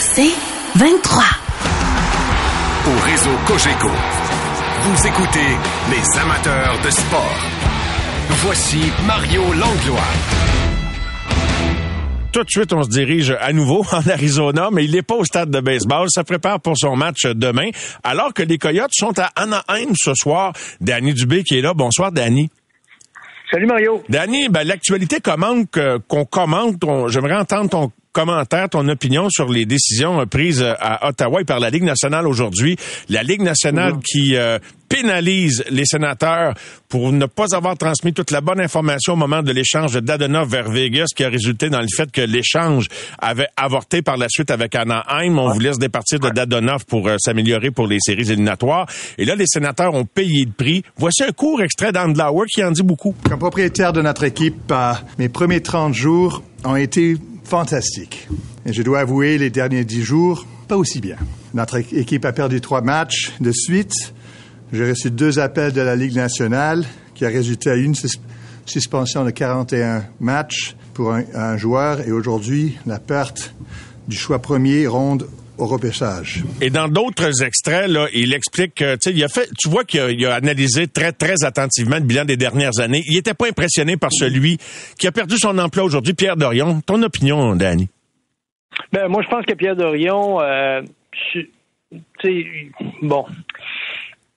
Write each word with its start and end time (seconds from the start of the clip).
C'est 0.00 0.34
23. 0.76 1.22
Au 2.86 3.00
réseau 3.04 3.30
Cogeco, 3.46 3.88
vous 4.82 5.06
écoutez 5.06 5.38
les 5.90 6.20
amateurs 6.20 6.78
de 6.84 6.90
sport. 6.90 7.36
Voici 8.28 8.80
Mario 9.06 9.42
Langlois. 9.52 10.00
Tout 12.32 12.44
de 12.44 12.50
suite, 12.50 12.72
on 12.72 12.82
se 12.82 12.88
dirige 12.88 13.30
à 13.40 13.52
nouveau 13.52 13.84
en 13.92 14.08
Arizona, 14.08 14.70
mais 14.72 14.84
il 14.84 14.92
n'est 14.92 15.02
pas 15.02 15.16
au 15.16 15.24
stade 15.24 15.50
de 15.50 15.60
baseball. 15.60 16.08
Ça 16.10 16.24
prépare 16.24 16.60
pour 16.60 16.76
son 16.76 16.96
match 16.96 17.26
demain, 17.26 17.70
alors 18.02 18.32
que 18.34 18.42
les 18.42 18.58
Coyotes 18.58 18.92
sont 18.92 19.18
à 19.18 19.30
Anaheim 19.36 19.92
ce 19.94 20.14
soir. 20.14 20.52
Danny 20.80 21.14
Dubé 21.14 21.44
qui 21.44 21.58
est 21.58 21.62
là. 21.62 21.74
Bonsoir, 21.74 22.10
Danny. 22.10 22.50
Salut 23.50 23.66
Mario. 23.66 24.02
Danny, 24.08 24.48
ben, 24.48 24.64
l'actualité 24.66 25.20
commande 25.20 25.66
qu'on 26.08 26.24
commente. 26.24 26.76
J'aimerais 27.08 27.36
entendre 27.36 27.68
ton 27.68 27.92
commentaire, 28.12 28.68
ton 28.68 28.86
opinion 28.88 29.28
sur 29.30 29.48
les 29.48 29.64
décisions 29.64 30.26
prises 30.26 30.62
à 30.62 31.08
Ottawa 31.08 31.40
et 31.40 31.44
par 31.44 31.60
la 31.60 31.70
Ligue 31.70 31.84
nationale 31.84 32.26
aujourd'hui. 32.26 32.76
La 33.08 33.22
Ligue 33.22 33.42
nationale 33.42 33.94
qui 34.04 34.36
euh, 34.36 34.58
pénalise 34.88 35.64
les 35.70 35.86
sénateurs 35.86 36.54
pour 36.88 37.12
ne 37.12 37.24
pas 37.24 37.54
avoir 37.54 37.78
transmis 37.78 38.12
toute 38.12 38.30
la 38.30 38.42
bonne 38.42 38.60
information 38.60 39.14
au 39.14 39.16
moment 39.16 39.42
de 39.42 39.50
l'échange 39.50 39.94
de 39.94 40.00
Dadonov 40.00 40.50
vers 40.50 40.70
Vegas, 40.70 41.06
qui 41.16 41.24
a 41.24 41.30
résulté 41.30 41.70
dans 41.70 41.80
le 41.80 41.88
fait 41.88 42.12
que 42.12 42.20
l'échange 42.20 42.88
avait 43.18 43.48
avorté 43.56 44.02
par 44.02 44.18
la 44.18 44.28
suite 44.28 44.50
avec 44.50 44.74
Anaheim. 44.74 45.38
On 45.38 45.50
voulait 45.50 45.72
se 45.72 45.78
départir 45.78 46.20
de 46.20 46.28
Dadonov 46.28 46.84
pour 46.84 47.08
euh, 47.08 47.16
s'améliorer 47.18 47.70
pour 47.70 47.86
les 47.86 47.98
séries 48.00 48.30
éliminatoires. 48.30 48.86
Et 49.16 49.24
là, 49.24 49.34
les 49.34 49.46
sénateurs 49.46 49.94
ont 49.94 50.04
payé 50.04 50.44
le 50.44 50.52
prix. 50.52 50.82
Voici 50.98 51.22
un 51.22 51.32
court 51.32 51.62
extrait 51.62 51.92
d'Andlauer 51.92 52.46
qui 52.52 52.62
en 52.62 52.70
dit 52.70 52.82
beaucoup. 52.82 53.14
Comme 53.28 53.38
propriétaire 53.38 53.94
de 53.94 54.02
notre 54.02 54.24
équipe, 54.24 54.70
euh, 54.70 54.92
mes 55.18 55.30
premiers 55.30 55.62
30 55.62 55.94
jours 55.94 56.42
ont 56.64 56.76
été 56.76 57.16
fantastique. 57.52 58.28
Et 58.64 58.72
je 58.72 58.82
dois 58.82 59.00
avouer, 59.00 59.36
les 59.36 59.50
derniers 59.50 59.84
dix 59.84 60.02
jours, 60.02 60.46
pas 60.68 60.78
aussi 60.78 61.02
bien. 61.02 61.18
Notre 61.52 61.76
équipe 61.94 62.24
a 62.24 62.32
perdu 62.32 62.62
trois 62.62 62.80
matchs 62.80 63.34
de 63.40 63.52
suite. 63.52 64.14
J'ai 64.72 64.88
reçu 64.88 65.10
deux 65.10 65.38
appels 65.38 65.74
de 65.74 65.82
la 65.82 65.94
Ligue 65.94 66.14
nationale 66.14 66.86
qui 67.14 67.26
a 67.26 67.28
résulté 67.28 67.68
à 67.68 67.74
une 67.74 67.94
suspension 68.64 69.22
de 69.26 69.30
41 69.30 70.02
matchs 70.18 70.76
pour 70.94 71.12
un, 71.12 71.56
joueur 71.58 72.00
et 72.08 72.10
aujourd'hui 72.10 72.78
la 72.86 72.98
perte 72.98 73.54
du 74.08 74.16
choix 74.16 74.38
premier 74.38 74.86
ronde 74.86 75.28
au 75.58 75.66
repêchage. 75.66 76.42
Et 76.60 76.70
dans 76.70 76.88
d'autres 76.88 77.42
extraits, 77.42 77.88
là, 77.88 78.06
il 78.14 78.32
explique 78.34 78.74
que, 78.76 78.96
il 79.10 79.24
a 79.24 79.28
fait, 79.28 79.48
tu 79.58 79.68
vois 79.68 79.84
qu'il 79.84 80.26
a, 80.26 80.34
analysé 80.34 80.86
très, 80.86 81.12
très 81.12 81.44
attentivement 81.44 81.96
le 81.96 82.02
bilan 82.02 82.24
des 82.24 82.36
dernières 82.36 82.80
années. 82.80 83.02
Il 83.06 83.16
n'était 83.16 83.34
pas 83.34 83.48
impressionné 83.48 83.96
par 83.96 84.10
celui 84.12 84.58
qui 84.98 85.06
a 85.06 85.12
perdu 85.12 85.36
son 85.36 85.58
emploi 85.58 85.84
aujourd'hui, 85.84 86.14
Pierre 86.14 86.36
Dorion. 86.36 86.80
Ton 86.80 87.02
opinion, 87.02 87.54
Danny? 87.54 87.88
Ben, 88.92 89.08
moi, 89.08 89.22
je 89.22 89.28
pense 89.28 89.44
que 89.44 89.54
Pierre 89.54 89.76
Dorion, 89.76 90.40
euh, 90.40 90.80
bon. 93.02 93.26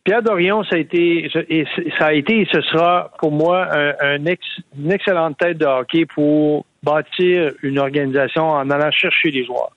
Pierre 0.03 0.21
Dorion, 0.21 0.63
ça 0.65 0.75
a 0.75 0.79
été, 0.79 1.31
et 1.49 1.65
ça 1.97 2.05
a 2.07 2.13
été 2.13 2.41
et 2.41 2.47
ce 2.51 2.61
sera 2.61 3.11
pour 3.17 3.31
moi 3.31 3.67
un, 3.73 4.17
une 4.17 4.91
excellente 4.91 5.37
tête 5.39 5.57
de 5.57 5.65
hockey 5.65 6.05
pour 6.05 6.65
bâtir 6.83 7.53
une 7.63 7.79
organisation 7.79 8.49
en 8.49 8.69
allant 8.69 8.91
chercher 8.91 9.31
les 9.31 9.43
joueurs 9.45 9.71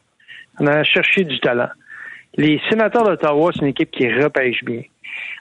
on 0.61 0.67
a 0.67 0.83
cherché 0.85 1.25
du 1.25 1.39
talent. 1.41 1.69
Les 2.37 2.61
sénateurs 2.69 3.05
d'Ottawa, 3.05 3.51
c'est 3.53 3.63
une 3.63 3.69
équipe 3.69 3.91
qui 3.91 4.13
repêche 4.13 4.63
bien. 4.65 4.83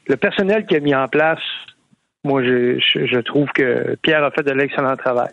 Le 0.07 0.17
personnel 0.17 0.65
qui 0.65 0.75
a 0.75 0.79
mis 0.79 0.95
en 0.95 1.07
place, 1.07 1.41
moi, 2.23 2.43
je, 2.43 3.19
trouve 3.21 3.49
que 3.49 3.95
Pierre 4.01 4.23
a 4.23 4.31
fait 4.31 4.43
de 4.43 4.51
l'excellent 4.51 4.95
travail. 4.95 5.31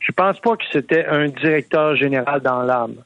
Je 0.00 0.12
pense 0.12 0.38
pas 0.40 0.56
que 0.56 0.64
c'était 0.72 1.06
un 1.06 1.26
directeur 1.26 1.96
général 1.96 2.40
dans 2.40 2.62
l'âme. 2.62 2.96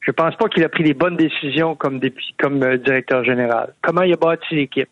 Je 0.00 0.12
pense 0.12 0.34
pas 0.36 0.48
qu'il 0.48 0.64
a 0.64 0.68
pris 0.68 0.84
les 0.84 0.94
bonnes 0.94 1.16
décisions 1.16 1.74
comme, 1.74 2.00
comme 2.38 2.62
euh, 2.62 2.78
directeur 2.78 3.24
général. 3.24 3.74
Comment 3.82 4.02
il 4.02 4.12
a 4.12 4.16
bâti 4.16 4.54
l'équipe, 4.54 4.88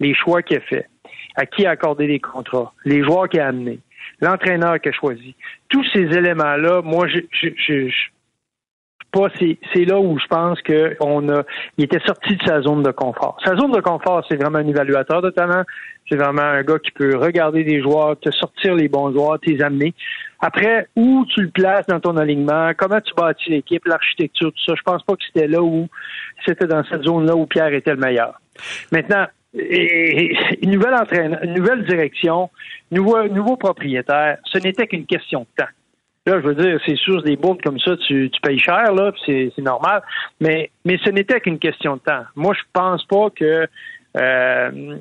les 0.00 0.14
choix 0.14 0.42
qu'il 0.42 0.56
a 0.56 0.60
fait, 0.60 0.88
à 1.36 1.46
qui 1.46 1.66
a 1.66 1.70
accordé 1.70 2.06
les 2.06 2.20
contrats, 2.20 2.72
les 2.84 3.02
joueurs 3.04 3.28
qu'il 3.28 3.40
a 3.40 3.48
amenés, 3.48 3.78
l'entraîneur 4.20 4.80
qu'il 4.80 4.90
a 4.90 4.94
choisi. 4.94 5.34
Tous 5.68 5.84
ces 5.92 6.00
éléments-là, 6.00 6.82
moi, 6.82 7.06
je, 7.06 7.20
je, 7.32 7.90
c'est 9.72 9.84
là 9.84 9.98
où 9.98 10.18
je 10.18 10.26
pense 10.26 10.60
qu'on 10.62 11.28
a, 11.30 11.42
il 11.78 11.84
était 11.84 12.00
sorti 12.06 12.36
de 12.36 12.42
sa 12.44 12.60
zone 12.60 12.82
de 12.82 12.90
confort. 12.90 13.38
Sa 13.44 13.56
zone 13.56 13.72
de 13.72 13.80
confort, 13.80 14.24
c'est 14.28 14.36
vraiment 14.36 14.58
un 14.58 14.66
évaluateur 14.66 15.22
de 15.22 15.30
talent. 15.30 15.62
C'est 16.08 16.16
vraiment 16.16 16.42
un 16.42 16.62
gars 16.62 16.78
qui 16.78 16.92
peut 16.92 17.16
regarder 17.16 17.64
des 17.64 17.80
joueurs, 17.82 18.18
te 18.20 18.30
sortir 18.30 18.74
les 18.74 18.88
bons 18.88 19.12
joueurs, 19.12 19.40
t'es 19.40 19.60
amener. 19.62 19.94
Après, 20.40 20.86
où 20.94 21.24
tu 21.34 21.42
le 21.42 21.48
places 21.48 21.86
dans 21.86 21.98
ton 21.98 22.16
alignement, 22.16 22.72
comment 22.76 23.00
tu 23.00 23.12
bâtis 23.14 23.50
l'équipe, 23.50 23.84
l'architecture, 23.86 24.52
tout 24.52 24.64
ça, 24.64 24.74
je 24.76 24.82
pense 24.82 25.02
pas 25.02 25.14
que 25.14 25.24
c'était 25.26 25.48
là 25.48 25.62
où 25.62 25.88
c'était 26.44 26.66
dans 26.66 26.84
cette 26.84 27.02
zone-là 27.02 27.34
où 27.34 27.46
Pierre 27.46 27.72
était 27.72 27.92
le 27.92 27.96
meilleur. 27.96 28.40
Maintenant, 28.92 29.26
une 29.54 30.70
nouvelle 30.70 30.94
entraîne, 30.94 31.38
une 31.42 31.54
nouvelle 31.54 31.84
direction, 31.86 32.50
nouveau, 32.90 33.26
nouveau 33.28 33.56
propriétaire, 33.56 34.38
ce 34.44 34.58
n'était 34.58 34.86
qu'une 34.86 35.06
question 35.06 35.40
de 35.40 35.64
temps. 35.64 35.70
Là, 36.26 36.40
je 36.40 36.46
veux 36.46 36.54
dire, 36.54 36.80
c'est 36.84 36.96
sûr, 36.96 37.22
des 37.22 37.36
bourdes 37.36 37.62
comme 37.62 37.78
ça, 37.78 37.96
tu, 37.96 38.28
tu 38.30 38.40
payes 38.40 38.58
cher, 38.58 38.92
là, 38.92 39.12
c'est, 39.24 39.52
normal. 39.58 40.02
Mais, 40.40 40.70
mais 40.84 40.98
ce 41.04 41.10
n'était 41.10 41.40
qu'une 41.40 41.58
question 41.58 41.94
de 41.94 42.00
temps. 42.00 42.24
Moi, 42.34 42.52
je 42.54 42.62
pense 42.72 43.04
pas 43.04 43.30
que 43.30 43.68
euh, 44.16 44.96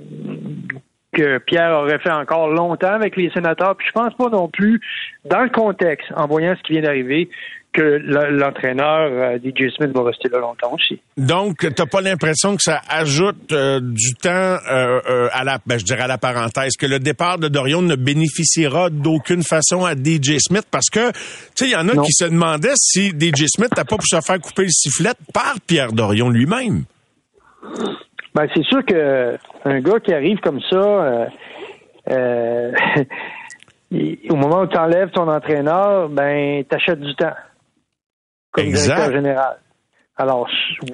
que 1.16 1.38
Pierre 1.40 1.72
aurait 1.80 2.00
fait 2.00 2.12
encore 2.12 2.50
longtemps 2.50 2.94
avec 2.94 3.16
les 3.16 3.32
sénateurs. 3.32 3.76
Puis 3.76 3.88
je 3.88 3.94
pense 3.94 4.14
pas 4.16 4.30
non 4.30 4.50
plus, 4.50 4.82
dans 5.24 5.42
le 5.42 5.50
contexte, 5.50 6.12
en 6.16 6.28
voyant 6.28 6.56
ce 6.58 6.62
qui 6.64 6.74
vient 6.74 6.82
d'arriver, 6.82 7.30
que 7.76 8.00
l'entraîneur 8.32 9.12
euh, 9.12 9.38
DJ 9.38 9.70
Smith 9.76 9.92
va 9.94 10.04
rester 10.04 10.30
là 10.30 10.40
longtemps 10.40 10.74
aussi. 10.74 11.02
Donc, 11.18 11.60
tu 11.60 11.68
n'as 11.68 11.86
pas 11.86 12.02
l'impression 12.02 12.56
que 12.56 12.62
ça 12.62 12.80
ajoute 12.90 13.52
euh, 13.52 13.82
du 13.82 14.14
temps 14.14 14.30
euh, 14.30 15.28
à 15.34 15.44
la, 15.44 15.60
ben, 15.66 15.78
je 15.78 15.84
dirais 15.84 16.04
à 16.04 16.08
la 16.08 16.18
parenthèse, 16.18 16.78
que 16.78 16.86
le 16.86 17.00
départ 17.00 17.38
de 17.38 17.50
Dorion 17.50 17.82
ne 17.82 17.96
bénéficiera 17.96 18.90
d'aucune 18.90 19.44
façon 19.44 19.84
à 19.84 19.94
DJ 19.94 20.38
Smith? 20.40 20.66
Parce 20.72 20.90
que, 20.90 21.12
tu 21.12 21.18
sais, 21.56 21.66
il 21.66 21.72
y 21.72 21.76
en 21.76 21.90
a 21.90 22.04
qui 22.04 22.14
se 22.14 22.24
demandaient 22.26 22.76
si 22.76 23.10
DJ 23.10 23.48
Smith 23.48 23.76
n'a 23.76 23.84
pas 23.84 23.98
pu 23.98 24.08
se 24.08 24.22
faire 24.22 24.40
couper 24.40 24.64
le 24.64 24.70
sifflet 24.70 25.12
par 25.34 25.56
Pierre 25.68 25.92
Dorion 25.92 26.30
lui-même. 26.30 26.86
Ben, 28.34 28.48
c'est 28.54 28.66
sûr 28.66 28.86
que 28.86 29.38
un 29.66 29.82
gars 29.82 30.00
qui 30.00 30.14
arrive 30.14 30.40
comme 30.40 30.62
ça, 30.70 31.28
au 34.30 34.36
moment 34.36 34.62
où 34.62 34.68
tu 34.68 34.78
enlèves 34.78 35.12
ton 35.12 35.28
entraîneur, 35.28 36.08
ben, 36.10 36.64
t'achètes 36.66 37.02
du 37.02 37.14
temps 37.16 37.34
comme 38.56 38.72
directeur 38.72 39.12
général. 39.12 39.58
Alors, 40.18 40.48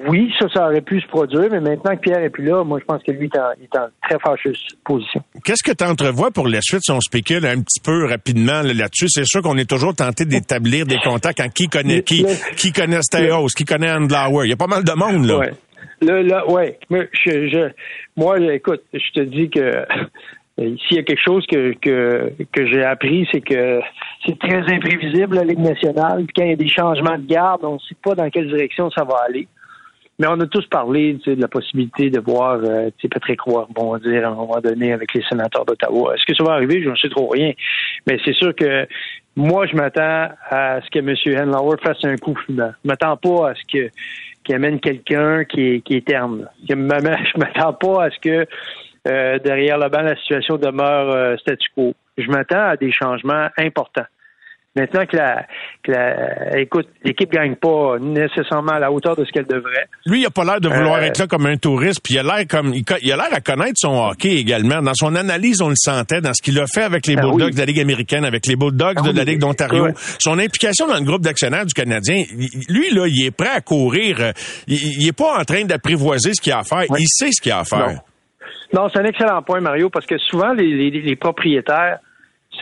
oui, 0.08 0.32
ça, 0.36 0.48
ça 0.52 0.66
aurait 0.66 0.80
pu 0.80 1.00
se 1.00 1.06
produire, 1.06 1.48
mais 1.52 1.60
maintenant 1.60 1.94
que 1.94 2.00
Pierre 2.00 2.24
est 2.24 2.30
plus 2.30 2.44
là, 2.44 2.64
moi, 2.64 2.80
je 2.80 2.84
pense 2.84 3.00
que 3.04 3.12
lui 3.12 3.26
est 3.26 3.78
en, 3.78 3.86
très 4.02 4.18
fâcheuse 4.18 4.60
position. 4.84 5.22
Qu'est-ce 5.44 5.62
que 5.62 5.76
tu 5.76 5.84
entrevois 5.84 6.32
pour 6.32 6.48
la 6.48 6.60
suite 6.60 6.80
si 6.82 6.90
on 6.90 7.00
spécule 7.00 7.46
un 7.46 7.60
petit 7.62 7.78
peu 7.78 8.06
rapidement 8.06 8.62
là-dessus? 8.62 9.06
C'est 9.08 9.24
sûr 9.24 9.40
qu'on 9.40 9.56
est 9.58 9.70
toujours 9.70 9.94
tenté 9.94 10.24
d'établir 10.24 10.86
des 10.86 10.98
contacts 10.98 11.40
en 11.40 11.48
qui 11.48 11.68
connaît 11.68 12.02
qui, 12.02 12.26
qui 12.56 12.72
connaît 12.72 13.00
Steos, 13.02 13.46
qui 13.56 13.64
connaît 13.64 13.92
Andlauer. 13.92 14.46
Il 14.46 14.50
y 14.50 14.54
a 14.54 14.56
pas 14.56 14.66
mal 14.66 14.82
de 14.82 14.92
monde, 14.92 15.24
là. 15.26 15.38
Ouais. 15.38 15.52
Là, 16.00 16.44
ouais. 16.48 16.80
je, 16.90 17.70
moi, 18.16 18.40
écoute, 18.40 18.82
je 18.92 19.12
te 19.14 19.20
dis 19.20 19.48
que 19.50 19.86
s'il 20.58 20.96
y 20.96 20.98
a 20.98 21.04
quelque 21.04 21.22
chose 21.24 21.46
que, 21.46 21.74
que, 21.80 22.32
que 22.52 22.66
j'ai 22.66 22.82
appris, 22.82 23.28
c'est 23.30 23.40
que 23.40 23.78
c'est 24.24 24.38
très 24.38 24.60
imprévisible 24.72 25.36
la 25.36 25.44
Ligue 25.44 25.58
nationale. 25.58 26.24
Puis 26.24 26.34
quand 26.36 26.44
il 26.44 26.50
y 26.50 26.52
a 26.52 26.56
des 26.56 26.68
changements 26.68 27.18
de 27.18 27.26
garde, 27.26 27.64
on 27.64 27.74
ne 27.74 27.78
sait 27.78 27.96
pas 28.02 28.14
dans 28.14 28.28
quelle 28.30 28.48
direction 28.48 28.90
ça 28.90 29.04
va 29.04 29.16
aller. 29.26 29.48
Mais 30.18 30.26
on 30.28 30.38
a 30.40 30.46
tous 30.46 30.66
parlé 30.66 31.14
de 31.14 31.40
la 31.40 31.48
possibilité 31.48 32.10
de 32.10 32.20
voir 32.20 32.60
euh, 32.62 32.90
Patrick 33.10 33.40
Roy 33.40 33.66
rebondir 33.68 34.24
à 34.24 34.30
un 34.30 34.34
moment 34.34 34.60
donné 34.60 34.92
avec 34.92 35.12
les 35.14 35.22
sénateurs 35.28 35.64
d'Ottawa. 35.64 36.14
Est-ce 36.14 36.24
que 36.26 36.34
ça 36.36 36.44
va 36.44 36.52
arriver? 36.52 36.82
Je 36.82 36.90
ne 36.90 36.96
sais 36.96 37.08
trop 37.08 37.28
rien. 37.28 37.52
Mais 38.06 38.18
c'est 38.24 38.34
sûr 38.34 38.54
que 38.54 38.86
moi, 39.34 39.66
je 39.66 39.74
m'attends 39.74 40.28
à 40.50 40.80
ce 40.82 40.90
que 40.90 40.98
M. 40.98 41.14
Henlauer 41.40 41.76
fasse 41.82 42.04
un 42.04 42.16
coup 42.16 42.36
fumant. 42.46 42.72
Je 42.84 42.88
m'attends 42.88 43.16
pas 43.16 43.50
à 43.50 43.54
ce 43.54 43.62
que 43.72 43.90
qu'il 44.44 44.54
amène 44.56 44.80
quelqu'un 44.80 45.44
qui 45.44 45.60
est, 45.60 45.80
qui 45.80 45.94
est 45.94 46.06
terne. 46.06 46.48
Je 46.68 46.74
m'attends 46.74 47.72
pas 47.80 48.04
à 48.04 48.10
ce 48.10 48.18
que 48.18 48.46
euh, 49.08 49.38
derrière 49.38 49.78
le 49.78 49.88
banc, 49.88 50.02
la 50.02 50.16
situation 50.16 50.56
demeure 50.56 51.10
euh, 51.10 51.36
statu 51.38 51.68
quo. 51.74 51.94
Je 52.18 52.30
m'attends 52.30 52.70
à 52.70 52.76
des 52.76 52.92
changements 52.92 53.48
importants. 53.56 54.06
Maintenant 54.74 55.04
que 55.04 55.16
la, 55.18 55.46
que 55.84 55.92
la 55.92 56.58
écoute, 56.58 56.88
l'équipe 57.04 57.30
gagne 57.30 57.56
pas 57.56 57.98
nécessairement 58.00 58.72
à 58.72 58.78
la 58.78 58.90
hauteur 58.90 59.14
de 59.16 59.24
ce 59.26 59.30
qu'elle 59.30 59.46
devrait. 59.46 59.86
Lui, 60.06 60.22
il 60.22 60.26
a 60.26 60.30
pas 60.30 60.44
l'air 60.44 60.62
de 60.62 60.68
vouloir 60.68 60.96
euh, 60.96 61.02
être 61.02 61.18
là 61.18 61.26
comme 61.26 61.44
un 61.44 61.58
touriste, 61.58 62.00
puis 62.02 62.14
il 62.14 62.18
a 62.18 62.22
l'air 62.22 62.46
comme 62.48 62.72
il, 62.72 62.82
a 63.12 63.16
l'air 63.16 63.28
à 63.30 63.40
connaître 63.42 63.74
son 63.76 64.08
hockey 64.08 64.34
également. 64.36 64.80
Dans 64.80 64.94
son 64.94 65.14
analyse, 65.14 65.60
on 65.60 65.68
le 65.68 65.76
sentait 65.76 66.22
dans 66.22 66.32
ce 66.32 66.40
qu'il 66.40 66.58
a 66.58 66.64
fait 66.66 66.84
avec 66.84 67.06
les 67.06 67.16
ben 67.16 67.28
Bulldogs 67.28 67.52
de 67.52 67.58
la 67.58 67.66
Ligue 67.66 67.80
américaine, 67.80 68.24
avec 68.24 68.46
les 68.46 68.56
Bulldogs 68.56 68.96
ben 68.96 69.12
de 69.12 69.16
la 69.16 69.24
Ligue 69.24 69.40
d'Ontario. 69.40 69.88
Son 70.18 70.38
implication 70.38 70.86
dans 70.86 70.96
le 70.96 71.04
groupe 71.04 71.22
d'actionnaires 71.22 71.66
du 71.66 71.74
Canadien, 71.74 72.24
lui 72.70 72.94
là, 72.94 73.04
il 73.08 73.26
est 73.26 73.30
prêt 73.30 73.50
à 73.54 73.60
courir. 73.60 74.32
Il, 74.68 74.78
il 74.78 75.06
est 75.06 75.12
pas 75.16 75.38
en 75.38 75.44
train 75.44 75.64
d'apprivoiser 75.64 76.32
ce 76.32 76.40
qu'il 76.40 76.52
a 76.52 76.60
à 76.60 76.62
faire. 76.62 76.84
Il 76.98 77.08
sait 77.08 77.30
ce 77.30 77.42
qu'il 77.42 77.52
a 77.52 77.58
à 77.58 77.64
faire. 77.64 77.88
Non, 77.88 77.98
c'est 78.72 78.98
un 78.98 79.04
excellent 79.04 79.42
point, 79.42 79.60
Mario, 79.60 79.90
parce 79.90 80.06
que 80.06 80.18
souvent, 80.18 80.52
les, 80.52 81.16
propriétaires, 81.16 81.98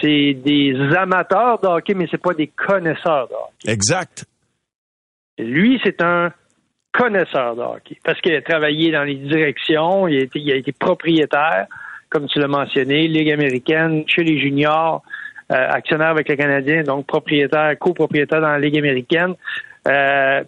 c'est 0.00 0.34
des 0.34 0.74
amateurs 0.96 1.60
de 1.60 1.66
hockey, 1.66 1.94
mais 1.94 2.06
c'est 2.10 2.22
pas 2.22 2.34
des 2.34 2.48
connaisseurs 2.48 3.28
de 3.28 3.34
hockey. 3.34 3.72
Exact. 3.72 4.24
Lui, 5.38 5.80
c'est 5.82 6.00
un 6.02 6.32
connaisseur 6.92 7.56
de 7.56 7.62
hockey 7.62 7.98
parce 8.04 8.20
qu'il 8.20 8.34
a 8.34 8.42
travaillé 8.42 8.90
dans 8.90 9.04
les 9.04 9.14
directions, 9.14 10.08
il 10.08 10.18
a 10.18 10.22
été, 10.22 10.40
il 10.40 10.52
a 10.52 10.56
été 10.56 10.72
propriétaire, 10.72 11.66
comme 12.08 12.26
tu 12.26 12.40
l'as 12.40 12.48
mentionné, 12.48 13.06
Ligue 13.06 13.30
américaine, 13.30 14.04
chez 14.06 14.24
les 14.24 14.38
juniors, 14.38 15.02
euh, 15.52 15.54
actionnaire 15.70 16.08
avec 16.08 16.28
les 16.28 16.36
Canadiens, 16.36 16.82
donc 16.82 17.06
propriétaire, 17.06 17.78
copropriétaire 17.78 18.40
dans 18.40 18.50
la 18.50 18.58
Ligue 18.58 18.78
américaine. 18.78 19.34
Euh, 19.88 20.44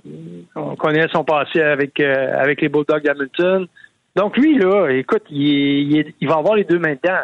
on 0.55 0.77
connaît 0.77 1.07
son 1.13 1.25
passé 1.25 1.61
avec 1.61 1.99
euh, 2.01 2.39
avec 2.39 2.61
les 2.61 2.69
Bulldogs 2.69 3.03
d'Hamilton. 3.03 3.67
Donc 4.17 4.37
lui, 4.37 4.59
là, 4.59 4.89
écoute, 4.91 5.23
il, 5.31 6.13
il, 6.21 6.29
va 6.29 6.37
avoir 6.37 6.55
les 6.55 6.65
deux 6.65 6.79
mains 6.79 6.95
dedans. 7.03 7.21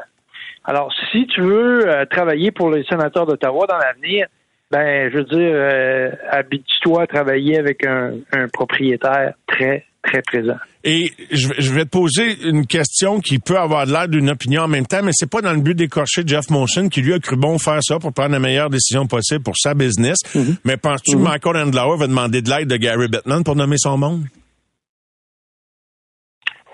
Alors, 0.64 0.92
si 1.12 1.26
tu 1.26 1.40
veux 1.40 2.06
travailler 2.10 2.50
pour 2.50 2.70
les 2.70 2.84
sénateurs 2.84 3.26
d'Ottawa 3.26 3.66
dans 3.66 3.78
l'avenir, 3.78 4.26
ben, 4.70 5.10
je 5.10 5.18
veux 5.18 5.24
dire, 5.24 6.18
habitue-toi 6.30 7.02
à 7.02 7.06
travailler 7.06 7.58
avec 7.58 7.86
un, 7.86 8.12
un 8.32 8.48
propriétaire 8.48 9.32
très, 9.46 9.86
très 10.02 10.22
présent. 10.22 10.56
Et 10.84 11.12
je, 11.32 11.72
vais 11.72 11.84
te 11.84 11.90
poser 11.90 12.36
une 12.44 12.66
question 12.66 13.20
qui 13.20 13.38
peut 13.38 13.58
avoir 13.58 13.84
l'air 13.84 14.08
d'une 14.08 14.30
opinion 14.30 14.62
en 14.62 14.68
même 14.68 14.86
temps, 14.86 15.02
mais 15.02 15.10
c'est 15.12 15.28
pas 15.28 15.42
dans 15.42 15.52
le 15.52 15.60
but 15.60 15.74
d'écorcher 15.74 16.22
Jeff 16.24 16.50
Monson 16.50 16.88
qui 16.88 17.02
lui 17.02 17.12
a 17.12 17.18
cru 17.18 17.36
bon 17.36 17.58
faire 17.58 17.80
ça 17.82 17.98
pour 17.98 18.12
prendre 18.12 18.32
la 18.32 18.38
meilleure 18.38 18.70
décision 18.70 19.06
possible 19.06 19.42
pour 19.42 19.56
sa 19.56 19.74
business. 19.74 20.16
Mm-hmm. 20.34 20.56
Mais 20.64 20.76
penses-tu 20.76 21.16
que 21.16 21.20
mm-hmm. 21.20 21.22
Michael 21.22 21.56
Andlauer 21.56 21.98
va 21.98 22.06
demander 22.06 22.42
de 22.42 22.50
l'aide 22.50 22.68
de 22.68 22.76
Gary 22.76 23.08
Bettman 23.08 23.42
pour 23.42 23.56
nommer 23.56 23.76
son 23.78 23.98
monde? 23.98 24.24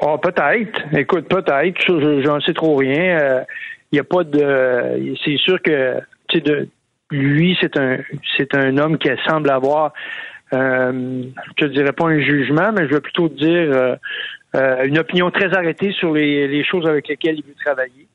Oh, 0.06 0.18
peut-être. 0.18 0.82
Écoute, 0.96 1.28
peut-être. 1.28 2.22
J'en 2.22 2.40
sais 2.40 2.52
trop 2.52 2.76
rien. 2.76 3.44
Il 3.90 3.98
euh, 3.98 4.02
a 4.02 4.04
pas 4.04 4.24
de. 4.24 5.14
C'est 5.24 5.36
sûr 5.38 5.60
que, 5.62 5.98
tu 6.28 6.38
sais, 6.38 6.40
de, 6.42 6.68
lui, 7.10 7.56
c'est 7.60 7.76
un, 7.78 7.98
c'est 8.36 8.54
un 8.54 8.76
homme 8.78 8.98
qui 8.98 9.08
semble 9.26 9.50
avoir 9.50 9.92
euh, 10.52 11.24
je 11.46 11.64
te 11.64 11.70
dirais 11.72 11.92
pas 11.92 12.06
un 12.06 12.20
jugement, 12.20 12.70
mais 12.72 12.86
je 12.86 12.94
vais 12.94 13.00
plutôt 13.00 13.28
dire 13.28 13.48
euh, 13.48 13.96
euh, 14.54 14.84
une 14.84 14.98
opinion 14.98 15.30
très 15.30 15.52
arrêtée 15.56 15.92
sur 15.92 16.12
les, 16.12 16.64
choses 16.64 16.86
avec 16.86 17.08
lesquelles 17.08 17.38
il 17.38 17.44
veut 17.44 17.54
travailler. 17.64 18.06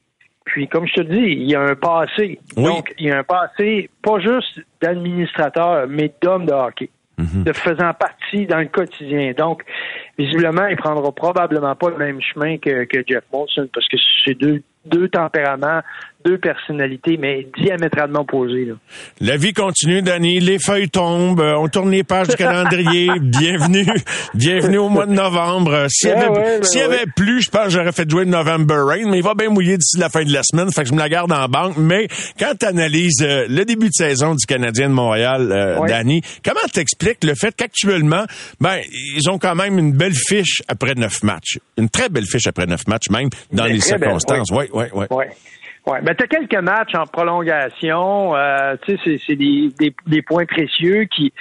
Puis, 0.46 0.68
comme 0.68 0.88
je 0.88 0.94
te 0.94 1.02
dis, 1.02 1.18
il 1.18 1.50
y 1.50 1.56
a 1.56 1.62
un 1.62 1.76
passé. 1.76 2.40
Donc, 2.56 2.94
il 2.98 3.08
y 3.08 3.12
a 3.12 3.20
un 3.20 3.24
passé, 3.24 3.90
pas 4.02 4.20
juste 4.20 4.60
d'administrateur, 4.82 5.88
mais 5.88 6.12
d'homme 6.22 6.46
de 6.46 6.54
hockey, 6.54 6.90
mhm. 7.20 7.44
de 7.44 7.54
faisant 7.54 7.94
partie 7.94 8.46
dans 8.48 8.60
le 8.60 8.68
quotidien. 8.68 9.34
Donc, 9.38 9.64
visiblement, 10.18 10.68
il 10.68 10.78
prendra 10.78 11.12
probablement 11.12 11.76
pas 11.76 11.90
le 11.90 11.98
même 11.98 12.22
chemin 12.22 12.58
que, 12.58 12.86
que 12.86 13.04
Jeff 13.08 13.24
Molson, 13.32 13.68
parce 13.74 13.88
que 13.88 13.98
c'est 14.26 14.34
deux, 14.34 14.62
deux 14.90 15.10
tempéraments, 15.10 15.82
deux 16.26 16.38
personnalités, 16.38 17.18
mais 17.18 17.48
diamétralement 17.58 18.22
opposées. 18.22 18.74
La 19.22 19.38
vie 19.38 19.54
continue, 19.54 20.02
Danny. 20.02 20.40
Les 20.40 20.60
feuilles 20.60 20.90
tombent. 20.90 21.40
Euh, 21.40 21.56
on 21.58 21.68
tourne 21.70 21.92
les 21.92 22.04
pages 22.04 22.28
du 22.28 22.36
calendrier. 22.38 23.10
bienvenue. 23.22 23.86
Bienvenue 24.34 24.78
au 24.80 24.90
mois 24.90 25.06
de 25.06 25.14
novembre. 25.14 25.86
S'il 25.90 26.10
y 26.10 26.14
avait, 26.14 27.06
ben 27.06 27.12
plus, 27.16 27.42
je 27.44 27.50
pense 27.50 27.66
que 27.66 27.70
j'aurais 27.70 27.94
fait 27.94 28.10
jouer 28.10 28.26
le 28.26 28.32
November 28.32 28.80
Rain, 28.86 29.10
mais 29.10 29.20
il 29.20 29.24
va 29.24 29.34
bien 29.34 29.50
mouiller 29.50 29.78
d'ici 29.78 29.98
la 29.98 30.10
fin 30.10 30.24
de 30.24 30.34
la 30.34 30.42
semaine. 30.44 30.72
Fait 30.72 30.84
que 30.84 30.90
je 30.90 30.94
me 30.94 31.00
la 31.00 31.08
garde 31.10 31.32
en 31.32 31.48
banque. 31.48 31.78
Mais 31.78 32.08
quand 32.38 32.52
tu 32.60 32.66
analyses 32.66 33.22
euh, 33.22 33.46
le 33.50 33.64
début 33.64 33.88
de 33.88 33.94
saison 33.94 34.36
du 34.36 34.46
Canadien 34.46 34.90
de 34.90 34.94
Montréal, 34.94 35.52
euh, 35.52 35.88
Danny, 35.88 36.22
comment 36.44 36.60
t'expliques 36.72 37.24
le 37.24 37.36
fait 37.36 37.56
qu'actuellement, 37.56 38.26
ben, 38.60 38.80
ils 39.16 39.30
ont 39.30 39.40
quand 39.40 39.56
même 39.56 39.80
une 39.80 39.94
belle 39.94 40.16
fiche 40.16 40.62
après 40.68 40.96
neuf 40.96 41.24
matchs. 41.24 41.60
Une 41.78 41.90
très 41.90 42.10
belle 42.10 42.26
fiche 42.26 42.48
après 42.48 42.66
neuf 42.66 42.88
matchs, 42.88 43.10
même 43.10 43.30
dans 43.54 43.66
les 43.66 43.80
circonstances. 43.80 44.50
Oui, 44.52 44.66
oui, 44.80 44.86
oui. 44.94 45.06
Ouais. 45.12 45.30
Ouais, 45.88 46.02
ben 46.02 46.14
t'as 46.14 46.28
quelques 46.28 46.56
matchs 46.56 46.94
en 46.94 47.06
prolongation, 47.06 48.36
euh, 48.36 48.76
tu 48.86 48.98
sais, 48.98 49.20
c'est 49.26 49.36
des, 49.36 50.22
points 50.22 50.46
précieux 50.46 51.06
qui 51.06 51.34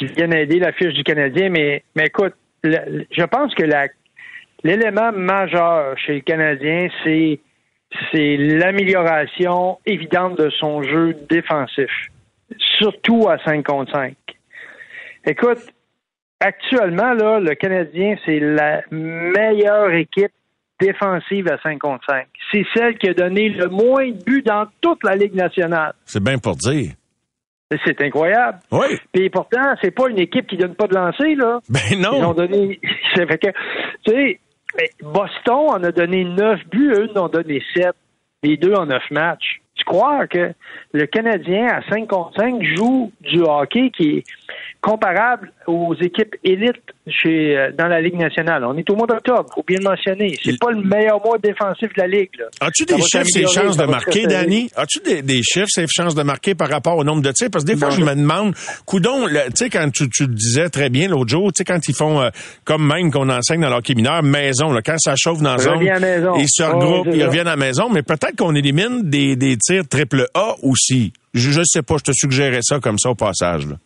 viennent 0.00 0.32
aider 0.32 0.58
la 0.58 0.72
fiche 0.72 0.94
du 0.94 1.04
Canadien, 1.04 1.50
mais 1.50 1.84
mais 1.94 2.06
écoute, 2.06 2.34
je 2.64 3.24
pense 3.24 3.54
que 3.54 3.64
l'élément 4.64 5.12
majeur 5.12 5.96
chez 5.98 6.14
le 6.14 6.20
Canadien, 6.20 6.88
c'est 7.04 7.38
c'est 8.10 8.36
l'amélioration 8.38 9.78
évidente 9.84 10.38
de 10.38 10.48
son 10.50 10.82
jeu 10.82 11.14
défensif, 11.28 11.90
surtout 12.78 13.28
à 13.28 13.38
5 13.44 13.64
contre 13.64 13.92
5. 13.92 14.14
Écoute, 15.26 15.60
actuellement 16.40 17.12
là, 17.12 17.38
le 17.38 17.54
Canadien 17.54 18.16
c'est 18.24 18.40
la 18.40 18.80
meilleure 18.90 19.92
équipe 19.92 20.32
défensive 20.80 21.48
à 21.48 21.58
5 21.62 21.78
contre 21.78 22.04
5. 22.06 22.26
C'est 22.50 22.64
celle 22.74 22.98
qui 22.98 23.08
a 23.08 23.14
donné 23.14 23.48
le 23.48 23.68
moins 23.68 24.08
de 24.08 24.22
buts 24.24 24.42
dans 24.42 24.66
toute 24.80 25.02
la 25.04 25.16
Ligue 25.16 25.34
nationale. 25.34 25.92
C'est 26.04 26.22
bien 26.22 26.38
pour 26.38 26.56
dire. 26.56 26.92
C'est 27.86 28.00
incroyable. 28.02 28.58
Oui. 28.70 28.98
Puis 29.12 29.30
pourtant, 29.30 29.74
c'est 29.80 29.92
pas 29.92 30.08
une 30.08 30.18
équipe 30.18 30.46
qui 30.46 30.56
donne 30.56 30.74
pas 30.74 30.86
de 30.86 30.94
lancer, 30.94 31.34
là. 31.34 31.60
Ben 31.70 31.98
non. 31.98 32.18
Ils 32.18 32.24
ont 32.24 32.34
donné. 32.34 32.80
fait 33.14 33.38
que, 33.38 33.48
tu 34.04 34.12
sais, 34.12 34.40
Boston 35.02 35.70
en 35.70 35.82
a 35.82 35.92
donné 35.92 36.24
9 36.24 36.60
buts, 36.70 36.92
eux 36.94 37.10
en 37.16 37.24
ont 37.24 37.28
donné 37.28 37.62
7. 37.74 37.92
Les 38.42 38.56
deux 38.56 38.74
en 38.74 38.86
9 38.86 39.02
matchs. 39.10 39.60
Tu 39.74 39.84
crois 39.84 40.26
que 40.26 40.52
le 40.92 41.06
Canadien 41.06 41.66
à 41.68 41.82
5 41.88 42.08
contre 42.08 42.34
5 42.36 42.62
joue 42.76 43.12
du 43.20 43.40
hockey 43.40 43.90
qui 43.90 44.18
est 44.18 44.24
comparable 44.82 45.52
aux 45.68 45.94
équipes 45.94 46.34
élites 46.42 46.74
chez, 47.06 47.56
euh, 47.56 47.70
dans 47.78 47.86
la 47.86 48.00
Ligue 48.00 48.16
nationale. 48.16 48.64
On 48.64 48.76
est 48.76 48.90
au 48.90 48.96
mois 48.96 49.06
d'octobre, 49.06 49.48
faut 49.54 49.64
bien 49.66 49.78
le 49.78 49.88
mentionner. 49.88 50.34
C'est 50.42 50.58
pas 50.58 50.72
le 50.72 50.82
meilleur 50.82 51.24
mois 51.24 51.38
défensif 51.38 51.88
de 51.96 52.02
la 52.02 52.08
Ligue. 52.08 52.30
As-tu 52.60 52.84
des 52.84 53.00
chiffres, 53.00 53.24
ces 53.26 53.46
chances 53.46 53.76
de 53.76 53.84
marquer, 53.84 54.26
Danny? 54.26 54.70
As-tu 54.74 54.98
des, 55.00 55.42
chiffres, 55.44 55.68
ces 55.68 55.86
chances 55.88 56.16
de 56.16 56.22
marquer 56.24 56.56
par 56.56 56.68
rapport 56.68 56.96
au 56.96 57.04
nombre 57.04 57.22
de 57.22 57.30
tirs? 57.30 57.48
Parce 57.50 57.64
que 57.64 57.70
des 57.70 57.78
fois, 57.78 57.90
je 57.90 58.00
me 58.00 58.14
demande, 58.14 58.54
coudon, 58.84 59.28
tu 59.28 59.34
sais, 59.54 59.70
quand 59.70 59.88
tu, 59.92 60.10
tu, 60.10 60.24
le 60.24 60.34
disais 60.34 60.68
très 60.68 60.90
bien 60.90 61.06
l'autre 61.06 61.30
jour, 61.30 61.52
tu 61.52 61.58
sais, 61.58 61.64
quand 61.64 61.80
ils 61.88 61.94
font, 61.94 62.20
euh, 62.20 62.30
comme 62.64 62.84
même 62.84 63.12
qu'on 63.12 63.28
enseigne 63.28 63.60
dans 63.60 63.70
l'hockey 63.70 63.94
mineur, 63.94 64.24
maison, 64.24 64.72
là, 64.72 64.82
quand 64.84 64.98
ça 64.98 65.14
chauffe 65.16 65.40
dans 65.40 65.52
la 65.52 65.58
zone, 65.58 65.80
ils 65.80 66.48
se 66.48 66.64
regroupent, 66.64 67.14
ils 67.14 67.24
reviennent 67.24 67.46
à 67.46 67.50
la 67.50 67.56
maison, 67.56 67.88
mais 67.88 68.02
peut-être 68.02 68.34
qu'on 68.36 68.56
élimine 68.56 69.08
des, 69.08 69.36
des 69.36 69.56
tirs 69.58 69.86
triple 69.88 70.26
A 70.34 70.56
aussi. 70.62 71.12
Je, 71.34 71.50
je 71.52 71.62
sais 71.64 71.82
pas, 71.82 71.98
je 71.98 72.10
te 72.10 72.12
suggérais 72.12 72.62
ça 72.62 72.80
comme 72.80 72.98
ça 72.98 73.10
au 73.10 73.14
passage, 73.14 73.68
là. 73.68 73.76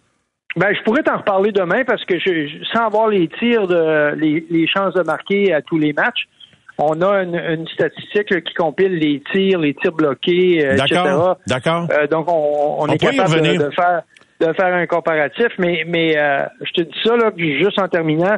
Ben, 0.56 0.74
je 0.74 0.82
pourrais 0.84 1.02
t'en 1.02 1.18
reparler 1.18 1.52
demain 1.52 1.84
parce 1.84 2.04
que 2.06 2.18
je, 2.18 2.64
sans 2.72 2.86
avoir 2.86 3.08
les 3.08 3.28
tirs 3.28 3.66
de 3.66 4.14
les, 4.14 4.66
chances 4.66 4.94
de 4.94 5.02
marquer 5.02 5.52
à 5.52 5.60
tous 5.60 5.78
les 5.78 5.92
matchs, 5.92 6.26
on 6.78 7.00
a 7.02 7.22
une, 7.22 7.66
statistique 7.68 8.42
qui 8.42 8.54
compile 8.54 8.98
les 8.98 9.22
tirs, 9.32 9.58
les 9.58 9.74
tirs 9.74 9.92
bloqués, 9.92 10.64
euh, 10.66 10.76
etc. 10.76 11.02
D'accord. 11.46 11.88
Euh, 11.90 12.06
donc 12.06 12.26
on, 12.30 12.86
est 12.86 12.96
capable 12.98 13.42
de, 13.42 13.70
faire 13.70 14.02
de 14.40 14.52
faire 14.54 14.74
un 14.74 14.86
comparatif, 14.86 15.48
mais 15.58 15.84
mais 15.86 16.16
euh, 16.16 16.44
je 16.62 16.72
te 16.72 16.82
dis 16.82 16.98
ça 17.04 17.16
là, 17.16 17.30
juste 17.36 17.78
en 17.78 17.88
terminant. 17.88 18.36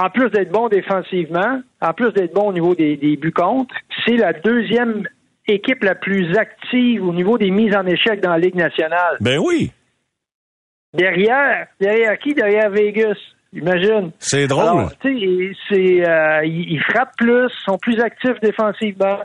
En 0.00 0.10
plus 0.10 0.30
d'être 0.30 0.52
bon 0.52 0.68
défensivement, 0.68 1.60
en 1.80 1.92
plus 1.92 2.12
d'être 2.12 2.34
bon 2.34 2.48
au 2.48 2.52
niveau 2.52 2.74
des, 2.74 2.96
des 2.96 3.16
buts 3.16 3.32
contre, 3.32 3.74
c'est 4.06 4.16
la 4.16 4.32
deuxième 4.32 5.02
équipe 5.48 5.82
la 5.82 5.94
plus 5.94 6.36
active 6.36 7.04
au 7.04 7.12
niveau 7.12 7.38
des 7.38 7.50
mises 7.50 7.74
en 7.74 7.86
échec 7.86 8.20
dans 8.20 8.30
la 8.30 8.38
Ligue 8.38 8.54
nationale. 8.54 9.16
Ben 9.20 9.38
oui. 9.38 9.72
Derrière, 10.98 11.68
derrière 11.80 12.18
qui? 12.18 12.34
Derrière 12.34 12.70
Vegas. 12.70 13.16
Imagine. 13.52 14.12
C'est 14.18 14.46
drôle. 14.46 14.88
tu 15.00 15.08
euh, 15.08 16.44
ils, 16.44 16.82
frappent 16.90 17.16
plus, 17.16 17.48
sont 17.64 17.78
plus 17.78 17.98
actifs 18.00 18.38
défensivement. 18.42 19.20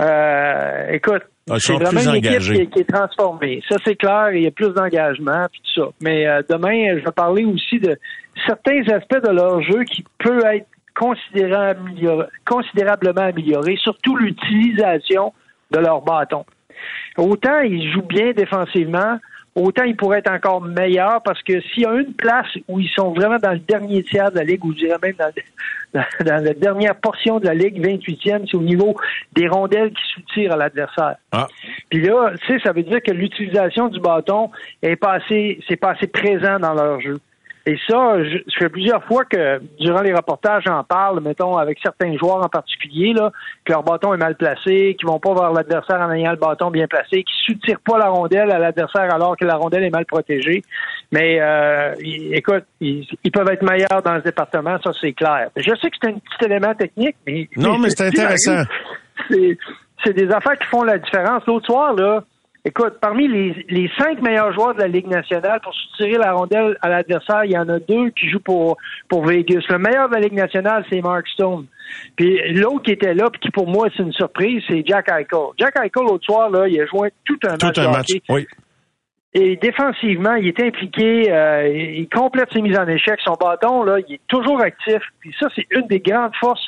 Euh, 0.00 0.92
écoute, 0.92 1.24
ah, 1.50 1.56
c'est 1.58 1.74
vraiment 1.74 2.00
une 2.00 2.24
équipe 2.24 2.72
qui, 2.72 2.80
est 2.80 2.90
transformée. 2.90 3.62
Ça, 3.68 3.76
c'est 3.84 3.96
clair. 3.96 4.30
Il 4.32 4.44
y 4.44 4.46
a 4.46 4.50
plus 4.50 4.72
d'engagement, 4.72 5.46
puis 5.50 5.60
tout 5.60 5.82
ça. 5.82 5.90
Mais 6.00 6.26
euh, 6.26 6.40
demain, 6.48 6.96
je 6.98 7.04
vais 7.04 7.12
parler 7.14 7.44
aussi 7.44 7.78
de 7.80 7.98
certains 8.46 8.80
aspects 8.94 9.22
de 9.22 9.32
leur 9.32 9.60
jeu 9.62 9.84
qui 9.84 10.02
peuvent 10.18 10.46
être 10.46 10.66
considérablement 10.94 13.22
améliorés, 13.22 13.76
surtout 13.82 14.16
l'utilisation 14.16 15.34
de 15.70 15.78
leur 15.78 16.00
bâton. 16.02 16.44
Autant 17.16 17.60
ils 17.60 17.90
jouent 17.92 18.02
bien 18.02 18.32
défensivement, 18.32 19.18
autant 19.58 19.84
ils 19.84 19.96
pourraient 19.96 20.18
être 20.18 20.30
encore 20.30 20.60
meilleurs 20.60 21.22
parce 21.22 21.42
que 21.42 21.60
s'il 21.60 21.82
y 21.82 21.86
a 21.86 21.92
une 21.94 22.14
place 22.14 22.46
où 22.68 22.80
ils 22.80 22.90
sont 22.90 23.12
vraiment 23.12 23.38
dans 23.38 23.52
le 23.52 23.58
dernier 23.58 24.02
tiers 24.02 24.30
de 24.30 24.36
la 24.36 24.44
Ligue, 24.44 24.64
ou 24.64 24.72
je 24.72 24.78
dirais 24.78 24.98
même 25.02 25.14
dans, 25.18 26.02
la 26.24 26.54
dernière 26.54 26.94
portion 26.96 27.40
de 27.40 27.46
la 27.46 27.54
Ligue, 27.54 27.82
28e, 27.84 28.46
c'est 28.50 28.56
au 28.56 28.62
niveau 28.62 28.94
des 29.32 29.48
rondelles 29.48 29.90
qui 29.90 30.02
soutirent 30.14 30.52
à 30.52 30.56
l'adversaire. 30.56 31.16
Ah. 31.32 31.46
Puis 31.90 32.00
là, 32.00 32.32
tu 32.40 32.46
sais, 32.46 32.60
ça 32.62 32.72
veut 32.72 32.82
dire 32.82 33.02
que 33.02 33.12
l'utilisation 33.12 33.88
du 33.88 34.00
bâton 34.00 34.50
est 34.82 34.96
pas 34.96 35.12
assez, 35.14 35.60
c'est 35.68 35.76
pas 35.76 35.92
assez 35.92 36.06
présent 36.06 36.58
dans 36.58 36.74
leur 36.74 37.00
jeu. 37.00 37.18
Et 37.68 37.78
ça, 37.86 38.14
je, 38.24 38.38
fais 38.58 38.70
plusieurs 38.70 39.04
fois 39.04 39.26
que 39.26 39.60
durant 39.78 40.00
les 40.00 40.14
reportages, 40.14 40.62
j'en 40.66 40.82
parle, 40.84 41.20
mettons, 41.20 41.58
avec 41.58 41.78
certains 41.82 42.16
joueurs 42.16 42.42
en 42.42 42.48
particulier, 42.48 43.12
là, 43.12 43.30
que 43.62 43.72
leur 43.72 43.82
bâton 43.82 44.14
est 44.14 44.16
mal 44.16 44.36
placé, 44.36 44.96
qu'ils 44.98 45.06
vont 45.06 45.18
pas 45.18 45.34
vers 45.34 45.52
l'adversaire 45.52 46.00
en 46.00 46.10
ayant 46.12 46.30
le 46.30 46.38
bâton 46.38 46.70
bien 46.70 46.86
placé, 46.86 47.24
qu'ils 47.24 47.54
soutirent 47.54 47.80
pas 47.84 47.98
la 47.98 48.08
rondelle 48.08 48.50
à 48.52 48.58
l'adversaire 48.58 49.12
alors 49.12 49.36
que 49.36 49.44
la 49.44 49.56
rondelle 49.56 49.84
est 49.84 49.90
mal 49.90 50.06
protégée. 50.06 50.62
Mais 51.12 51.42
euh, 51.42 51.94
écoute, 52.32 52.64
ils, 52.80 53.06
peuvent 53.30 53.50
être 53.50 53.62
meilleurs 53.62 54.02
dans 54.02 54.16
ce 54.16 54.24
département, 54.24 54.78
ça 54.82 54.92
c'est 54.98 55.12
clair. 55.12 55.50
Je 55.54 55.74
sais 55.74 55.90
que 55.90 55.96
c'est 56.00 56.08
un 56.08 56.14
petit 56.14 56.46
élément 56.46 56.74
technique, 56.74 57.16
mais 57.26 57.50
non, 57.54 57.76
mais 57.76 57.90
c'est 57.90 58.06
intéressant. 58.06 58.62
C'est 59.28 60.14
des 60.14 60.30
affaires 60.30 60.58
qui 60.58 60.68
font 60.68 60.84
la 60.84 60.96
différence. 60.96 61.44
L'autre 61.46 61.66
soir, 61.66 61.92
là, 61.92 62.24
Écoute, 62.68 62.98
parmi 63.00 63.26
les, 63.26 63.64
les 63.70 63.90
cinq 63.96 64.20
meilleurs 64.20 64.52
joueurs 64.52 64.74
de 64.74 64.80
la 64.80 64.88
Ligue 64.88 65.06
nationale 65.06 65.58
pour 65.62 65.72
soutirer 65.72 66.18
la 66.18 66.34
rondelle 66.34 66.76
à 66.82 66.90
l'adversaire, 66.90 67.46
il 67.46 67.52
y 67.52 67.56
en 67.56 67.66
a 67.70 67.78
deux 67.78 68.10
qui 68.10 68.28
jouent 68.28 68.40
pour, 68.44 68.76
pour 69.08 69.24
Vegas. 69.24 69.62
Le 69.70 69.78
meilleur 69.78 70.10
de 70.10 70.14
la 70.16 70.20
Ligue 70.20 70.34
nationale, 70.34 70.84
c'est 70.90 71.00
Mark 71.00 71.26
Stone. 71.28 71.64
Puis 72.16 72.52
l'autre 72.52 72.82
qui 72.82 72.90
était 72.90 73.14
là, 73.14 73.30
puis 73.30 73.40
qui 73.40 73.50
pour 73.50 73.66
moi 73.66 73.88
c'est 73.96 74.02
une 74.02 74.12
surprise, 74.12 74.62
c'est 74.68 74.82
Jack 74.86 75.08
Eichel. 75.08 75.46
Jack 75.56 75.76
Eichel, 75.76 76.02
l'autre 76.02 76.26
soir, 76.26 76.50
là, 76.50 76.68
il 76.68 76.78
a 76.78 76.84
joué 76.84 77.10
tout 77.24 77.38
un 77.44 77.56
Tout 77.56 77.68
match. 77.68 77.78
un 77.78 77.84
de 77.84 77.88
match, 77.88 78.12
oui. 78.28 78.46
Et 79.32 79.56
défensivement, 79.56 80.34
il 80.34 80.48
est 80.48 80.60
impliqué, 80.60 81.32
euh, 81.32 81.68
il 81.68 82.08
complète 82.10 82.52
ses 82.52 82.60
mises 82.60 82.78
en 82.78 82.86
échec, 82.86 83.18
son 83.24 83.34
bâton, 83.40 83.82
là, 83.82 83.96
il 84.06 84.16
est 84.16 84.20
toujours 84.28 84.60
actif. 84.60 85.00
Puis 85.20 85.34
ça, 85.40 85.48
c'est 85.54 85.66
une 85.70 85.86
des 85.86 86.00
grandes 86.00 86.34
forces 86.38 86.66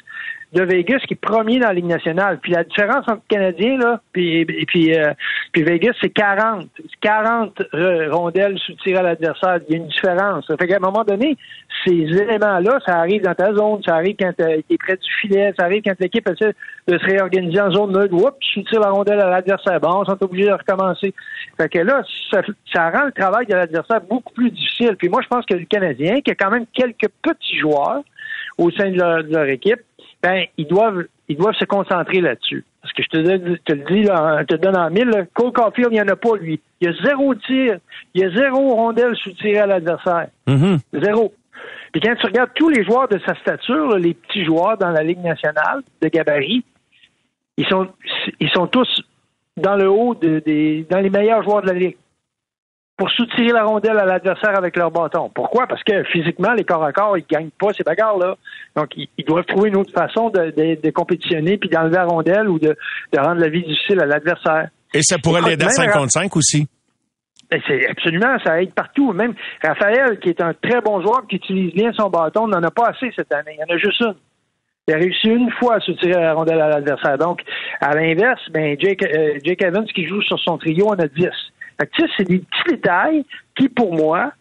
de 0.52 0.62
Vegas 0.62 0.98
qui 1.06 1.14
est 1.14 1.20
premier 1.20 1.58
dans 1.58 1.68
la 1.68 1.74
Ligue 1.74 1.86
nationale. 1.86 2.38
Puis 2.42 2.52
la 2.52 2.64
différence 2.64 3.08
entre 3.08 3.22
Canadiens, 3.28 3.78
là, 3.78 4.00
puis, 4.12 4.40
et 4.40 4.66
puis, 4.66 4.94
euh, 4.94 5.12
puis 5.52 5.64
Vegas, 5.64 5.92
c'est 6.00 6.10
40. 6.10 6.68
40 7.00 7.62
euh, 7.74 8.12
rondelles 8.12 8.58
sous 8.58 8.74
tir 8.74 8.98
à 8.98 9.02
l'adversaire. 9.02 9.58
Il 9.68 9.74
y 9.74 9.78
a 9.78 9.82
une 9.82 9.88
différence. 9.88 10.46
Ça 10.46 10.56
fait 10.56 10.68
qu'à 10.68 10.76
un 10.76 10.80
moment 10.80 11.02
donné, 11.02 11.36
ces 11.84 11.92
éléments-là, 11.92 12.78
ça 12.86 12.98
arrive 12.98 13.22
dans 13.22 13.34
ta 13.34 13.52
zone, 13.52 13.82
ça 13.84 13.96
arrive 13.96 14.16
quand 14.18 14.32
tu 14.36 14.44
es 14.44 14.78
près 14.78 14.96
du 14.96 15.10
filet, 15.20 15.52
ça 15.58 15.64
arrive 15.64 15.82
quand 15.84 15.98
l'équipe 15.98 16.28
essaie 16.28 16.54
de 16.86 16.98
se 16.98 17.04
réorganiser 17.04 17.60
en 17.60 17.70
zone 17.70 17.92
neutre. 17.92 18.14
Oups, 18.14 18.36
tu 18.40 18.62
tires 18.64 18.80
la 18.80 18.90
rondelle 18.90 19.20
à 19.20 19.28
l'adversaire. 19.28 19.80
Bon, 19.80 20.02
ils 20.02 20.10
sont 20.10 20.22
obligés 20.22 20.46
de 20.46 20.52
recommencer. 20.52 21.12
Fait 21.56 21.68
que 21.68 21.78
là, 21.78 22.02
ça, 22.30 22.42
ça 22.72 22.90
rend 22.90 23.06
le 23.06 23.12
travail 23.12 23.46
de 23.46 23.54
l'adversaire 23.54 24.00
beaucoup 24.02 24.32
plus 24.32 24.50
difficile. 24.50 24.96
Puis 24.96 25.08
moi, 25.08 25.20
je 25.22 25.28
pense 25.28 25.44
que 25.46 25.54
le 25.54 25.64
Canadien, 25.64 26.20
qui 26.20 26.30
a 26.30 26.34
quand 26.34 26.50
même 26.50 26.66
quelques 26.72 27.08
petits 27.22 27.58
joueurs 27.58 28.02
au 28.58 28.70
sein 28.70 28.90
de 28.90 29.32
leur 29.32 29.46
équipe, 29.46 29.80
ben, 30.22 30.44
ils 30.56 30.66
doivent, 30.66 31.04
ils 31.28 31.36
doivent 31.36 31.54
se 31.54 31.64
concentrer 31.64 32.20
là-dessus. 32.20 32.64
Parce 32.82 32.92
que 32.94 33.02
je 33.02 33.08
te, 33.08 33.56
te 33.64 33.72
le 33.72 33.84
dis, 33.90 34.02
là, 34.04 34.38
je 34.40 34.46
te 34.46 34.54
donne 34.56 34.76
en 34.76 34.90
mille, 34.90 35.28
Cole 35.34 35.52
Caulfield, 35.52 35.88
il 35.90 35.94
n'y 35.94 36.00
en 36.00 36.08
a 36.08 36.16
pas, 36.16 36.36
lui. 36.36 36.60
Il 36.80 36.88
y 36.88 36.90
a 36.90 36.94
zéro 37.02 37.34
tir, 37.34 37.76
il 38.14 38.20
y 38.22 38.24
a 38.24 38.30
zéro 38.30 38.74
rondelle 38.74 39.14
sous 39.16 39.32
tiré 39.32 39.58
à 39.58 39.66
l'adversaire. 39.66 40.28
Mhm. 40.46 40.78
Zéro. 40.94 41.34
Puis 41.92 42.00
quand 42.00 42.14
tu 42.16 42.26
regardes 42.26 42.50
tous 42.54 42.68
les 42.70 42.84
joueurs 42.84 43.08
de 43.08 43.18
sa 43.26 43.34
stature, 43.34 43.88
là, 43.88 43.98
les 43.98 44.14
petits 44.14 44.44
joueurs 44.44 44.78
dans 44.78 44.90
la 44.90 45.02
Ligue 45.02 45.22
nationale 45.22 45.82
de 46.00 46.08
gabarit, 46.08 46.64
ils 47.56 47.66
sont, 47.66 47.88
ils 48.38 48.48
sont 48.50 48.66
tous 48.66 49.02
dans 49.56 49.76
le 49.76 49.90
haut 49.90 50.14
de- 50.14 50.38
des, 50.38 50.86
dans 50.88 51.00
les 51.00 51.10
meilleurs 51.10 51.42
joueurs 51.42 51.60
de 51.62 51.66
la 51.66 51.74
Ligue 51.74 51.96
pour 53.00 53.10
soutirer 53.12 53.48
la 53.52 53.64
rondelle 53.64 53.98
à 53.98 54.04
l'adversaire 54.04 54.58
avec 54.58 54.76
leur 54.76 54.90
bâton. 54.90 55.30
Pourquoi? 55.34 55.66
Parce 55.66 55.82
que 55.84 56.04
physiquement, 56.12 56.52
les 56.52 56.64
corps 56.64 56.84
à 56.84 56.92
corps, 56.92 57.16
ils 57.16 57.24
gagnent 57.24 57.48
pas 57.58 57.68
ces 57.74 57.82
bagarres-là. 57.82 58.34
Donc, 58.76 58.88
ils, 58.94 59.08
ils 59.16 59.24
doivent 59.24 59.46
trouver 59.46 59.70
une 59.70 59.76
autre 59.78 59.92
façon 59.94 60.28
de, 60.28 60.50
de- 60.50 60.78
de 60.82 60.90
compétitionner 60.90 61.56
puis 61.56 61.70
d'enlever 61.70 61.96
la 61.96 62.04
rondelle 62.04 62.46
ou 62.46 62.58
de, 62.58 62.76
de 63.14 63.18
rendre 63.18 63.40
la 63.40 63.48
vie 63.48 63.62
difficile 63.62 64.02
à 64.02 64.04
l'adversaire. 64.04 64.68
Et 64.92 65.00
ça 65.00 65.16
pourrait 65.16 65.40
l'aider 65.40 65.64
à 65.64 65.68
même 65.68 65.74
5 65.74 65.92
contre 65.92 66.10
5 66.12 66.36
aussi. 66.36 66.68
C'est 67.66 67.88
absolument, 67.88 68.38
ça 68.44 68.60
aide 68.62 68.74
partout. 68.74 69.14
Même 69.14 69.32
Raphaël, 69.64 70.18
qui 70.20 70.28
est 70.28 70.42
un 70.42 70.52
très 70.52 70.82
bon 70.82 71.00
joueur, 71.00 71.26
qui 71.26 71.36
utilise 71.36 71.72
bien 71.72 71.92
son 71.94 72.10
bâton, 72.10 72.46
n'en 72.48 72.62
a 72.62 72.70
pas 72.70 72.88
assez 72.90 73.10
cette 73.16 73.32
année. 73.32 73.56
Il 73.58 73.60
y 73.60 73.72
en 73.72 73.74
a 73.74 73.78
juste 73.78 74.00
une. 74.02 74.14
Il 74.88 74.94
a 74.94 74.98
réussi 74.98 75.28
une 75.28 75.50
fois 75.52 75.76
à 75.76 75.80
soutirer 75.80 76.20
la 76.20 76.34
rondelle 76.34 76.60
à 76.60 76.68
l'adversaire. 76.68 77.16
Donc, 77.16 77.40
à 77.80 77.94
l'inverse, 77.94 78.40
ben, 78.50 78.76
Jake, 78.78 79.02
euh, 79.04 79.38
Jake 79.42 79.62
Evans, 79.62 79.86
qui 79.86 80.06
joue 80.06 80.20
sur 80.22 80.38
son 80.38 80.58
trio, 80.58 80.88
en 80.88 80.98
a 80.98 81.06
10. 81.06 81.26
Fait 81.80 81.86
que, 81.86 81.92
tu 81.96 82.02
sais, 82.02 82.08
c'est 82.18 82.28
des 82.28 82.38
petits 82.38 82.74
détails 82.74 83.24
qui, 83.56 83.68
pour 83.70 83.94
moi, 83.94 84.32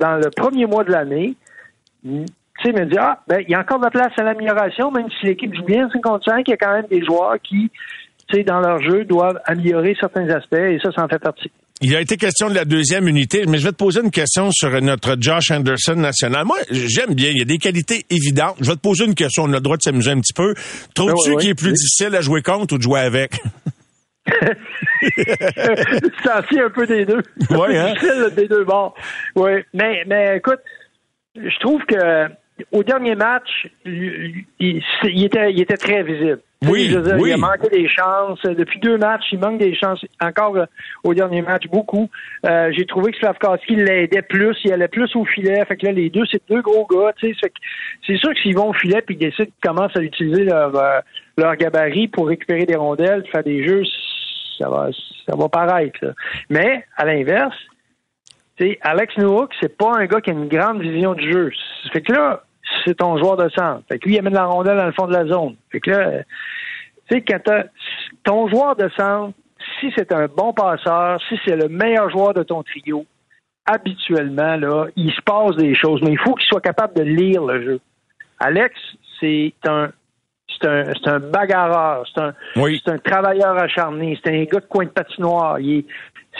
dans 0.00 0.16
le 0.16 0.30
premier 0.36 0.66
mois 0.66 0.82
de 0.84 0.90
l'année, 0.90 1.34
tu 2.04 2.24
sais, 2.64 2.72
me 2.72 2.86
dit, 2.86 2.96
ah, 2.98 3.20
ben, 3.28 3.40
il 3.46 3.50
y 3.50 3.54
a 3.54 3.60
encore 3.60 3.78
de 3.78 3.84
la 3.84 3.90
place 3.90 4.12
à 4.18 4.22
l'amélioration, 4.24 4.90
même 4.90 5.06
si 5.20 5.26
l'équipe 5.26 5.54
joue 5.54 5.64
bien 5.64 5.88
55, 5.92 6.42
il 6.46 6.50
y 6.50 6.54
a 6.54 6.56
quand 6.56 6.72
même 6.72 6.86
des 6.90 7.04
joueurs 7.04 7.36
qui, 7.42 7.70
tu 8.28 8.36
sais, 8.36 8.42
dans 8.42 8.60
leur 8.60 8.82
jeu, 8.82 9.04
doivent 9.04 9.40
améliorer 9.44 9.96
certains 10.00 10.28
aspects, 10.30 10.54
et 10.54 10.78
ça, 10.82 10.90
ça 10.92 11.04
en 11.04 11.08
fait 11.08 11.20
partie. 11.20 11.50
Il 11.80 11.94
a 11.94 12.00
été 12.00 12.16
question 12.16 12.48
de 12.48 12.54
la 12.56 12.64
deuxième 12.64 13.06
unité, 13.06 13.44
mais 13.46 13.58
je 13.58 13.64
vais 13.64 13.70
te 13.70 13.76
poser 13.76 14.00
une 14.00 14.10
question 14.10 14.50
sur 14.50 14.68
notre 14.82 15.16
Josh 15.20 15.52
Anderson 15.52 15.94
national. 15.94 16.44
Moi, 16.44 16.56
j'aime 16.72 17.14
bien, 17.14 17.30
il 17.30 17.38
y 17.38 17.42
a 17.42 17.44
des 17.44 17.58
qualités 17.58 18.04
évidentes. 18.10 18.56
Je 18.60 18.66
vais 18.70 18.74
te 18.74 18.80
poser 18.80 19.04
une 19.04 19.14
question, 19.14 19.44
on 19.44 19.52
a 19.52 19.56
le 19.56 19.60
droit 19.60 19.76
de 19.76 19.82
s'amuser 19.82 20.10
un 20.10 20.18
petit 20.20 20.32
peu. 20.32 20.54
Trouves-tu 20.94 21.30
oui, 21.30 21.36
oui. 21.36 21.40
qu'il 21.42 21.50
est 21.50 21.54
plus 21.54 21.68
Oui. 21.68 21.74
difficile 21.74 22.16
à 22.16 22.20
jouer 22.20 22.42
contre 22.42 22.74
ou 22.74 22.78
de 22.78 22.82
jouer 22.82 22.98
avec? 22.98 23.40
c'est 25.16 26.30
assis 26.30 26.60
un 26.60 26.70
peu 26.70 26.86
des 26.86 27.04
deux. 27.04 27.22
Ouais, 27.50 27.76
hein? 27.76 27.92
Difficile, 27.92 28.30
des 28.36 28.48
deux 28.48 28.64
bords. 28.64 28.94
Oui, 29.36 29.64
mais, 29.74 30.04
mais 30.06 30.36
écoute, 30.36 30.60
je 31.36 31.58
trouve 31.60 31.84
que 31.84 32.28
au 32.72 32.82
dernier 32.82 33.14
match, 33.14 33.68
il, 33.84 34.44
était, 35.00 35.52
il 35.52 35.60
était 35.60 35.76
très 35.76 36.02
visible. 36.02 36.40
Oui, 36.66 36.88
dire, 36.88 37.02
oui. 37.18 37.30
Il 37.30 37.32
a 37.34 37.36
manqué 37.36 37.68
des 37.68 37.88
chances. 37.88 38.40
Depuis 38.42 38.80
deux 38.80 38.98
matchs, 38.98 39.26
il 39.30 39.38
manque 39.38 39.58
des 39.58 39.74
chances. 39.76 40.04
Encore 40.20 40.56
euh, 40.56 40.66
au 41.04 41.14
dernier 41.14 41.40
match, 41.40 41.68
beaucoup. 41.68 42.10
Euh, 42.46 42.72
J'ai 42.72 42.84
trouvé 42.84 43.12
que 43.12 43.18
Slavkowski 43.18 43.76
l'aidait 43.76 44.22
plus. 44.22 44.56
Il 44.64 44.72
allait 44.72 44.88
plus 44.88 45.14
au 45.14 45.24
filet. 45.24 45.64
Fait 45.66 45.76
que 45.76 45.86
là, 45.86 45.92
les 45.92 46.10
deux, 46.10 46.24
c'est 46.30 46.42
deux 46.50 46.60
gros 46.60 46.86
gars. 46.90 47.12
C'est 47.20 48.16
sûr 48.16 48.30
que 48.34 48.40
s'ils 48.42 48.56
vont 48.56 48.70
au 48.70 48.72
filet 48.72 49.02
puis 49.02 49.14
ils 49.14 49.18
décident 49.18 49.44
qu'ils 49.44 49.70
commencent 49.70 49.96
à 49.96 50.02
utiliser 50.02 50.44
leur, 50.44 50.74
euh, 50.74 50.98
leur 51.36 51.54
gabarit 51.54 52.08
pour 52.08 52.26
récupérer 52.26 52.66
des 52.66 52.76
rondelles, 52.76 53.24
faire 53.30 53.44
des 53.44 53.64
jeux, 53.64 53.84
ça 54.58 54.68
va, 54.68 54.90
ça 55.26 55.36
va 55.36 55.48
paraître. 55.48 56.14
Mais, 56.50 56.84
à 56.96 57.04
l'inverse, 57.04 57.56
Alex 58.82 59.16
Newhook, 59.16 59.52
c'est 59.60 59.76
pas 59.76 59.92
un 59.96 60.06
gars 60.06 60.20
qui 60.20 60.30
a 60.30 60.32
une 60.32 60.48
grande 60.48 60.80
vision 60.80 61.14
du 61.14 61.30
jeu. 61.30 61.50
Fait 61.92 62.02
que 62.02 62.12
là, 62.12 62.42
c'est 62.84 62.96
ton 62.96 63.16
joueur 63.18 63.36
de 63.36 63.48
centre. 63.50 63.82
Fait 63.88 63.98
que 63.98 64.06
lui, 64.06 64.16
il 64.16 64.18
amène 64.18 64.34
la 64.34 64.44
rondelle 64.44 64.76
dans 64.76 64.86
le 64.86 64.92
fond 64.92 65.06
de 65.06 65.12
la 65.12 65.26
zone. 65.26 65.56
Fait 65.70 65.80
que 65.80 65.90
là, 65.90 66.22
tu 67.08 67.16
sais, 67.16 67.22
quand 67.22 67.40
ton 68.24 68.48
joueur 68.48 68.76
de 68.76 68.88
centre, 68.96 69.34
si 69.80 69.92
c'est 69.96 70.12
un 70.12 70.26
bon 70.26 70.52
passeur, 70.52 71.20
si 71.28 71.38
c'est 71.44 71.56
le 71.56 71.68
meilleur 71.68 72.10
joueur 72.10 72.34
de 72.34 72.42
ton 72.42 72.62
trio, 72.62 73.06
habituellement, 73.64 74.56
là, 74.56 74.86
il 74.96 75.12
se 75.12 75.20
passe 75.22 75.56
des 75.56 75.74
choses, 75.74 76.00
mais 76.02 76.12
il 76.12 76.18
faut 76.18 76.34
qu'il 76.34 76.46
soit 76.46 76.60
capable 76.60 76.94
de 76.94 77.02
lire 77.02 77.44
le 77.44 77.62
jeu. 77.62 77.80
Alex, 78.40 78.74
c'est 79.20 79.52
un 79.66 79.90
c'est 80.60 80.68
un, 80.68 80.84
c'est 81.02 81.10
un 81.10 81.18
bagarreur, 81.20 82.04
c'est 82.14 82.20
un, 82.20 82.34
Oui. 82.56 82.80
c'est 82.84 82.92
un 82.92 82.98
travailleur 82.98 83.56
acharné, 83.58 84.18
c'est 84.22 84.30
un 84.30 84.44
gars 84.44 84.60
de 84.60 84.66
coin 84.68 84.84
de 84.84 84.90
patinoire. 84.90 85.58
Il, 85.60 85.78
est, 85.78 85.84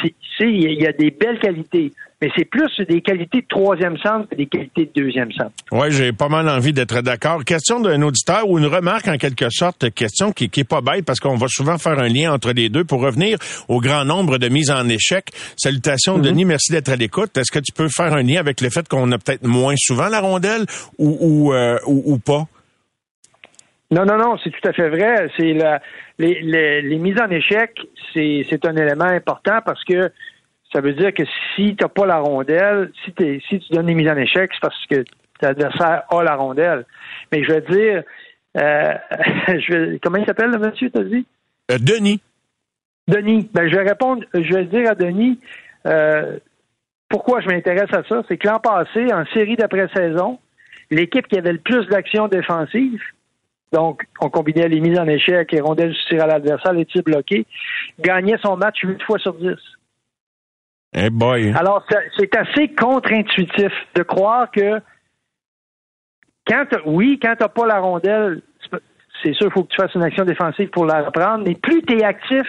c'est, 0.02 0.14
c'est- 0.38 0.52
il 0.52 0.80
y 0.80 0.86
a 0.86 0.92
des 0.92 1.10
belles 1.10 1.38
qualités, 1.40 1.92
mais 2.20 2.30
c'est 2.36 2.44
plus 2.44 2.70
des 2.88 3.00
qualités 3.00 3.40
de 3.42 3.46
troisième 3.48 3.96
centre 3.98 4.28
que 4.28 4.36
des 4.36 4.46
qualités 4.46 4.86
de 4.94 5.02
deuxième 5.02 5.30
centre. 5.32 5.52
Oui, 5.72 5.90
j'ai 5.90 6.12
pas 6.12 6.28
mal 6.28 6.48
envie 6.48 6.72
d'être 6.72 7.00
d'accord. 7.00 7.44
Question 7.44 7.80
d'un 7.80 8.00
auditeur 8.02 8.48
ou 8.48 8.58
une 8.58 8.66
remarque 8.66 9.08
en 9.08 9.16
quelque 9.16 9.50
sorte, 9.50 9.90
question 9.94 10.32
qui, 10.32 10.48
qui 10.50 10.60
est 10.60 10.68
pas 10.68 10.80
bête 10.80 11.04
parce 11.04 11.18
qu'on 11.20 11.36
va 11.36 11.46
souvent 11.48 11.78
faire 11.78 11.98
un 11.98 12.08
lien 12.08 12.32
entre 12.32 12.52
les 12.52 12.68
deux 12.68 12.84
pour 12.84 13.00
revenir 13.02 13.38
au 13.68 13.80
grand 13.80 14.04
nombre 14.04 14.38
de 14.38 14.48
mises 14.48 14.70
en 14.70 14.88
échec. 14.88 15.30
Salutations, 15.56 16.18
Denis, 16.18 16.44
merci 16.44 16.70
d'être 16.72 16.90
à 16.90 16.96
l'écoute. 16.96 17.36
Est-ce 17.36 17.50
que 17.52 17.58
tu 17.60 17.72
peux 17.72 17.88
faire 17.88 18.12
un 18.12 18.22
lien 18.22 18.38
avec 18.40 18.60
le 18.60 18.70
fait 18.70 18.86
qu'on 18.88 19.10
a 19.12 19.18
peut-être 19.18 19.44
moins 19.46 19.74
souvent 19.76 20.08
la 20.08 20.20
rondelle 20.20 20.64
ou, 20.98 21.16
ou, 21.20 21.52
euh, 21.54 21.78
ou, 21.86 22.14
ou 22.14 22.18
pas? 22.18 22.44
Non, 23.90 24.04
non, 24.04 24.16
non, 24.18 24.36
c'est 24.42 24.50
tout 24.50 24.68
à 24.68 24.72
fait 24.72 24.88
vrai. 24.88 25.30
C'est 25.38 25.54
la, 25.54 25.80
les, 26.18 26.40
les, 26.42 26.82
les 26.82 26.98
mises 26.98 27.18
en 27.20 27.30
échec, 27.30 27.80
c'est, 28.12 28.46
c'est 28.50 28.64
un 28.66 28.76
élément 28.76 29.04
important 29.06 29.60
parce 29.64 29.82
que 29.84 30.10
ça 30.72 30.80
veut 30.82 30.92
dire 30.92 31.14
que 31.14 31.22
si 31.56 31.74
tu 31.74 31.82
n'as 31.82 31.88
pas 31.88 32.04
la 32.06 32.18
rondelle, 32.18 32.90
si, 33.04 33.12
t'es- 33.12 33.40
si 33.48 33.58
tu 33.60 33.72
donnes 33.72 33.86
des 33.86 33.94
mises 33.94 34.10
en 34.10 34.16
échec, 34.16 34.50
c'est 34.52 34.60
parce 34.60 34.86
que 34.86 35.04
l'adversaire 35.40 36.02
a 36.10 36.22
la 36.22 36.34
rondelle. 36.34 36.84
Mais 37.32 37.42
je 37.44 37.52
vais 37.52 37.60
dire, 37.62 38.02
euh, 38.58 38.94
je 39.48 39.72
vais, 39.72 39.98
comment 40.02 40.18
il 40.18 40.26
s'appelle 40.26 40.50
le 40.50 40.58
monsieur, 40.58 40.90
t'as 40.90 41.02
dit? 41.04 41.24
Euh, 41.70 41.78
Denis. 41.78 42.20
Denis, 43.06 43.48
ben, 43.54 43.68
je 43.70 43.74
vais 43.76 43.88
répondre, 43.88 44.22
je 44.34 44.52
vais 44.54 44.64
dire 44.66 44.90
à 44.90 44.94
Denis 44.94 45.40
euh, 45.86 46.38
pourquoi 47.08 47.40
je 47.40 47.46
m'intéresse 47.48 47.90
à 47.94 48.02
ça? 48.06 48.22
C'est 48.28 48.36
que 48.36 48.46
l'an 48.46 48.60
passé, 48.60 49.10
en 49.14 49.24
série 49.32 49.56
d'après-saison, 49.56 50.38
l'équipe 50.90 51.26
qui 51.26 51.38
avait 51.38 51.52
le 51.54 51.58
plus 51.58 51.86
d'actions 51.86 52.28
défensives, 52.28 53.00
donc 53.72 54.02
on 54.20 54.30
combinait 54.30 54.68
les 54.68 54.80
mises 54.80 54.98
en 54.98 55.06
échec, 55.06 55.52
les 55.52 55.60
rondelles 55.60 55.92
du 55.92 56.04
tir 56.08 56.22
à 56.22 56.26
l'adversaire, 56.26 56.72
les 56.72 56.86
tirs 56.86 57.02
bloqués, 57.02 57.46
gagnait 58.00 58.38
son 58.42 58.56
match 58.56 58.80
8 58.82 59.02
fois 59.02 59.18
sur 59.18 59.34
10. 59.34 59.56
Eh 60.94 61.10
boy. 61.10 61.52
Alors, 61.54 61.84
c'est- 61.90 62.34
assez 62.36 62.68
contre-intuitif 62.68 63.72
de 63.94 64.02
croire 64.02 64.50
que 64.50 64.80
quand 66.46 66.64
t'as- 66.70 66.80
oui, 66.86 67.18
quand 67.22 67.36
tu 67.36 67.42
n'as 67.42 67.48
pas 67.48 67.66
la 67.66 67.78
rondelle, 67.78 68.40
c'est 69.22 69.34
sûr 69.34 69.46
qu'il 69.46 69.52
faut 69.52 69.64
que 69.64 69.68
tu 69.68 69.76
fasses 69.76 69.94
une 69.94 70.02
action 70.02 70.24
défensive 70.24 70.70
pour 70.70 70.86
la 70.86 71.02
reprendre, 71.02 71.44
mais 71.46 71.54
plus 71.54 71.82
tu 71.82 71.98
es 71.98 72.04
actif, 72.04 72.46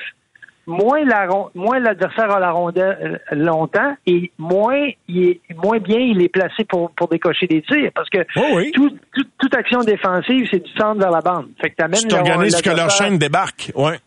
moins 0.70 1.04
la 1.04 1.26
ron- 1.28 1.50
moins 1.56 1.80
l'adversaire 1.80 2.32
a 2.32 2.40
la 2.40 2.52
rondelle 2.52 3.20
euh, 3.32 3.36
longtemps 3.36 3.96
et 4.06 4.32
moins 4.38 4.88
il 5.08 5.24
est 5.30 5.42
moins 5.56 5.80
bien 5.80 6.00
il 6.00 6.22
est 6.22 6.30
placé 6.30 6.64
pour, 6.64 6.92
pour 6.92 7.08
décocher 7.08 7.48
des 7.48 7.62
tirs 7.64 7.92
parce 7.96 8.10
que 8.10 8.20
Oh 8.38 8.42
oui. 8.56 8.72
tout- 8.72 8.96
tout- 9.14 9.26
toute 9.40 9.56
action 9.56 9.80
défensive 9.82 10.48
c'est 10.52 10.64
du 10.64 10.72
centre 10.78 11.00
vers 11.00 11.12
la 11.12 11.22
bande. 11.22 11.48
Fait 11.62 11.72
que 11.72 11.76
Tu 12.00 12.08
t'organises 12.08 12.62
que 12.62 12.70
leur 12.70 12.90
chaîne 12.92 13.18
débarque. 13.18 13.72
Ouais. 13.76 13.98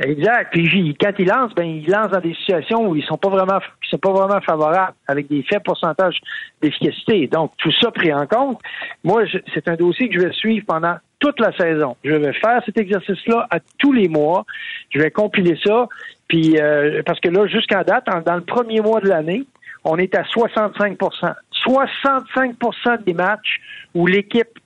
Exact. 0.00 0.52
Puis 0.52 0.96
quand 1.00 1.12
ils 1.18 1.26
lancent, 1.26 1.54
ben 1.54 1.64
ils 1.64 1.90
lancent 1.90 2.12
dans 2.12 2.20
des 2.20 2.34
situations 2.34 2.88
où 2.88 2.94
ils 2.94 3.04
sont 3.04 3.16
pas 3.16 3.30
vraiment 3.30 3.58
qui 3.82 3.90
sont 3.90 3.98
pas 3.98 4.12
vraiment 4.12 4.40
favorables, 4.40 4.94
avec 5.08 5.26
des 5.26 5.42
faibles 5.42 5.64
pourcentages 5.64 6.20
d'efficacité. 6.62 7.26
Donc 7.26 7.52
tout 7.58 7.72
ça 7.80 7.90
pris 7.90 8.12
en 8.12 8.26
compte, 8.26 8.60
moi 9.02 9.24
c'est 9.52 9.66
un 9.66 9.74
dossier 9.74 10.08
que 10.08 10.20
je 10.20 10.26
vais 10.26 10.32
suivre 10.32 10.64
pendant 10.66 10.96
toute 11.18 11.40
la 11.40 11.50
saison. 11.56 11.96
Je 12.04 12.14
vais 12.14 12.32
faire 12.32 12.62
cet 12.64 12.78
exercice-là 12.78 13.48
à 13.50 13.58
tous 13.78 13.92
les 13.92 14.08
mois. 14.08 14.44
Je 14.90 15.00
vais 15.00 15.10
compiler 15.10 15.58
ça. 15.64 15.88
Puis 16.28 16.56
euh, 16.60 17.02
parce 17.04 17.18
que 17.18 17.28
là, 17.28 17.48
jusqu'à 17.48 17.82
date, 17.82 18.06
dans 18.24 18.36
le 18.36 18.42
premier 18.42 18.80
mois 18.80 19.00
de 19.00 19.08
l'année, 19.08 19.46
on 19.82 19.96
est 19.96 20.14
à 20.14 20.22
65% 20.22 21.34
65% 21.66 23.04
des 23.04 23.14
matchs 23.14 23.60
où 23.94 24.06
l'équipe 24.06 24.60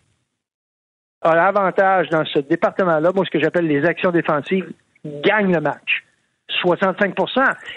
a 1.22 1.34
l'avantage 1.36 2.08
dans 2.10 2.24
ce 2.24 2.40
département-là, 2.40 3.12
moi, 3.14 3.24
ce 3.24 3.30
que 3.30 3.40
j'appelle 3.40 3.66
les 3.66 3.84
actions 3.84 4.10
défensives, 4.10 4.68
gagne 5.04 5.52
le 5.52 5.60
match. 5.60 6.04
65 6.60 7.14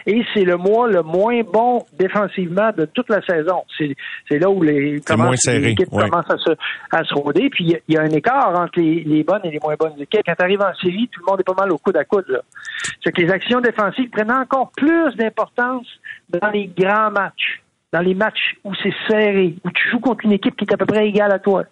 Et 0.06 0.24
c'est 0.34 0.44
le 0.44 0.58
mois 0.58 0.88
le 0.88 1.02
moins 1.02 1.42
bon 1.42 1.86
défensivement 1.98 2.72
de 2.78 2.86
toute 2.86 3.10
la 3.10 3.22
saison. 3.22 3.64
C'est 3.78 4.40
là 4.40 4.50
où 4.50 4.62
les, 4.62 4.96
équipes 5.70 5.90
commencent 5.90 6.30
à 6.30 6.38
se, 6.38 6.52
à 6.92 7.04
se 7.04 7.14
rôder. 7.14 7.50
Puis 7.50 7.80
il 7.88 7.94
y, 7.94 7.98
a 7.98 8.02
un 8.02 8.10
écart 8.10 8.54
entre 8.60 8.80
les, 8.80 9.24
bonnes 9.24 9.42
et 9.44 9.52
les 9.52 9.60
moins 9.64 9.76
bonnes 9.80 10.00
équipes. 10.00 10.22
Quand 10.26 10.36
tu 10.36 10.44
arrives 10.44 10.62
en 10.62 10.74
série, 10.76 11.10
tout 11.12 11.22
le 11.22 11.32
monde 11.32 11.40
est 11.40 11.44
pas 11.44 11.56
mal 11.60 11.72
au 11.72 11.78
coude 11.78 11.98
à 11.98 12.04
coude. 12.04 12.42
C'est 13.04 13.12
que 13.12 13.22
les 13.22 13.32
actions 13.32 13.62
défensives 13.62 14.10
prennent 14.10 14.32
encore 14.32 14.72
plus 14.76 15.16
d'importance 15.16 15.88
dans 16.30 16.50
les 16.50 16.68
grands 16.68 17.12
matchs, 17.12 17.62
dans 17.94 18.02
les 18.02 18.14
matchs 18.14 18.56
où 18.64 18.74
c'est 18.76 18.94
serré, 19.08 19.56
où 19.64 19.72
tu 19.72 19.90
joues 19.90 20.00
contre 20.00 20.26
une 20.26 20.34
équipe 20.34 20.56
qui 20.56 20.66
est 20.66 20.74
à 20.74 20.78
peu 20.78 20.86
près 20.86 21.08
égale 21.08 21.32
à 21.32 21.40
toi. 21.40 21.64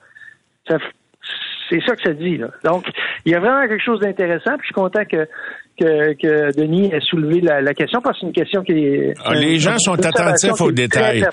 C'est 1.69 1.81
ça 1.85 1.95
que 1.95 2.01
ça 2.01 2.13
dit. 2.13 2.37
Là. 2.37 2.49
Donc, 2.63 2.85
il 3.25 3.31
y 3.31 3.35
a 3.35 3.39
vraiment 3.39 3.67
quelque 3.67 3.83
chose 3.83 3.99
d'intéressant. 3.99 4.57
Puis 4.57 4.61
je 4.61 4.65
suis 4.67 4.73
content 4.73 5.05
que 5.05 5.27
que, 5.77 6.55
Denis 6.55 6.91
ait 6.93 7.01
soulevé 7.01 7.41
la, 7.41 7.73
question 7.73 8.01
parce 8.01 8.19
que 8.19 8.21
c'est 8.21 8.27
une 8.27 8.33
question 8.33 8.63
qui 8.63 8.73
est. 8.73 9.13
Ah, 9.23 9.33
les 9.33 9.57
gens 9.59 9.77
sont 9.77 9.99
attentifs 10.03 10.59
aux 10.61 10.71
détails. 10.71 11.25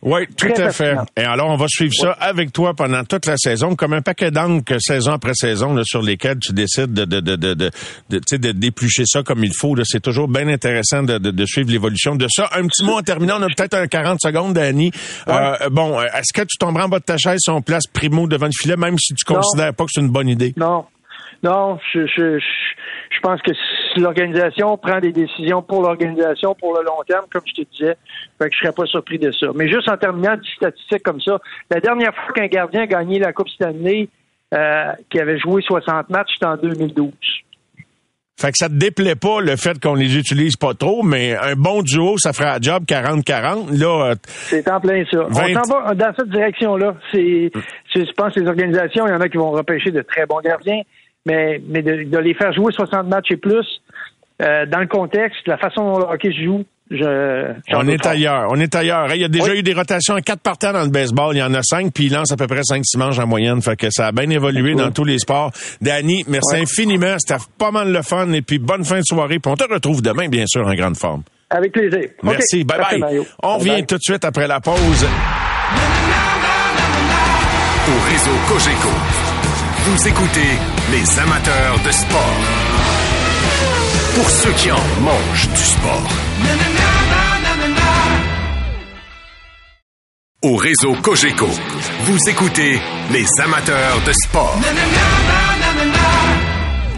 Oui, 0.00 0.20
tout 0.36 0.46
à 0.56 0.70
fait. 0.70 0.94
Et 1.16 1.24
alors, 1.24 1.48
on 1.48 1.56
va 1.56 1.66
suivre 1.68 1.92
ça 1.92 2.12
avec 2.12 2.52
toi 2.52 2.72
pendant 2.74 3.02
toute 3.02 3.26
la 3.26 3.36
saison, 3.36 3.74
comme 3.74 3.94
un 3.94 4.00
paquet 4.00 4.30
d'encre 4.30 4.78
saison 4.78 5.12
après 5.12 5.34
saison 5.34 5.74
là, 5.74 5.82
sur 5.84 6.02
lesquels 6.02 6.38
tu 6.38 6.52
décides 6.52 6.92
de, 6.92 7.04
de, 7.04 7.18
de, 7.18 7.34
de, 7.34 7.54
de, 7.54 7.70
de 8.08 8.52
déplucher 8.52 9.02
ça 9.06 9.24
comme 9.24 9.42
il 9.42 9.52
faut. 9.58 9.74
C'est 9.82 10.00
toujours 10.00 10.28
bien 10.28 10.46
intéressant 10.46 11.02
de, 11.02 11.18
de, 11.18 11.46
suivre 11.46 11.72
l'évolution 11.72 12.14
de 12.14 12.28
ça. 12.28 12.48
Un 12.54 12.68
petit 12.68 12.84
mot 12.84 12.98
en 12.98 13.02
terminant, 13.02 13.38
on 13.40 13.42
a 13.42 13.48
peut-être 13.48 13.74
un 13.74 13.88
40 13.88 14.20
secondes, 14.22 14.54
Danny. 14.54 14.92
Euh, 15.26 15.68
bon, 15.70 16.00
est-ce 16.00 16.32
que 16.32 16.46
tu 16.46 16.58
tomberas 16.58 16.84
en 16.84 16.88
bas 16.88 17.00
de 17.00 17.04
ta 17.04 17.16
chaise 17.16 17.40
si 17.40 17.50
on 17.50 17.60
place 17.60 17.88
Primo 17.92 18.28
devant 18.28 18.46
le 18.46 18.52
filet, 18.52 18.76
même 18.76 18.98
si 18.98 19.14
tu 19.14 19.24
considères 19.24 19.74
pas 19.74 19.84
que 19.84 19.90
c'est 19.92 20.00
une 20.00 20.10
bonne 20.10 20.28
idée? 20.28 20.54
Non. 20.56 20.84
Non, 21.42 21.78
je, 21.92 22.00
je, 22.16 22.40
je 23.10 23.20
pense 23.20 23.40
que 23.42 23.52
l'organisation 24.00 24.76
prend 24.76 25.00
des 25.00 25.12
décisions 25.12 25.62
pour 25.62 25.82
l'organisation 25.82 26.54
pour 26.54 26.76
le 26.76 26.84
long 26.84 27.02
terme, 27.06 27.24
comme 27.30 27.42
je 27.46 27.62
te 27.62 27.68
disais, 27.70 27.96
fait 28.40 28.48
que 28.48 28.54
je 28.54 28.58
serais 28.60 28.72
pas 28.72 28.86
surpris 28.86 29.18
de 29.18 29.30
ça. 29.32 29.48
Mais 29.54 29.68
juste 29.68 29.90
en 29.90 29.96
terminant, 29.96 30.36
des 30.36 30.48
statistiques 30.56 31.02
comme 31.02 31.20
ça, 31.20 31.38
la 31.70 31.80
dernière 31.80 32.14
fois 32.14 32.34
qu'un 32.34 32.46
gardien 32.46 32.82
a 32.82 32.86
gagné 32.86 33.18
la 33.18 33.32
Coupe 33.32 33.48
Stanley, 33.48 34.08
euh, 34.54 34.92
qui 35.10 35.20
avait 35.20 35.38
joué 35.38 35.62
60 35.62 36.08
matchs, 36.10 36.30
c'était 36.34 36.46
en 36.46 36.56
2012. 36.56 37.12
Fait 38.40 38.52
que 38.52 38.56
ça 38.56 38.68
te 38.68 38.74
déplaît 38.74 39.16
pas 39.16 39.40
le 39.40 39.56
fait 39.56 39.80
qu'on 39.80 39.94
les 39.94 40.16
utilise 40.16 40.56
pas 40.56 40.72
trop, 40.72 41.02
mais 41.02 41.34
un 41.36 41.54
bon 41.56 41.82
duo, 41.82 42.18
ça 42.18 42.32
fera 42.32 42.54
un 42.54 42.58
job 42.60 42.84
40-40. 42.84 43.76
Là, 43.76 44.10
euh, 44.10 44.14
c'est 44.22 44.70
en 44.70 44.78
plein 44.78 45.02
ça. 45.10 45.26
On 45.28 45.34
s'en 45.34 45.82
va 45.82 45.94
dans 45.94 46.12
cette 46.16 46.30
direction-là. 46.30 46.94
C'est, 47.10 47.50
je 47.96 48.12
pense, 48.16 48.36
les 48.36 48.46
organisations, 48.46 49.08
il 49.08 49.10
y 49.10 49.12
en 49.12 49.20
a 49.20 49.28
qui 49.28 49.38
vont 49.38 49.50
repêcher 49.50 49.90
de 49.90 50.02
très 50.02 50.24
bons 50.24 50.40
gardiens 50.40 50.82
mais, 51.28 51.60
mais 51.68 51.82
de, 51.82 52.18
les 52.18 52.34
faire 52.34 52.52
jouer 52.52 52.72
60 52.72 53.06
matchs 53.06 53.30
et 53.30 53.36
plus, 53.36 53.66
euh, 54.40 54.66
dans 54.66 54.80
le 54.80 54.86
contexte, 54.86 55.46
la 55.46 55.58
façon 55.58 55.84
dont 55.84 55.98
le 55.98 56.04
hockey 56.04 56.32
se 56.32 56.42
joue, 56.42 56.64
je, 56.90 57.52
on 57.74 57.86
est 57.86 58.06
ailleurs, 58.06 58.46
on 58.50 58.58
est 58.58 58.74
ailleurs. 58.74 59.14
Il 59.14 59.20
y 59.20 59.24
a 59.24 59.28
déjà 59.28 59.54
eu 59.54 59.62
des 59.62 59.74
rotations 59.74 60.14
à 60.14 60.22
quatre 60.22 60.40
partants 60.40 60.72
dans 60.72 60.84
le 60.84 60.88
baseball. 60.88 61.36
Il 61.36 61.40
y 61.40 61.42
en 61.42 61.52
a 61.52 61.62
cinq, 61.62 61.92
puis 61.92 62.06
il 62.06 62.14
lance 62.14 62.32
à 62.32 62.36
peu 62.36 62.46
près 62.46 62.62
cinq, 62.62 62.82
six 62.86 62.96
manches 62.96 63.18
en 63.18 63.26
moyenne. 63.26 63.60
Fait 63.60 63.76
que 63.76 63.88
ça 63.90 64.06
a 64.06 64.12
bien 64.12 64.30
évolué 64.30 64.74
dans 64.74 64.90
tous 64.90 65.04
les 65.04 65.18
sports. 65.18 65.52
Danny, 65.82 66.24
merci 66.28 66.56
infiniment. 66.56 67.16
C'était 67.18 67.42
pas 67.58 67.70
mal 67.70 67.92
le 67.92 68.00
fun. 68.00 68.32
Et 68.32 68.40
puis 68.40 68.58
bonne 68.58 68.86
fin 68.86 69.00
de 69.00 69.04
soirée. 69.04 69.38
Puis 69.38 69.52
on 69.52 69.56
te 69.56 69.70
retrouve 69.70 70.00
demain, 70.00 70.28
bien 70.28 70.44
sûr, 70.46 70.66
en 70.66 70.74
grande 70.74 70.96
forme. 70.96 71.24
Avec 71.50 71.72
plaisir. 71.72 72.08
Merci. 72.22 72.64
Bye 72.64 73.00
bye. 73.00 73.20
On 73.42 73.58
vient 73.58 73.82
tout 73.82 73.96
de 73.96 74.02
suite 74.02 74.24
après 74.24 74.46
la 74.46 74.60
pause. 74.60 75.06
Au 77.86 78.10
réseau 78.10 78.30
Cogeco. 78.48 79.27
Vous 79.90 80.06
écoutez 80.06 80.50
les 80.92 81.18
amateurs 81.18 81.78
de 81.82 81.90
sport. 81.90 82.36
Pour 84.16 84.28
ceux 84.28 84.52
qui 84.52 84.70
en 84.70 85.00
mangent 85.00 85.48
du 85.48 85.62
sport. 85.62 86.08
Au 90.42 90.56
réseau 90.56 90.92
Cogeco, 91.02 91.48
vous 92.04 92.28
écoutez 92.28 92.78
les 93.12 93.24
amateurs 93.42 94.02
de 94.06 94.12
sport. 94.12 94.60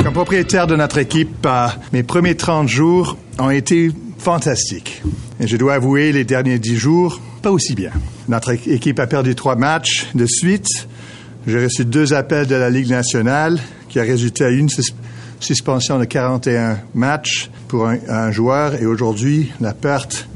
Comme 0.02 0.12
propriétaire 0.12 0.66
de 0.66 0.74
notre 0.74 0.98
équipe, 0.98 1.46
euh, 1.46 1.68
mes 1.92 2.02
premiers 2.02 2.36
30 2.36 2.68
jours 2.68 3.16
ont 3.38 3.50
été 3.50 3.92
fantastiques. 4.18 5.00
Et 5.38 5.46
je 5.46 5.56
dois 5.56 5.74
avouer, 5.74 6.10
les 6.10 6.24
derniers 6.24 6.58
10 6.58 6.76
jours, 6.76 7.20
pas 7.40 7.52
aussi 7.52 7.76
bien. 7.76 7.92
Notre 8.28 8.50
équipe 8.50 8.98
a 8.98 9.06
perdu 9.06 9.36
trois 9.36 9.54
matchs 9.54 10.08
de 10.16 10.26
suite 10.26 10.88
j'ai 11.46 11.64
reçu 11.64 11.84
deux 11.84 12.12
appels 12.12 12.46
de 12.46 12.54
la 12.54 12.70
Ligue 12.70 12.90
nationale 12.90 13.58
qui 13.88 13.98
a 13.98 14.02
résulté 14.02 14.44
à 14.44 14.50
une 14.50 14.68
suspension 15.40 15.98
de 15.98 16.04
41 16.04 16.78
matchs 16.94 17.50
pour 17.68 17.86
un, 17.86 18.30
joueur 18.30 18.74
et 18.74 18.86
aujourd'hui 18.86 19.50
la 19.60 19.72
perte 19.72 20.28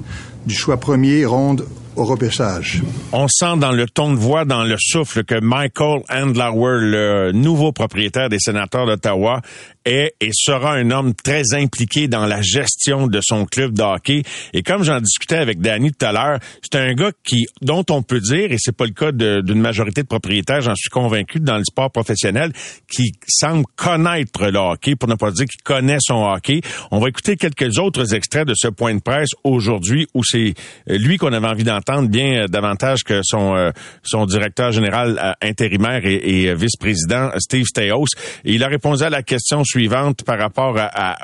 du 0.47 0.55
choix 0.55 0.79
premier 0.79 1.25
ronde 1.25 1.67
au 1.97 2.05
repêchage. 2.05 2.83
On 3.13 3.29
sent 3.29 3.57
dans 3.59 3.71
le 3.71 3.87
ton 3.87 4.13
de 4.13 4.19
voix, 4.19 4.45
dans 4.45 4.65
le 4.65 4.77
souffle 4.79 5.25
que 5.25 5.39
Michael 5.41 6.03
Andlauer, 6.11 6.81
le 6.81 7.33
nouveau 7.33 7.71
propriétaire 7.71 8.29
des 8.29 8.41
sénateurs 8.41 8.87
d'Ottawa, 8.87 9.43
est 9.85 10.15
et 10.21 10.31
sera 10.33 10.75
un 10.75 10.91
homme 10.91 11.15
très 11.15 11.43
impliqué 11.55 12.09
dans 12.09 12.27
la 12.27 12.43
gestion 12.43 13.07
de 13.07 13.21
son 13.23 13.45
club 13.47 13.73
de 13.73 13.83
hockey. 13.83 14.23
Et 14.53 14.63
comme 14.63 14.83
j'en 14.83 15.01
discutais 15.01 15.37
avec 15.37 15.61
Danny 15.61 15.93
tout 15.93 16.07
à 16.07 16.13
l'heure, 16.13 16.39
c'est 16.63 16.79
un 16.79 16.95
gars 16.95 17.13
qui, 17.25 17.47
dont 17.63 17.85
on 17.91 18.03
peut 18.03 18.21
dire, 18.21 18.53
et 18.53 18.57
c'est 18.59 18.77
pas 18.77 18.87
le 18.87 18.93
cas 18.93 19.13
d'une 19.13 19.61
majorité 19.61 20.03
de 20.03 20.07
propriétaires, 20.07 20.61
j'en 20.61 20.75
suis 20.75 20.91
convaincu, 20.91 21.41
dans 21.41 21.57
le 21.57 21.65
sport 21.65 21.91
professionnel, 21.91 22.53
qui 22.91 23.13
semble 23.27 23.65
connaître 23.77 24.47
le 24.47 24.59
hockey, 24.59 24.97
pour 24.97 25.09
ne 25.09 25.15
pas 25.15 25.31
dire 25.31 25.47
qu'il 25.47 25.63
connaît 25.63 25.99
son 26.01 26.25
hockey. 26.25 26.61
On 26.91 26.99
va 26.99 27.09
écouter 27.09 27.37
quelques 27.37 27.79
autres 27.79 28.15
extraits 28.15 28.47
de 28.47 28.55
ce 28.57 28.69
point 28.69 28.95
de 28.95 29.01
presse 29.01 29.31
aujourd'hui 29.43 30.07
où 30.15 30.23
c'est 30.25 30.55
euh, 30.91 30.99
lui 30.99 31.17
qu'on 31.17 31.33
avait 31.33 31.47
envie 31.47 31.65
d'entendre 31.65 32.09
bien 32.09 32.45
euh, 32.45 32.47
davantage 32.49 33.05
que 33.05 33.21
son, 33.23 33.55
euh, 33.55 33.71
son 34.03 34.27
directeur 34.27 34.73
général 34.73 35.37
intérimaire 35.43 36.05
et, 36.05 36.55
vice-président 36.55 37.31
Steve 37.39 37.65
Steos. 37.65 38.07
Et 38.45 38.55
il 38.55 38.63
a 38.65 38.69
répondu 38.69 39.03
à 39.03 39.11
la 39.11 39.23
question 39.23 39.65
suivante 39.75 40.23
par 40.23 40.39
rapport 40.39 40.77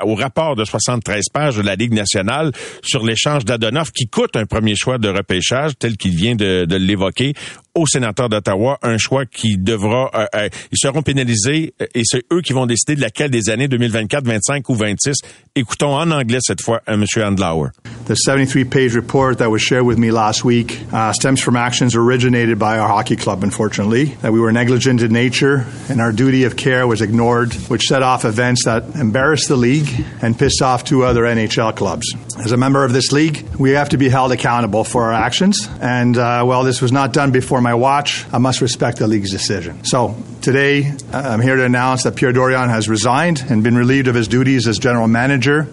au 0.03 0.13
rapport 0.13 0.57
de 0.57 0.65
73 0.65 1.29
pages 1.31 1.55
de 1.55 1.61
la 1.61 1.75
Ligue 1.75 1.93
nationale 1.93 2.51
sur 2.83 3.05
l'échange 3.05 3.45
d'Adonov 3.45 3.91
qui 3.93 4.07
coûte 4.07 4.35
un 4.35 4.45
premier 4.45 4.75
choix 4.75 4.97
de 4.97 5.07
repêchage 5.07 5.71
tel 5.79 5.95
qu'il 5.95 6.13
vient 6.13 6.35
de, 6.35 6.65
de 6.65 6.75
l'évoquer 6.75 7.33
aux 7.75 7.87
sénateurs 7.87 8.29
d'Ottawa, 8.29 8.77
un 8.81 8.97
choix 8.97 9.25
qui 9.25 9.57
devra, 9.57 10.11
euh, 10.13 10.25
euh, 10.35 10.49
ils 10.71 10.77
seront 10.77 11.01
pénalisés 11.01 11.73
euh, 11.81 11.85
et 11.95 12.01
c'est 12.03 12.23
eux 12.31 12.41
qui 12.41 12.53
vont 12.53 12.65
décider 12.65 12.95
de 12.95 13.01
laquelle 13.01 13.31
des 13.31 13.49
années 13.49 13.67
2024, 13.67 14.25
25 14.25 14.69
ou 14.69 14.75
26. 14.75 15.17
Écoutons 15.55 15.95
en 15.95 16.11
anglais 16.11 16.39
cette 16.41 16.61
fois 16.61 16.81
M. 16.87 17.05
Andlauer. 17.17 17.69
The 18.05 18.17
73-page 18.27 18.95
report 18.95 19.37
that 19.37 19.49
was 19.49 19.59
shared 19.59 19.85
with 19.85 19.97
me 19.97 20.11
last 20.11 20.43
week 20.43 20.81
uh, 20.91 21.13
stems 21.13 21.39
from 21.39 21.55
actions 21.55 21.95
originated 21.95 22.59
by 22.59 22.77
our 22.77 22.89
hockey 22.89 23.15
club, 23.15 23.43
unfortunately, 23.43 24.15
that 24.21 24.33
we 24.33 24.39
were 24.39 24.51
negligent 24.51 25.01
in 25.01 25.13
nature 25.13 25.65
and 25.87 26.01
our 26.01 26.11
duty 26.11 26.43
of 26.43 26.57
care 26.57 26.87
was 26.87 27.01
ignored, 27.01 27.53
which 27.69 27.83
set 27.83 28.03
off 28.03 28.25
events 28.25 28.65
that 28.65 28.83
embarrassed 28.95 29.47
the 29.47 29.55
league 29.55 29.87
and 30.21 30.37
pissed 30.37 30.61
off 30.61 30.83
two 30.83 31.03
other 31.03 31.23
NHL 31.23 31.75
clubs. 31.75 32.13
As 32.37 32.51
a 32.51 32.57
member 32.57 32.83
of 32.83 32.91
this 32.91 33.11
league, 33.11 33.45
we 33.57 33.71
have 33.71 33.89
to 33.89 33.97
be 33.97 34.09
held 34.09 34.31
accountable 34.31 34.83
for 34.83 35.03
our 35.03 35.13
actions, 35.13 35.69
and 35.79 36.17
uh, 36.17 36.43
while 36.43 36.63
this 36.63 36.81
was 36.81 36.91
not 36.91 37.13
done 37.13 37.31
before 37.31 37.60
my 37.61 37.73
watch, 37.73 38.25
I 38.33 38.37
must 38.37 38.61
respect 38.61 38.99
the 38.99 39.07
league's 39.07 39.31
decision. 39.31 39.83
So 39.85 40.15
today, 40.41 40.91
I'm 41.13 41.41
here 41.41 41.55
to 41.55 41.63
announce 41.63 42.03
that 42.03 42.15
Pierre 42.15 42.33
Dorian 42.33 42.69
has 42.69 42.89
resigned 42.89 43.43
and 43.49 43.63
been 43.63 43.75
relieved 43.75 44.07
of 44.07 44.15
his 44.15 44.27
duties 44.27 44.67
as 44.67 44.79
general 44.79 45.07
manager. 45.07 45.67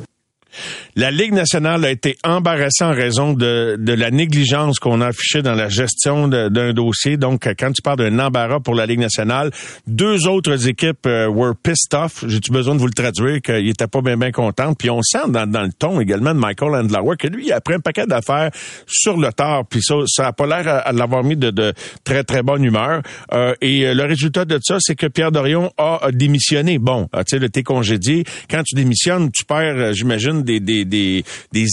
La 0.99 1.13
Ligue 1.13 1.33
nationale 1.33 1.85
a 1.85 1.93
été 1.93 2.19
embarrassée 2.25 2.83
en 2.83 2.93
raison 2.93 3.33
de, 3.33 3.77
de 3.79 3.93
la 3.93 4.11
négligence 4.11 4.81
qu'on 4.81 5.01
a 5.01 5.07
affichée 5.07 5.43
dans 5.43 5.55
la 5.55 5.69
gestion 5.69 6.27
d'un 6.27 6.73
dossier. 6.73 7.17
Donc, 7.17 7.49
quand 7.57 7.71
tu 7.71 7.83
parles 7.83 7.99
d'un 7.99 8.19
embarras 8.19 8.59
pour 8.59 8.75
la 8.75 8.85
Ligue 8.85 8.99
nationale, 8.99 9.53
deux 9.87 10.27
autres 10.27 10.67
équipes 10.67 11.07
euh, 11.07 11.29
were 11.29 11.55
pissed 11.55 11.95
off. 11.95 12.25
J'ai-tu 12.27 12.51
besoin 12.51 12.75
de 12.75 12.81
vous 12.81 12.89
le 12.89 12.93
traduire, 12.93 13.41
qu'ils 13.41 13.67
n'étaient 13.67 13.87
pas 13.87 14.01
bien 14.01 14.17
bien 14.17 14.33
contents? 14.33 14.75
Puis 14.75 14.91
on 14.91 15.01
sent 15.03 15.29
dans, 15.29 15.49
dans, 15.49 15.63
le 15.63 15.73
ton 15.73 16.01
également 16.01 16.35
de 16.35 16.41
Michael 16.41 16.75
Andlauer 16.75 17.17
que 17.17 17.29
lui, 17.29 17.47
il 17.47 17.53
a 17.53 17.61
pris 17.61 17.75
un 17.75 17.81
paquet 17.81 18.05
d'affaires 18.05 18.51
sur 18.89 19.17
le 19.17 19.33
tard. 19.33 19.67
Puis 19.71 19.83
ça, 19.83 19.95
ça 20.09 20.27
a 20.27 20.33
pas 20.33 20.49
l'air 20.49 20.83
à, 20.85 20.91
l'avoir 20.91 21.23
mis 21.23 21.37
de, 21.37 21.53
de, 21.53 21.75
très, 22.03 22.25
très 22.25 22.43
bonne 22.43 22.65
humeur. 22.65 23.03
Euh, 23.33 23.55
et 23.61 23.87
euh, 23.87 23.95
le 23.95 24.03
résultat 24.03 24.45
de 24.45 24.59
ça, 24.61 24.79
c'est 24.81 24.97
que 24.97 25.07
Pierre 25.07 25.31
Dorion 25.31 25.71
a, 25.79 26.09
démissionné. 26.11 26.81
Bon, 26.81 27.09
tu 27.25 27.39
sais, 27.39 27.49
t'es 27.51 27.63
congédié. 27.63 28.25
Quand 28.51 28.65
tu 28.65 28.75
démissionnes, 28.75 29.31
tu 29.31 29.45
perds, 29.45 29.93
j'imagine, 29.93 30.43
des, 30.43 30.59
des 30.59 30.88
des, 30.89 31.25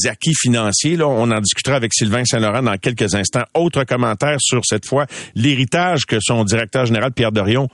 acquis 0.09 0.33
financiers. 0.35 0.97
Là, 0.97 1.07
on 1.07 1.31
en 1.31 1.41
discutera 1.41 1.75
avec 1.75 1.93
Sylvain 1.93 2.25
Saint-Laurent 2.25 2.61
dans 2.61 2.77
quelques 2.77 3.15
instants. 3.15 3.45
Autre 3.53 3.83
commentaire 3.83 4.37
sur 4.39 4.61
cette 4.65 4.85
fois 4.85 5.05
l'héritage 5.35 6.05
que 6.05 6.17
son 6.19 6.43
directeur 6.43 6.85
général 6.85 7.11
Pierre 7.11 7.31
Dorion 7.31 7.69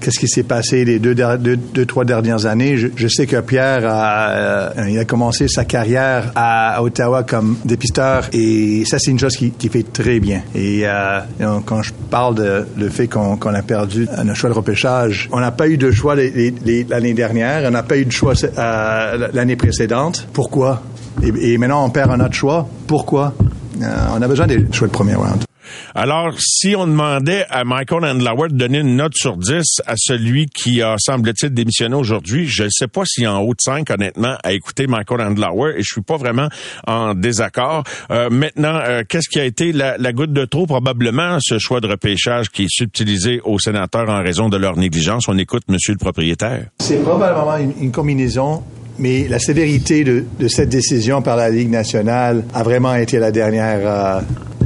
Qu'est-ce 0.00 0.18
qui 0.18 0.28
s'est 0.28 0.42
passé 0.42 0.84
les 0.84 0.98
deux, 0.98 1.14
deux, 1.14 1.86
trois 1.86 2.04
dernières 2.04 2.46
années? 2.46 2.76
Je, 2.76 2.88
je 2.94 3.08
sais 3.08 3.26
que 3.26 3.40
Pierre 3.40 3.84
a, 3.84 4.30
euh, 4.30 4.88
il 4.88 4.98
a 4.98 5.04
commencé 5.04 5.48
sa 5.48 5.64
carrière 5.64 6.32
à 6.34 6.82
Ottawa 6.82 7.22
comme 7.24 7.56
dépisteur 7.64 8.28
et 8.32 8.84
ça 8.84 8.98
c'est 8.98 9.10
une 9.10 9.18
chose 9.18 9.36
qui, 9.36 9.50
qui, 9.50 9.68
fait 9.68 9.82
très 9.82 10.20
bien. 10.20 10.42
Et 10.54 10.82
euh, 10.84 11.20
quand 11.64 11.82
je 11.82 11.92
parle 12.10 12.36
de 12.36 12.66
le 12.76 12.88
fait 12.88 13.08
qu'on 13.08 13.36
qu'on 13.36 13.54
a 13.54 13.62
perdu 13.62 14.06
un 14.16 14.34
choix 14.34 14.50
de 14.50 14.54
repêchage, 14.54 15.28
on 15.32 15.40
n'a 15.40 15.50
pas 15.50 15.68
eu 15.68 15.76
de 15.76 15.90
choix 15.90 16.14
l'année 16.14 17.14
dernière, 17.14 17.64
on 17.66 17.70
n'a 17.70 17.82
pas 17.82 17.98
eu 17.98 18.04
de 18.04 18.12
choix 18.12 18.34
euh, 18.42 19.28
l'année 19.32 19.56
précédente. 19.56 20.26
Pourquoi? 20.32 20.82
Et, 21.22 21.52
et, 21.52 21.58
maintenant 21.58 21.84
on 21.84 21.90
perd 21.90 22.10
un 22.10 22.20
autre 22.20 22.34
choix. 22.34 22.68
Pourquoi? 22.86 23.34
Euh, 23.82 24.06
On 24.14 24.22
a 24.22 24.28
besoin 24.28 24.46
des 24.46 24.66
choix 24.72 24.88
de 24.88 24.92
premier 24.92 25.14
round. 25.14 25.47
Alors, 25.94 26.34
si 26.38 26.74
on 26.76 26.86
demandait 26.86 27.46
à 27.50 27.64
Michael 27.64 28.04
Andlauer 28.04 28.48
de 28.48 28.56
donner 28.56 28.78
une 28.78 28.96
note 28.96 29.14
sur 29.14 29.36
10 29.36 29.82
à 29.86 29.94
celui 29.96 30.46
qui 30.46 30.82
a, 30.82 30.96
semble-t-il, 30.98 31.52
démissionné 31.52 31.94
aujourd'hui, 31.94 32.46
je 32.46 32.64
ne 32.64 32.68
sais 32.70 32.88
pas 32.88 33.02
s'il 33.04 33.24
est 33.24 33.28
en 33.28 33.40
haut 33.40 33.54
de 33.54 33.60
5, 33.60 33.90
honnêtement, 33.90 34.36
à 34.42 34.52
écouter 34.52 34.86
Michael 34.86 35.20
Andlauer, 35.20 35.74
et 35.76 35.82
je 35.82 35.92
suis 35.92 36.02
pas 36.02 36.16
vraiment 36.16 36.48
en 36.86 37.14
désaccord. 37.14 37.84
Euh, 38.10 38.30
maintenant, 38.30 38.76
euh, 38.76 39.02
qu'est-ce 39.08 39.28
qui 39.28 39.40
a 39.40 39.44
été 39.44 39.72
la, 39.72 40.12
goutte 40.12 40.32
de 40.32 40.44
trop? 40.44 40.66
Probablement 40.66 41.38
ce 41.40 41.58
choix 41.58 41.80
de 41.80 41.88
repêchage 41.88 42.50
qui 42.50 42.64
est 42.64 42.70
subtilisé 42.70 43.40
aux 43.44 43.58
sénateurs 43.58 44.08
en 44.08 44.22
raison 44.22 44.48
de 44.48 44.56
leur 44.56 44.76
négligence. 44.76 45.28
On 45.28 45.38
écoute 45.38 45.62
Monsieur 45.68 45.92
le 45.92 45.98
propriétaire. 45.98 46.66
C'est 46.80 47.02
probablement 47.02 47.56
une 47.56 47.92
combinaison 47.92 48.62
mais 48.98 49.26
la 49.28 49.38
sévérité 49.38 50.04
de, 50.04 50.24
de, 50.38 50.48
cette 50.48 50.68
décision 50.68 51.22
par 51.22 51.36
la 51.36 51.50
Ligue 51.50 51.70
nationale 51.70 52.44
a 52.54 52.62
vraiment 52.62 52.94
été 52.94 53.18
la 53.18 53.30
dernière 53.30 53.80
euh, 53.82 54.20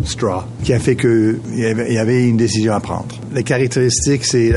straw 0.04 0.42
qui 0.62 0.72
a 0.72 0.78
fait 0.78 0.96
qu'il 0.96 1.40
y, 1.54 1.60
y 1.60 1.98
avait 1.98 2.28
une 2.28 2.36
décision 2.36 2.74
à 2.74 2.80
prendre. 2.80 3.14
Les 3.34 3.42
caractéristiques, 3.42 4.24
c'est 4.24 4.52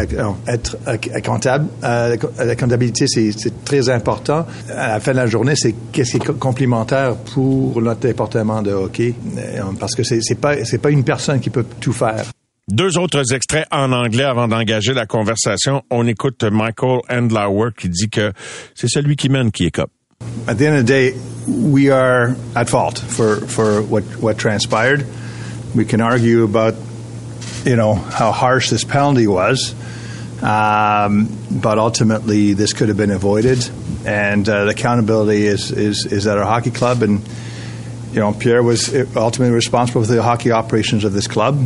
être 0.47 0.77
comptable. 1.23 1.67
Euh, 1.83 2.15
la 2.37 2.55
comptabilité, 2.55 3.05
c'est 3.07 3.63
très 3.63 3.89
important. 3.89 4.45
À 4.69 4.89
la 4.89 4.99
fin 4.99 5.11
de 5.11 5.17
la 5.17 5.27
journée, 5.27 5.53
c'est 5.55 5.73
qu'est-ce 5.91 6.17
qui 6.17 6.17
est 6.17 6.39
complémentaire 6.39 7.15
pour 7.15 7.81
notre 7.81 8.01
département 8.01 8.61
de 8.61 8.71
hockey, 8.71 9.13
euh, 9.37 9.61
parce 9.79 9.95
que 9.95 10.03
c'est 10.03 10.35
pas 10.35 10.63
c'est 10.65 10.79
pas 10.79 10.89
une 10.89 11.03
personne 11.03 11.39
qui 11.39 11.49
peut 11.49 11.65
tout 11.79 11.93
faire. 11.93 12.25
Deux 12.67 12.97
autres 12.97 13.31
extraits 13.31 13.67
en 13.71 13.91
anglais 13.91 14.23
avant 14.23 14.47
d'engager 14.47 14.95
la 14.95 15.05
conversation. 15.05 15.83
On 15.91 16.07
écoute 16.07 16.43
Michael 16.43 17.01
Andlauer 17.11 17.69
qui 17.77 17.89
dit 17.89 18.09
que 18.09 18.33
c'est 18.73 18.87
celui 18.87 19.15
qui 19.15 19.29
mène 19.29 19.51
qui 19.51 19.69
cop. 19.69 19.91
At 20.47 20.55
the 20.55 20.63
end 20.63 20.75
of 20.75 20.83
the 20.83 20.87
day, 20.87 21.13
we 21.47 21.91
are 21.91 22.35
at 22.55 22.67
fault 22.67 22.97
for, 22.97 23.45
for 23.45 23.83
what, 23.83 24.01
what 24.19 24.39
transpired. 24.39 25.05
We 25.75 25.85
can 25.85 26.01
argue 26.01 26.43
about, 26.43 26.73
you 27.65 27.75
know, 27.75 27.93
how 27.93 28.31
harsh 28.31 28.71
this 28.71 28.83
penalty 28.83 29.27
was. 29.27 29.75
Um, 30.41 31.29
but 31.51 31.77
ultimately, 31.77 32.53
this 32.53 32.73
could 32.73 32.87
have 32.87 32.97
been 32.97 33.11
avoided, 33.11 33.69
and 34.05 34.47
uh, 34.49 34.65
the 34.65 34.71
accountability 34.71 35.45
is, 35.45 35.71
is 35.71 36.05
is 36.07 36.27
at 36.27 36.37
our 36.37 36.45
hockey 36.45 36.71
club. 36.71 37.03
And 37.03 37.21
you 38.11 38.19
know, 38.19 38.33
Pierre 38.33 38.63
was 38.63 38.93
ultimately 39.15 39.53
responsible 39.53 40.03
for 40.03 40.11
the 40.11 40.21
hockey 40.23 40.51
operations 40.51 41.03
of 41.03 41.13
this 41.13 41.27
club. 41.27 41.59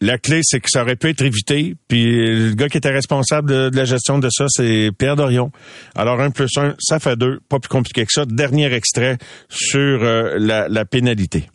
La 0.00 0.18
clé, 0.18 0.40
c'est 0.42 0.60
que 0.60 0.70
ça 0.70 0.82
aurait 0.82 0.96
pu 0.96 1.08
être 1.08 1.22
évité. 1.22 1.74
Puis 1.88 2.04
le 2.04 2.54
gars 2.54 2.68
qui 2.68 2.78
était 2.78 2.90
responsable 2.90 3.50
de, 3.50 3.76
la 3.76 3.84
gestion 3.84 4.18
de 4.18 4.28
ça, 4.30 4.46
c'est 4.48 4.90
Pierre 4.96 5.16
Dorion. 5.16 5.50
Alors 5.96 6.20
un 6.20 6.30
plus 6.30 6.50
un, 6.56 6.74
ça 6.78 6.98
fait 6.98 7.16
deux. 7.16 7.40
Pas 7.48 7.58
plus 7.58 7.68
compliqué 7.68 8.04
que 8.04 8.12
ça. 8.12 8.24
Dernier 8.24 8.72
extrait 8.72 9.18
sur 9.48 10.02
euh, 10.02 10.36
la, 10.38 10.84
pénalité. 10.84 11.48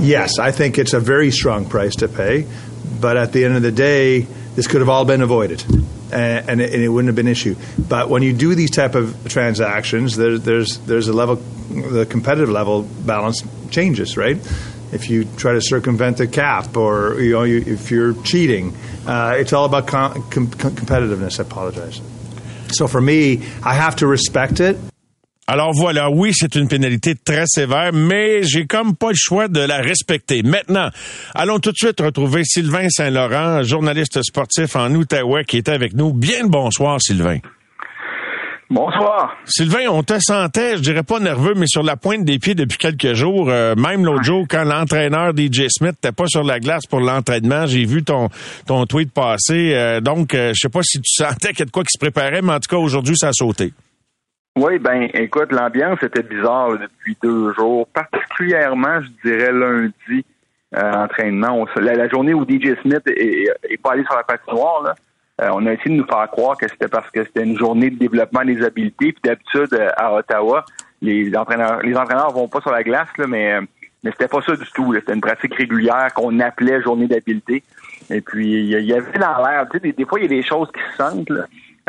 Yes, 0.00 0.38
I 0.38 0.50
think 0.50 0.78
it's 0.78 0.94
a 0.94 1.00
very 1.00 1.30
strong 1.30 1.68
price 1.68 1.94
to 1.96 2.08
pay, 2.08 2.46
but 3.00 3.16
at 3.16 3.32
the 3.32 3.44
end 3.44 3.56
of 3.56 3.62
the 3.62 3.70
day, 3.70 4.26
this 4.56 4.66
could 4.66 4.80
have 4.80 4.88
all 4.88 5.04
been 5.04 5.20
avoided, 5.20 5.62
and, 6.10 6.60
it, 6.60 6.88
wouldn't 6.88 7.08
have 7.08 7.14
been 7.14 7.26
an 7.26 7.32
issue. 7.32 7.54
But 7.78 8.08
when 8.08 8.22
you 8.22 8.32
do 8.32 8.54
these 8.54 8.70
type 8.70 8.94
of 8.94 9.14
transactions, 9.28 10.16
there, 10.16 10.38
there's 10.38 10.78
there's 10.86 11.08
a 11.08 11.12
level, 11.12 11.36
the 11.36 12.06
competitive 12.06 12.48
level 12.48 12.82
balance 12.82 13.42
changes, 13.70 14.16
right? 14.16 14.38
If 14.94 15.10
you 15.10 15.24
try 15.36 15.52
to 15.52 15.60
circumvent 15.60 16.18
the 16.18 16.26
cap, 16.28 16.76
or 16.76 17.20
you 17.20 17.32
know, 17.32 17.42
you, 17.42 17.64
if 17.66 17.90
you're 17.90 18.14
cheating, 18.22 18.72
uh, 19.06 19.34
it's 19.36 19.52
all 19.52 19.64
about 19.64 19.86
com- 19.86 20.22
com- 20.30 20.48
competitiveness. 20.48 21.38
I 21.40 21.42
apologize. 21.42 22.00
So 22.68 22.86
for 22.86 23.00
me, 23.00 23.42
I 23.64 23.74
have 23.74 23.96
to 23.96 24.06
respect 24.06 24.60
it. 24.60 24.76
Alors 25.46 25.72
voilà, 25.74 26.08
oui, 26.10 26.32
c'est 26.34 26.54
une 26.54 26.68
pénalité 26.68 27.14
très 27.14 27.44
sévère, 27.46 27.92
mais 27.92 28.44
j'ai 28.44 28.66
comme 28.66 28.96
pas 28.96 29.10
le 29.10 29.14
choix 29.14 29.46
de 29.46 29.60
la 29.60 29.82
respecter. 29.82 30.42
Maintenant, 30.42 30.88
allons 31.34 31.58
tout 31.58 31.70
de 31.70 31.76
suite 31.76 32.00
retrouver 32.00 32.44
Sylvain 32.44 32.88
Saint-Laurent, 32.88 33.62
journaliste 33.62 34.22
sportif 34.22 34.74
en 34.74 34.94
Outaouais, 34.94 35.44
qui 35.44 35.58
est 35.58 35.68
avec 35.68 35.92
nous. 35.92 36.14
Bien 36.14 36.44
le 36.44 36.48
bonsoir, 36.48 36.98
Sylvain. 37.02 37.40
Bonsoir. 38.70 39.36
Sylvain, 39.44 39.88
on 39.90 40.02
te 40.02 40.18
sentait, 40.18 40.76
je 40.76 40.82
dirais 40.82 41.02
pas 41.02 41.20
nerveux, 41.20 41.52
mais 41.54 41.66
sur 41.66 41.82
la 41.82 41.96
pointe 41.96 42.24
des 42.24 42.38
pieds 42.38 42.54
depuis 42.54 42.78
quelques 42.78 43.12
jours. 43.12 43.50
Euh, 43.50 43.74
même 43.74 44.04
l'autre 44.04 44.24
jour, 44.24 44.46
quand 44.48 44.64
l'entraîneur 44.64 45.32
DJ 45.36 45.68
Smith 45.68 45.92
n'était 45.92 46.12
pas 46.12 46.26
sur 46.26 46.42
la 46.42 46.60
glace 46.60 46.86
pour 46.86 47.00
l'entraînement, 47.00 47.66
j'ai 47.66 47.84
vu 47.84 48.02
ton 48.02 48.30
ton 48.66 48.86
tweet 48.86 49.12
passer. 49.12 49.74
Euh, 49.74 50.00
donc, 50.00 50.34
euh, 50.34 50.52
je 50.54 50.60
sais 50.60 50.70
pas 50.70 50.82
si 50.82 50.98
tu 51.00 51.12
sentais 51.12 51.50
qu'il 51.50 51.60
y 51.60 51.62
a 51.62 51.66
de 51.66 51.70
quoi 51.70 51.82
qui 51.82 51.92
se 51.92 51.98
préparait, 51.98 52.40
mais 52.40 52.52
en 52.52 52.60
tout 52.60 52.74
cas, 52.74 52.78
aujourd'hui, 52.80 53.16
ça 53.16 53.28
a 53.28 53.32
sauté. 53.32 53.72
Oui, 54.56 54.78
ben 54.78 55.08
écoute, 55.14 55.50
l'ambiance 55.50 56.02
était 56.02 56.22
bizarre 56.22 56.70
là, 56.70 56.86
depuis 56.86 57.16
deux 57.22 57.52
jours, 57.54 57.88
particulièrement, 57.88 59.00
je 59.02 59.28
dirais, 59.28 59.52
lundi, 59.52 60.24
euh, 60.76 60.92
entraînement. 60.92 61.48
On, 61.52 61.80
la, 61.80 61.94
la, 61.94 62.08
journée 62.08 62.34
où 62.34 62.44
DJ 62.44 62.80
Smith 62.82 63.02
est, 63.08 63.48
est 63.68 63.82
pas 63.82 63.92
allé 63.92 64.04
sur 64.04 64.14
la 64.14 64.22
patinoire, 64.22 64.82
là, 64.84 64.94
euh, 65.40 65.50
on 65.52 65.66
a 65.66 65.72
essayé 65.72 65.96
de 65.96 66.00
nous 66.00 66.06
faire 66.06 66.28
croire 66.30 66.56
que 66.56 66.68
c'était 66.68 66.88
parce 66.88 67.10
que 67.10 67.24
c'était 67.24 67.42
une 67.42 67.58
journée 67.58 67.90
de 67.90 67.98
développement 67.98 68.44
des 68.44 68.62
habiletés. 68.62 69.12
Puis 69.12 69.22
d'habitude, 69.24 69.74
euh, 69.74 69.88
à 69.96 70.14
Ottawa, 70.14 70.64
les 71.02 71.36
entraîneurs 71.36 71.80
les 71.82 71.96
entraîneurs 71.96 72.32
vont 72.32 72.48
pas 72.48 72.60
sur 72.60 72.70
la 72.70 72.82
glace, 72.82 73.08
là, 73.18 73.26
mais, 73.26 73.60
mais 74.02 74.10
c'était 74.12 74.28
pas 74.28 74.42
ça 74.42 74.54
du 74.54 74.70
tout. 74.74 74.94
C'était 74.94 75.14
une 75.14 75.20
pratique 75.20 75.54
régulière 75.54 76.12
qu'on 76.14 76.38
appelait 76.40 76.82
journée 76.82 77.08
d'habileté. 77.08 77.64
Et 78.10 78.20
puis, 78.20 78.70
il 78.70 78.84
y 78.84 78.92
avait 78.92 79.18
dans 79.18 79.38
l'air, 79.38 79.66
tu 79.70 79.80
sais, 79.80 79.92
des, 79.92 80.04
fois, 80.04 80.20
il 80.20 80.22
y 80.22 80.26
a 80.26 80.28
des 80.28 80.42
choses 80.42 80.68
qui 80.72 80.80
se 80.92 80.96
sentent. 80.96 81.32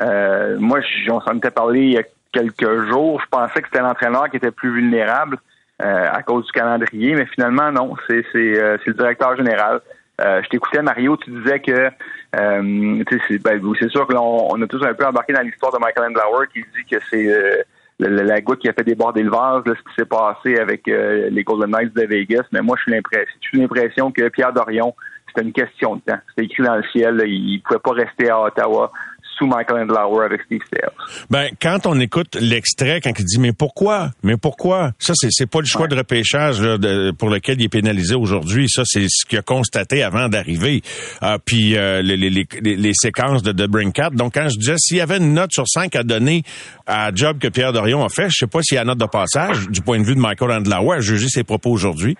Euh, 0.01 0.57
moi, 0.59 0.79
on 1.09 1.21
s'en 1.21 1.37
était 1.37 1.51
parlé 1.51 1.81
il 1.81 1.91
y 1.91 1.97
a 1.97 2.03
quelques 2.31 2.87
jours. 2.89 3.21
Je 3.21 3.27
pensais 3.29 3.61
que 3.61 3.67
c'était 3.67 3.81
l'entraîneur 3.83 4.29
qui 4.29 4.37
était 4.37 4.51
plus 4.51 4.73
vulnérable 4.73 5.37
euh, 5.81 6.07
à 6.11 6.23
cause 6.23 6.45
du 6.45 6.51
calendrier, 6.51 7.15
mais 7.15 7.25
finalement, 7.25 7.71
non. 7.71 7.95
C'est 8.07 8.25
euh, 8.35 8.77
le 8.85 8.93
directeur 8.93 9.35
général. 9.35 9.81
Euh, 10.21 10.41
je 10.43 10.49
t'écoutais, 10.49 10.81
Mario, 10.81 11.17
tu 11.17 11.29
disais 11.29 11.59
que 11.59 11.89
euh, 12.35 13.03
c'est 13.27 13.41
ben, 13.41 13.61
sûr 13.89 14.07
que 14.07 14.13
on, 14.15 14.53
on, 14.53 14.61
a 14.61 14.67
tous 14.67 14.83
un 14.83 14.93
peu 14.93 15.05
embarqué 15.05 15.33
dans 15.33 15.41
l'histoire 15.41 15.73
de 15.73 15.77
Michael 15.79 16.09
Andlauer 16.09 16.47
qui 16.53 16.61
dit 16.61 16.85
que 16.89 16.97
c'est 17.09 17.27
euh, 17.27 17.61
la, 17.99 18.23
la, 18.23 18.41
goutte 18.41 18.59
qui 18.59 18.69
a 18.69 18.73
fait 18.73 18.83
déborder 18.83 19.23
le 19.23 19.29
vase, 19.29 19.63
là, 19.65 19.73
ce 19.75 19.89
qui 19.89 19.95
s'est 19.95 20.05
passé 20.05 20.57
avec 20.57 20.87
euh, 20.87 21.29
les 21.29 21.43
Golden 21.43 21.71
Knights 21.71 21.95
de 21.95 22.05
Vegas. 22.05 22.43
Mais 22.53 22.61
moi, 22.61 22.77
je 22.77 22.83
suis 22.83 23.59
l'impression 23.59 24.11
que 24.11 24.29
Pierre 24.29 24.53
Dorion, 24.53 24.95
c'était 25.27 25.41
une 25.41 25.53
question 25.53 25.97
de 25.97 26.01
temps. 26.01 26.19
C'était 26.29 26.45
écrit 26.45 26.63
dans 26.63 26.75
le 26.75 26.83
ciel. 26.83 27.15
Là, 27.15 27.25
il 27.25 27.61
pouvait 27.61 27.79
pas 27.79 27.91
rester 27.91 28.29
à 28.29 28.41
Ottawa 28.41 28.91
sous 29.37 29.45
Michael 29.45 29.83
Andlauer 29.83 30.25
avec 30.25 30.41
Steve 30.43 30.61
Sales. 30.73 30.91
Ben, 31.29 31.49
quand 31.61 31.85
on 31.85 31.99
écoute 31.99 32.35
l'extrait, 32.39 33.01
quand 33.01 33.11
il 33.17 33.25
dit 33.25 33.39
mais 33.39 33.53
pourquoi, 33.53 34.11
mais 34.23 34.37
pourquoi, 34.37 34.91
ça 34.99 35.13
c'est 35.15 35.29
c'est 35.31 35.49
pas 35.49 35.59
le 35.59 35.65
choix 35.65 35.83
ouais. 35.83 35.87
de 35.89 35.95
repêchage 35.95 36.61
là, 36.61 36.77
de, 36.77 37.11
pour 37.11 37.29
lequel 37.29 37.59
il 37.59 37.65
est 37.65 37.69
pénalisé 37.69 38.15
aujourd'hui. 38.15 38.69
Ça 38.69 38.83
c'est 38.85 39.07
ce 39.09 39.25
qu'il 39.25 39.37
a 39.37 39.41
constaté 39.41 40.03
avant 40.03 40.29
d'arriver. 40.29 40.81
Euh, 41.23 41.37
puis 41.43 41.77
euh, 41.77 42.01
les, 42.01 42.17
les, 42.17 42.29
les, 42.29 42.47
les, 42.61 42.93
séquences 42.93 43.43
de, 43.43 43.51
de 43.51 43.67
Brinkat. 43.67 44.11
Donc 44.11 44.33
quand 44.35 44.47
je 44.49 44.57
disais 44.57 44.75
s'il 44.77 44.97
y 44.97 45.01
avait 45.01 45.17
une 45.17 45.33
note 45.33 45.51
sur 45.51 45.67
cinq 45.67 45.95
à 45.95 46.03
donner 46.03 46.43
à 46.87 47.11
job 47.13 47.39
que 47.39 47.47
Pierre 47.47 47.73
Dorion 47.73 48.03
a 48.03 48.09
fait, 48.09 48.29
je 48.29 48.37
sais 48.39 48.47
pas 48.47 48.61
s'il 48.61 48.75
y 48.75 48.77
a 48.77 48.81
une 48.81 48.87
note 48.87 48.99
de 48.99 49.05
passage 49.05 49.67
du 49.69 49.81
point 49.81 49.99
de 49.99 50.05
vue 50.05 50.15
de 50.15 50.19
Michael 50.19 50.51
Andlauer 50.51 50.97
à 50.97 51.01
juger 51.01 51.27
ses 51.27 51.43
propos 51.43 51.71
aujourd'hui. 51.71 52.17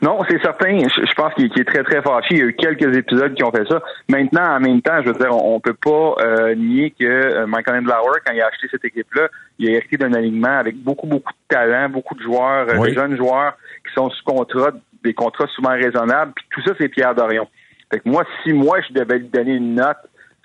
Non, 0.00 0.20
c'est 0.28 0.40
certain. 0.42 0.78
Je, 0.78 1.14
pense 1.14 1.34
qu'il 1.34 1.46
est 1.46 1.64
très, 1.64 1.82
très 1.82 2.00
fâché. 2.02 2.28
Il 2.30 2.38
y 2.38 2.42
a 2.42 2.44
eu 2.46 2.54
quelques 2.54 2.96
épisodes 2.96 3.34
qui 3.34 3.42
ont 3.42 3.50
fait 3.50 3.66
ça. 3.68 3.82
Maintenant, 4.08 4.56
en 4.56 4.60
même 4.60 4.80
temps, 4.80 5.00
je 5.02 5.08
veux 5.08 5.18
dire, 5.18 5.32
on, 5.32 5.56
on 5.56 5.60
peut 5.60 5.74
pas 5.74 6.14
euh, 6.20 6.54
nier 6.54 6.94
que 6.98 7.04
euh, 7.04 7.46
Michael 7.46 7.80
Andlauer, 7.80 8.20
quand 8.24 8.32
il 8.32 8.40
a 8.40 8.46
acheté 8.46 8.68
cette 8.70 8.84
équipe-là, 8.84 9.28
il 9.58 9.68
a 9.68 9.72
hérité 9.72 9.96
d'un 9.96 10.12
alignement 10.12 10.58
avec 10.58 10.76
beaucoup, 10.76 11.06
beaucoup 11.06 11.32
de 11.32 11.54
talent, 11.54 11.88
beaucoup 11.88 12.14
de 12.14 12.22
joueurs, 12.22 12.66
oui. 12.78 12.90
de 12.90 12.94
jeunes 12.94 13.16
joueurs 13.16 13.54
qui 13.86 13.92
sont 13.94 14.08
sous 14.10 14.24
contrat, 14.24 14.70
des 15.02 15.14
contrats 15.14 15.48
souvent 15.48 15.72
raisonnables. 15.72 16.32
Puis 16.36 16.44
tout 16.50 16.62
ça, 16.62 16.74
c'est 16.78 16.88
Pierre 16.88 17.14
Dorion. 17.14 17.48
Fait 17.90 17.98
que 17.98 18.08
moi, 18.08 18.24
si 18.42 18.52
moi, 18.52 18.78
je 18.88 18.92
devais 18.92 19.18
lui 19.18 19.28
donner 19.28 19.54
une 19.54 19.74
note 19.74 19.96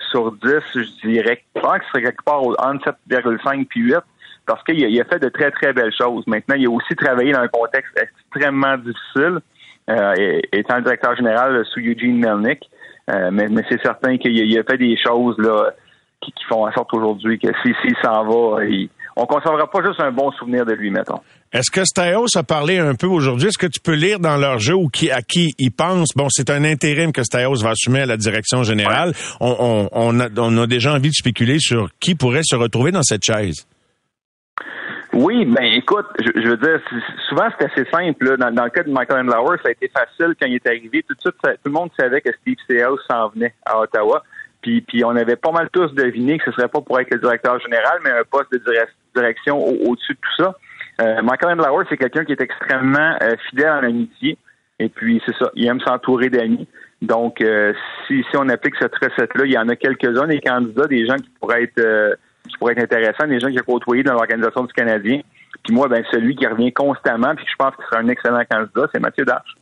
sur 0.09 0.31
10, 0.31 0.39
je 0.75 1.07
dirais 1.07 1.37
que 1.37 1.41
je 1.55 1.61
pense 1.61 1.79
qu'il 1.79 1.87
serait 1.89 2.01
quelque 2.03 2.23
part 2.23 2.41
entre 2.41 2.95
7,5 3.09 3.65
puis 3.67 3.81
8 3.81 3.95
parce 4.45 4.63
qu'il 4.63 4.99
a, 4.99 5.06
fait 5.06 5.19
de 5.19 5.29
très, 5.29 5.51
très 5.51 5.73
belles 5.73 5.93
choses. 5.97 6.25
Maintenant, 6.27 6.56
il 6.56 6.67
a 6.67 6.69
aussi 6.69 6.95
travaillé 6.95 7.32
dans 7.32 7.41
un 7.41 7.47
contexte 7.47 7.97
extrêmement 7.97 8.77
difficile, 8.77 9.39
euh, 9.89 10.41
étant 10.51 10.77
le 10.77 10.84
directeur 10.84 11.15
général 11.15 11.63
sous 11.73 11.79
Eugene 11.79 12.19
Melnick. 12.19 12.60
Euh, 13.10 13.32
mais, 13.32 13.47
mais 13.49 13.62
c'est 13.69 13.82
certain 13.82 14.17
qu'il 14.17 14.58
a, 14.58 14.63
fait 14.63 14.77
des 14.77 14.95
choses 14.97 15.38
là 15.38 15.71
qui, 16.21 16.32
qui 16.32 16.45
font 16.45 16.65
en 16.65 16.71
sorte 16.71 16.93
aujourd'hui 16.93 17.38
que 17.38 17.49
s'il 17.62 17.75
si, 17.84 17.93
s'en 18.01 18.23
va, 18.23 18.63
il, 18.63 18.89
on 19.15 19.25
conservera 19.25 19.69
pas 19.69 19.84
juste 19.86 19.99
un 19.99 20.12
bon 20.12 20.32
souvenir 20.32 20.65
de 20.65 20.73
lui, 20.73 20.89
mettons. 20.89 21.19
Est-ce 21.51 21.69
que 21.69 21.86
Stéos 21.86 22.36
a 22.36 22.43
parlé 22.43 22.79
un 22.79 22.95
peu 22.95 23.06
aujourd'hui? 23.06 23.49
Est-ce 23.49 23.60
que 23.60 23.67
tu 23.67 23.79
peux 23.79 23.93
lire 23.93 24.19
dans 24.19 24.38
leur 24.38 24.58
jeu 24.58 24.73
ou 24.73 24.88
qui, 24.88 25.12
à 25.12 25.21
qui 25.21 25.53
ils 25.60 25.71
pensent? 25.71 26.13
Bon, 26.15 26.27
c'est 26.29 26.49
un 26.49 26.63
intérim 26.63 27.12
que 27.12 27.23
Stéos 27.23 27.62
va 27.62 27.71
assumer 27.71 28.01
à 28.01 28.06
la 28.08 28.17
direction 28.17 28.63
générale. 28.63 29.13
On, 29.39 29.88
on, 29.91 30.19
a, 30.19 30.29
on 30.38 30.58
a 30.58 30.65
déjà 30.65 30.93
envie 30.93 31.10
de 31.10 31.13
spéculer 31.13 31.60
sur 31.60 31.89
qui 31.99 32.15
pourrait 32.15 32.41
se 32.43 32.56
retrouver 32.56 32.91
dans 32.91 33.03
cette 33.03 33.23
chaise. 33.23 33.67
Oui, 35.13 35.45
ben 35.45 35.63
écoute, 35.63 36.08
je, 36.19 36.47
veux 36.47 36.58
dire, 36.58 36.82
souvent 37.30 37.47
c'est 37.58 37.71
assez 37.71 37.89
simple. 37.91 38.36
Dans, 38.38 38.49
le 38.49 38.69
cas 38.69 38.84
de 38.84 38.91
Michael 38.91 39.28
Lauer, 39.28 39.58
ça 39.62 39.69
a 39.69 39.71
été 39.71 39.88
facile 39.88 40.34
quand 40.39 40.47
il 40.47 40.56
est 40.56 40.67
arrivé. 40.67 41.04
Tout 41.08 41.13
de 41.13 41.21
suite, 41.21 41.36
tout 41.41 41.49
le 41.65 41.71
monde 41.71 41.91
savait 41.99 42.21
que 42.21 42.32
Steve 42.41 42.58
Seals 42.67 42.97
s'en 43.10 43.30
venait 43.30 43.54
à 43.65 43.80
Ottawa. 43.80 44.23
Puis, 44.62 44.82
puis 44.82 45.04
on 45.04 45.15
avait 45.15 45.36
pas 45.36 45.52
mal 45.52 45.69
tous 45.71 45.93
deviné 45.93 46.39
que 46.39 46.45
ce 46.45 46.52
serait 46.54 46.67
pas 46.67 46.82
pour 46.82 46.99
être 46.99 47.12
le 47.12 47.19
directeur 47.19 47.60
général, 47.60 47.99
mais 48.04 48.10
un 48.10 48.23
poste 48.30 48.52
de 48.52 48.62
direction 49.13 49.60
au-dessus 49.60 50.13
de 50.13 50.19
tout 50.19 50.43
ça. 50.43 50.56
Euh, 51.02 51.21
Michael 51.21 51.58
Lauer, 51.58 51.86
c'est 51.89 51.97
quelqu'un 51.97 52.26
qui 52.26 52.32
est 52.32 52.41
extrêmement 52.41 53.15
euh, 53.21 53.36
fidèle 53.49 53.71
en 53.71 53.84
amitié. 53.84 54.38
Et 54.80 54.89
puis, 54.89 55.21
c'est 55.26 55.36
ça, 55.38 55.52
il 55.54 55.67
aime 55.67 55.80
s'entourer 55.82 56.30
d'amis. 56.30 56.67
Donc, 57.04 57.41
euh, 57.41 57.73
si, 58.08 58.23
si 58.32 58.38
on 58.38 58.47
applique 58.49 58.76
cette 58.80 58.95
recette-là, 58.95 59.45
il 59.45 59.52
y 59.52 59.58
en 59.58 59.67
a 59.67 59.76
quelques-uns 59.76 60.28
des 60.28 60.39
candidats, 60.39 60.88
des 60.88 61.06
gens 61.06 61.17
qui 61.17 61.30
pourraient 61.39 61.63
être 61.63 61.80
euh, 61.80 62.15
qui 62.49 62.58
pourraient 62.58 62.73
être 62.73 62.84
intéressants, 62.84 63.27
des 63.27 63.39
gens 63.39 63.49
qui 63.49 63.60
ont 63.60 63.73
côtoyé 63.73 64.03
dans 64.03 64.13
l'organisation 64.13 64.63
du 64.63 64.73
Canadien. 64.73 65.21
Puis 65.63 65.73
moi, 65.73 65.88
ben 65.88 66.03
celui 66.12 66.36
qui 66.36 66.45
revient 66.45 66.73
constamment, 66.73 67.36
puis 67.36 67.45
je 67.49 67.56
pense 67.58 67.75
que 67.75 67.84
sera 67.86 68.01
un 68.01 68.08
excellent 68.10 68.43
candidat, 68.49 68.88
c'est 68.93 68.99
Mathieu 68.99 69.25
Darche. 69.25 69.56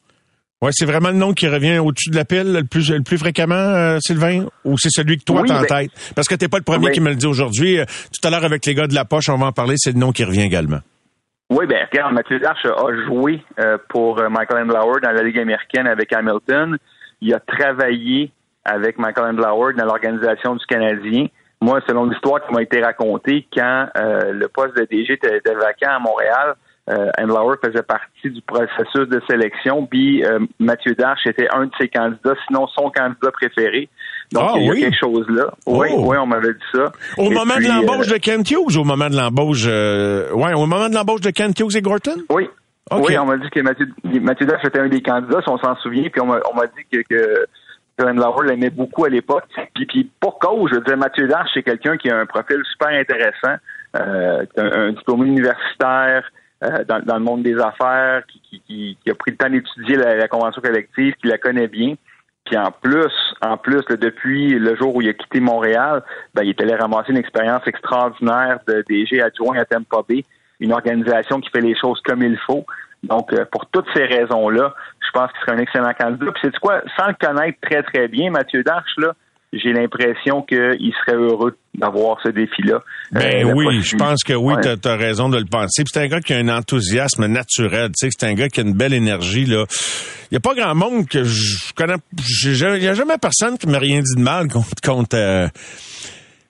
Oui, 0.62 0.70
c'est 0.74 0.86
vraiment 0.86 1.10
le 1.10 1.16
nom 1.16 1.34
qui 1.34 1.48
revient 1.48 1.80
au-dessus 1.80 2.12
de 2.12 2.16
la 2.16 2.24
pile 2.24 2.54
le 2.54 2.64
plus, 2.64 2.92
le 2.92 3.02
plus 3.02 3.18
fréquemment, 3.18 3.56
euh, 3.56 3.98
Sylvain, 4.00 4.46
ou 4.64 4.78
c'est 4.78 4.92
celui 4.92 5.18
que 5.18 5.24
toi 5.24 5.42
tu 5.42 5.48
t'as 5.48 5.58
en 5.58 5.62
ben, 5.62 5.68
tête? 5.68 6.14
Parce 6.16 6.28
que 6.28 6.36
t'es 6.36 6.48
pas 6.48 6.58
le 6.58 6.64
premier 6.64 6.92
qui 6.92 7.02
me 7.02 7.10
le 7.10 7.16
dit 7.16 7.26
aujourd'hui. 7.26 7.80
Euh, 7.80 7.86
tout 7.86 8.28
à 8.28 8.30
l'heure, 8.30 8.46
avec 8.46 8.64
les 8.68 8.76
gars 8.76 8.86
de 8.86 8.94
la 8.94 9.04
poche, 9.04 9.30
on 9.30 9.38
va 9.38 9.48
en 9.48 9.52
parler, 9.52 9.74
c'est 9.78 9.92
le 9.92 9.98
nom 9.98 10.12
qui 10.12 10.24
revient 10.24 10.44
également. 10.44 10.78
Oui, 11.50 11.66
ben 11.66 11.88
regarde, 11.92 12.14
Mathieu 12.14 12.40
Darche 12.40 12.66
a 12.66 13.06
joué 13.08 13.42
euh, 13.60 13.78
pour 13.90 14.22
Michael 14.30 14.64
Andlauer 14.64 15.02
dans 15.02 15.12
la 15.12 15.24
Ligue 15.24 15.40
américaine 15.40 15.88
avec 15.88 16.14
Hamilton. 16.14 16.78
Il 17.22 17.34
a 17.34 17.40
travaillé 17.40 18.32
avec 18.64 19.00
Michael 19.00 19.32
Andlauer 19.32 19.74
dans 19.74 19.86
l'organisation 19.86 20.56
du 20.56 20.66
Canadien. 20.68 21.26
Moi, 21.62 21.80
selon 21.88 22.06
l'histoire 22.06 22.46
qui 22.46 22.54
m'a 22.54 22.64
été 22.64 22.82
racontée, 22.82 23.48
quand 23.56 23.88
le 23.96 24.48
poste 24.48 24.76
de 24.76 24.86
DG 24.90 25.14
était 25.14 25.54
vacant 25.54 25.96
à 25.96 26.00
Montréal, 26.00 26.56
euh, 26.90 27.10
Lauer 27.26 27.56
faisait 27.64 27.84
partie 27.84 28.30
du 28.30 28.42
processus 28.42 29.08
de 29.08 29.22
sélection, 29.30 29.86
puis 29.86 30.26
euh, 30.26 30.40
Mathieu 30.60 30.96
Darche 30.96 31.26
était 31.28 31.48
un 31.54 31.66
de 31.66 31.72
ses 31.80 31.88
candidats, 31.88 32.34
sinon 32.48 32.68
son 32.68 32.90
candidat 32.90 33.32
préféré. 33.32 33.88
Donc, 34.32 34.44
ah 34.48 34.54
il 34.58 34.66
y 34.66 34.72
a 34.72 34.76
quelque 34.76 34.98
chose 34.98 35.26
là. 35.30 35.52
Oui, 35.68 35.90
oh. 35.92 36.06
oui, 36.08 36.18
on 36.18 36.26
m'avait 36.26 36.54
dit 36.54 36.60
ça. 36.74 36.92
Au 37.18 37.30
moment 37.30 37.58
de 37.58 37.68
l'embauche 37.68 38.10
euh, 38.10 38.14
de 38.14 38.18
Kent 38.18 38.50
Hughes, 38.50 38.78
au 38.78 38.84
moment 38.84 39.10
de 39.10 39.16
l'embauche, 39.16 39.66
euh, 39.68 40.32
ouais, 40.32 40.54
au 40.54 40.66
moment 40.66 40.90
de 40.90 40.96
l'embauche 40.96 41.22
de 41.22 41.30
Kent 41.30 41.60
Hughes 41.60 41.76
et 41.76 41.82
Gorton? 41.82 42.18
Oui. 42.30 42.50
Oui, 42.94 43.18
on 43.18 43.26
m'a 43.26 43.38
dit 43.38 43.50
que 43.50 43.62
Mathieu, 43.62 43.88
Mathieu 44.04 44.46
Darche 44.46 44.66
était 44.66 44.80
un 44.80 44.90
des 44.90 45.02
candidats, 45.02 45.40
si 45.42 45.50
on 45.50 45.58
s'en 45.60 45.76
souvient, 45.78 46.10
puis 46.10 46.20
on 46.20 46.26
m'a 46.26 46.40
dit 46.68 46.84
que, 46.92 47.02
que 47.10 47.46
Lauer 48.04 48.48
l'aimait 48.48 48.70
beaucoup 48.70 49.06
à 49.06 49.10
l'époque. 49.10 49.46
Puis, 49.74 49.86
puis, 49.86 50.12
pour 50.20 50.40
cause, 50.40 50.70
je 50.72 50.76
veux 50.76 50.84
dire, 50.84 50.98
Mathieu 50.98 51.28
Darche, 51.28 51.52
c'est 51.54 51.64
quelqu'un 51.64 51.98
qui 51.98 52.10
a 52.10 52.18
un 52.18 52.26
profil 52.26 52.62
super 52.72 52.90
intéressant, 52.90 53.56
euh, 53.96 54.46
un, 54.58 54.72
un 54.88 54.92
diplôme 54.92 55.26
universitaire, 55.26 56.24
euh, 56.64 56.84
dans, 56.84 57.16
le 57.16 57.24
monde 57.24 57.42
des 57.42 57.58
affaires, 57.60 58.22
qui, 58.28 58.96
a 59.10 59.16
pris 59.16 59.32
le 59.32 59.38
temps 59.38 59.50
d'étudier 59.50 59.96
la, 59.96 60.28
convention 60.28 60.62
collective, 60.62 61.16
qui 61.16 61.28
la 61.28 61.40
connaît 61.40 61.68
bien. 61.68 61.96
Puis 62.46 62.56
en 62.56 62.72
plus, 62.72 63.12
en 63.42 63.58
plus, 63.58 63.82
depuis 63.90 64.50
le 64.60 64.76
jour 64.76 64.96
où 64.96 65.02
il 65.02 65.10
a 65.10 65.14
quitté 65.14 65.40
Montréal, 65.40 66.04
ben, 66.36 66.44
il 66.44 66.50
est 66.50 66.62
allé 66.62 66.76
ramasser 66.76 67.12
une 67.12 67.18
expérience 67.18 67.66
extraordinaire 67.66 68.60
de 68.68 68.84
DG 68.88 69.22
adjoint 69.22 69.58
à 69.58 69.66
Tampa 69.66 70.04
une 70.60 70.74
organisation 70.74 71.42
qui 71.42 71.50
fait 71.50 71.62
les 71.62 71.76
choses 71.76 72.00
comme 72.06 72.22
il 72.22 72.38
faut. 72.46 72.64
Donc, 73.04 73.34
euh, 73.34 73.46
pour 73.52 73.66
toutes 73.68 73.88
ces 73.96 74.04
raisons-là, 74.04 74.74
je 75.00 75.12
pense 75.12 75.32
qu'il 75.32 75.42
serait 75.42 75.58
un 75.58 75.60
excellent 75.60 75.94
candidat. 76.00 76.32
Puis 76.32 76.42
c'est 76.44 76.60
quoi, 76.60 76.82
sans 76.98 77.08
le 77.08 77.16
connaître 77.20 77.58
très, 77.62 77.84
très 77.84 78.08
bien, 78.08 78.30
Mathieu 78.30 78.64
Darche, 78.64 78.96
là, 78.98 79.14
j'ai 79.54 79.74
l'impression 79.74 80.44
qu'il 80.44 80.94
serait 81.02 81.18
heureux 81.18 81.58
d'avoir 81.76 82.18
ce 82.24 82.30
défi-là. 82.30 82.76
Euh, 83.16 83.20
ben 83.20 83.54
oui, 83.54 83.82
je 83.82 83.98
pense 83.98 84.24
que 84.24 84.34
oui, 84.34 84.54
tu 84.62 84.88
as, 84.88 84.96
raison 84.96 85.28
de 85.30 85.38
le 85.38 85.46
penser. 85.46 85.84
C'est 85.86 86.00
un 86.00 86.08
gars 86.08 86.22
qui 86.22 86.34
a 86.34 86.38
un 86.38 86.48
enthousiasme 86.48 87.26
naturel, 87.26 87.90
tu 87.90 88.08
sais, 88.08 88.10
c'est 88.18 88.26
un 88.28 88.34
gars 88.34 88.48
qui 88.48 88.62
a 88.62 88.64
une 88.64 88.74
belle 88.74 88.94
énergie 88.94 89.46
là. 89.46 89.66
Il 90.32 90.36
y 90.36 90.38
a 90.38 90.40
pas 90.40 90.54
grand 90.54 90.74
monde 90.74 91.08
que 91.08 91.24
je 91.26 91.74
connais, 91.76 91.96
il 92.34 92.84
y 92.84 92.88
a 92.88 92.94
jamais 92.94 93.18
personne 93.22 93.58
qui 93.58 93.68
m'a 93.68 93.80
rien 93.80 94.00
dit 94.00 94.16
de 94.16 94.22
mal 94.22 94.48
contre, 94.48 94.70
contre 94.82 95.18
euh, 95.18 95.48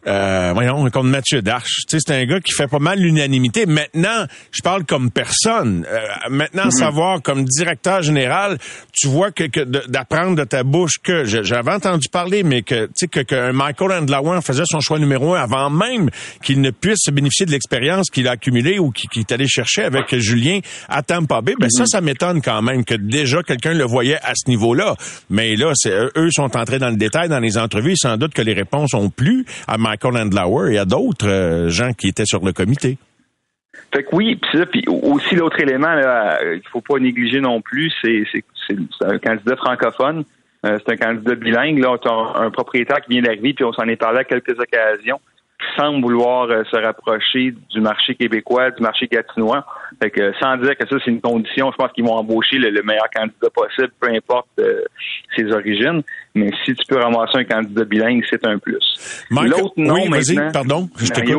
euh, 0.08 0.52
voyons, 0.54 0.90
comme 0.90 1.10
Mathieu 1.10 1.42
Darche. 1.42 1.86
Tu 1.88 1.98
sais, 1.98 2.04
c'est 2.06 2.16
un 2.16 2.26
gars 2.26 2.40
qui 2.40 2.54
fait 2.54 2.68
pas 2.68 2.80
mal 2.80 3.00
l'unanimité. 3.00 3.66
Maintenant, 3.66 4.26
je 4.52 4.62
parle 4.64 4.84
comme 4.86 5.12
personne. 5.12 5.86
Euh, 5.88 6.00
maintenant, 6.30 6.66
mhm. 6.66 6.72
savoir 6.72 7.22
comme 7.22 7.46
directeur 7.46 8.02
général, 8.02 8.58
tu 8.94 9.08
vois 9.08 9.32
que, 9.32 9.44
d'apprendre 9.88 10.36
de 10.36 10.44
ta 10.44 10.64
bouche 10.64 10.94
que 11.04 11.24
j'avais 11.26 11.72
entendu 11.72 12.10
parler, 12.10 12.44
mais 12.44 12.64
que 12.64 12.86
tu 12.86 12.92
sais 12.96 13.08
que, 13.08 13.20
que 13.20 13.52
Michael 13.52 13.92
Andlauer 13.92 14.42
faisait 14.42 14.64
son 14.66 14.80
choix 14.80 14.98
numéro 14.98 15.36
un 15.36 15.42
avant 15.42 15.70
même 15.70 16.10
qu'il 16.44 16.62
ne 16.62 16.72
puisse 16.72 17.08
bénéficier 17.12 17.46
de 17.46 17.52
l'expérience 17.52 18.10
qu'il 18.10 18.28
a 18.28 18.32
accumulée 18.32 18.80
ou 18.80 18.92
qu'il 18.92 19.20
est 19.20 19.32
allé 19.32 19.48
chercher 19.48 19.84
avec 19.84 20.16
Julien 20.18 20.60
à 20.90 21.04
Tampa 21.04 21.42
Bay. 21.42 21.54
Ben 21.60 21.70
ça, 21.70 21.84
mhm. 21.84 21.88
ça 21.88 22.02
m'étonne 22.02 22.42
quand 22.42 22.62
même 22.62 22.84
que 22.86 22.96
déjà 22.96 23.44
quelqu'un 23.44 23.74
le 23.74 23.86
voyait 23.86 24.20
à 24.24 24.34
ce 24.36 24.50
niveau-là. 24.50 24.96
Mais 25.30 25.56
là, 25.56 25.74
c'est 25.76 25.92
eux 25.92 26.30
sont 26.32 26.58
entrés 26.58 26.80
dans 26.80 26.90
le 26.90 26.96
détail 26.96 27.30
dans 27.30 27.40
les 27.40 27.58
entrevues. 27.58 27.96
Sans 27.96 28.18
doute 28.18 28.34
que 28.34 28.42
les 28.42 28.54
réponses 28.54 28.94
ont 28.94 29.10
plu 29.10 29.46
à 29.68 29.78
Michael 29.78 29.91
Andlauer 30.04 30.74
et 30.74 30.78
à 30.78 30.86
d'autres 30.86 31.28
euh, 31.28 31.70
gens 31.70 31.94
qui 31.94 32.08
étaient 32.08 32.26
sur 32.26 32.44
le 32.44 32.54
comité. 32.54 32.98
Fait 33.94 34.04
que 34.04 34.16
oui, 34.16 34.40
puis 34.72 34.86
aussi 34.88 35.36
l'autre 35.36 35.60
élément 35.60 35.94
qu'il 35.94 36.58
ne 36.58 36.70
faut 36.72 36.82
pas 36.82 37.00
négliger 37.00 37.42
non 37.42 37.62
plus, 37.62 37.92
c'est 38.02 38.24
un 39.02 39.18
candidat 39.18 39.56
francophone. 39.58 40.24
Euh, 40.66 40.78
c'est 40.86 40.94
un 40.94 40.98
candidat 40.98 41.36
bilingue. 41.36 41.80
Là, 41.80 41.92
on 41.92 42.10
a 42.10 42.46
un 42.46 42.52
propriétaire 42.52 43.02
qui 43.02 43.12
vient 43.14 43.24
d'arriver, 43.24 43.54
puis 43.54 43.66
on 43.66 43.74
s'en 43.74 43.88
est 43.88 43.96
parlé 43.96 44.20
à 44.20 44.24
quelques 44.24 44.58
occasions 44.60 45.20
semble 45.78 46.02
vouloir 46.02 46.50
euh, 46.50 46.64
se 46.72 46.78
rapprocher 46.78 47.54
du 47.70 47.82
marché 47.82 48.16
québécois, 48.16 48.72
du 48.72 48.82
marché 48.82 49.08
gatinois. 49.08 49.66
Fait 50.02 50.10
que 50.10 50.34
sans 50.40 50.58
dire 50.58 50.78
que 50.78 50.88
ça 50.88 50.96
c'est 51.04 51.12
une 51.12 51.22
condition, 51.22 51.72
je 51.72 51.78
pense 51.78 51.92
qu'ils 51.92 52.06
vont 52.06 52.16
embaucher 52.16 52.58
le, 52.58 52.82
meilleur 52.84 53.10
candidat 53.14 53.50
possible, 53.54 53.92
peu 54.00 54.10
importe 54.10 54.48
euh, 54.60 54.84
ses 55.36 55.52
origines. 55.52 56.02
Mais 56.34 56.50
si 56.64 56.74
tu 56.74 56.86
peux 56.88 56.98
ramasser 56.98 57.40
un 57.40 57.44
candidat 57.44 57.84
bilingue, 57.84 58.24
c'est 58.30 58.46
un 58.46 58.58
plus. 58.58 59.26
L'autre 59.30 59.74
nom 59.78 59.96
oui, 59.96 60.10
maintenant, 60.10 60.52
pardon, 60.52 60.90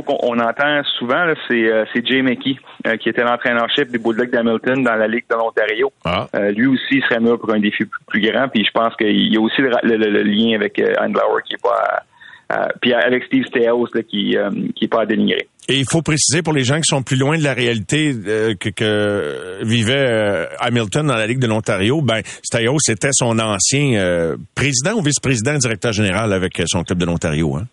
qu'on 0.04 0.38
entend 0.38 0.82
souvent, 0.98 1.32
c'est 1.48 1.72
euh, 1.72 1.84
Jay 2.04 2.20
McKee, 2.22 2.58
qui 3.00 3.08
était 3.08 3.24
l'entraîneur-chef 3.24 3.88
des 3.88 3.98
Bulldogs 3.98 4.30
d'Hamilton 4.30 4.82
dans 4.82 4.96
la 4.96 5.08
Ligue 5.08 5.24
de 5.30 5.36
l'Ontario. 5.36 5.92
Ah. 6.04 6.26
lui 6.50 6.66
aussi 6.66 7.00
serait 7.08 7.20
mieux 7.20 7.36
pour 7.38 7.52
un 7.52 7.60
défi 7.60 7.84
plus, 8.06 8.20
grand. 8.20 8.48
Puis 8.48 8.64
je 8.64 8.70
pense 8.70 8.94
qu'il 8.96 9.32
y 9.32 9.36
a 9.36 9.40
aussi 9.40 9.62
le, 9.62 10.22
lien 10.22 10.56
avec 10.56 10.80
Andlauer 11.00 11.42
qui 11.46 11.54
est 11.54 11.62
pas 11.62 12.02
euh, 12.50 12.66
puis 12.80 12.92
avec 12.92 13.24
Steve 13.24 13.44
Steos 13.46 13.88
qui 14.08 14.36
euh, 14.36 14.50
qui 14.74 14.84
est 14.84 14.88
pas 14.88 15.02
à 15.02 15.06
dénigrer. 15.06 15.48
Et 15.68 15.78
il 15.78 15.86
faut 15.88 16.02
préciser 16.02 16.42
pour 16.42 16.52
les 16.52 16.64
gens 16.64 16.76
qui 16.76 16.88
sont 16.88 17.02
plus 17.02 17.16
loin 17.16 17.38
de 17.38 17.44
la 17.44 17.54
réalité 17.54 18.12
euh, 18.26 18.54
que, 18.58 18.68
que, 18.68 19.64
vivait 19.64 20.48
Hamilton 20.58 21.06
dans 21.06 21.14
la 21.14 21.26
Ligue 21.26 21.38
de 21.38 21.46
l'Ontario, 21.46 22.02
ben 22.02 22.20
Steos 22.42 22.90
était 22.90 23.12
son 23.12 23.38
ancien 23.38 24.36
président 24.54 24.94
ou 24.98 25.02
vice-président, 25.02 25.56
directeur 25.58 25.92
général 25.92 26.32
avec 26.32 26.60
son 26.66 26.82
club 26.82 26.98
de 26.98 27.06
l'Ontario. 27.06 27.56
Hein? 27.56 27.66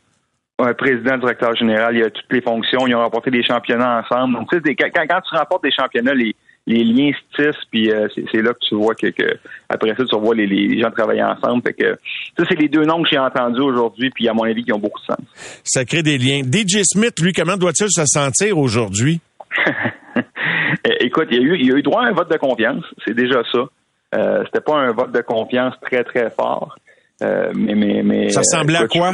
Ouais, 0.59 0.73
président, 0.73 1.17
directeur 1.17 1.55
général, 1.55 1.95
il 1.95 2.03
a 2.03 2.09
toutes 2.09 2.31
les 2.31 2.41
fonctions. 2.41 2.85
Ils 2.85 2.93
ont 2.93 2.99
remporté 2.99 3.31
des 3.31 3.43
championnats 3.43 4.03
ensemble. 4.03 4.35
Donc, 4.35 4.49
tu 4.51 4.59
sais, 4.63 4.75
quand, 4.75 4.89
quand, 4.93 5.21
tu 5.21 5.35
remportes 5.35 5.63
des 5.63 5.71
championnats, 5.71 6.13
les, 6.13 6.35
les 6.69 6.83
liens 6.83 7.11
se 7.11 7.41
tissent, 7.41 7.65
puis 7.71 7.91
euh, 7.91 8.07
c'est 8.13 8.43
là 8.43 8.53
que 8.53 8.59
tu 8.61 8.75
vois 8.75 8.93
que, 8.93 9.07
après 9.69 9.95
ça, 9.95 10.05
tu 10.05 10.19
vois 10.19 10.35
les, 10.35 10.45
les, 10.45 10.79
gens 10.79 10.91
travailler 10.91 11.23
ensemble. 11.23 11.63
Fait 11.63 11.73
que 11.73 11.95
ça, 12.37 12.43
c'est 12.47 12.59
les 12.59 12.67
deux 12.67 12.83
noms 12.83 13.01
que 13.01 13.09
j'ai 13.09 13.17
entendus 13.17 13.61
aujourd'hui, 13.61 14.11
puis 14.11 14.29
à 14.29 14.33
mon 14.33 14.43
avis, 14.43 14.63
qui 14.63 14.71
ont 14.71 14.77
beaucoup 14.77 14.99
de 14.99 15.05
sens. 15.05 15.61
Ça 15.63 15.83
crée 15.83 16.03
des 16.03 16.19
liens. 16.19 16.43
DJ 16.43 16.83
Smith, 16.83 17.19
lui, 17.19 17.33
comment 17.33 17.57
doit-il 17.57 17.87
se 17.89 18.05
sentir 18.05 18.57
aujourd'hui? 18.57 19.19
Écoute, 20.99 21.29
il 21.31 21.37
y, 21.37 21.39
a 21.39 21.43
eu, 21.43 21.57
il 21.59 21.73
a 21.73 21.77
eu 21.77 21.81
droit 21.81 22.03
à 22.03 22.09
un 22.09 22.11
vote 22.11 22.29
de 22.29 22.37
confiance, 22.37 22.83
c'est 23.05 23.15
déjà 23.15 23.41
ça. 23.51 23.65
Euh, 24.15 24.43
C'était 24.45 24.61
pas 24.61 24.77
un 24.77 24.91
vote 24.91 25.11
de 25.11 25.21
confiance 25.21 25.73
très, 25.81 26.03
très 26.03 26.29
fort. 26.29 26.75
Euh, 27.23 27.51
mais, 27.55 27.73
mais, 27.73 28.03
mais, 28.03 28.29
ça 28.29 28.41
ressemblait 28.41 28.77
à 28.77 28.87
quoi? 28.87 29.13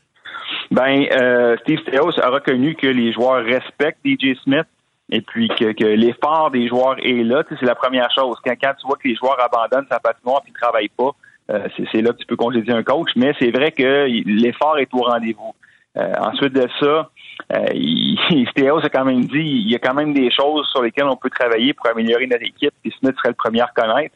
ben, 0.70 1.04
euh, 1.20 1.56
Steve 1.62 1.80
Steos 1.86 2.18
a 2.20 2.30
reconnu 2.30 2.74
que 2.74 2.86
les 2.86 3.12
joueurs 3.12 3.44
respectent 3.44 4.00
DJ 4.04 4.38
Smith 4.42 4.66
et 5.10 5.20
puis 5.20 5.48
que, 5.48 5.72
que 5.72 5.84
l'effort 5.84 6.50
des 6.50 6.68
joueurs 6.68 6.96
est 6.98 7.24
là, 7.24 7.42
c'est 7.48 7.62
la 7.62 7.74
première 7.74 8.10
chose. 8.10 8.36
Quand, 8.44 8.54
quand 8.60 8.74
tu 8.80 8.86
vois 8.86 8.96
que 8.96 9.08
les 9.08 9.14
joueurs 9.14 9.38
abandonnent 9.40 9.86
sa 9.90 10.00
patinoire 10.00 10.42
et 10.46 10.50
ne 10.50 10.54
travaillent 10.54 10.90
pas, 10.90 11.10
euh, 11.50 11.66
c'est 11.92 12.02
là 12.02 12.12
que 12.12 12.18
tu 12.18 12.26
peux 12.26 12.36
congédier 12.36 12.74
un 12.74 12.82
coach, 12.82 13.08
mais 13.16 13.32
c'est 13.38 13.50
vrai 13.50 13.72
que 13.72 14.06
l'effort 14.26 14.78
est 14.78 14.92
au 14.92 15.02
rendez-vous. 15.02 15.54
Euh, 15.96 16.12
ensuite 16.20 16.52
de 16.52 16.68
ça, 16.78 17.10
euh, 17.54 17.66
il, 17.74 18.18
a 18.84 18.88
quand 18.88 19.04
même 19.04 19.24
dit 19.24 19.38
il 19.38 19.70
y 19.70 19.74
a 19.74 19.78
quand 19.78 19.94
même 19.94 20.12
des 20.12 20.30
choses 20.30 20.68
sur 20.70 20.82
lesquelles 20.82 21.06
on 21.06 21.16
peut 21.16 21.30
travailler 21.30 21.72
pour 21.72 21.88
améliorer 21.88 22.26
notre 22.26 22.44
équipe, 22.44 22.74
et 22.84 22.90
Smith 22.98 23.14
serait 23.16 23.30
le 23.30 23.34
premier 23.34 23.62
à 23.62 23.66
reconnaître. 23.66 24.14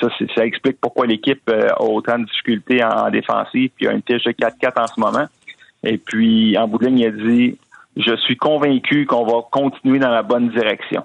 Ça, 0.00 0.08
ça 0.36 0.46
explique 0.46 0.78
pourquoi 0.80 1.06
l'équipe 1.06 1.42
euh, 1.50 1.70
a 1.70 1.82
autant 1.82 2.18
de 2.18 2.24
difficultés 2.24 2.84
en, 2.84 3.10
défensive, 3.10 3.70
puis 3.74 3.88
a 3.88 3.92
une 3.92 4.02
fiche 4.06 4.24
de 4.24 4.30
4-4 4.30 4.80
en 4.80 4.86
ce 4.86 5.00
moment. 5.00 5.26
Et 5.82 5.98
puis, 5.98 6.56
en 6.56 6.68
bout 6.68 6.78
de 6.78 6.86
ligne, 6.86 6.98
il 6.98 7.06
a 7.06 7.10
dit 7.10 7.58
je 7.98 8.16
suis 8.16 8.36
convaincu 8.36 9.06
qu'on 9.06 9.24
va 9.24 9.42
continuer 9.50 9.98
dans 9.98 10.10
la 10.10 10.22
bonne 10.22 10.48
direction. 10.50 11.04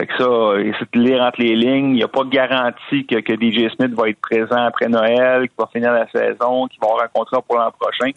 Fait 0.00 0.06
que 0.06 0.16
ça, 0.16 0.74
c'est 0.78 0.98
de 0.98 1.04
lire 1.04 1.22
entre 1.22 1.42
les 1.42 1.54
lignes. 1.54 1.90
Il 1.90 1.96
n'y 1.96 2.02
a 2.02 2.08
pas 2.08 2.24
de 2.24 2.30
garantie 2.30 3.06
que, 3.06 3.20
que 3.20 3.34
DJ 3.34 3.70
Smith 3.74 3.92
va 3.92 4.08
être 4.08 4.20
présent 4.20 4.56
après 4.56 4.88
Noël, 4.88 5.42
qu'il 5.42 5.56
va 5.58 5.68
finir 5.70 5.92
la 5.92 6.08
saison, 6.08 6.66
qu'il 6.68 6.80
va 6.80 6.88
avoir 6.88 7.04
un 7.04 7.08
contrat 7.08 7.42
pour 7.42 7.58
l'an 7.58 7.70
prochain. 7.78 8.10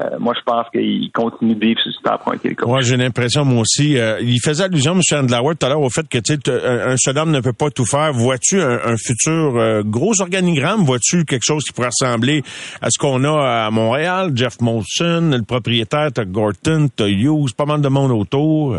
Euh, 0.00 0.18
moi, 0.18 0.34
je 0.36 0.42
pense 0.44 0.66
qu'il 0.70 1.10
continue 1.12 1.54
de 1.54 1.60
vivre 1.60 1.80
sur 1.80 1.92
cet 1.92 2.10
emprunt 2.10 2.38
qu'il 2.38 2.54
Moi, 2.64 2.80
j'ai 2.80 2.96
l'impression, 2.96 3.44
moi 3.44 3.62
aussi. 3.62 3.98
Euh, 3.98 4.18
il 4.20 4.40
faisait 4.40 4.64
allusion, 4.64 4.94
M. 4.94 5.00
Andlauer, 5.12 5.56
tout 5.56 5.66
à 5.66 5.68
l'heure, 5.68 5.80
au 5.80 5.90
fait 5.90 6.08
que 6.08 6.18
un, 6.18 6.92
un 6.92 6.96
seul 6.96 7.18
homme 7.18 7.30
ne 7.32 7.40
peut 7.40 7.52
pas 7.52 7.70
tout 7.70 7.84
faire. 7.84 8.12
Vois-tu 8.12 8.60
un, 8.60 8.96
futur 8.96 9.56
euh, 9.56 9.82
gros 9.84 10.20
organigramme? 10.20 10.84
Vois-tu 10.84 11.24
quelque 11.24 11.44
chose 11.44 11.64
qui 11.64 11.72
pourrait 11.72 11.88
ressembler 11.88 12.42
à 12.80 12.90
ce 12.90 12.98
qu'on 12.98 13.24
a 13.24 13.66
à 13.66 13.70
Montréal? 13.70 14.30
Jeff 14.34 14.60
Molson, 14.60 15.32
le 15.32 15.42
propriétaire, 15.42 16.10
t'as 16.12 16.24
Gorton, 16.24 16.88
t'as 16.94 17.08
Hughes, 17.08 17.54
pas 17.56 17.66
mal 17.66 17.80
de 17.80 17.88
monde 17.88 18.12
autour. 18.12 18.76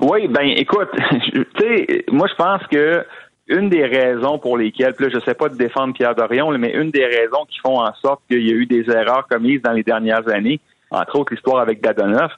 Oui, 0.00 0.28
ben 0.28 0.48
écoute, 0.56 0.88
tu 1.32 1.46
sais, 1.58 2.04
moi 2.10 2.26
je 2.28 2.34
pense 2.34 2.62
que 2.70 3.04
une 3.50 3.68
des 3.68 3.84
raisons 3.84 4.38
pour 4.38 4.56
lesquelles, 4.56 4.94
là, 4.98 5.08
je 5.10 5.16
ne 5.16 5.20
sais 5.20 5.34
pas 5.34 5.48
de 5.48 5.56
défendre 5.56 5.92
Pierre 5.92 6.14
Dorion, 6.14 6.56
mais 6.56 6.70
une 6.70 6.90
des 6.90 7.04
raisons 7.04 7.44
qui 7.48 7.58
font 7.58 7.80
en 7.80 7.92
sorte 7.94 8.22
qu'il 8.30 8.46
y 8.46 8.50
a 8.50 8.54
eu 8.54 8.66
des 8.66 8.88
erreurs 8.90 9.26
commises 9.28 9.60
dans 9.60 9.72
les 9.72 9.82
dernières 9.82 10.26
années, 10.28 10.60
entre 10.90 11.18
autres 11.18 11.34
l'histoire 11.34 11.60
avec 11.60 11.82
Dadonoff, 11.82 12.32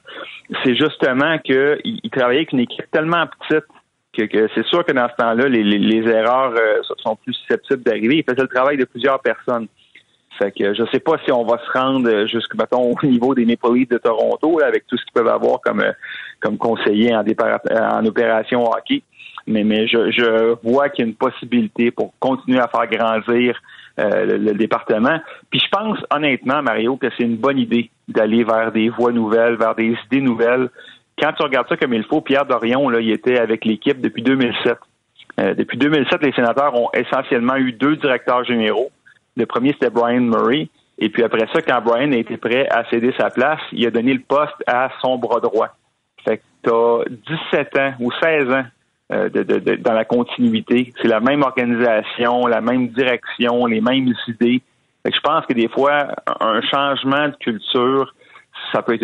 c'est 0.63 0.75
justement 0.75 1.37
qu'il 1.39 2.09
travaillait 2.11 2.41
avec 2.41 2.51
une 2.51 2.59
équipe 2.59 2.89
tellement 2.91 3.25
petite 3.27 3.65
que, 4.13 4.47
c'est 4.53 4.65
sûr 4.67 4.85
que 4.85 4.91
dans 4.91 5.07
ce 5.09 5.15
temps-là, 5.15 5.47
les, 5.47 6.07
erreurs 6.07 6.53
euh, 6.55 6.81
sont 6.99 7.15
plus 7.15 7.33
susceptibles 7.33 7.81
d'arriver. 7.81 8.17
Il 8.17 8.23
faisait 8.23 8.43
le 8.43 8.47
travail 8.47 8.77
de 8.77 8.85
plusieurs 8.85 9.19
personnes. 9.19 9.67
Fait 10.37 10.51
que 10.51 10.73
je 10.73 10.83
sais 10.91 10.99
pas 10.99 11.17
si 11.25 11.31
on 11.31 11.45
va 11.45 11.59
se 11.59 11.77
rendre 11.77 12.25
jusqu'au 12.25 12.57
au 12.77 13.05
niveau 13.05 13.35
des 13.35 13.45
Maple 13.45 13.85
de 13.87 13.97
Toronto 13.97 14.59
avec 14.63 14.85
tout 14.87 14.97
ce 14.97 15.03
qu'ils 15.03 15.13
peuvent 15.13 15.27
avoir 15.27 15.61
comme 15.61 15.81
euh, 15.81 15.91
comme 16.39 16.57
conseiller 16.57 17.15
en, 17.15 17.23
en 17.23 18.05
opération 18.05 18.63
hockey 18.63 19.03
mais, 19.47 19.63
mais 19.63 19.87
je, 19.87 20.55
vois 20.63 20.89
qu'il 20.89 21.05
y 21.05 21.07
a 21.07 21.09
une 21.09 21.15
possibilité 21.15 21.91
pour 21.91 22.13
continuer 22.19 22.59
à 22.59 22.67
faire 22.67 22.87
grandir 22.87 23.59
euh, 23.99 24.37
le, 24.37 24.53
département. 24.53 25.19
Puis 25.49 25.59
je 25.59 25.69
pense 25.69 25.99
honnêtement, 26.11 26.61
Mario, 26.61 26.97
que 26.97 27.07
c'est 27.17 27.23
une 27.23 27.37
bonne 27.37 27.59
idée 27.59 27.89
d'aller 28.07 28.43
vers 28.43 28.71
des 28.71 28.89
voies 28.89 29.11
nouvelles, 29.11 29.55
vers 29.55 29.75
des 29.75 29.95
idées 30.05 30.21
nouvelles. 30.21 30.69
Quand 31.19 31.31
tu 31.33 31.43
regardes 31.43 31.67
ça 31.67 31.77
comme 31.77 31.93
il 31.93 32.03
faut, 32.05 32.21
Pierre 32.21 32.45
Dorion, 32.45 32.89
là, 32.89 32.99
il 32.99 33.11
était 33.11 33.37
avec 33.37 33.65
l'équipe 33.65 34.01
depuis 34.01 34.23
2007. 34.23 34.77
Euh, 35.39 35.53
depuis 35.53 35.77
2007, 35.77 36.23
les 36.23 36.31
sénateurs 36.33 36.73
ont 36.75 36.89
essentiellement 36.93 37.55
eu 37.55 37.71
deux 37.73 37.95
directeurs 37.97 38.43
généraux. 38.43 38.91
Le 39.35 39.45
premier, 39.45 39.73
c'était 39.73 39.89
Brian 39.89 40.21
Murray. 40.21 40.69
Et 40.99 41.09
puis 41.09 41.23
après 41.23 41.47
ça, 41.53 41.61
quand 41.61 41.81
Brian 41.81 42.11
a 42.11 42.17
été 42.17 42.37
prêt 42.37 42.67
à 42.69 42.85
céder 42.89 43.13
sa 43.17 43.29
place, 43.29 43.59
il 43.71 43.85
a 43.87 43.91
donné 43.91 44.13
le 44.13 44.21
poste 44.21 44.55
à 44.67 44.89
son 45.01 45.17
bras 45.17 45.39
droit. 45.39 45.69
Fait 46.23 46.37
que 46.37 46.43
tu 46.63 46.69
as 46.69 47.03
17 47.51 47.79
ans 47.79 47.93
ou 47.99 48.11
16 48.21 48.51
ans 48.51 48.63
euh, 49.13 49.29
de, 49.29 49.75
dans 49.75 49.93
la 49.93 50.05
continuité. 50.05 50.91
C'est 51.01 51.07
la 51.07 51.19
même 51.19 51.43
organisation, 51.43 52.47
la 52.47 52.61
même 52.61 52.87
direction, 52.87 53.65
les 53.67 53.79
mêmes 53.79 54.13
idées. 54.27 54.61
je 55.05 55.19
pense 55.19 55.45
que 55.45 55.53
des 55.53 55.67
fois, 55.67 56.07
un 56.39 56.61
changement 56.61 57.27
de 57.27 57.35
culture, 57.35 58.13
ça 58.73 58.81
peut. 58.81 58.97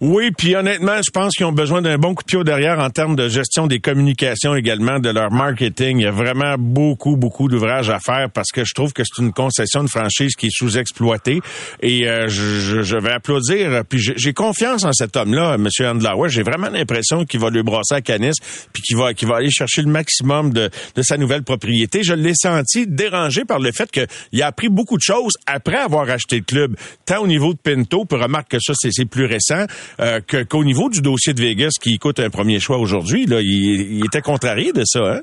Oui, 0.00 0.30
puis 0.36 0.54
honnêtement, 0.54 0.96
je 1.04 1.10
pense 1.10 1.34
qu'ils 1.34 1.46
ont 1.46 1.52
besoin 1.52 1.82
d'un 1.82 1.98
bon 1.98 2.14
coup 2.14 2.22
de 2.22 2.26
pied 2.26 2.44
derrière 2.44 2.78
en 2.78 2.90
termes 2.90 3.16
de 3.16 3.28
gestion 3.28 3.66
des 3.66 3.80
communications 3.80 4.54
également, 4.54 4.98
de 4.98 5.10
leur 5.10 5.30
marketing. 5.30 5.98
Il 5.98 6.04
y 6.04 6.06
a 6.06 6.10
vraiment 6.10 6.56
beaucoup, 6.58 7.16
beaucoup 7.16 7.48
d'ouvrages 7.48 7.90
à 7.90 7.98
faire 7.98 8.30
parce 8.32 8.50
que 8.52 8.64
je 8.64 8.74
trouve 8.74 8.92
que 8.92 9.02
c'est 9.04 9.22
une 9.22 9.32
concession 9.32 9.82
de 9.82 9.88
franchise 9.88 10.34
qui 10.36 10.46
est 10.46 10.52
sous-exploitée. 10.52 11.40
Et 11.82 12.08
euh, 12.08 12.28
je, 12.28 12.82
je, 12.82 12.98
vais 12.98 13.12
applaudir. 13.12 13.84
Puis 13.88 13.98
j'ai 13.98 14.32
confiance 14.32 14.84
en 14.84 14.92
cet 14.92 15.16
homme-là, 15.16 15.56
M. 15.56 15.68
Andlauer. 15.86 16.28
J'ai 16.28 16.42
vraiment 16.42 16.68
l'impression 16.68 17.24
qu'il 17.24 17.40
va 17.40 17.50
lui 17.50 17.62
brosser 17.62 17.94
à 17.94 18.00
canis 18.00 18.36
puis 18.72 18.82
qu'il 18.82 18.96
va, 18.96 19.14
qu'il 19.14 19.28
va 19.28 19.36
aller 19.36 19.50
chercher 19.50 19.82
le 19.82 19.90
maximum 19.90 20.52
de, 20.52 20.70
de 20.94 21.02
sa 21.02 21.16
nouvelle 21.16 21.42
propriété. 21.42 22.02
Je 22.02 22.14
l'ai 22.14 22.34
senti 22.34 22.86
dérangé 22.86 23.44
par 23.44 23.58
le 23.58 23.72
fait 23.72 23.90
qu'il 23.90 24.42
a 24.42 24.46
appris 24.46 24.68
beaucoup 24.68 24.96
de 24.96 25.02
choses 25.02 25.34
après 25.46 25.78
avoir 25.78 26.08
acheté 26.08 26.36
le 26.36 26.44
club, 26.44 26.76
tant 27.06 27.22
au 27.22 27.26
niveau 27.26 27.52
de 27.52 27.58
Pinto, 27.58 28.04
puis 28.04 28.20
remarque 28.20 28.48
que 28.48 28.58
ça, 28.60 28.74
c'est 28.78 29.08
plus 29.08 29.26
récent, 29.26 29.66
euh, 30.00 30.20
qu'au 30.48 30.64
niveau 30.64 30.88
du 30.88 31.00
dossier 31.00 31.34
de 31.34 31.40
Vegas 31.40 31.72
qui 31.80 31.98
coûte 31.98 32.20
un 32.20 32.30
premier 32.30 32.60
choix 32.60 32.78
aujourd'hui, 32.78 33.26
là, 33.26 33.40
il, 33.40 34.04
était 34.04 34.22
contrarié 34.22 34.72
de 34.72 34.82
ça, 34.84 35.14
hein? 35.14 35.20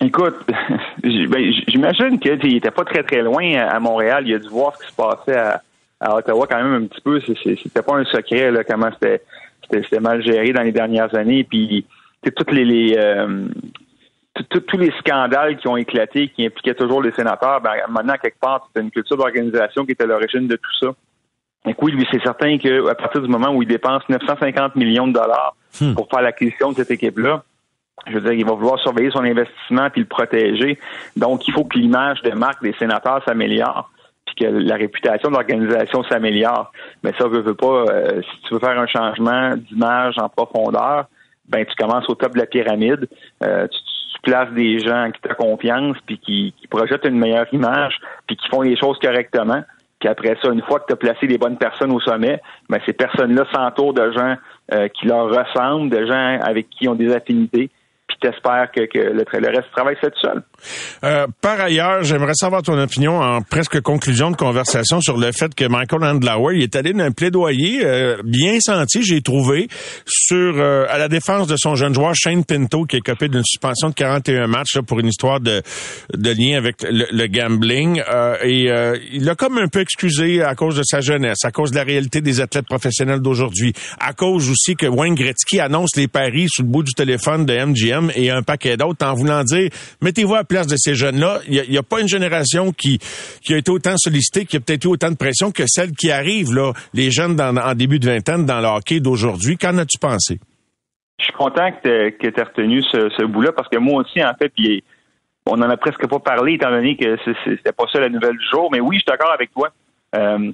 Écoute, 0.00 0.34
ben, 1.02 1.52
j'imagine 1.68 2.18
qu'il 2.18 2.56
était 2.56 2.70
pas 2.70 2.84
très 2.84 3.02
très 3.04 3.22
loin 3.22 3.54
à 3.54 3.78
Montréal. 3.78 4.24
Il 4.26 4.34
a 4.34 4.38
dû 4.38 4.48
voir 4.48 4.74
ce 4.76 4.84
qui 4.84 4.90
se 4.90 4.96
passait 4.96 5.36
à, 6.00 6.16
Ottawa 6.16 6.46
quand 6.50 6.62
même 6.62 6.84
un 6.84 6.86
petit 6.86 7.00
peu. 7.00 7.20
C'était 7.20 7.82
pas 7.82 7.96
un 7.96 8.04
secret 8.04 8.52
comment 8.68 8.90
c'était 8.92 10.00
mal 10.00 10.22
géré 10.22 10.52
dans 10.52 10.62
les 10.62 10.72
dernières 10.72 11.14
années. 11.14 11.44
Puis 11.44 11.86
euh, 12.96 13.48
tous 14.48 14.76
les 14.76 14.90
scandales 14.98 15.56
qui 15.58 15.68
ont 15.68 15.76
éclaté, 15.76 16.28
qui 16.28 16.44
impliquaient 16.44 16.74
toujours 16.74 17.02
les 17.02 17.12
sénateurs, 17.12 17.62
maintenant, 17.88 18.14
quelque 18.20 18.40
part, 18.40 18.66
c'était 18.66 18.84
une 18.84 18.90
culture 18.90 19.16
d'organisation 19.16 19.84
qui 19.84 19.92
était 19.92 20.04
à 20.04 20.08
l'origine 20.08 20.48
de 20.48 20.56
tout 20.56 20.76
ça. 20.80 20.88
Donc 21.64 21.80
oui, 21.82 21.92
lui, 21.92 22.06
c'est 22.10 22.22
certain 22.22 22.58
qu'à 22.58 22.94
partir 22.94 23.22
du 23.22 23.28
moment 23.28 23.50
où 23.50 23.62
il 23.62 23.68
dépense 23.68 24.02
950 24.08 24.76
millions 24.76 25.06
de 25.06 25.14
dollars 25.14 25.56
hmm. 25.80 25.94
pour 25.94 26.08
faire 26.08 26.22
l'acquisition 26.22 26.72
de 26.72 26.76
cette 26.76 26.90
équipe-là, 26.90 27.42
je 28.06 28.12
veux 28.12 28.20
dire, 28.20 28.32
il 28.32 28.44
va 28.44 28.52
vouloir 28.52 28.78
surveiller 28.80 29.10
son 29.10 29.24
investissement 29.24 29.88
puis 29.90 30.02
le 30.02 30.06
protéger. 30.06 30.78
Donc, 31.16 31.48
il 31.48 31.52
faut 31.52 31.64
que 31.64 31.78
l'image 31.78 32.20
de 32.22 32.32
marque 32.32 32.62
des 32.62 32.74
sénateurs 32.78 33.22
s'améliore 33.24 33.90
puis 34.26 34.36
que 34.36 34.44
la 34.44 34.76
réputation 34.76 35.28
de 35.28 35.34
l'organisation 35.34 36.02
s'améliore. 36.04 36.72
Mais 37.02 37.12
ça 37.18 37.28
veut, 37.28 37.40
veut 37.40 37.54
pas, 37.54 37.84
euh, 37.88 38.22
si 38.22 38.42
tu 38.42 38.54
veux 38.54 38.60
faire 38.60 38.78
un 38.78 38.86
changement 38.86 39.54
d'image 39.56 40.18
en 40.18 40.28
profondeur, 40.28 41.06
ben 41.48 41.64
tu 41.64 41.74
commences 41.76 42.08
au 42.08 42.14
top 42.14 42.34
de 42.34 42.38
la 42.38 42.46
pyramide, 42.46 43.08
euh, 43.42 43.66
tu, 43.68 43.78
places 44.22 44.50
des 44.52 44.78
gens 44.78 45.10
qui 45.10 45.20
te 45.20 45.34
confiance 45.34 45.98
puis 46.06 46.16
qui, 46.16 46.54
qui 46.56 46.66
projettent 46.66 47.04
une 47.04 47.18
meilleure 47.18 47.46
image 47.52 48.00
puis 48.26 48.38
qui 48.38 48.48
font 48.48 48.62
les 48.62 48.74
choses 48.74 48.98
correctement. 48.98 49.62
Puis 50.04 50.10
après 50.10 50.36
ça, 50.42 50.52
une 50.52 50.60
fois 50.60 50.80
que 50.80 50.84
tu 50.88 50.92
as 50.92 50.96
placé 50.96 51.26
les 51.26 51.38
bonnes 51.38 51.56
personnes 51.56 51.90
au 51.90 51.98
sommet, 51.98 52.38
ben, 52.68 52.78
ces 52.84 52.92
personnes-là 52.92 53.46
s'entourent 53.50 53.94
de 53.94 54.12
gens 54.12 54.34
euh, 54.74 54.86
qui 54.88 55.06
leur 55.06 55.30
ressemblent, 55.30 55.88
de 55.88 56.04
gens 56.04 56.38
avec 56.42 56.68
qui 56.68 56.86
ont 56.88 56.94
des 56.94 57.10
affinités, 57.10 57.70
puis 58.20 58.30
que, 58.74 58.86
que 58.86 58.98
le, 58.98 59.24
le, 59.32 59.48
reste 59.48 59.68
du 59.68 59.74
travail 59.74 59.96
seul. 60.00 60.42
Euh, 61.04 61.26
par 61.40 61.60
ailleurs, 61.60 62.02
j'aimerais 62.02 62.34
savoir 62.34 62.62
ton 62.62 62.78
opinion 62.78 63.20
en 63.20 63.42
presque 63.42 63.80
conclusion 63.80 64.30
de 64.30 64.36
conversation 64.36 65.00
sur 65.00 65.18
le 65.18 65.32
fait 65.32 65.54
que 65.54 65.64
Michael 65.66 66.04
Andlauer 66.04 66.56
il 66.56 66.62
est 66.62 66.76
allé 66.76 66.92
d'un 66.92 67.10
plaidoyer 67.10 67.84
euh, 67.84 68.16
bien 68.24 68.58
senti, 68.60 69.02
j'ai 69.02 69.20
trouvé, 69.20 69.68
sur 70.06 70.54
euh, 70.56 70.86
à 70.88 70.98
la 70.98 71.08
défense 71.08 71.46
de 71.46 71.56
son 71.56 71.74
jeune 71.74 71.94
joueur 71.94 72.14
Shane 72.14 72.44
Pinto 72.44 72.84
qui 72.84 72.96
est 72.96 73.00
copé 73.00 73.28
d'une 73.28 73.44
suspension 73.44 73.90
de 73.90 73.94
41 73.94 74.46
matchs 74.46 74.76
là, 74.76 74.82
pour 74.82 75.00
une 75.00 75.08
histoire 75.08 75.40
de, 75.40 75.62
de 76.14 76.30
lien 76.30 76.56
avec 76.56 76.76
le, 76.82 77.26
gambling. 77.26 78.02
et 78.42 78.70
il 79.12 79.24
l'a 79.24 79.34
comme 79.34 79.58
un 79.58 79.68
peu 79.68 79.80
excusé 79.80 80.42
à 80.42 80.54
cause 80.54 80.76
de 80.76 80.82
sa 80.84 81.00
jeunesse, 81.00 81.44
à 81.44 81.50
cause 81.50 81.70
de 81.70 81.76
la 81.76 81.84
réalité 81.84 82.20
des 82.20 82.40
athlètes 82.40 82.66
professionnels 82.66 83.20
d'aujourd'hui, 83.20 83.72
à 83.98 84.12
cause 84.12 84.50
aussi 84.50 84.76
que 84.76 84.86
Wayne 84.86 85.14
Gretzky 85.14 85.60
annonce 85.60 85.96
les 85.96 86.08
paris 86.08 86.46
sous 86.48 86.62
le 86.62 86.68
bout 86.68 86.82
du 86.82 86.92
téléphone 86.92 87.46
de 87.46 87.54
MGM 87.54 88.03
et 88.14 88.30
un 88.30 88.42
paquet 88.42 88.76
d'autres 88.76 89.06
en 89.06 89.14
voulant 89.14 89.42
dire 89.44 89.70
mettez-vous 90.02 90.34
à 90.34 90.44
place 90.44 90.66
de 90.66 90.76
ces 90.76 90.94
jeunes-là. 90.94 91.40
Il 91.48 91.70
n'y 91.70 91.78
a, 91.78 91.82
pas 91.82 92.00
une 92.00 92.08
génération 92.08 92.72
qui, 92.72 92.98
a 93.50 93.56
été 93.56 93.70
autant 93.70 93.96
sollicitée, 93.96 94.44
qui 94.44 94.56
a 94.56 94.60
peut-être 94.60 94.84
eu 94.84 94.88
autant 94.88 95.10
de 95.10 95.16
pression 95.16 95.50
que 95.50 95.64
celle 95.66 95.92
qui 95.92 96.10
arrive, 96.10 96.52
là, 96.54 96.72
les 96.92 97.10
jeunes 97.10 97.40
en 97.40 97.74
début 97.74 97.98
de 97.98 98.06
vingtaine 98.06 98.46
dans 98.46 98.60
le 98.60 98.66
hockey 98.66 99.00
d'aujourd'hui. 99.00 99.56
Qu'en 99.56 99.78
as-tu 99.78 99.98
pensé? 99.98 100.38
Je 101.18 101.24
suis 101.24 101.32
content 101.32 101.70
que 101.82 102.08
tu 102.18 102.26
aies 102.26 102.42
retenu 102.42 102.82
ce, 102.82 103.24
bout-là 103.24 103.52
parce 103.52 103.68
que 103.68 103.78
moi 103.78 104.02
aussi, 104.02 104.22
en 104.22 104.34
fait, 104.34 104.52
on 105.46 105.56
n'en 105.56 105.70
a 105.70 105.76
presque 105.76 106.06
pas 106.06 106.18
parlé 106.18 106.54
étant 106.54 106.70
donné 106.70 106.96
que 106.96 107.16
c'était 107.44 107.72
pas 107.72 107.84
ça 107.92 108.00
la 108.00 108.08
nouvelle 108.08 108.36
du 108.36 108.46
jour. 108.50 108.68
Mais 108.72 108.80
oui, 108.80 108.96
je 108.96 109.00
suis 109.00 109.06
d'accord 109.06 109.32
avec 109.32 109.52
toi. 109.52 109.70
Euh, 110.14 110.52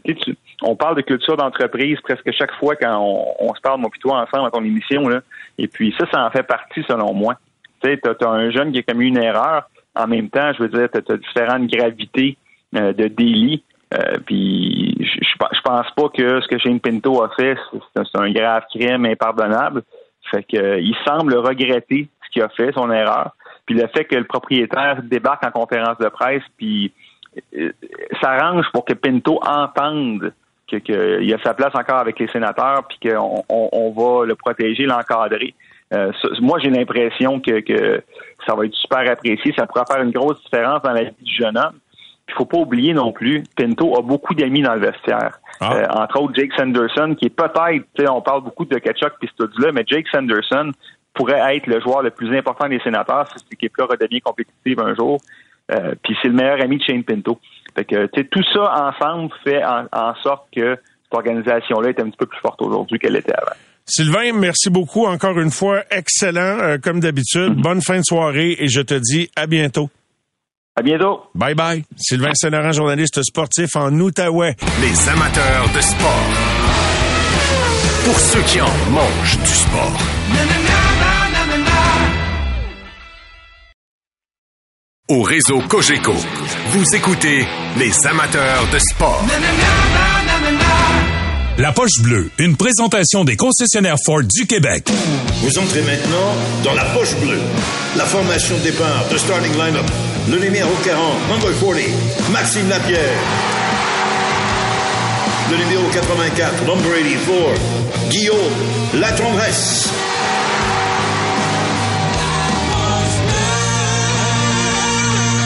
on 0.62 0.76
parle 0.76 0.96
de 0.96 1.02
culture 1.02 1.36
d'entreprise 1.36 1.98
presque 2.00 2.30
chaque 2.32 2.54
fois 2.54 2.76
quand 2.76 2.98
on, 3.38 3.54
se 3.54 3.60
parle, 3.60 3.80
moi 3.80 3.90
toi, 4.00 4.22
ensemble 4.22 4.48
à 4.48 4.50
ton 4.50 4.64
émission. 4.64 5.08
Là. 5.08 5.20
Et 5.58 5.68
puis 5.68 5.94
ça, 5.98 6.06
ça 6.10 6.24
en 6.24 6.30
fait 6.30 6.42
partie 6.42 6.82
selon 6.88 7.12
moi. 7.12 7.34
Tu 7.82 7.90
sais, 7.90 8.00
as, 8.06 8.28
un 8.28 8.50
jeune 8.50 8.72
qui 8.72 8.78
a 8.78 8.82
commis 8.82 9.08
une 9.08 9.18
erreur. 9.18 9.68
En 9.94 10.06
même 10.06 10.30
temps, 10.30 10.52
je 10.52 10.62
veux 10.62 10.68
dire, 10.68 10.88
tu 10.92 11.12
as, 11.12 11.16
différentes 11.16 11.66
gravités 11.66 12.36
euh, 12.76 12.92
de 12.92 13.08
délit. 13.08 13.62
Euh, 13.92 14.18
puis 14.24 14.96
je, 15.00 15.60
pense 15.64 15.90
pas 15.96 16.08
que 16.10 16.40
ce 16.40 16.46
que 16.46 16.58
Shane 16.58 16.78
Pinto 16.78 17.22
a 17.22 17.30
fait, 17.30 17.56
c'est 17.94 18.18
un 18.18 18.30
grave 18.30 18.62
crime 18.72 19.04
impardonnable. 19.04 19.82
Fait 20.30 20.44
que 20.44 20.78
il 20.78 20.94
semble 21.04 21.34
regretter 21.36 22.08
ce 22.24 22.30
qu'il 22.30 22.42
a 22.42 22.48
fait, 22.50 22.72
son 22.72 22.90
erreur. 22.90 23.34
Puis 23.66 23.74
le 23.74 23.88
fait 23.88 24.04
que 24.04 24.14
le 24.14 24.24
propriétaire 24.24 25.02
débarque 25.02 25.44
en 25.44 25.50
conférence 25.50 25.98
de 25.98 26.08
presse, 26.08 26.42
puis 26.56 26.92
s'arrange 28.20 28.66
pour 28.72 28.84
que 28.84 28.94
Pinto 28.94 29.40
entende 29.46 30.32
qu'il 30.66 31.34
a 31.34 31.42
sa 31.42 31.54
place 31.54 31.74
encore 31.74 31.98
avec 31.98 32.18
les 32.18 32.28
sénateurs, 32.28 32.84
puis 32.88 33.10
qu'on 33.10 33.44
on 33.48 33.90
va 33.90 34.26
le 34.26 34.34
protéger, 34.36 34.84
l'encadrer. 34.84 35.54
Euh, 35.92 36.12
moi, 36.40 36.58
j'ai 36.60 36.70
l'impression 36.70 37.40
que, 37.40 37.60
que, 37.60 38.02
ça 38.46 38.54
va 38.54 38.64
être 38.66 38.74
super 38.74 39.10
apprécié. 39.10 39.52
Ça 39.56 39.66
pourra 39.66 39.84
faire 39.86 40.02
une 40.02 40.12
grosse 40.12 40.42
différence 40.44 40.82
dans 40.82 40.92
la 40.92 41.04
vie 41.04 41.14
du 41.20 41.34
jeune 41.34 41.58
homme. 41.58 41.78
Il 42.28 42.34
faut 42.34 42.44
pas 42.44 42.58
oublier 42.58 42.94
non 42.94 43.10
plus, 43.10 43.42
Pinto 43.56 43.98
a 43.98 44.02
beaucoup 44.02 44.34
d'amis 44.34 44.62
dans 44.62 44.74
le 44.74 44.80
vestiaire. 44.80 45.40
Ah. 45.60 45.74
Euh, 45.74 45.86
entre 45.90 46.20
autres, 46.20 46.34
Jake 46.36 46.52
Sanderson, 46.56 47.16
qui 47.18 47.26
est 47.26 47.30
peut-être, 47.30 48.08
on 48.08 48.22
parle 48.22 48.44
beaucoup 48.44 48.64
de 48.64 48.78
Ketchuk 48.78 49.14
et 49.20 49.28
là 49.58 49.72
mais 49.72 49.82
Jake 49.84 50.06
Sanderson 50.12 50.70
pourrait 51.12 51.56
être 51.56 51.66
le 51.66 51.80
joueur 51.80 52.02
le 52.02 52.10
plus 52.10 52.36
important 52.38 52.68
des 52.68 52.78
sénateurs 52.80 53.26
si 53.32 53.40
cette 53.40 53.52
équipe-là 53.52 53.86
redevient 53.86 54.20
compétitive 54.20 54.78
un 54.78 54.94
jour. 54.94 55.18
Euh, 55.70 55.94
puis 56.02 56.16
c'est 56.20 56.28
le 56.28 56.34
meilleur 56.34 56.60
ami 56.60 56.78
de 56.78 56.82
Shane 56.82 57.04
Pinto. 57.04 57.38
Fait 57.74 57.84
que, 57.84 58.06
tu 58.06 58.20
sais, 58.22 58.28
tout 58.30 58.42
ça 58.52 58.92
ensemble 58.92 59.30
fait 59.44 59.64
en, 59.64 59.86
en 59.92 60.14
sorte 60.22 60.46
que 60.54 60.76
cette 60.76 61.14
organisation-là 61.14 61.90
est 61.90 62.00
un 62.00 62.06
petit 62.06 62.16
peu 62.18 62.26
plus 62.26 62.40
forte 62.40 62.60
aujourd'hui 62.62 62.98
qu'elle 62.98 63.16
était 63.16 63.34
avant. 63.34 63.56
Sylvain, 63.86 64.32
merci 64.32 64.70
beaucoup 64.70 65.06
encore 65.06 65.38
une 65.38 65.50
fois. 65.50 65.82
Excellent, 65.90 66.58
euh, 66.60 66.78
comme 66.78 67.00
d'habitude. 67.00 67.56
Mm-hmm. 67.56 67.62
Bonne 67.62 67.82
fin 67.82 67.98
de 67.98 68.04
soirée 68.04 68.56
et 68.58 68.68
je 68.68 68.80
te 68.80 68.94
dis 68.94 69.30
à 69.36 69.46
bientôt. 69.46 69.90
À 70.76 70.82
bientôt. 70.82 71.24
Bye 71.34 71.54
bye. 71.54 71.84
Sylvain 71.96 72.32
Saint-Laurent, 72.34 72.72
journaliste 72.72 73.22
sportif 73.22 73.74
en 73.76 73.92
Outaouais. 73.98 74.54
Les 74.80 75.08
amateurs 75.08 75.66
de 75.74 75.80
sport. 75.80 76.26
Pour 78.04 78.18
ceux 78.18 78.42
qui 78.42 78.60
en 78.60 78.90
mangent 78.90 79.38
du 79.38 79.46
sport. 79.46 80.59
Au 85.10 85.22
réseau 85.22 85.60
Cogeco, 85.68 86.14
vous 86.68 86.84
écoutez 86.94 87.44
les 87.76 88.06
amateurs 88.06 88.68
de 88.72 88.78
sport. 88.78 89.20
La 91.58 91.72
poche 91.72 91.98
bleue, 92.00 92.30
une 92.38 92.56
présentation 92.56 93.24
des 93.24 93.34
concessionnaires 93.34 93.96
Ford 94.06 94.22
du 94.22 94.46
Québec. 94.46 94.88
Vous 95.42 95.58
entrez 95.58 95.82
maintenant 95.82 96.32
dans 96.62 96.74
la 96.74 96.84
poche 96.94 97.16
bleue. 97.16 97.40
La 97.96 98.04
formation 98.04 98.56
de 98.58 98.62
départ 98.62 99.08
de 99.10 99.18
starting 99.18 99.52
lineup. 99.54 99.90
Le 100.30 100.38
numéro 100.38 100.70
40, 100.84 101.28
number 101.28 101.58
40, 101.58 102.30
Maxime 102.30 102.68
Lapierre. 102.68 103.18
Le 105.50 105.56
numéro 105.56 105.88
84, 105.92 106.66
number 106.66 106.92
84, 107.02 108.10
Guillaume 108.10 108.38
Latendresse. 108.94 109.88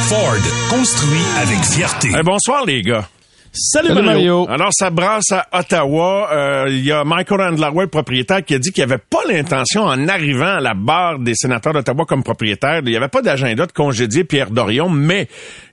Ford, 0.09 0.37
construit 0.69 1.23
avec 1.41 1.59
fierté. 1.65 2.11
Bonsoir 2.23 2.67
les 2.67 2.83
gars. 2.83 3.09
Salut, 3.57 3.95
Mario. 4.03 4.49
Alors, 4.51 4.71
ça 4.73 4.91
brasse 4.91 5.31
à 5.31 5.47
Ottawa. 5.53 6.29
Euh, 6.33 6.65
Il 6.69 6.85
y 6.85 6.91
a 6.91 7.05
Michael 7.05 7.41
Andlauer, 7.41 7.87
propriétaire, 7.87 8.45
qui 8.45 8.53
a 8.55 8.59
dit 8.59 8.73
qu'il 8.73 8.83
avait 8.83 8.99
pas 8.99 9.21
l'intention, 9.29 9.83
en 9.83 10.09
arrivant 10.09 10.57
à 10.57 10.61
la 10.61 10.75
barre 10.75 11.21
des 11.21 11.37
sénateurs 11.37 11.73
d'Ottawa 11.73 12.05
comme 12.05 12.25
propriétaire, 12.25 12.81
il 12.85 12.91
n'y 12.91 12.97
avait 12.97 13.07
pas 13.07 13.23
d'agenda 13.23 13.67
de 13.67 13.73
congédier 13.73 14.25
Pierre 14.25 14.51
Dorion, 14.51 14.91
mais 14.91 15.29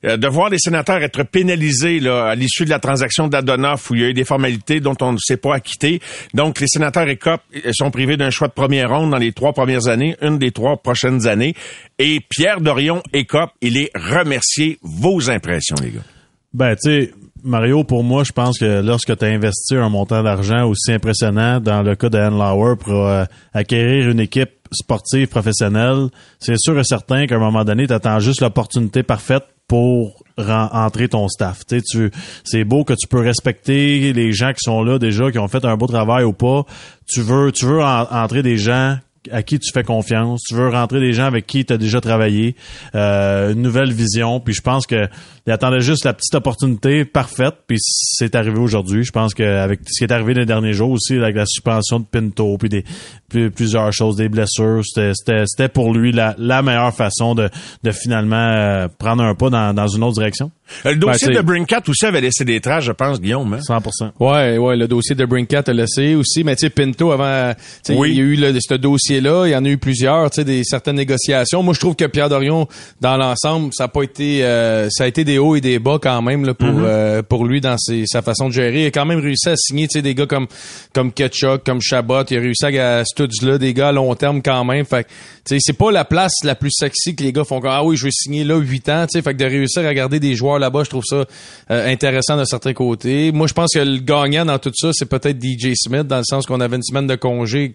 euh, 0.05 0.15
de 0.15 0.27
voir 0.27 0.49
les 0.49 0.59
sénateurs 0.59 1.01
être 1.01 1.23
pénalisés 1.23 1.99
là, 1.99 2.27
à 2.27 2.35
l'issue 2.35 2.65
de 2.65 2.69
la 2.69 2.77
transaction 2.77 3.27
d'Adonoff, 3.27 3.89
où 3.89 3.95
il 3.95 4.01
y 4.01 4.05
a 4.05 4.09
eu 4.09 4.13
des 4.13 4.25
formalités 4.25 4.79
dont 4.79 4.95
on 5.01 5.13
ne 5.13 5.17
s'est 5.17 5.37
pas 5.37 5.55
acquitté. 5.55 6.01
Donc, 6.35 6.59
les 6.59 6.67
sénateurs 6.67 7.07
écopent, 7.09 7.41
sont 7.71 7.89
privés 7.89 8.15
d'un 8.15 8.29
choix 8.29 8.47
de 8.47 8.53
première 8.53 8.91
ronde 8.91 9.09
dans 9.09 9.17
les 9.17 9.31
trois 9.31 9.53
premières 9.53 9.87
années, 9.87 10.15
une 10.21 10.37
des 10.37 10.51
trois 10.51 10.77
prochaines 10.77 11.25
années. 11.25 11.55
Et 11.97 12.19
Pierre 12.29 12.61
Dorion 12.61 13.01
écope, 13.11 13.49
il 13.61 13.77
est 13.77 13.89
remercié. 13.95 14.77
Vos 14.83 15.31
impressions, 15.31 15.77
les 15.81 15.89
gars? 15.89 16.20
Ben, 16.53 16.75
tu 16.75 16.81
sais, 16.91 17.13
Mario, 17.43 17.83
pour 17.83 18.03
moi, 18.03 18.23
je 18.23 18.31
pense 18.33 18.59
que 18.59 18.81
lorsque 18.81 19.17
tu 19.17 19.25
as 19.25 19.29
investi 19.29 19.75
un 19.75 19.89
montant 19.89 20.21
d'argent 20.21 20.67
aussi 20.67 20.91
impressionnant 20.91 21.59
dans 21.59 21.81
le 21.81 21.95
cas 21.95 22.09
de 22.09 22.17
Ann 22.17 22.37
Lauer 22.37 22.75
pour 22.75 23.07
euh, 23.07 23.23
acquérir 23.53 24.09
une 24.09 24.19
équipe 24.19 24.51
sportive 24.71 25.27
professionnelle, 25.27 26.07
c'est 26.39 26.57
sûr 26.57 26.77
et 26.79 26.83
certain 26.83 27.25
qu'à 27.25 27.35
un 27.35 27.39
moment 27.39 27.63
donné, 27.63 27.87
tu 27.87 27.93
attends 27.93 28.19
juste 28.19 28.41
l'opportunité 28.41 29.01
parfaite 29.03 29.43
pour 29.67 30.23
ren- 30.37 30.69
entrer 30.73 31.07
ton 31.07 31.27
staff. 31.29 31.65
Tu 31.65 31.79
sais, 31.79 31.81
tu, 31.89 32.11
c'est 32.43 32.63
beau 32.65 32.83
que 32.83 32.93
tu 32.93 33.07
peux 33.07 33.21
respecter 33.21 34.11
les 34.13 34.31
gens 34.33 34.51
qui 34.51 34.59
sont 34.61 34.83
là 34.83 34.99
déjà, 34.99 35.31
qui 35.31 35.39
ont 35.39 35.47
fait 35.47 35.63
un 35.65 35.77
beau 35.77 35.87
travail 35.87 36.25
ou 36.25 36.33
pas. 36.33 36.63
Tu 37.07 37.21
veux, 37.21 37.51
tu 37.51 37.65
veux 37.65 37.81
en- 37.81 38.07
entrer 38.11 38.43
des 38.43 38.57
gens 38.57 38.97
à 39.31 39.43
qui 39.43 39.59
tu 39.59 39.71
fais 39.71 39.83
confiance, 39.83 40.41
tu 40.47 40.55
veux 40.55 40.69
rentrer 40.69 40.99
des 40.99 41.13
gens 41.13 41.25
avec 41.25 41.45
qui 41.45 41.63
tu 41.65 41.73
as 41.73 41.77
déjà 41.77 42.01
travaillé, 42.01 42.55
euh, 42.95 43.53
une 43.53 43.61
nouvelle 43.61 43.91
vision, 43.93 44.39
puis 44.39 44.53
je 44.53 44.61
pense 44.61 44.87
que 44.87 45.07
il 45.47 45.51
attendait 45.51 45.79
juste 45.81 46.05
la 46.05 46.13
petite 46.13 46.35
opportunité 46.35 47.03
parfaite, 47.03 47.55
puis 47.67 47.77
c'est 47.79 48.35
arrivé 48.35 48.59
aujourd'hui. 48.59 49.03
Je 49.03 49.11
pense 49.11 49.33
qu'avec 49.33 49.79
ce 49.87 49.99
qui 49.99 50.03
est 50.03 50.13
arrivé 50.13 50.33
les 50.35 50.45
derniers 50.45 50.73
jours 50.73 50.91
aussi, 50.91 51.15
avec 51.17 51.35
la 51.35 51.45
suspension 51.47 51.99
de 51.99 52.05
Pinto, 52.05 52.57
puis 52.57 52.69
des 52.69 52.83
plus- 53.27 53.49
plusieurs 53.51 53.91
choses, 53.91 54.15
des 54.17 54.29
blessures, 54.29 54.81
c'était 54.85 55.69
pour 55.69 55.93
lui 55.93 56.11
la, 56.11 56.35
la 56.37 56.61
meilleure 56.61 56.93
façon 56.93 57.33
de, 57.35 57.49
de 57.83 57.91
finalement 57.91 58.35
euh, 58.37 58.87
prendre 58.99 59.23
un 59.23 59.33
pas 59.35 59.49
dans, 59.49 59.73
dans 59.73 59.87
une 59.87 60.03
autre 60.03 60.15
direction. 60.15 60.51
Le 60.85 60.95
dossier 60.95 61.27
Ben, 61.27 61.33
de 61.33 61.37
c'est- 61.39 61.43
Brinkat 61.43 61.81
aussi 61.87 62.05
avait 62.05 62.21
laissé 62.21 62.45
des 62.45 62.59
traces, 62.59 62.83
je 62.85 62.91
pense, 62.91 63.19
Guillaume. 63.21 63.53
Hein? 63.53 63.61
100%. 63.61 64.11
Ouais, 64.19 64.57
ouais, 64.57 64.75
le 64.75 64.87
dossier 64.87 65.15
de 65.15 65.25
Brinkat 65.25 65.63
a 65.67 65.73
laissé 65.73 66.15
aussi, 66.15 66.43
mais 66.43 66.55
tu 66.55 66.61
sais, 66.61 66.69
Pinto 66.69 67.11
avant, 67.11 67.53
Oui. 67.89 68.11
il 68.11 68.17
y 68.17 68.19
a 68.19 68.23
eu 68.23 68.35
le- 68.35 68.59
ce 68.59 68.73
dossier-là, 68.75 69.45
il 69.47 69.51
y 69.51 69.55
en 69.55 69.65
a 69.65 69.69
eu 69.69 69.77
plusieurs, 69.77 70.29
tu 70.29 70.35
sais, 70.37 70.43
des 70.45 70.63
certaines 70.63 70.95
négociations. 70.97 71.63
Moi, 71.63 71.73
je 71.73 71.79
trouve 71.79 71.95
que 71.95 72.05
Pierre 72.05 72.29
Dorion, 72.29 72.67
dans 73.01 73.17
l'ensemble, 73.17 73.71
ça 73.73 73.85
a 73.85 73.87
pas 73.87 74.03
été, 74.03 74.43
euh, 74.43 74.87
ça 74.89 75.05
a 75.05 75.07
été 75.07 75.23
des 75.23 75.37
hauts 75.37 75.55
et 75.55 75.61
des 75.61 75.79
bas 75.79 75.97
quand 76.01 76.21
même 76.21 76.45
là, 76.45 76.53
pour 76.53 76.67
euh, 76.69 77.21
pour 77.21 77.45
lui 77.45 77.61
dans 77.61 77.77
ses, 77.77 78.05
sa 78.05 78.21
façon 78.21 78.47
de 78.47 78.53
gérer. 78.53 78.83
Il 78.83 78.85
a 78.87 78.91
quand 78.91 79.05
même 79.05 79.19
réussi 79.19 79.49
à 79.49 79.55
signer, 79.55 79.87
tu 79.87 79.93
sais, 79.99 80.01
des 80.01 80.15
gars 80.15 80.25
comme 80.25 80.47
comme 80.93 81.11
Ketchuk, 81.11 81.63
comme 81.65 81.81
Chabot. 81.81 82.23
Il 82.29 82.37
a 82.37 82.41
réussi 82.41 82.65
à, 82.65 82.99
à 82.99 83.03
là, 83.43 83.57
des 83.57 83.73
gars 83.73 83.89
à 83.89 83.91
long 83.91 84.13
terme 84.15 84.41
quand 84.41 84.63
même. 84.65 84.85
Fait 84.85 85.03
que, 85.03 85.09
tu 85.09 85.15
sais, 85.55 85.57
c'est 85.59 85.73
pas 85.77 85.91
la 85.91 86.05
place 86.05 86.33
la 86.43 86.55
plus 86.55 86.71
sexy 86.71 87.15
que 87.15 87.23
les 87.23 87.31
gars 87.33 87.43
font. 87.43 87.59
Ah 87.63 87.83
oui, 87.83 87.97
je 87.97 88.05
vais 88.05 88.11
signer 88.11 88.43
là 88.43 88.57
8 88.57 88.89
ans, 88.89 89.05
tu 89.11 89.17
sais. 89.17 89.21
Fait 89.21 89.33
que 89.33 89.39
de 89.39 89.45
réussir 89.45 89.85
à 89.85 89.93
garder 89.93 90.19
des 90.19 90.35
joueurs 90.35 90.59
là-bas, 90.61 90.83
je 90.83 90.89
trouve 90.89 91.03
ça 91.05 91.25
euh, 91.71 91.91
intéressant 91.91 92.37
d'un 92.37 92.45
certain 92.45 92.73
côté. 92.73 93.31
Moi, 93.31 93.47
je 93.47 93.53
pense 93.53 93.73
que 93.73 93.79
le 93.79 93.99
gagnant 93.99 94.45
dans 94.45 94.59
tout 94.59 94.71
ça, 94.73 94.91
c'est 94.93 95.07
peut-être 95.07 95.37
DJ 95.41 95.73
Smith, 95.75 96.07
dans 96.07 96.17
le 96.17 96.23
sens 96.23 96.45
qu'on 96.45 96.61
avait 96.61 96.77
une 96.77 96.83
semaine 96.83 97.07
de 97.07 97.15
congé, 97.15 97.71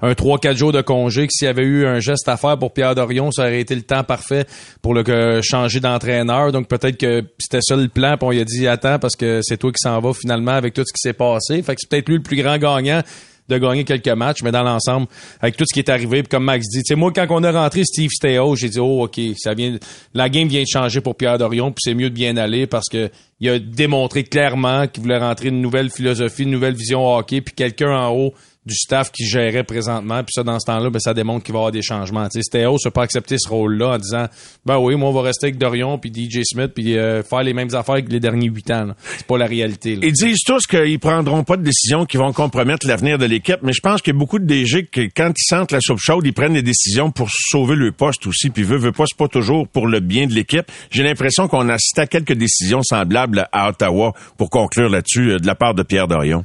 un 0.00 0.12
3-4 0.12 0.56
jours 0.56 0.72
de 0.72 0.80
congé, 0.80 1.26
que 1.26 1.32
s'il 1.32 1.46
y 1.46 1.50
avait 1.50 1.64
eu 1.64 1.86
un 1.86 2.00
geste 2.00 2.28
à 2.28 2.36
faire 2.36 2.58
pour 2.58 2.72
Pierre 2.72 2.94
Dorion, 2.94 3.30
ça 3.30 3.42
aurait 3.42 3.60
été 3.60 3.74
le 3.74 3.82
temps 3.82 4.04
parfait 4.04 4.46
pour 4.80 4.94
le 4.94 5.40
changer 5.42 5.80
d'entraîneur. 5.80 6.52
Donc 6.52 6.68
peut-être 6.68 6.96
que 6.96 7.22
c'était 7.38 7.60
ça 7.62 7.76
le 7.76 7.88
plan, 7.88 8.16
puis 8.16 8.26
on 8.26 8.30
lui 8.30 8.40
a 8.40 8.44
dit 8.44 8.66
attends 8.66 8.98
parce 8.98 9.16
que 9.16 9.40
c'est 9.42 9.58
toi 9.58 9.70
qui 9.70 9.80
s'en 9.80 10.00
va 10.00 10.12
finalement 10.14 10.52
avec 10.52 10.74
tout 10.74 10.82
ce 10.86 10.92
qui 10.92 11.00
s'est 11.00 11.12
passé. 11.12 11.62
Fait 11.62 11.74
que 11.74 11.80
c'est 11.80 11.90
peut-être 11.90 12.08
lui 12.08 12.16
le 12.16 12.22
plus 12.22 12.40
grand 12.40 12.56
gagnant 12.58 13.02
de 13.50 13.58
gagner 13.58 13.84
quelques 13.84 14.08
matchs, 14.08 14.42
mais 14.42 14.52
dans 14.52 14.62
l'ensemble, 14.62 15.06
avec 15.40 15.56
tout 15.56 15.64
ce 15.68 15.74
qui 15.74 15.80
est 15.80 15.90
arrivé, 15.90 16.22
comme 16.22 16.44
Max 16.44 16.66
dit, 16.68 16.82
tu 16.82 16.94
moi, 16.94 17.12
quand 17.12 17.26
on 17.30 17.42
a 17.42 17.52
rentré 17.52 17.84
Steve 17.84 18.10
Steo, 18.10 18.56
j'ai 18.56 18.68
dit, 18.68 18.80
oh, 18.80 19.04
OK, 19.04 19.20
ça 19.36 19.54
vient, 19.54 19.76
la 20.14 20.28
game 20.28 20.48
vient 20.48 20.62
de 20.62 20.68
changer 20.68 21.00
pour 21.00 21.16
Pierre 21.16 21.36
Dorion, 21.36 21.70
puis 21.72 21.80
c'est 21.80 21.94
mieux 21.94 22.10
de 22.10 22.14
bien 22.14 22.36
aller 22.36 22.66
parce 22.66 22.88
que 22.88 23.10
il 23.40 23.48
a 23.48 23.58
démontré 23.58 24.22
clairement 24.22 24.86
qu'il 24.86 25.02
voulait 25.02 25.18
rentrer 25.18 25.48
une 25.48 25.62
nouvelle 25.62 25.90
philosophie, 25.90 26.42
une 26.42 26.50
nouvelle 26.50 26.74
vision 26.74 27.06
hockey, 27.16 27.40
puis 27.40 27.54
quelqu'un 27.54 27.96
en 27.96 28.12
haut 28.12 28.34
du 28.66 28.74
staff 28.74 29.10
qui 29.10 29.24
gérait 29.24 29.64
présentement, 29.64 30.22
puis 30.22 30.32
ça, 30.34 30.42
dans 30.42 30.58
ce 30.60 30.66
temps-là, 30.66 30.90
ben, 30.90 30.98
ça 31.00 31.14
démontre 31.14 31.44
qu'il 31.44 31.54
va 31.54 31.58
y 31.58 31.60
avoir 31.60 31.72
des 31.72 31.82
changements. 31.82 32.28
Tu 32.28 32.42
sais, 32.42 32.42
Steo 32.42 32.76
n'a 32.84 32.90
pas 32.90 33.02
accepté 33.02 33.36
ce 33.38 33.48
rôle-là 33.48 33.94
en 33.94 33.98
disant, 33.98 34.26
ben 34.66 34.78
oui, 34.78 34.96
moi, 34.96 35.08
on 35.08 35.12
va 35.12 35.22
rester 35.22 35.46
avec 35.46 35.58
Dorion, 35.58 35.98
puis 35.98 36.12
DJ 36.12 36.40
Smith, 36.44 36.72
puis 36.74 36.98
euh, 36.98 37.22
faire 37.22 37.42
les 37.42 37.54
mêmes 37.54 37.74
affaires 37.74 38.04
que 38.04 38.10
les 38.10 38.20
derniers 38.20 38.48
huit 38.48 38.70
ans. 38.70 38.88
C'est 39.16 39.26
pas 39.26 39.38
la 39.38 39.46
réalité. 39.46 39.96
là. 39.96 40.02
Ils 40.06 40.12
disent 40.12 40.44
tous 40.44 40.66
qu'ils 40.66 40.98
prendront 40.98 41.42
pas 41.42 41.56
de 41.56 41.62
décisions 41.62 42.04
qui 42.04 42.18
vont 42.18 42.32
compromettre 42.32 42.86
l'avenir 42.86 43.16
de 43.16 43.24
l'équipe, 43.24 43.60
mais 43.62 43.72
je 43.72 43.80
pense 43.80 44.02
qu'il 44.02 44.12
y 44.12 44.16
a 44.16 44.18
beaucoup 44.18 44.38
de 44.38 44.44
DG 44.44 44.86
que 44.86 45.00
quand 45.14 45.30
ils 45.30 45.44
sentent 45.44 45.72
la 45.72 45.80
soupe 45.80 45.98
chaude, 45.98 46.26
ils 46.26 46.34
prennent 46.34 46.54
des 46.54 46.62
décisions 46.62 47.10
pour 47.10 47.28
sauver 47.30 47.76
le 47.76 47.92
poste 47.92 48.26
aussi, 48.26 48.50
puis 48.50 48.62
veut, 48.62 48.76
veut 48.76 48.92
pas, 48.92 49.04
c'est 49.06 49.16
pas 49.16 49.28
toujours 49.28 49.68
pour 49.68 49.86
le 49.86 50.00
bien 50.00 50.26
de 50.26 50.34
l'équipe. 50.34 50.70
J'ai 50.90 51.02
l'impression 51.02 51.48
qu'on 51.48 51.68
a 51.70 51.74
assisté 51.74 52.02
à 52.02 52.06
quelques 52.06 52.34
décisions 52.34 52.82
semblables 52.82 53.48
à 53.52 53.70
Ottawa 53.70 54.12
pour 54.36 54.50
conclure 54.50 54.90
là-dessus 54.90 55.32
euh, 55.32 55.38
de 55.38 55.46
la 55.46 55.54
part 55.54 55.74
de 55.74 55.82
Pierre 55.82 56.08
Dorion. 56.08 56.44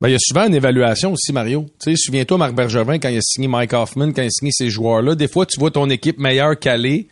Ben, 0.00 0.08
il 0.08 0.12
y 0.12 0.14
a 0.14 0.18
souvent 0.18 0.46
une 0.46 0.54
évaluation 0.54 1.12
aussi, 1.12 1.32
Mario. 1.32 1.66
Tu 1.82 1.90
sais, 1.90 1.96
souviens-toi, 1.96 2.38
Marc 2.38 2.54
Bergevin, 2.54 2.98
quand 2.98 3.10
il 3.10 3.18
a 3.18 3.20
signé 3.20 3.48
Mike 3.48 3.74
Hoffman, 3.74 4.12
quand 4.12 4.22
il 4.22 4.26
a 4.26 4.30
signé 4.30 4.50
ces 4.50 4.70
joueurs-là, 4.70 5.14
des 5.14 5.28
fois, 5.28 5.44
tu 5.44 5.60
vois 5.60 5.70
ton 5.70 5.90
équipe 5.90 6.18
meilleure 6.18 6.58
qu'aller, 6.58 7.08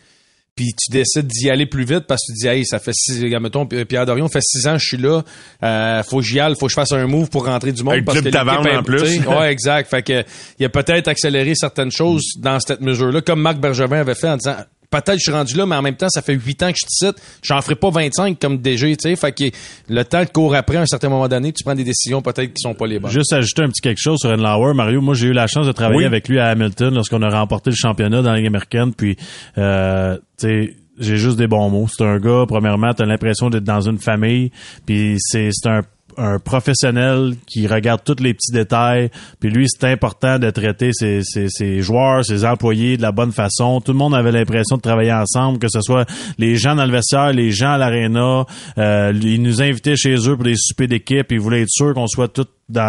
puis 0.59 0.73
tu 0.77 0.91
décides 0.91 1.27
d'y 1.27 1.51
aller 1.51 1.67
plus 1.67 1.85
vite 1.85 2.07
parce 2.09 2.23
que 2.23 2.33
tu 2.33 2.39
dis, 2.41 2.49
hey, 2.49 2.67
ça 2.67 2.79
fait 2.79 2.95
six, 2.95 3.23
mettons, 3.41 3.67
Pierre 3.67 4.07
Dorion 4.07 4.27
fait 4.29 4.41
six 4.43 4.67
ans 4.67 4.77
je 4.77 4.87
suis 4.87 4.97
là, 4.97 5.23
euh, 5.63 6.03
faut 6.03 6.19
que 6.19 6.25
j'y 6.25 6.41
aille, 6.41 6.55
faut 6.59 6.67
que 6.67 6.71
je 6.71 6.75
fasse 6.75 6.91
un 6.93 7.07
move 7.07 7.29
pour 7.29 7.45
rentrer 7.45 7.73
du 7.73 7.85
monde. 7.85 7.93
Avec 7.93 8.07
parce 8.07 8.21
Club 8.21 8.33
que 8.33 8.79
en 8.79 8.83
plus. 8.83 9.21
Ouais, 9.21 9.53
exact. 9.53 9.89
Fait 9.89 10.03
que, 10.03 10.25
il 10.59 10.65
a 10.65 10.69
peut-être 10.71 11.09
accéléré 11.09 11.55
certaines 11.55 11.93
choses 11.93 12.25
dans 12.39 12.59
cette 12.59 12.81
mesure-là, 12.81 13.21
comme 13.21 13.41
Marc 13.41 13.59
Bergevin 13.59 14.01
avait 14.01 14.15
fait 14.15 14.31
en 14.31 14.37
disant, 14.37 14.57
peut-être 14.91 15.15
je 15.19 15.23
suis 15.23 15.33
rendu 15.33 15.55
là, 15.57 15.67
mais 15.67 15.77
en 15.77 15.83
même 15.83 15.97
temps, 15.97 16.09
ça 16.09 16.23
fait 16.23 16.35
huit 16.35 16.63
ans 16.63 16.71
que 16.73 16.79
je 16.81 16.87
te 16.87 16.91
cite, 17.07 17.23
j'en 17.43 17.61
ferai 17.61 17.75
pas 17.75 17.91
25 17.91 18.39
comme 18.39 18.59
DG, 18.59 18.97
tu 18.97 19.09
sais. 19.11 19.17
Fait 19.17 19.33
que 19.33 19.45
le 19.89 20.03
temps 20.05 20.23
de 20.25 20.29
court 20.31 20.55
après, 20.55 20.77
à 20.77 20.83
un 20.83 20.87
certain 20.87 21.09
moment 21.09 21.29
donné, 21.29 21.53
tu 21.53 21.63
prends 21.65 21.75
des 21.75 21.85
décisions 21.85 22.23
peut-être 22.23 22.53
qui 22.55 22.61
sont 22.63 22.75
pas 22.75 22.87
les 22.87 22.99
bonnes. 22.99 23.11
Juste 23.11 23.33
ajouter 23.33 23.63
un 23.63 23.69
petit 23.69 23.81
quelque 23.83 24.01
chose 24.01 24.19
sur 24.21 24.35
Lauer. 24.37 24.75
Mario, 24.75 25.01
moi, 25.01 25.15
j'ai 25.15 25.29
eu 25.29 25.33
la 25.33 25.47
chance 25.47 25.67
de 25.67 25.73
travailler 25.73 26.01
Oui. 26.01 26.05
avec 26.07 26.29
lui 26.29 26.39
à 26.39 26.47
Hamilton 26.49 26.95
lorsqu'on 26.95 27.23
a 27.23 27.29
remporté 27.29 27.71
le 27.71 27.77
championnat 27.77 28.23
dans 28.23 28.31
la 28.33 28.39
Ligue 28.39 28.47
américaine. 28.47 28.95
Puis, 28.95 29.17
euh, 29.59 30.17
tu 30.39 30.47
sais, 30.49 30.77
j'ai 30.99 31.17
juste 31.17 31.37
des 31.37 31.47
bons 31.47 31.69
mots. 31.71 31.87
C'est 31.89 32.05
un 32.05 32.19
gars, 32.19 32.45
premièrement, 32.49 32.93
t'as 32.95 33.05
l'impression 33.05 33.51
d'être 33.51 33.65
dans 33.65 33.81
une 33.81 33.99
famille. 33.99 34.51
Puis 34.87 35.17
c'est 35.19 35.51
c'est 35.53 35.69
un 35.69 35.83
un 36.17 36.39
professionnel 36.39 37.35
qui 37.47 37.67
regarde 37.67 38.03
tous 38.05 38.23
les 38.23 38.35
petits 38.35 38.53
détails. 38.53 39.11
Puis 39.41 39.51
lui, 39.51 39.67
c'est 39.69 39.85
important 39.85 40.39
de 40.39 40.51
traiter 40.51 40.91
ses, 40.93 41.23
ses, 41.23 41.83
joueurs, 41.83 42.25
ses 42.25 42.45
employés 42.45 42.97
de 42.97 43.03
la 43.03 43.13
bonne 43.13 43.33
façon. 43.33 43.81
Tout 43.81 43.93
le 43.93 43.99
monde 43.99 44.15
avait 44.15 44.33
l'impression 44.33 44.77
de 44.77 44.83
travailler 44.83 45.13
ensemble, 45.13 45.59
que 45.59 45.69
ce 45.69 45.81
soit 45.81 46.09
les 46.39 46.57
gens 46.57 46.75
dans 46.75 46.85
le 46.85 46.93
vestiaire, 46.93 47.33
les 47.33 47.51
gens 47.51 47.73
à 47.73 47.79
l'aréna. 47.79 48.45
Euh, 48.79 49.13
il 49.15 49.43
nous 49.43 49.63
invitait 49.63 49.97
chez 49.97 50.17
eux 50.29 50.35
pour 50.35 50.45
des 50.45 50.57
soupers 50.57 50.89
d'équipe. 50.89 51.27
Il 51.31 51.41
voulait 51.41 51.63
être 51.63 51.71
sûr 51.71 51.95
qu'on 51.95 52.07
soit 52.07 52.29
tous 52.29 52.47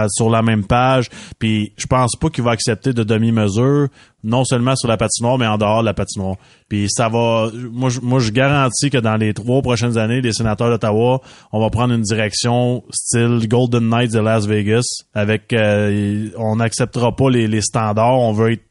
sur 0.10 0.30
la 0.30 0.42
même 0.42 0.66
page. 0.66 1.10
Puis 1.38 1.74
je 1.78 1.88
pense 1.88 2.16
pas 2.16 2.30
qu'il 2.30 2.44
va 2.44 2.52
accepter 2.52 2.94
de 2.94 3.04
demi-mesure, 3.04 3.88
non 4.24 4.44
seulement 4.44 4.76
sur 4.76 4.88
la 4.88 4.98
patinoire, 4.98 5.38
mais 5.38 5.48
en 5.48 5.58
dehors 5.58 5.82
de 5.82 5.86
la 5.86 5.94
patinoire. 5.94 6.36
Puis 6.68 6.88
ça 6.90 7.10
va. 7.10 7.50
Moi, 7.72 7.90
je, 7.90 8.00
moi, 8.02 8.20
je 8.20 8.32
garantis 8.32 8.90
que 8.90 8.98
dans 8.98 9.16
les 9.16 9.34
trois 9.34 9.62
prochaines 9.62 9.98
années, 9.98 10.22
les 10.22 10.34
sénateurs 10.34 10.70
d'Ottawa, 10.70 11.22
on 11.52 11.60
va 11.60 11.70
prendre 11.70 11.94
une 11.94 12.02
direction 12.02 12.84
style 12.92 13.48
Golden 13.48 13.90
Knights 13.90 14.14
de 14.14 14.20
Las 14.20 14.46
Vegas. 14.46 14.84
Avec, 15.14 15.54
euh, 15.54 16.30
on 16.38 16.58
n'acceptera 16.58 17.16
pas 17.16 17.30
les, 17.30 17.48
les 17.48 17.62
standards. 17.62 18.20
On 18.20 18.34
veut 18.34 18.54
être 18.54 18.69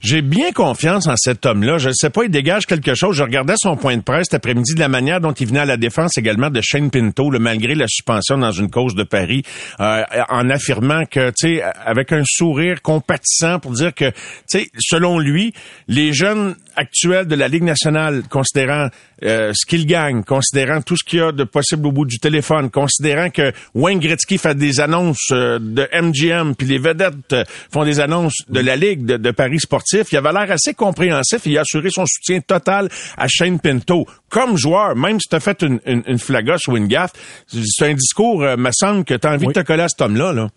J'ai 0.00 0.22
bien 0.22 0.52
confiance 0.52 1.06
en 1.06 1.14
cet 1.16 1.46
homme-là. 1.46 1.78
Je 1.78 1.88
ne 1.88 1.94
sais 1.94 2.10
pas, 2.10 2.24
il 2.24 2.30
dégage 2.30 2.66
quelque 2.66 2.94
chose. 2.94 3.16
Je 3.16 3.22
regardais 3.22 3.54
son 3.56 3.76
point 3.76 3.96
de 3.96 4.02
presse 4.02 4.26
cet 4.30 4.34
après-midi 4.34 4.74
de 4.74 4.80
la 4.80 4.88
manière 4.88 5.20
dont 5.20 5.32
il 5.32 5.46
venait 5.46 5.60
à 5.60 5.64
la 5.64 5.76
défense 5.76 6.16
également 6.18 6.50
de 6.50 6.60
Shane 6.60 6.90
Pinto, 6.90 7.30
le, 7.30 7.38
malgré 7.38 7.74
la 7.74 7.86
suspension 7.88 8.38
dans 8.38 8.52
une 8.52 8.70
cause 8.70 8.94
de 8.94 9.02
Paris, 9.02 9.42
euh, 9.80 10.02
en 10.28 10.50
affirmant 10.50 11.04
que, 11.04 11.30
tu 11.30 11.56
sais, 11.56 11.62
avec 11.62 12.12
un 12.12 12.22
sourire 12.24 12.82
compatissant 12.82 13.58
pour 13.58 13.72
dire 13.72 13.94
que, 13.94 14.10
tu 14.10 14.14
sais, 14.46 14.68
selon 14.78 15.18
lui, 15.18 15.52
les 15.88 16.12
jeunes 16.12 16.54
actuels 16.76 17.26
de 17.26 17.34
la 17.34 17.48
Ligue 17.48 17.62
nationale, 17.62 18.22
considérant 18.28 18.88
euh, 19.22 19.52
ce 19.54 19.66
qu'ils 19.66 19.86
gagnent, 19.86 20.22
considérant 20.22 20.82
tout 20.82 20.96
ce 20.96 21.04
qu'il 21.04 21.18
y 21.18 21.22
a 21.22 21.32
de 21.32 21.44
possible 21.44 21.86
au 21.86 21.92
bout 21.92 22.06
du 22.06 22.18
téléphone, 22.18 22.70
considérant 22.70 23.30
que 23.30 23.52
Wayne 23.74 23.98
Gretzky 23.98 24.38
fait 24.38 24.54
des 24.54 24.80
annonces 24.80 25.28
euh, 25.32 25.58
de 25.60 25.88
MGM, 25.92 26.54
puis 26.54 26.66
les 26.66 26.78
vedettes 26.78 27.36
font 27.72 27.84
des 27.84 28.00
annonces 28.00 28.42
de 28.48 28.60
la 28.60 28.76
Ligue 28.76 29.04
de, 29.04 29.30
Paris 29.30 29.60
sportif, 29.60 30.12
il 30.12 30.16
avait 30.16 30.32
l'air 30.32 30.50
assez 30.50 30.74
compréhensif 30.74 31.46
et 31.46 31.50
il 31.50 31.58
a 31.58 31.62
assuré 31.62 31.90
son 31.90 32.04
soutien 32.06 32.40
total 32.40 32.88
à 33.16 33.26
Shane 33.28 33.60
Pinto. 33.60 34.06
Comme 34.30 34.56
joueur, 34.56 34.96
même 34.96 35.20
si 35.20 35.28
tu 35.28 35.36
as 35.36 35.40
fait 35.40 35.62
une, 35.62 35.80
une, 35.86 36.02
une 36.06 36.18
flagoche 36.18 36.68
ou 36.68 36.76
une 36.76 36.86
gaffe, 36.86 37.12
c'est 37.48 37.90
un 37.90 37.94
discours, 37.94 38.42
euh, 38.42 38.56
me 38.56 38.70
semble, 38.72 39.04
que 39.04 39.14
tu 39.14 39.26
as 39.26 39.32
envie 39.32 39.46
de 39.46 39.52
te 39.52 39.60
coller 39.60 39.82
à 39.82 39.88
cet 39.88 40.00
homme-là. 40.00 40.32
Là. 40.32 40.48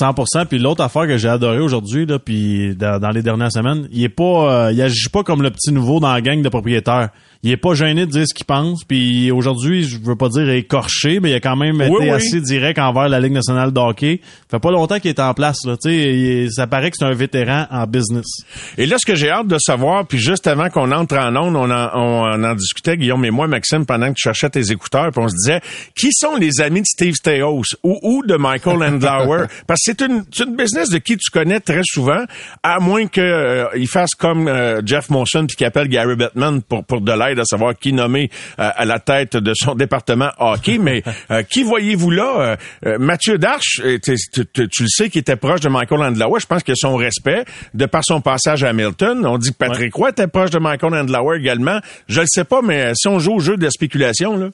100%. 0.00 0.46
Puis 0.46 0.58
l'autre 0.58 0.82
affaire 0.82 1.06
que 1.06 1.16
j'ai 1.16 1.28
adoré 1.28 1.58
aujourd'hui, 1.58 2.06
là, 2.06 2.18
puis 2.18 2.76
dans, 2.76 3.10
les 3.12 3.22
dernières 3.22 3.52
semaines, 3.52 3.88
il 3.90 4.04
est 4.04 4.08
pas, 4.08 4.66
euh, 4.66 4.72
il 4.72 4.80
agit 4.82 5.08
pas 5.08 5.22
comme 5.22 5.42
le 5.42 5.50
petit 5.50 5.72
nouveau 5.72 5.98
dans 5.98 6.12
la 6.12 6.20
gang 6.20 6.42
de 6.42 6.48
propriétaires 6.48 7.08
il 7.44 7.50
est 7.50 7.56
pas 7.56 7.74
gêné 7.74 8.06
de 8.06 8.10
dire 8.10 8.24
ce 8.24 8.34
qu'il 8.34 8.46
pense. 8.46 8.84
Puis 8.84 9.32
aujourd'hui, 9.32 9.82
je 9.82 9.98
veux 9.98 10.14
pas 10.14 10.28
dire 10.28 10.48
écorché, 10.48 11.18
mais 11.18 11.30
il 11.30 11.34
a 11.34 11.40
quand 11.40 11.56
même 11.56 11.80
été 11.80 12.10
assez 12.10 12.40
direct 12.40 12.78
envers 12.78 13.08
la 13.08 13.18
Ligue 13.18 13.32
nationale 13.32 13.72
de 13.72 13.80
hockey. 13.80 14.20
Fait 14.48 14.60
pas 14.60 14.70
longtemps 14.70 15.00
qu'il 15.00 15.08
est 15.08 15.18
en 15.18 15.34
place. 15.34 15.56
Là. 15.64 15.74
sais, 15.80 16.46
ça 16.50 16.68
paraît 16.68 16.92
que 16.92 16.96
c'est 17.00 17.04
un 17.04 17.14
vétéran 17.14 17.66
en 17.70 17.84
business. 17.86 18.26
Et 18.78 18.86
là, 18.86 18.96
ce 18.96 19.04
que 19.04 19.16
j'ai 19.16 19.28
hâte 19.28 19.48
de 19.48 19.58
savoir, 19.58 20.06
puis 20.06 20.18
juste 20.18 20.46
avant 20.46 20.70
qu'on 20.70 20.92
entre 20.92 21.16
en 21.16 21.34
ondes, 21.34 21.56
on 21.56 21.68
en, 21.68 21.90
on 21.94 22.44
en 22.44 22.54
discutait, 22.54 22.96
Guillaume 22.96 23.24
et 23.24 23.32
moi, 23.32 23.48
Maxime, 23.48 23.86
pendant 23.86 24.08
que 24.10 24.14
tu 24.14 24.22
cherchais 24.22 24.48
tes 24.48 24.70
écouteurs, 24.70 25.10
puis 25.10 25.20
on 25.24 25.28
se 25.28 25.34
disait, 25.34 25.60
qui 25.96 26.12
sont 26.12 26.36
les 26.36 26.60
amis 26.60 26.82
de 26.82 26.86
Steve 26.86 27.14
Steos 27.14 27.62
ou, 27.82 27.98
ou 28.02 28.22
de 28.24 28.36
Michael 28.36 28.78
Landauer? 29.00 29.46
Parce 29.66 29.80
que 29.80 29.92
c'est 29.92 30.00
une, 30.02 30.24
une 30.38 30.54
business 30.54 30.90
de 30.90 30.98
qui 30.98 31.16
tu 31.16 31.30
connais 31.32 31.58
très 31.58 31.82
souvent, 31.82 32.22
à 32.62 32.78
moins 32.78 33.08
qu'il 33.08 33.24
euh, 33.24 33.66
il 33.76 33.88
fasse 33.88 34.14
comme 34.14 34.46
euh, 34.46 34.80
Jeff 34.84 35.10
Monson 35.10 35.44
puis 35.48 35.56
qu'il 35.56 35.66
appelle 35.66 35.88
Gary 35.88 36.14
Bettman 36.14 36.62
pour, 36.62 36.84
pour 36.84 37.00
de 37.00 37.10
l'aide 37.10 37.31
de 37.34 37.44
savoir 37.44 37.76
qui 37.78 37.92
nommer 37.92 38.30
euh, 38.58 38.70
à 38.74 38.84
la 38.84 38.98
tête 38.98 39.36
de 39.36 39.52
son 39.54 39.74
département 39.76 40.30
hockey. 40.38 40.78
Mais 40.78 41.02
euh, 41.30 41.42
qui 41.42 41.62
voyez-vous 41.62 42.10
là? 42.10 42.56
Euh, 42.86 42.98
Mathieu 42.98 43.38
Darche, 43.38 43.80
tu, 44.02 44.12
le 44.12 44.88
sais, 44.88 45.10
qui 45.10 45.18
était 45.18 45.36
proche 45.36 45.60
de 45.60 45.68
Michael 45.68 46.02
Andlauer. 46.02 46.40
Je 46.40 46.46
pense 46.46 46.62
que 46.62 46.74
son 46.74 46.96
respect, 46.96 47.44
de 47.74 47.86
par 47.86 48.02
son 48.04 48.20
passage 48.20 48.64
à 48.64 48.70
Hamilton, 48.70 49.26
on 49.26 49.38
dit 49.38 49.50
que 49.50 49.56
Patrick 49.56 49.94
Roy 49.94 50.10
était 50.10 50.26
proche 50.26 50.50
de 50.50 50.58
Michael 50.58 50.94
Andlauer 50.94 51.38
également. 51.38 51.80
Je 52.08 52.20
le 52.20 52.26
sais 52.28 52.44
pas, 52.44 52.62
mais 52.62 52.92
si 52.94 53.08
on 53.08 53.18
joue 53.18 53.34
au 53.34 53.40
jeu 53.40 53.56
de 53.56 53.64
la 53.64 53.70
spéculation, 53.70 54.36
là. 54.36 54.48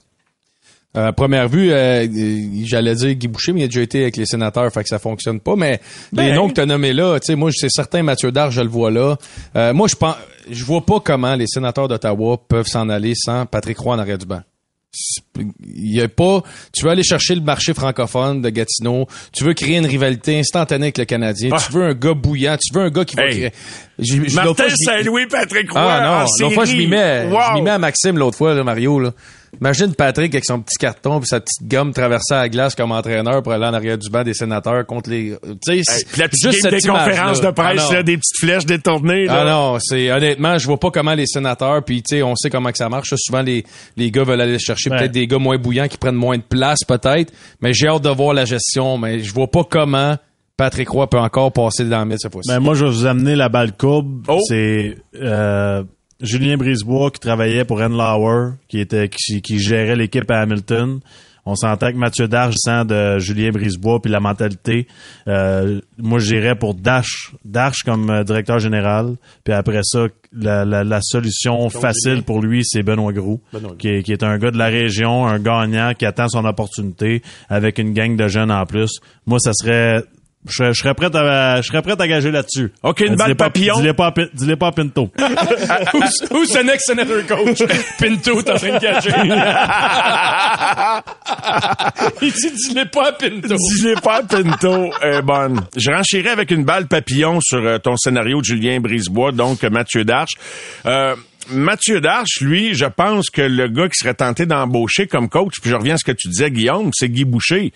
À 0.94 1.12
première 1.12 1.48
vue, 1.48 1.68
j'allais 2.64 2.94
dire 2.94 3.14
Guy 3.14 3.28
Boucher, 3.28 3.52
mais 3.52 3.60
il 3.60 3.64
a 3.64 3.66
déjà 3.66 3.82
été 3.82 4.02
avec 4.02 4.16
les 4.16 4.24
sénateurs, 4.24 4.72
fait 4.72 4.82
que 4.82 4.88
ça 4.88 4.98
fonctionne 4.98 5.38
pas. 5.38 5.54
Mais 5.54 5.80
les 6.12 6.28
ben. 6.30 6.34
noms 6.34 6.48
que 6.48 6.54
tu 6.54 6.60
as 6.62 6.66
nommés 6.66 6.94
là, 6.94 7.20
tu 7.20 7.26
sais, 7.26 7.36
moi, 7.36 7.50
c'est 7.52 7.68
certain, 7.68 8.02
Mathieu 8.02 8.32
Darche, 8.32 8.54
je 8.54 8.62
le 8.62 8.68
vois 8.68 8.90
là. 8.90 9.16
moi, 9.74 9.86
je 9.86 9.94
pense 9.94 10.16
je 10.50 10.64
vois 10.64 10.84
pas 10.84 11.00
comment 11.00 11.34
les 11.34 11.46
sénateurs 11.46 11.88
d'Ottawa 11.88 12.38
peuvent 12.48 12.66
s'en 12.66 12.88
aller 12.88 13.14
sans 13.14 13.46
Patrick 13.46 13.78
Roy 13.78 13.94
en 13.94 13.98
arrière 13.98 14.18
du 14.18 14.26
banc. 14.26 14.42
Il 15.60 15.94
y 15.94 16.00
a 16.00 16.08
pas. 16.08 16.42
Tu 16.72 16.84
veux 16.84 16.90
aller 16.90 17.02
chercher 17.02 17.34
le 17.34 17.42
marché 17.42 17.74
francophone 17.74 18.40
de 18.40 18.48
Gatineau. 18.48 19.06
Tu 19.32 19.44
veux 19.44 19.52
créer 19.52 19.76
une 19.76 19.86
rivalité 19.86 20.38
instantanée 20.38 20.86
avec 20.86 20.98
le 20.98 21.04
Canadien. 21.04 21.50
Tu 21.50 21.56
ah. 21.56 21.72
veux 21.72 21.84
un 21.84 21.94
gars 21.94 22.14
bouillant. 22.14 22.56
Tu 22.56 22.74
veux 22.74 22.84
un 22.84 22.90
gars 22.90 23.04
qui 23.04 23.16
va 23.16 23.28
créer. 23.28 23.52
Martin 24.34 24.68
Saint-Louis, 24.70 25.26
Patrick 25.26 25.70
Roy. 25.70 25.80
Ah 25.80 26.24
non. 26.24 26.30
L'autre 26.40 26.54
fois, 26.54 26.64
je 26.64 26.74
m'y 26.74 26.86
mets. 26.86 27.28
Je 27.28 27.54
m'y 27.54 27.62
mets 27.62 27.70
à 27.70 27.78
Maxime 27.78 28.16
l'autre 28.16 28.38
fois, 28.38 28.54
là, 28.54 28.64
Mario. 28.64 28.98
Là. 28.98 29.12
Imagine 29.60 29.94
Patrick 29.94 30.34
avec 30.34 30.44
son 30.44 30.60
petit 30.60 30.76
carton 30.78 31.20
et 31.20 31.24
sa 31.24 31.40
petite 31.40 31.68
gomme 31.68 31.92
traverser 31.92 32.34
la 32.34 32.48
glace 32.48 32.74
comme 32.74 32.92
entraîneur 32.92 33.42
pour 33.42 33.52
aller 33.52 33.66
en 33.66 33.74
arrière 33.74 33.98
du 33.98 34.08
banc 34.10 34.22
des 34.22 34.34
sénateurs 34.34 34.86
contre 34.86 35.10
les. 35.10 35.36
Tu 35.66 35.82
sais, 35.84 36.04
la 36.16 36.28
petite 36.28 36.50
juste 36.50 36.68
des 36.68 36.80
conférences 36.80 37.40
de 37.40 37.50
presse, 37.50 37.86
ah, 37.90 37.94
là, 37.94 38.02
des 38.02 38.16
petites 38.16 38.38
flèches 38.38 38.66
détournées. 38.66 39.26
Là. 39.26 39.40
Ah 39.40 39.44
non, 39.44 39.78
c'est 39.80 40.10
honnêtement, 40.10 40.58
je 40.58 40.66
vois 40.66 40.78
pas 40.78 40.90
comment 40.90 41.14
les 41.14 41.26
sénateurs, 41.26 41.82
puis 41.84 42.02
tu 42.02 42.16
sais, 42.16 42.22
on 42.22 42.36
sait 42.36 42.50
comment 42.50 42.70
que 42.70 42.78
ça 42.78 42.88
marche. 42.88 43.12
Souvent, 43.16 43.42
les, 43.42 43.64
les 43.96 44.10
gars 44.10 44.24
veulent 44.24 44.40
aller 44.40 44.58
chercher 44.58 44.90
peut-être 44.90 45.12
des 45.12 45.26
gars 45.26 45.38
moins 45.38 45.58
bouillants 45.58 45.88
qui 45.88 45.98
prennent 45.98 46.14
moins 46.14 46.36
de 46.36 46.42
place, 46.42 46.80
peut-être. 46.86 47.32
Mais 47.60 47.72
j'ai 47.72 47.88
hâte 47.88 48.02
de 48.02 48.10
voir 48.10 48.34
la 48.34 48.44
gestion. 48.44 48.98
Mais 48.98 49.20
je 49.20 49.32
vois 49.32 49.50
pas 49.50 49.64
comment 49.64 50.16
Patrick 50.56 50.88
Roy 50.88 51.08
peut 51.08 51.18
encore 51.18 51.52
passer 51.52 51.84
dans 51.84 52.00
le 52.00 52.06
mille 52.06 52.18
cette 52.18 52.32
fois-ci. 52.32 52.48
Ben 52.48 52.60
moi, 52.60 52.74
je 52.74 52.84
vais 52.84 52.90
vous 52.90 53.06
amener 53.06 53.36
la 53.36 53.48
balle 53.48 53.76
courbe. 53.76 54.24
Oh. 54.28 54.40
C'est 54.46 54.96
euh, 55.14 55.84
Julien 56.20 56.56
Brisebois 56.56 57.10
qui 57.10 57.20
travaillait 57.20 57.64
pour 57.64 57.80
Enlauer, 57.80 58.54
qui 58.68 58.80
était 58.80 59.08
qui, 59.08 59.40
qui 59.40 59.58
gérait 59.58 59.96
l'équipe 59.96 60.30
à 60.30 60.40
Hamilton. 60.40 61.00
On 61.50 61.54
s'entend 61.54 61.92
que 61.92 61.96
Mathieu 61.96 62.28
Darche 62.28 62.56
sent 62.58 62.84
de 62.84 63.18
Julien 63.18 63.48
Brisebois 63.50 64.02
puis 64.02 64.10
la 64.10 64.20
mentalité. 64.20 64.86
Euh, 65.28 65.80
moi, 65.96 66.18
j'irais 66.18 66.56
pour 66.56 66.74
Dash, 66.74 67.32
Darche 67.42 67.84
comme 67.84 68.10
euh, 68.10 68.22
directeur 68.22 68.58
général. 68.58 69.14
Puis 69.44 69.54
après 69.54 69.80
ça, 69.82 70.08
la, 70.30 70.66
la, 70.66 71.00
solution 71.00 71.70
facile 71.70 72.22
pour 72.22 72.42
lui, 72.42 72.64
c'est 72.66 72.82
Benoît 72.82 73.14
Groux, 73.14 73.40
Qui, 73.78 73.88
est, 73.88 74.02
qui 74.02 74.12
est 74.12 74.22
un 74.22 74.36
gars 74.36 74.50
de 74.50 74.58
la 74.58 74.66
région, 74.66 75.26
un 75.26 75.38
gagnant 75.38 75.94
qui 75.94 76.04
attend 76.04 76.28
son 76.28 76.44
opportunité 76.44 77.22
avec 77.48 77.78
une 77.78 77.94
gang 77.94 78.14
de 78.14 78.28
jeunes 78.28 78.50
en 78.50 78.66
plus. 78.66 79.00
Moi, 79.24 79.38
ça 79.38 79.52
serait 79.54 80.02
je, 80.48 80.72
serais 80.72 80.94
prêt 80.94 81.14
à, 81.14 81.60
je 81.60 81.68
serais 81.68 81.82
prêt 81.82 81.94
à 81.98 82.06
gager 82.06 82.30
là-dessus. 82.30 82.72
OK, 82.82 83.00
une 83.00 83.16
balle 83.16 83.36
papillon. 83.36 83.74
Dis-les 83.76 83.92
pas, 83.92 84.14
dis 84.32 84.56
pas 84.56 84.68
à 84.68 84.72
Pinto. 84.72 85.10
who's, 86.30 86.50
the 86.50 86.64
next 86.64 86.86
senator 86.86 87.22
coach? 87.26 87.62
Pinto, 87.98 88.42
train 88.42 88.74
de 88.74 88.78
gager. 88.78 89.10
Il 92.22 92.32
dit, 92.32 92.50
dis-les 92.50 92.86
pas 92.86 93.08
à 93.08 93.12
Pinto. 93.12 93.56
Dis-les 93.56 93.94
pas 93.96 94.16
à 94.16 94.22
Pinto. 94.22 94.90
Eh, 95.02 95.22
bonne. 95.22 95.60
Je 95.76 95.90
renchirai 95.90 96.30
avec 96.30 96.50
une 96.50 96.64
balle 96.64 96.86
papillon 96.86 97.40
sur 97.40 97.58
euh, 97.58 97.78
ton 97.78 97.96
scénario 97.96 98.40
de 98.40 98.44
Julien 98.44 98.80
Brisebois, 98.80 99.32
donc 99.32 99.62
Mathieu 99.62 100.04
Darche. 100.04 100.34
Euh, 100.86 101.14
Mathieu 101.50 102.00
Darche, 102.00 102.40
lui, 102.40 102.74
je 102.74 102.84
pense 102.84 103.30
que 103.30 103.42
le 103.42 103.68
gars 103.68 103.88
qui 103.88 103.98
serait 103.98 104.14
tenté 104.14 104.44
d'embaucher 104.44 105.06
comme 105.06 105.28
coach, 105.28 105.54
puis 105.60 105.70
je 105.70 105.76
reviens 105.76 105.94
à 105.94 105.96
ce 105.96 106.04
que 106.04 106.12
tu 106.12 106.28
disais, 106.28 106.50
Guillaume, 106.50 106.90
c'est 106.92 107.08
Guy 107.08 107.24
Boucher. 107.24 107.72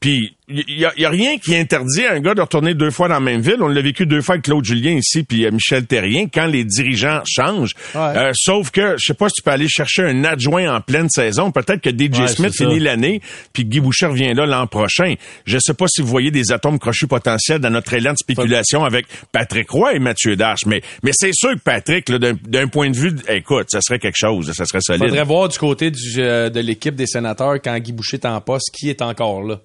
Puis 0.00 0.36
il 0.50 0.78
y 0.78 0.84
a, 0.84 0.92
y 0.96 1.04
a, 1.04 1.10
rien 1.10 1.38
qui 1.38 1.56
interdit 1.56 2.04
à 2.04 2.12
un 2.12 2.20
gars 2.20 2.34
de 2.34 2.40
retourner 2.40 2.74
deux 2.74 2.90
fois 2.90 3.08
dans 3.08 3.14
la 3.14 3.20
même 3.20 3.40
ville. 3.40 3.56
On 3.60 3.68
l'a 3.68 3.80
vécu 3.80 4.06
deux 4.06 4.20
fois 4.20 4.34
avec 4.34 4.44
Claude 4.44 4.64
Julien 4.64 4.92
ici 4.92 5.22
puis 5.22 5.46
euh, 5.46 5.50
Michel 5.50 5.86
Terrien 5.86 6.26
quand 6.32 6.46
les 6.46 6.64
dirigeants 6.64 7.22
changent. 7.26 7.74
Euh, 7.94 8.32
sauf 8.34 8.70
que 8.70 8.96
je 8.98 9.06
sais 9.06 9.14
pas 9.14 9.28
si 9.28 9.34
tu 9.36 9.42
peux 9.42 9.50
aller 9.50 9.68
chercher 9.68 10.02
un 10.02 10.24
adjoint 10.24 10.74
en 10.74 10.80
pleine 10.80 11.08
saison. 11.08 11.50
Peut-être 11.52 11.80
que 11.80 11.90
DJ 11.90 12.26
Smith 12.28 12.54
finit 12.56 12.80
l'année 12.80 13.20
puis 13.52 13.64
Guy 13.64 13.80
Boucher 13.80 14.06
revient 14.06 14.32
là 14.34 14.46
l'an 14.46 14.66
prochain. 14.66 15.14
Je 15.46 15.58
sais 15.58 15.74
pas 15.74 15.86
si 15.88 16.00
vous 16.02 16.08
voyez 16.08 16.30
des 16.30 16.52
atomes 16.52 16.78
crochus 16.78 17.06
potentiels 17.06 17.60
dans 17.60 17.70
notre 17.70 17.92
élan 17.94 18.12
de 18.12 18.18
spéculation 18.18 18.84
avec 18.84 19.06
Patrick 19.32 19.70
Roy 19.70 19.94
et 19.94 19.98
Mathieu 19.98 20.36
Darche. 20.36 20.66
Mais 20.66 20.82
mais 21.02 21.12
c'est 21.14 21.32
sûr 21.32 21.50
que 21.54 21.60
Patrick, 21.60 22.10
d'un 22.10 22.68
point 22.68 22.90
de 22.90 22.96
vue, 22.96 23.14
écoute, 23.28 23.68
ça 23.70 23.80
serait 23.80 23.98
quelque 23.98 24.18
chose, 24.18 24.52
ça 24.52 24.64
serait 24.64 24.80
solide. 24.80 25.04
Faudrait 25.04 25.24
voir 25.24 25.48
du 25.48 25.58
côté 25.58 25.90
du, 25.90 26.00
euh, 26.18 26.50
de 26.50 26.60
l'équipe 26.60 26.94
des 26.94 27.06
sénateurs 27.06 27.54
quand 27.62 27.78
Guy 27.78 27.92
Boucher 27.92 28.16
est 28.16 28.26
en 28.26 28.40
poste, 28.40 28.70
qui 28.72 28.90
est 28.90 29.02
encore 29.02 29.42
là 29.42 29.60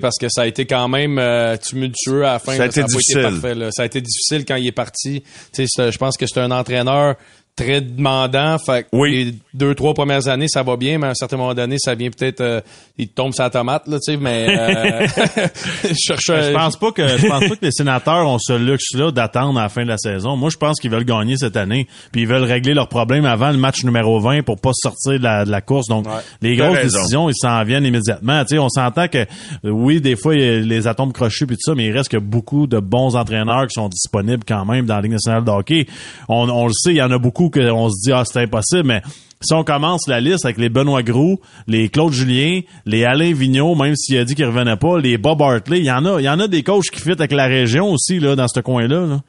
parce 0.00 0.16
que 0.18 0.28
ça 0.28 0.42
a 0.42 0.46
été 0.46 0.66
quand 0.66 0.88
même 0.88 1.18
euh, 1.18 1.56
tumultueux 1.56 2.24
à 2.24 2.34
la 2.34 2.38
fin. 2.38 2.56
Ça 2.56 2.64
a 2.64 2.66
été 2.66 2.82
difficile. 2.82 3.40
Ça 3.70 3.82
a 3.82 3.86
été 3.86 4.00
difficile 4.00 4.44
quand 4.44 4.56
il 4.56 4.66
est 4.66 4.72
parti. 4.72 5.22
je 5.56 5.98
pense 5.98 6.16
que 6.16 6.26
c'est 6.26 6.40
un 6.40 6.50
entraîneur 6.50 7.16
très 7.56 7.80
demandant. 7.80 8.58
Fait 8.58 8.82
que 8.82 8.88
Oui. 8.92 9.24
les 9.24 9.34
deux, 9.54 9.74
trois 9.74 9.94
premières 9.94 10.28
années, 10.28 10.46
ça 10.48 10.62
va 10.62 10.76
bien, 10.76 10.98
mais 10.98 11.06
à 11.06 11.10
un 11.10 11.14
certain 11.14 11.38
moment 11.38 11.54
donné, 11.54 11.76
ça 11.78 11.94
vient 11.94 12.10
peut-être, 12.10 12.42
euh, 12.42 12.60
il 12.98 13.08
tombe 13.08 13.32
sur 13.32 13.42
la 13.44 13.50
tomate, 13.50 13.88
là, 13.88 13.96
tu 13.98 14.12
sais, 14.12 14.18
mais, 14.18 14.46
euh, 14.48 15.06
je 15.84 15.94
cherche 15.94 16.26
Je 16.26 16.32
un- 16.32 16.58
pense 16.58 16.76
pas 16.76 16.92
que 16.92 17.06
je 17.08 17.26
pense 17.26 17.40
pas 17.48 17.56
que 17.56 17.64
les 17.64 17.70
sénateurs 17.72 18.28
ont 18.28 18.38
ce 18.38 18.52
luxe-là 18.52 19.10
d'attendre 19.10 19.58
à 19.58 19.62
la 19.62 19.68
fin 19.70 19.84
de 19.84 19.88
la 19.88 19.96
saison. 19.96 20.36
Moi, 20.36 20.50
je 20.50 20.58
pense 20.58 20.78
qu'ils 20.78 20.90
veulent 20.90 21.04
gagner 21.06 21.36
cette 21.38 21.56
année, 21.56 21.86
puis 22.12 22.22
ils 22.22 22.26
veulent 22.28 22.44
régler 22.44 22.74
leurs 22.74 22.88
problèmes 22.88 23.24
avant 23.24 23.50
le 23.50 23.56
match 23.56 23.82
numéro 23.84 24.20
20 24.20 24.42
pour 24.42 24.60
pas 24.60 24.72
sortir 24.74 25.12
de 25.18 25.24
la, 25.24 25.44
de 25.46 25.50
la 25.50 25.62
course. 25.62 25.88
Donc, 25.88 26.06
les 26.42 26.56
grosses 26.56 26.76
raison. 26.76 26.98
décisions, 26.98 27.30
ils 27.30 27.34
s'en 27.36 27.62
viennent 27.64 27.86
immédiatement. 27.86 28.44
Tu 28.44 28.56
sais, 28.56 28.58
on 28.58 28.68
s'entend 28.68 29.08
que 29.08 29.24
oui, 29.64 30.00
des 30.02 30.16
fois 30.16 30.34
il 30.34 30.40
y 30.42 30.46
a 30.48 30.58
les 30.60 30.86
atomes 30.86 31.12
crochus 31.14 31.46
puis 31.46 31.56
tout 31.56 31.70
ça, 31.70 31.74
mais 31.74 31.86
il 31.86 31.92
reste 31.92 32.10
que 32.10 32.18
beaucoup 32.18 32.66
de 32.66 32.80
bons 32.80 33.16
entraîneurs 33.16 33.66
qui 33.66 33.74
sont 33.80 33.88
disponibles 33.88 34.44
quand 34.46 34.66
même 34.66 34.84
dans 34.84 34.96
la 34.96 35.00
Ligue 35.00 35.12
nationale 35.12 35.42
de 35.44 35.50
hockey. 35.50 35.86
On, 36.28 36.48
on 36.50 36.66
le 36.66 36.72
sait, 36.74 36.90
il 36.90 36.96
y 36.96 37.02
en 37.02 37.10
a 37.10 37.18
beaucoup 37.18 37.45
que 37.50 37.70
on 37.70 37.88
se 37.88 37.96
dit 38.04 38.12
ah 38.12 38.24
c'est 38.24 38.42
impossible, 38.42 38.84
mais 38.84 39.02
si 39.42 39.52
on 39.52 39.64
commence 39.64 40.08
la 40.08 40.20
liste 40.20 40.44
avec 40.44 40.56
les 40.56 40.68
Benoît 40.68 41.02
Gros, 41.02 41.40
les 41.66 41.88
Claude 41.88 42.12
Julien, 42.12 42.60
les 42.86 43.04
Alain 43.04 43.32
Vigneault, 43.32 43.74
même 43.74 43.94
s'il 43.94 44.18
a 44.18 44.24
dit 44.24 44.34
qu'il 44.34 44.46
revenait 44.46 44.76
pas, 44.76 44.98
les 44.98 45.18
Bob 45.18 45.42
Hartley, 45.42 45.80
il 45.80 45.84
y 45.84 45.90
en 45.90 46.04
a, 46.06 46.20
il 46.20 46.24
y 46.24 46.28
en 46.28 46.40
a 46.40 46.48
des 46.48 46.62
coachs 46.62 46.90
qui 46.90 47.00
fit 47.00 47.12
avec 47.12 47.32
la 47.32 47.46
région 47.46 47.90
aussi 47.90 48.18
là 48.18 48.34
dans 48.34 48.48
ce 48.48 48.60
coin-là. 48.60 49.06
Là. 49.06 49.20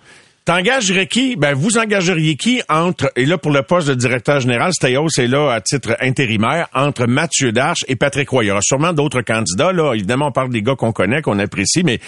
T'engagerais 0.48 1.08
qui? 1.08 1.36
Ben, 1.36 1.54
vous 1.54 1.78
engageriez 1.78 2.38
qui 2.38 2.62
entre, 2.70 3.12
et 3.18 3.26
là, 3.26 3.38
pour 3.38 3.52
le 3.52 3.64
poste 3.64 3.90
de 3.90 3.96
directeur 3.96 4.40
général, 4.40 4.72
Steos 4.72 5.10
est 5.18 5.28
là 5.28 5.52
à 5.52 5.60
titre 5.60 5.98
intérimaire, 6.00 6.70
entre 6.74 7.06
Mathieu 7.06 7.52
Darche 7.52 7.84
et 7.90 7.98
Patrick 7.98 8.30
Roy. 8.30 8.46
Il 8.46 8.48
y 8.48 8.52
aura 8.52 8.62
sûrement 8.62 8.94
d'autres 8.94 9.22
candidats, 9.24 9.74
là. 9.74 9.94
Évidemment, 9.94 10.28
on 10.28 10.32
parle 10.32 10.50
des 10.50 10.62
gars 10.62 10.76
qu'on 10.76 10.94
connaît, 10.94 11.22
qu'on 11.22 11.38
apprécie, 11.38 11.84
mais 11.84 12.00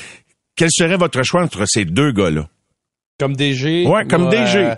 quel 0.55 0.70
serait 0.72 0.95
votre 0.95 1.22
choix 1.22 1.43
entre 1.43 1.66
ces 1.68 1.84
deux 1.84 2.14
gars-là? 2.14 2.47
Comme 3.20 3.36
DG. 3.36 3.86
Ouais, 3.86 4.06
comme 4.06 4.24
moi, 4.24 4.32
DG. 4.32 4.60
euh, 4.60 4.76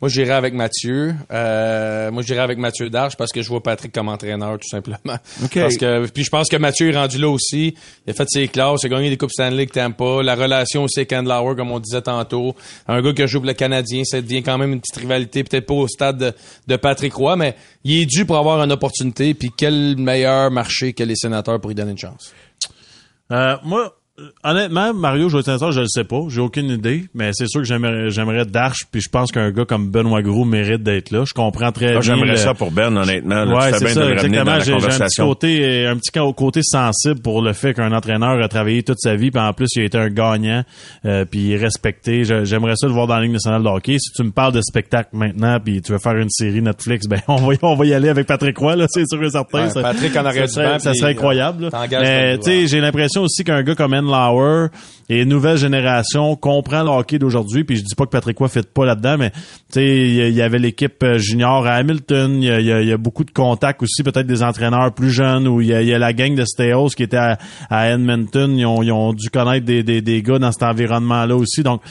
moi, 0.00 0.08
j'irai 0.08 0.30
avec 0.30 0.54
Mathieu. 0.54 1.12
Euh, 1.32 2.10
moi, 2.12 2.22
j'irai 2.22 2.38
avec 2.38 2.56
Mathieu 2.56 2.88
Darche 2.88 3.16
parce 3.16 3.32
que 3.32 3.42
je 3.42 3.48
vois 3.48 3.60
Patrick 3.62 3.92
comme 3.92 4.08
entraîneur, 4.08 4.58
tout 4.60 4.68
simplement. 4.68 5.16
OK. 5.44 5.54
Parce 5.58 5.76
que, 5.76 6.06
puis 6.06 6.22
je 6.22 6.30
pense 6.30 6.48
que 6.48 6.56
Mathieu 6.56 6.90
est 6.90 6.96
rendu 6.96 7.18
là 7.18 7.28
aussi. 7.28 7.74
Il 8.06 8.10
a 8.10 8.14
fait 8.14 8.28
ses 8.28 8.46
classes, 8.46 8.82
il 8.84 8.86
a 8.86 8.88
gagné 8.90 9.10
des 9.10 9.16
Coupes 9.16 9.32
Stanley 9.32 9.66
que 9.66 9.72
t'aimes 9.72 9.94
pas. 9.94 10.22
La 10.22 10.36
relation 10.36 10.84
aussi 10.84 11.00
avec 11.00 11.10
Lauer, 11.10 11.56
comme 11.56 11.72
on 11.72 11.80
disait 11.80 12.02
tantôt. 12.02 12.54
Un 12.86 13.02
gars 13.02 13.12
qui 13.12 13.26
joue 13.26 13.40
pour 13.40 13.48
le 13.48 13.54
Canadien, 13.54 14.04
ça 14.04 14.20
devient 14.20 14.42
quand 14.44 14.56
même 14.56 14.72
une 14.72 14.80
petite 14.80 14.96
rivalité, 14.96 15.42
peut-être 15.42 15.66
pas 15.66 15.74
au 15.74 15.88
stade 15.88 16.16
de, 16.18 16.32
de 16.68 16.76
Patrick 16.76 17.12
Roy, 17.14 17.34
mais 17.34 17.56
il 17.82 18.02
est 18.02 18.06
dû 18.06 18.24
pour 18.24 18.36
avoir 18.36 18.62
une 18.62 18.70
opportunité. 18.70 19.34
Puis 19.34 19.50
quel 19.56 19.96
meilleur 19.96 20.50
marché 20.52 20.92
que 20.92 21.02
les 21.02 21.16
sénateurs 21.16 21.60
pour 21.60 21.70
lui 21.70 21.74
donner 21.74 21.90
une 21.90 21.98
chance? 21.98 22.32
Euh, 23.32 23.56
moi, 23.64 23.96
honnêtement, 24.44 24.92
Mario, 24.94 25.28
je 25.28 25.36
vais 25.36 25.42
sincère, 25.42 25.72
je 25.72 25.80
le 25.80 25.86
sais 25.88 26.04
pas. 26.04 26.20
J'ai 26.28 26.40
aucune 26.40 26.68
idée. 26.70 27.04
Mais 27.14 27.30
c'est 27.32 27.46
sûr 27.48 27.60
que 27.60 27.66
j'aimerais, 27.66 28.10
j'aimerais 28.10 28.44
Darche, 28.44 28.80
puis 28.90 29.00
je 29.00 29.08
pense 29.08 29.30
qu'un 29.32 29.50
gars 29.50 29.64
comme 29.64 29.90
Benoît 29.90 30.22
Gros 30.22 30.44
mérite 30.44 30.82
d'être 30.82 31.10
là. 31.10 31.24
Je 31.26 31.32
comprends 31.34 31.72
très 31.72 31.92
Moi, 31.92 32.00
bien. 32.00 32.14
j'aimerais 32.14 32.30
le- 32.32 32.36
ça 32.36 32.54
pour 32.54 32.70
Ben, 32.70 32.96
honnêtement. 32.96 33.44
là. 33.44 33.54
Ouais, 33.56 33.72
c'est 33.72 33.84
bien 33.84 33.94
ça, 33.94 34.00
de 34.02 34.06
le 34.10 34.16
ramener 34.16 34.36
dans 34.44 34.54
exactement. 34.56 34.56
la 34.56 34.60
J'ai 34.60 34.90
j'ai 34.96 35.02
un 35.02 35.06
petit 35.06 35.20
côté, 35.20 35.86
un 35.86 35.96
petit 35.96 36.34
côté 36.36 36.60
sensible 36.62 37.20
pour 37.22 37.42
le 37.42 37.52
fait 37.52 37.74
qu'un 37.74 37.92
entraîneur 37.92 38.42
a 38.42 38.48
travaillé 38.48 38.82
toute 38.82 38.98
sa 39.00 39.14
vie, 39.16 39.30
puis 39.30 39.40
en 39.40 39.52
plus 39.52 39.66
il 39.76 39.82
a 39.82 39.84
été 39.84 39.98
un 39.98 40.08
gagnant, 40.08 40.62
euh, 41.04 41.24
puis 41.24 41.40
il 41.40 41.52
est 41.52 41.56
respecté. 41.58 42.24
Je- 42.24 42.44
J'aimerais 42.44 42.74
ça 42.76 42.86
le 42.86 42.92
voir 42.92 43.06
dans 43.06 43.16
la 43.16 43.22
Ligue 43.22 43.32
nationale 43.32 43.62
de 43.62 43.68
hockey. 43.68 43.96
Si 43.98 44.12
tu 44.12 44.22
me 44.22 44.30
parles 44.30 44.52
de 44.52 44.60
spectacle 44.62 45.10
maintenant, 45.12 45.58
puis 45.64 45.80
tu 45.82 45.92
veux 45.92 45.98
faire 45.98 46.16
une 46.16 46.30
série 46.30 46.62
Netflix, 46.62 47.06
ben 47.06 47.20
on 47.28 47.36
va, 47.36 47.54
on 47.62 47.74
va 47.74 47.84
y 47.86 47.94
aller 47.94 48.08
avec 48.08 48.26
Patrick 48.26 48.56
Roy, 48.58 48.76
là, 48.76 48.86
c'est 48.88 49.04
sûr 49.08 49.22
et 49.22 49.30
certain. 49.30 49.64
Ouais, 49.64 49.70
Ça- 49.70 49.82
Patrick 49.82 50.16
en 50.16 50.24
arrière 50.24 50.48
ça 50.48 50.54
serait, 50.54 50.78
ça 50.78 50.94
serait 50.94 51.08
euh, 51.08 51.12
incroyable. 51.12 51.70
Mais 51.90 52.38
tu 52.38 52.44
sais, 52.44 52.66
j'ai 52.66 52.80
l'impression 52.80 53.22
aussi 53.22 53.44
qu'un 53.44 53.62
gars 53.62 53.74
comme 53.74 53.94
Lauer 54.10 54.68
et 55.08 55.24
nouvelle 55.24 55.56
génération 55.56 56.36
comprend 56.36 56.82
le 56.82 56.90
hockey 56.90 57.18
d'aujourd'hui. 57.18 57.64
Puis 57.64 57.76
je 57.76 57.82
dis 57.82 57.94
pas 57.94 58.04
que 58.04 58.10
Patrick 58.10 58.38
Roy 58.38 58.48
fait 58.48 58.72
pas 58.72 58.84
là-dedans, 58.84 59.16
mais 59.18 59.30
tu 59.30 59.38
sais, 59.72 60.08
il 60.08 60.34
y 60.34 60.42
avait 60.42 60.58
l'équipe 60.58 61.02
euh, 61.02 61.18
junior 61.18 61.66
à 61.66 61.74
Hamilton. 61.74 62.42
Il 62.42 62.64
y 62.64 62.92
a, 62.92 62.96
beaucoup 62.96 63.24
de 63.24 63.30
contacts 63.30 63.82
aussi, 63.82 64.02
peut-être 64.02 64.26
des 64.26 64.42
entraîneurs 64.42 64.92
plus 64.92 65.10
jeunes. 65.10 65.48
Ou 65.48 65.60
il 65.60 65.68
y 65.68 65.94
a, 65.94 65.98
la 65.98 66.12
gang 66.12 66.34
de 66.34 66.44
Steos 66.44 66.90
qui 66.90 67.02
était 67.02 67.16
à, 67.16 67.90
Edmonton. 67.90 68.56
Ils 68.56 68.66
ont, 68.66 68.80
ont 68.80 69.12
dû 69.12 69.30
connaître 69.30 69.66
des, 69.66 69.82
des, 69.82 70.00
des 70.00 70.22
gars 70.22 70.38
dans 70.38 70.52
cet 70.52 70.62
environnement-là 70.62 71.34
aussi. 71.36 71.62
Donc 71.62 71.82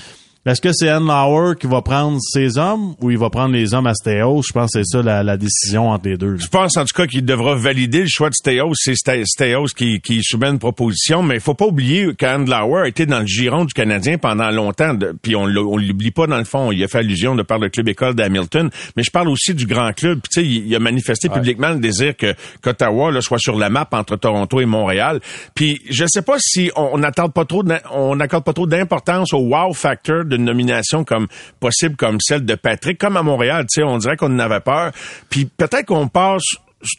est-ce 0.46 0.62
que 0.62 0.72
c'est 0.74 0.90
Ann 0.90 1.06
Lauer 1.06 1.56
qui 1.60 1.68
va 1.68 1.82
prendre 1.82 2.18
ses 2.22 2.58
hommes 2.58 2.96
ou 3.02 3.12
il 3.12 3.18
va 3.18 3.30
prendre 3.30 3.54
les 3.54 3.74
hommes 3.74 3.88
à 3.88 3.94
Steos? 3.94 4.42
Je 4.48 4.54
pense 4.54 4.72
que 4.72 4.82
c'est 4.82 4.86
ça 4.98 5.04
la, 5.04 5.22
la 5.22 5.38
décision 5.38 5.90
entre 5.90 6.08
les 6.10 6.18
deux. 6.18 6.32
là. 6.32 6.38
Je 6.40 6.48
pense 6.48 6.76
en 6.78 6.86
tout 6.86 6.96
cas 6.96 7.06
qu'il 7.08 7.24
devra 7.26 7.56
valider 7.56 8.00
le 8.02 8.08
choix 8.08 8.30
de 8.30 8.34
Steos. 8.36 8.72
C'est 8.76 8.94
Ste- 8.94 9.26
Steos 9.26 9.68
qui, 9.76 10.00
qui 10.02 10.22
soumet 10.24 10.48
une 10.48 10.58
proposition, 10.60 11.22
mais 11.22 11.36
il 11.36 11.42
faut 11.42 11.54
pas 11.54 11.66
oublier 11.68 12.16
qu'Andlauer 12.18 12.82
a 12.84 12.88
été 12.88 13.06
dans 13.06 13.20
le 13.20 13.28
giron 13.28 13.66
du 13.66 13.74
Canadien 13.74 14.18
pendant 14.18 14.50
longtemps. 14.50 14.94
de- 14.94 15.14
puis 15.22 15.36
on 15.36 15.46
l'oublie 15.46 16.12
pas 16.12 16.26
dans 16.26 16.38
le 16.38 16.46
fond. 16.46 16.72
Il 16.72 16.84
a 16.84 16.88
fait 16.88 17.00
allusion 17.00 17.36
de 17.36 17.44
par 17.44 17.60
le 17.60 17.70
club 17.70 17.88
école 17.90 18.16
d'Hamilton, 18.16 18.70
mais 18.96 19.04
je 19.04 19.12
parle 19.12 19.28
aussi 19.30 19.54
du 19.54 19.66
grand 19.68 19.92
club. 19.94 20.20
Puis, 20.22 20.30
Tu 20.34 20.42
sais, 20.42 20.48
il, 20.48 20.68
il 20.68 20.76
a 20.76 20.80
manifesté 20.80 21.28
publiquement 21.30 21.70
le 21.70 21.80
désir 21.80 22.16
que 22.18 22.34
qu'Ottawa 22.64 23.12
là, 23.12 23.22
soit 23.22 23.40
sur 23.40 23.58
la 23.58 23.70
map 23.70 23.88
entre 23.92 24.16
Toronto 24.16 24.60
et 24.62 24.66
Montréal. 24.66 25.20
Puis 25.54 25.82
je 25.90 26.06
sais 26.08 26.22
pas 26.22 26.38
si 26.40 26.72
on 26.76 26.90
on 26.94 26.98
n'accorde 26.98 27.34
pas 27.34 27.46
trop 27.46 27.62
d'im- 27.62 27.80
on 27.94 28.16
n'accorde 28.16 28.44
pas 28.44 28.54
trop 28.54 28.66
d'importance 28.66 29.32
au 29.34 29.40
wow 29.40 29.74
factor 29.74 30.26
d'une 30.30 30.46
nomination 30.46 31.04
comme 31.04 31.28
possible 31.60 31.96
comme 31.96 32.18
celle 32.22 32.46
de 32.46 32.56
Patrick, 32.56 32.98
comme 32.98 33.18
à 33.18 33.24
Montréal. 33.24 33.66
Tu 33.70 33.82
sais, 33.82 33.84
on 33.84 33.98
dirait 33.98 34.16
qu'on 34.16 34.34
en 34.34 34.40
avait 34.40 34.60
peur. 34.62 34.92
Puis 35.30 35.46
peut-être 35.46 35.86
qu'on 35.88 36.08
passe 36.08 36.44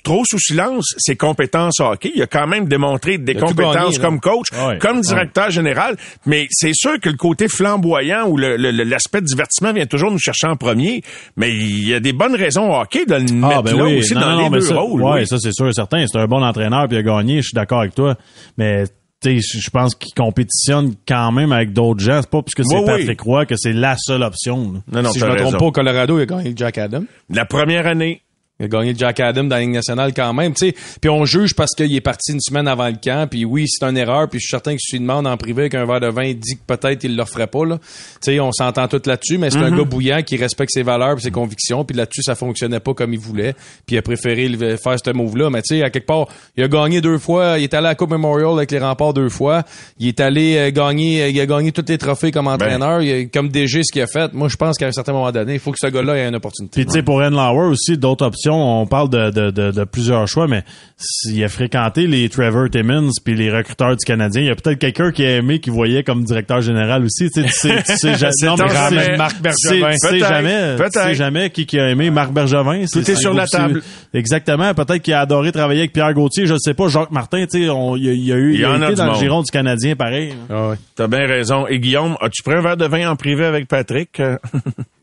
trop 0.02 0.24
sous 0.26 0.38
silence 0.38 0.94
ses 0.98 1.16
compétences 1.16 1.80
hockey. 1.80 2.12
Il 2.14 2.20
a 2.20 2.26
quand 2.26 2.46
même 2.46 2.66
démontré 2.66 3.16
des 3.16 3.34
compétences 3.34 3.74
gagné, 3.74 3.96
là. 3.96 4.04
comme 4.04 4.20
coach, 4.20 4.48
comme 4.78 5.00
directeur 5.00 5.50
général. 5.50 5.96
Mais 6.26 6.46
c'est 6.50 6.74
sûr 6.74 7.00
que 7.00 7.08
le 7.08 7.16
côté 7.16 7.48
flamboyant 7.48 8.28
ou 8.28 8.36
l'aspect 8.36 9.22
divertissement 9.22 9.72
vient 9.72 9.86
toujours 9.86 10.10
nous 10.10 10.18
chercher 10.18 10.48
en 10.48 10.56
premier. 10.56 11.02
Mais 11.36 11.50
il 11.50 11.88
y 11.88 11.94
a 11.94 12.00
des 12.00 12.12
bonnes 12.12 12.34
raisons 12.34 12.70
au 12.70 12.78
hockey 12.78 13.06
de 13.06 13.14
le 13.14 13.20
mettre 13.32 13.74
là 13.74 13.84
aussi 13.84 14.12
Ah, 14.16 14.20
ben 14.20 14.20
Non, 14.20 14.26
dans 14.26 14.36
non, 14.36 14.50
les 14.50 14.50
deux 14.50 14.60
ça, 14.60 14.74
rôles. 14.76 15.02
Ouais, 15.02 15.20
oui. 15.20 15.26
ça 15.26 15.36
c'est 15.38 15.52
sûr 15.52 15.68
et 15.68 15.72
certain. 15.72 16.04
C'est 16.06 16.18
un 16.18 16.26
bon 16.26 16.42
entraîneur 16.42 16.86
puis 16.86 16.98
il 16.98 17.00
a 17.00 17.02
gagné, 17.02 17.36
je 17.38 17.48
suis 17.48 17.54
d'accord 17.54 17.80
avec 17.80 17.94
toi. 17.94 18.16
Mais 18.58 18.84
je 19.24 19.40
je 19.60 19.70
pense 19.70 19.94
qu'il 19.94 20.14
compétitionne 20.14 20.94
quand 21.06 21.32
même 21.32 21.52
avec 21.52 21.72
d'autres 21.72 22.00
gens. 22.00 22.20
C'est 22.22 22.30
pas 22.30 22.42
parce 22.42 22.54
que 22.54 22.62
c'est 22.64 22.76
Oui, 22.76 22.82
oui. 22.86 22.98
Patrick 22.98 23.20
Roy 23.20 23.46
que 23.46 23.54
c'est 23.56 23.72
la 23.72 23.96
seule 23.98 24.22
option. 24.22 24.72
là. 24.72 24.80
Non, 24.92 25.02
non, 25.02 25.12
si 25.12 25.18
je 25.18 25.26
me 25.26 25.36
trompe 25.36 25.58
pas, 25.58 25.64
au 25.66 25.72
Colorado, 25.72 26.18
il 26.18 26.22
a 26.22 26.26
gagné 26.26 26.52
Jack 26.56 26.78
Adam. 26.78 27.04
La 27.28 27.44
première 27.44 27.86
année, 27.86 28.22
Il 28.60 28.66
a 28.66 28.68
gagné 28.68 28.94
Jack 28.96 29.18
Adam 29.20 29.44
dans 29.44 29.56
la 29.56 29.62
Ligue 29.62 29.70
nationale 29.72 30.12
quand 30.14 30.32
même, 30.34 30.52
tu 30.54 30.68
sais. 30.68 30.74
Puis 31.00 31.10
on 31.10 31.24
juge 31.24 31.54
parce 31.54 31.72
qu'il 31.74 31.94
est 31.96 32.00
parti 32.00 32.32
une 32.32 32.40
semaine 32.40 32.68
avant 32.68 32.86
le 32.88 32.96
camp, 33.02 33.26
puis 33.28 33.44
oui, 33.44 33.64
c'est 33.66 33.84
une 33.86 33.96
erreur, 33.96 34.28
puis 34.28 34.38
je 34.38 34.44
suis 34.44 34.50
certain 34.50 34.72
que 34.74 34.78
si 34.80 34.90
tu 34.90 34.96
lui 34.96 35.00
demandes 35.00 35.26
en 35.26 35.36
privé 35.36 35.62
avec 35.62 35.74
un 35.74 35.84
verre 35.86 36.00
de 36.00 36.08
vin, 36.08 36.24
il 36.24 36.38
dit 36.38 36.54
que 36.56 36.62
peut-être 36.76 37.02
il 37.04 37.16
le 37.16 37.24
ferait 37.24 37.46
pas, 37.46 37.64
là. 37.64 37.78
Tu 37.78 38.32
sais, 38.32 38.40
on 38.40 38.52
s'entend 38.52 38.86
tout 38.86 39.00
là-dessus, 39.06 39.38
mais 39.38 39.50
c'est 39.50 39.58
un 39.58 39.70
gars 39.78 39.84
bouillant 39.84 40.22
qui 40.22 40.36
respecte 40.36 40.70
ses 40.72 40.82
valeurs 40.82 41.14
puis 41.14 41.24
ses 41.24 41.30
convictions, 41.30 41.84
puis 41.84 41.96
là-dessus, 41.96 42.22
ça 42.22 42.34
fonctionnait 42.34 42.80
pas 42.80 42.92
comme 42.94 43.12
il 43.14 43.18
voulait, 43.18 43.54
puis 43.86 43.96
il 43.96 43.98
a 43.98 44.02
préféré 44.02 44.48
le- 44.48 44.76
faire 44.76 44.96
ce 45.02 45.10
move-là. 45.10 45.48
Mais 45.50 45.62
tu 45.62 45.76
sais, 45.78 45.82
à 45.82 45.88
quelque 45.90 46.06
part, 46.06 46.26
il 46.56 46.62
a 46.64 46.68
gagné 46.68 47.00
deux 47.00 47.18
fois, 47.18 47.58
il 47.58 47.64
est 47.64 47.74
allé 47.74 47.86
à 47.86 47.90
la 47.90 47.94
Coupe 47.94 48.10
Memorial 48.10 48.50
avec 48.52 48.70
les 48.70 48.78
remparts 48.78 49.14
deux 49.14 49.28
fois, 49.30 49.62
il 49.98 50.08
est 50.08 50.20
allé 50.20 50.56
euh, 50.58 50.70
gagner, 50.70 51.28
il 51.30 51.40
a 51.40 51.46
gagné 51.46 51.72
tous 51.72 51.84
les 51.88 51.96
trophées 51.98 52.30
comme 52.30 52.46
entraîneur, 52.48 53.00
il 53.02 53.12
a- 53.12 53.24
comme 53.26 53.48
DG 53.48 53.82
ce 53.84 53.92
qu'il 53.92 54.02
a 54.02 54.06
fait. 54.06 54.32
Moi, 54.34 54.48
je 54.48 54.56
pense 54.56 54.76
qu'à 54.76 54.86
un 54.88 54.92
certain 54.92 55.12
moment 55.12 55.32
donné, 55.32 55.54
il 55.54 55.58
faut 55.60 55.70
que 55.72 55.78
ce 55.80 55.86
gars-là 55.86 56.16
ait 56.16 56.28
une 56.28 56.34
opportunité. 56.36 56.82
Puis 56.82 56.86
tu 56.86 56.92
sais, 56.92 57.02
pour 57.02 57.20
Lauer 57.20 57.66
aussi, 57.68 57.96
d'autres 57.96 58.26
options, 58.26 58.49
on 58.54 58.86
parle 58.86 59.08
de, 59.10 59.30
de, 59.30 59.50
de, 59.50 59.70
de 59.70 59.84
plusieurs 59.84 60.26
choix, 60.28 60.46
mais 60.46 60.62
s'il 60.96 61.42
a 61.44 61.48
fréquenté 61.48 62.06
les 62.06 62.28
Trevor 62.28 62.68
Timmons 62.70 63.10
puis 63.24 63.34
les 63.34 63.50
recruteurs 63.50 63.96
du 63.96 64.04
Canadien, 64.04 64.42
il 64.42 64.46
y 64.48 64.50
a 64.50 64.54
peut-être 64.54 64.78
quelqu'un 64.78 65.12
qui 65.12 65.24
a 65.24 65.36
aimé, 65.36 65.58
qui 65.60 65.70
voyait 65.70 66.02
comme 66.02 66.24
directeur 66.24 66.60
général 66.60 67.04
aussi. 67.04 67.30
Tu 67.30 67.42
sais, 67.42 67.46
tu 67.48 67.52
sais, 67.52 67.82
tu 67.82 67.96
sais, 67.96 68.14
ja- 68.18 68.30
non, 68.44 68.56
mais 68.56 68.62
ton 68.62 68.68
tu 68.68 68.74
sais- 68.74 68.94
jamais. 69.04 69.16
Marc 69.16 69.40
Bergevin. 69.40 69.90
tu 69.92 69.98
sais 70.08 70.18
jamais, 70.18 70.76
tu 70.76 70.90
sais 71.00 71.14
jamais 71.14 71.50
qui, 71.50 71.66
qui 71.66 71.78
a 71.78 71.88
aimé 71.90 72.10
Marc 72.10 72.32
Bergevin. 72.32 72.84
Tout 72.92 73.10
est 73.10 73.14
sur 73.16 73.34
la 73.34 73.44
aussi- 73.44 73.52
table. 73.56 73.82
Exactement. 74.14 74.74
Peut-être 74.74 74.98
qu'il 75.02 75.14
a 75.14 75.20
adoré 75.20 75.52
travailler 75.52 75.80
avec 75.80 75.92
Pierre 75.92 76.12
Gauthier. 76.14 76.46
Je 76.46 76.54
ne 76.54 76.58
sais 76.58 76.74
pas. 76.74 76.88
Jacques 76.88 77.10
Martin, 77.12 77.44
tu 77.50 77.62
sais, 77.64 77.68
on- 77.70 77.96
il 77.96 78.04
y 78.04 78.08
a, 78.08 78.12
il 78.12 78.24
y 78.24 78.32
a 78.32 78.36
eu, 78.36 78.50
Il 78.52 78.56
y 78.56 78.58
il 78.60 78.64
a 78.64 78.76
été 78.76 78.86
du 78.88 78.94
dans 78.94 79.06
le 79.12 79.14
giron 79.14 79.42
du 79.42 79.50
Canadien, 79.50 79.96
pareil. 79.96 80.34
Ah 80.50 80.68
ouais. 80.70 80.76
t'as 80.96 81.06
bien 81.06 81.26
raison. 81.26 81.66
Et 81.66 81.78
Guillaume, 81.78 82.16
as-tu 82.20 82.42
pris 82.42 82.54
un 82.54 82.60
verre 82.60 82.76
de 82.76 82.86
vin 82.86 83.08
en 83.10 83.16
privé 83.16 83.44
avec 83.44 83.68
Patrick? 83.68 84.20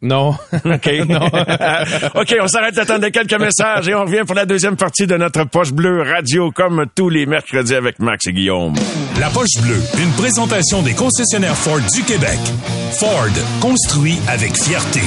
Non. 0.02 0.30
OK. 0.54 0.90
OK, 2.16 2.36
on 2.42 2.48
s'arrête 2.48 2.76
d'attendre 2.76 3.10
quelques 3.10 3.40
messages 3.40 3.88
et 3.88 3.96
on 3.96 4.06
revient 4.06 4.24
pour 4.26 4.36
la 4.36 4.46
deuxième 4.46 4.76
partie 4.76 5.08
de 5.08 5.18
notre 5.18 5.44
poche 5.46 5.72
bleue 5.72 6.02
radio 6.02 6.52
comme 6.52 6.86
tous 6.96 7.10
les 7.10 7.26
mercredis 7.26 7.76
avec 7.76 8.00
Max 8.00 8.28
et 8.28 8.34
Guillaume. 8.34 8.74
La 9.20 9.30
poche 9.30 9.62
bleue, 9.62 9.82
une 10.00 10.12
présentation 10.12 10.82
des 10.84 10.94
concessionnaires 10.94 11.56
Ford 11.56 11.80
du 11.96 12.04
Québec. 12.04 12.40
Ford, 12.92 13.28
construit 13.62 14.20
avec 14.28 14.56
fierté. 14.56 15.02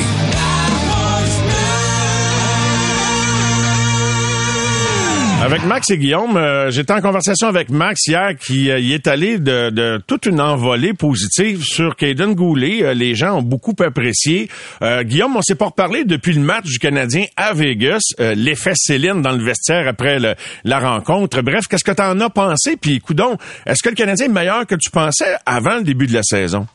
Avec 5.42 5.64
Max 5.64 5.88
et 5.90 5.96
Guillaume, 5.96 6.36
euh, 6.36 6.70
j'étais 6.70 6.92
en 6.92 7.00
conversation 7.00 7.48
avec 7.48 7.70
Max 7.70 8.06
hier 8.06 8.36
qui 8.36 8.70
euh, 8.70 8.78
y 8.78 8.92
est 8.92 9.06
allé 9.06 9.38
de, 9.38 9.98
toute 10.06 10.26
une 10.26 10.38
envolée 10.38 10.92
positive 10.92 11.62
sur 11.64 11.96
Caden 11.96 12.34
Goulet. 12.34 12.82
Euh, 12.82 12.92
les 12.92 13.14
gens 13.14 13.38
ont 13.38 13.42
beaucoup 13.42 13.74
apprécié. 13.80 14.50
Euh, 14.82 15.02
Guillaume, 15.02 15.34
on 15.36 15.40
s'est 15.40 15.54
pas 15.54 15.66
reparlé 15.66 16.04
depuis 16.04 16.34
le 16.34 16.42
match 16.42 16.66
du 16.66 16.78
Canadien 16.78 17.24
à 17.38 17.54
Vegas. 17.54 18.00
Euh, 18.20 18.34
L'effet 18.34 18.74
Céline 18.74 19.22
dans 19.22 19.32
le 19.32 19.42
vestiaire 19.42 19.88
après 19.88 20.18
la 20.64 20.78
rencontre. 20.78 21.40
Bref, 21.40 21.64
qu'est-ce 21.68 21.84
que 21.84 21.92
tu 21.92 22.02
en 22.02 22.20
as 22.20 22.30
pensé? 22.30 22.76
Puis, 22.76 23.00
coudon, 23.00 23.38
est-ce 23.64 23.82
que 23.82 23.88
le 23.88 23.94
Canadien 23.94 24.26
est 24.26 24.28
meilleur 24.28 24.66
que 24.66 24.74
tu 24.74 24.90
pensais 24.90 25.36
avant 25.46 25.76
le 25.76 25.84
début 25.84 26.06
de 26.06 26.12
la 26.12 26.22
saison? 26.22 26.66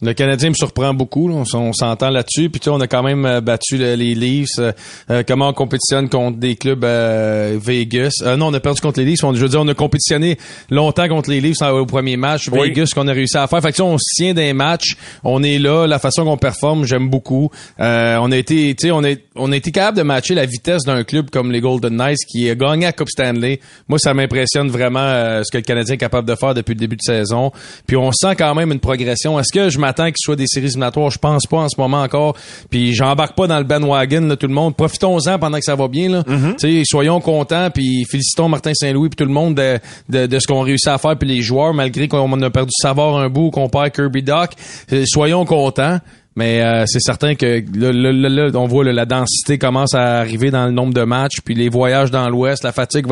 Le 0.00 0.12
Canadien 0.12 0.50
me 0.50 0.54
surprend 0.54 0.94
beaucoup, 0.94 1.26
là. 1.28 1.34
on, 1.54 1.58
on 1.58 1.72
s'entend 1.72 2.10
là-dessus. 2.10 2.50
Puis 2.50 2.60
tu 2.60 2.66
sais, 2.66 2.70
on 2.70 2.80
a 2.80 2.86
quand 2.86 3.02
même 3.02 3.26
euh, 3.26 3.40
battu 3.40 3.76
le- 3.76 3.96
les 3.96 4.14
Leafs. 4.14 4.46
euh, 4.60 4.70
euh, 5.10 5.24
comment 5.26 5.48
on 5.48 5.52
compétitionne 5.52 6.08
contre 6.08 6.38
des 6.38 6.54
clubs 6.54 6.84
euh, 6.84 7.58
Vegas? 7.60 8.12
Euh, 8.22 8.36
Non, 8.36 8.46
on 8.46 8.54
a 8.54 8.60
perdu 8.60 8.80
contre 8.80 9.00
les 9.00 9.06
Leafs. 9.06 9.24
On, 9.24 9.34
je 9.34 9.40
veux 9.40 9.48
dire, 9.48 9.60
on 9.60 9.66
a 9.66 9.74
compétitionné 9.74 10.38
longtemps 10.70 11.08
contre 11.08 11.30
les 11.30 11.40
Leafs 11.40 11.62
euh, 11.62 11.70
au 11.80 11.84
premier 11.84 12.16
match. 12.16 12.48
Oui. 12.52 12.68
Vegas 12.68 12.92
qu'on 12.94 13.08
a 13.08 13.12
réussi 13.12 13.36
à 13.36 13.48
faire. 13.48 13.60
Fait 13.60 13.70
que 13.70 13.72
tu 13.72 13.76
sais, 13.78 13.82
on 13.82 13.98
se 13.98 14.04
tient 14.14 14.34
des 14.34 14.52
matchs. 14.52 14.96
On 15.24 15.42
est 15.42 15.58
là. 15.58 15.86
La 15.88 15.98
façon 15.98 16.24
qu'on 16.24 16.36
performe, 16.36 16.84
j'aime 16.84 17.10
beaucoup. 17.10 17.50
Euh, 17.80 18.18
on 18.20 18.30
a 18.30 18.36
été, 18.36 18.72
tu 18.76 18.86
sais, 18.86 18.90
on 18.92 19.02
est, 19.02 19.24
on 19.34 19.50
a 19.50 19.56
été 19.56 19.72
capable 19.72 19.96
de 19.98 20.04
matcher 20.04 20.36
la 20.36 20.46
vitesse 20.46 20.84
d'un 20.84 21.02
club 21.02 21.28
comme 21.30 21.50
les 21.50 21.60
Golden 21.60 21.96
Knights 21.96 22.24
qui 22.30 22.48
a 22.48 22.54
gagné 22.54 22.86
à 22.86 22.92
Coupe 22.92 23.08
Stanley. 23.10 23.58
Moi, 23.88 23.98
ça 23.98 24.14
m'impressionne 24.14 24.68
vraiment 24.68 25.42
ce 25.42 25.50
que 25.50 25.58
le 25.58 25.64
Canadien 25.64 25.96
est 25.96 25.98
capable 25.98 26.28
de 26.28 26.36
faire 26.36 26.54
depuis 26.54 26.74
le 26.74 26.78
début 26.78 26.94
de 26.96 27.02
saison. 27.02 27.50
Puis 27.88 27.96
on 27.96 28.12
sent 28.12 28.36
quand 28.36 28.54
même 28.54 28.70
une 28.70 28.78
progression. 28.78 29.40
Est-ce 29.40 29.52
que 29.52 29.70
je 29.70 29.78
m'attends 29.88 30.06
qu'il 30.06 30.16
soit 30.18 30.36
des 30.36 30.46
séries 30.46 30.66
éliminatoires? 30.66 31.10
Je 31.10 31.18
pense 31.18 31.46
pas 31.46 31.58
en 31.58 31.68
ce 31.68 31.80
moment 31.80 32.02
encore. 32.02 32.36
Puis 32.70 32.94
j'embarque 32.94 33.36
pas 33.36 33.46
dans 33.46 33.58
le 33.58 33.64
bandwagon, 33.64 34.20
là, 34.28 34.36
tout 34.36 34.46
le 34.46 34.52
monde. 34.54 34.76
Profitons-en 34.76 35.38
pendant 35.38 35.58
que 35.58 35.64
ça 35.64 35.74
va 35.74 35.88
bien. 35.88 36.08
Là. 36.10 36.22
Sais, 36.58 36.82
soyons 36.84 37.20
contents. 37.20 37.70
Puis 37.70 38.04
félicitons 38.10 38.48
Martin 38.48 38.72
Saint-Louis 38.74 39.08
puis 39.08 39.16
tout 39.16 39.24
le 39.24 39.32
monde 39.32 39.54
de, 39.54 39.78
de, 40.08 40.26
de 40.26 40.38
ce 40.38 40.46
qu'on 40.46 40.60
réussit 40.60 40.88
à 40.88 40.98
faire. 40.98 41.16
Puis 41.16 41.28
les 41.28 41.40
joueurs, 41.42 41.72
malgré 41.72 42.06
qu'on 42.08 42.40
a 42.42 42.50
perdu 42.50 42.72
savoir 42.82 43.16
un 43.16 43.28
bout, 43.28 43.50
qu'on 43.50 43.68
perd 43.68 43.92
Kirby 43.92 44.22
Doc. 44.22 44.50
euh, 44.92 45.04
soyons 45.06 45.44
contents. 45.44 45.98
Mais 46.38 46.62
euh, 46.62 46.84
c'est 46.86 47.00
certain 47.00 47.34
que 47.34 47.64
là, 47.74 47.90
là, 47.90 48.28
là, 48.28 48.50
on 48.54 48.68
voit 48.68 48.84
la 48.84 49.06
densité 49.06 49.58
commence 49.58 49.92
à 49.92 50.18
arriver 50.18 50.52
dans 50.52 50.66
le 50.66 50.70
nombre 50.70 50.94
de 50.94 51.02
matchs, 51.02 51.40
puis 51.44 51.56
les 51.56 51.68
voyages 51.68 52.12
dans 52.12 52.30
l'Ouest, 52.30 52.62
la 52.62 52.70
fatigue. 52.70 53.06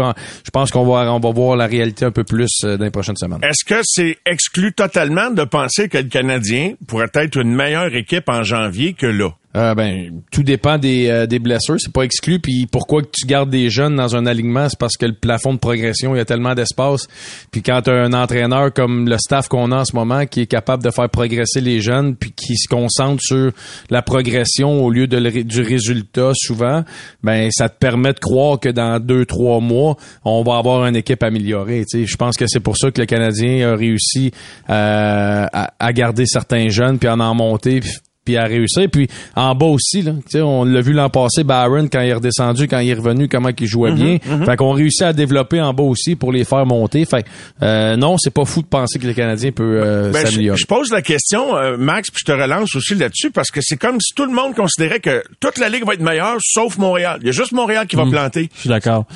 je 0.45 0.51
pense 0.53 0.71
qu'on 0.71 0.87
va 0.87 1.13
on 1.13 1.19
va 1.19 1.31
voir 1.33 1.57
la 1.57 1.67
réalité 1.67 2.05
un 2.05 2.13
peu 2.13 2.23
plus 2.23 2.61
euh, 2.63 2.77
dans 2.77 2.85
les 2.85 2.93
prochaines 2.93 3.17
semaines. 3.17 3.41
Est-ce 3.43 3.65
que 3.65 3.81
c'est 3.83 4.19
exclu 4.27 4.73
totalement 4.73 5.31
de 5.31 5.43
penser 5.43 5.89
que 5.89 5.99
le 5.99 6.05
Canadien 6.05 6.75
pourrait 6.87 7.11
être 7.15 7.37
une 7.37 7.53
meilleure 7.53 7.93
équipe 7.97 8.29
en 8.29 8.45
janvier 8.45 8.93
que 8.93 9.07
là? 9.07 9.31
Euh, 9.57 9.75
ben, 9.75 10.23
tout 10.31 10.43
dépend 10.43 10.77
des, 10.77 11.09
euh, 11.09 11.27
des 11.27 11.39
blessures, 11.39 11.77
c'est 11.79 11.93
pas 11.93 12.03
exclu. 12.03 12.41
Puis 12.41 12.67
pourquoi 12.67 13.03
que 13.03 13.09
tu 13.11 13.27
gardes 13.27 13.49
des 13.49 13.71
jeunes 13.71 13.97
dans 13.97 14.15
un 14.15 14.27
alignement, 14.27 14.69
c'est 14.69 14.79
parce 14.79 14.97
que 14.97 15.07
le 15.07 15.15
plafond 15.15 15.55
de 15.55 15.59
progression, 15.59 16.15
il 16.15 16.19
y 16.19 16.21
a 16.21 16.27
tellement 16.27 16.55
d'espace. 16.55 17.09
Puis 17.51 17.63
quand 17.63 17.83
tu 17.83 17.91
as 17.91 17.95
un 17.95 18.13
entraîneur 18.13 18.73
comme 18.73 19.09
le 19.09 19.17
staff 19.17 19.49
qu'on 19.49 19.73
a 19.73 19.79
en 19.79 19.85
ce 19.85 19.97
moment, 19.97 20.27
qui 20.27 20.43
est 20.43 20.47
capable 20.47 20.83
de 20.83 20.91
faire 20.91 21.09
progresser 21.09 21.61
les 21.61 21.81
jeunes, 21.81 22.17
puis 22.17 22.33
qui 22.33 22.57
se 22.57 22.69
concentre 22.69 23.23
sur 23.23 23.53
la 23.89 24.03
progression 24.03 24.85
au 24.85 24.91
lieu 24.91 25.07
de 25.07 25.17
du 25.27 25.63
résultat 25.63 26.33
souvent, 26.35 26.85
ben 27.23 27.49
ça 27.51 27.69
te 27.69 27.79
permet 27.79 28.13
de 28.13 28.19
croire 28.19 28.61
que 28.61 28.69
dans 28.69 29.01
deux 29.01 29.25
trois 29.25 29.61
mois, 29.61 29.97
on 30.25 30.43
va 30.43 30.59
avoir 30.59 30.87
une 30.87 30.97
équipe 30.97 31.23
améliorée. 31.23 31.85
tu 31.89 32.01
sais. 32.01 32.07
Je 32.07 32.17
pense 32.17 32.37
que 32.37 32.47
c'est 32.47 32.61
pour 32.61 32.77
ça 32.77 32.91
que 32.91 33.01
le 33.01 33.07
Canadien 33.07 33.73
a 33.73 33.77
réussi 33.77 34.33
euh, 34.69 35.47
à, 35.53 35.93
garder 35.93 36.27
certains 36.27 36.69
jeunes 36.69 36.99
puis 36.99 37.09
à 37.09 37.17
en 37.17 37.35
monter. 37.35 37.81
Puis 38.27 38.37
à 38.37 38.45
réussir. 38.45 38.89
Puis 38.93 39.09
en 39.35 39.55
bas 39.55 39.67
aussi, 39.67 40.03
là, 40.03 40.13
tu 40.13 40.33
sais, 40.33 40.41
on 40.43 40.65
l'a 40.65 40.83
vu 40.83 40.93
l'an 40.93 41.09
passé, 41.09 41.45
Barron, 41.45 41.89
quand 41.91 42.01
il 42.01 42.09
est 42.09 42.15
redescendu, 42.15 42.69
quand 42.69 42.81
il 42.81 42.91
est 42.91 42.95
revenu, 42.95 43.29
comment 43.29 43.51
il 43.59 43.67
jouait 43.67 43.93
bien. 43.93 44.19
Fait 44.45 44.57
qu'on 44.57 44.73
réussit 44.73 45.03
à 45.03 45.13
développer 45.15 45.61
en 45.61 45.73
bas 45.73 45.85
aussi 45.85 46.17
pour 46.17 46.33
les 46.33 46.45
faire 46.45 46.67
monter. 46.67 47.05
Fait 47.07 47.23
que, 47.23 47.29
euh, 47.63 47.97
non, 47.97 48.17
c'est 48.19 48.33
pas 48.33 48.45
fou 48.45 48.61
de 48.61 48.67
penser 48.67 48.99
que 48.99 49.07
le 49.07 49.15
Canadien 49.15 49.53
peut 49.53 49.81
euh, 49.83 50.11
Ben, 50.11 50.27
je, 50.27 50.33
s'améliorer. 50.33 50.59
je 50.59 50.67
pose 50.67 50.91
la 50.91 51.03
question, 51.03 51.57
euh, 51.57 51.77
Max, 51.77 52.11
puis 52.11 52.23
je 52.27 52.33
te 52.33 52.37
relance 52.37 52.75
aussi 52.75 52.95
là-dessus, 52.97 53.31
parce 53.31 53.51
que 53.51 53.61
c'est 53.63 53.77
comme 53.77 54.01
si 54.01 54.13
tout 54.15 54.27
le 54.27 54.33
monde 54.33 54.55
considérait 54.55 55.01
que 55.01 55.23
toute 55.41 55.59
la 55.59 55.69
Ligue 55.69 55.87
va 55.87 55.95
être 55.95 56.03
meilleure, 56.03 56.37
sauf 56.41 56.77
Montréal. 56.79 57.19
Il 57.23 57.27
y 57.27 57.31
a 57.31 57.33
juste 57.33 57.53
Montréal 57.53 57.87
qui 57.87 57.97
va 57.97 58.05
planter. 58.07 58.51
Je 58.55 58.61
suis 58.61 58.69
d'accord. 58.69 59.07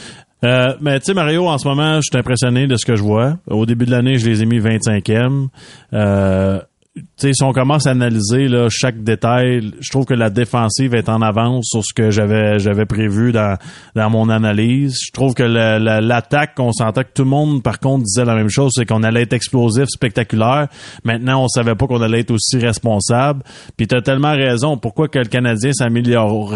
Euh, 0.45 0.75
mais 0.81 0.99
tu 1.01 1.07
sais, 1.07 1.15
Mario, 1.15 1.47
en 1.49 1.59
ce 1.59 1.69
moment, 1.69 1.97
je 1.97 2.09
suis 2.11 2.19
impressionné 2.19 2.67
de 2.67 2.77
ce 2.77 2.87
que 2.87 2.97
je 2.97 3.03
vois. 3.03 3.37
Au 3.47 3.67
début 3.67 3.85
de 3.85 3.91
l'année, 3.91 4.19
je 4.19 4.29
les 4.29 4.43
ai 4.43 4.47
mis 4.47 4.59
25e. 4.59 5.49
Euh, 5.93 6.61
tu 6.97 7.03
sais, 7.17 7.33
si 7.33 7.45
on 7.45 7.53
commence 7.53 7.87
à 7.87 7.91
analyser 7.93 8.49
là, 8.49 8.67
chaque 8.69 9.05
détail, 9.05 9.71
je 9.79 9.91
trouve 9.91 10.07
que 10.07 10.15
la 10.15 10.29
défensive 10.29 10.93
est 10.93 11.09
en 11.09 11.23
avance 11.23 11.67
sur 11.71 11.85
ce 11.85 11.95
que 11.95 12.11
j'avais 12.11 12.59
j'avais 12.59 12.85
prévu 12.85 13.31
dans, 13.31 13.57
dans 13.95 14.11
mon 14.11 14.29
analyse. 14.29 14.99
Je 15.07 15.13
trouve 15.13 15.35
que 15.35 15.45
la- 15.45 15.79
la- 15.79 16.01
l'attaque, 16.01 16.55
on 16.59 16.73
sentait 16.73 17.05
que 17.05 17.11
tout 17.15 17.23
le 17.23 17.29
monde, 17.31 17.63
par 17.63 17.79
contre, 17.79 18.03
disait 18.03 18.25
la 18.25 18.35
même 18.35 18.51
chose, 18.51 18.73
c'est 18.75 18.87
qu'on 18.87 19.05
allait 19.05 19.23
être 19.23 19.33
explosif, 19.35 19.85
spectaculaire. 19.87 20.67
Maintenant, 21.05 21.45
on 21.45 21.49
savait 21.49 21.77
pas 21.77 21.87
qu'on 21.87 22.03
allait 22.03 22.21
être 22.21 22.33
aussi 22.33 22.59
responsable. 22.59 23.45
Puis 23.77 23.87
tu 23.87 23.95
as 23.95 24.03
tellement 24.03 24.33
raison. 24.33 24.77
Pourquoi 24.77 25.07
que 25.07 25.21
le 25.21 25.27
Canadien 25.27 25.73
s'améliore... 25.73 26.53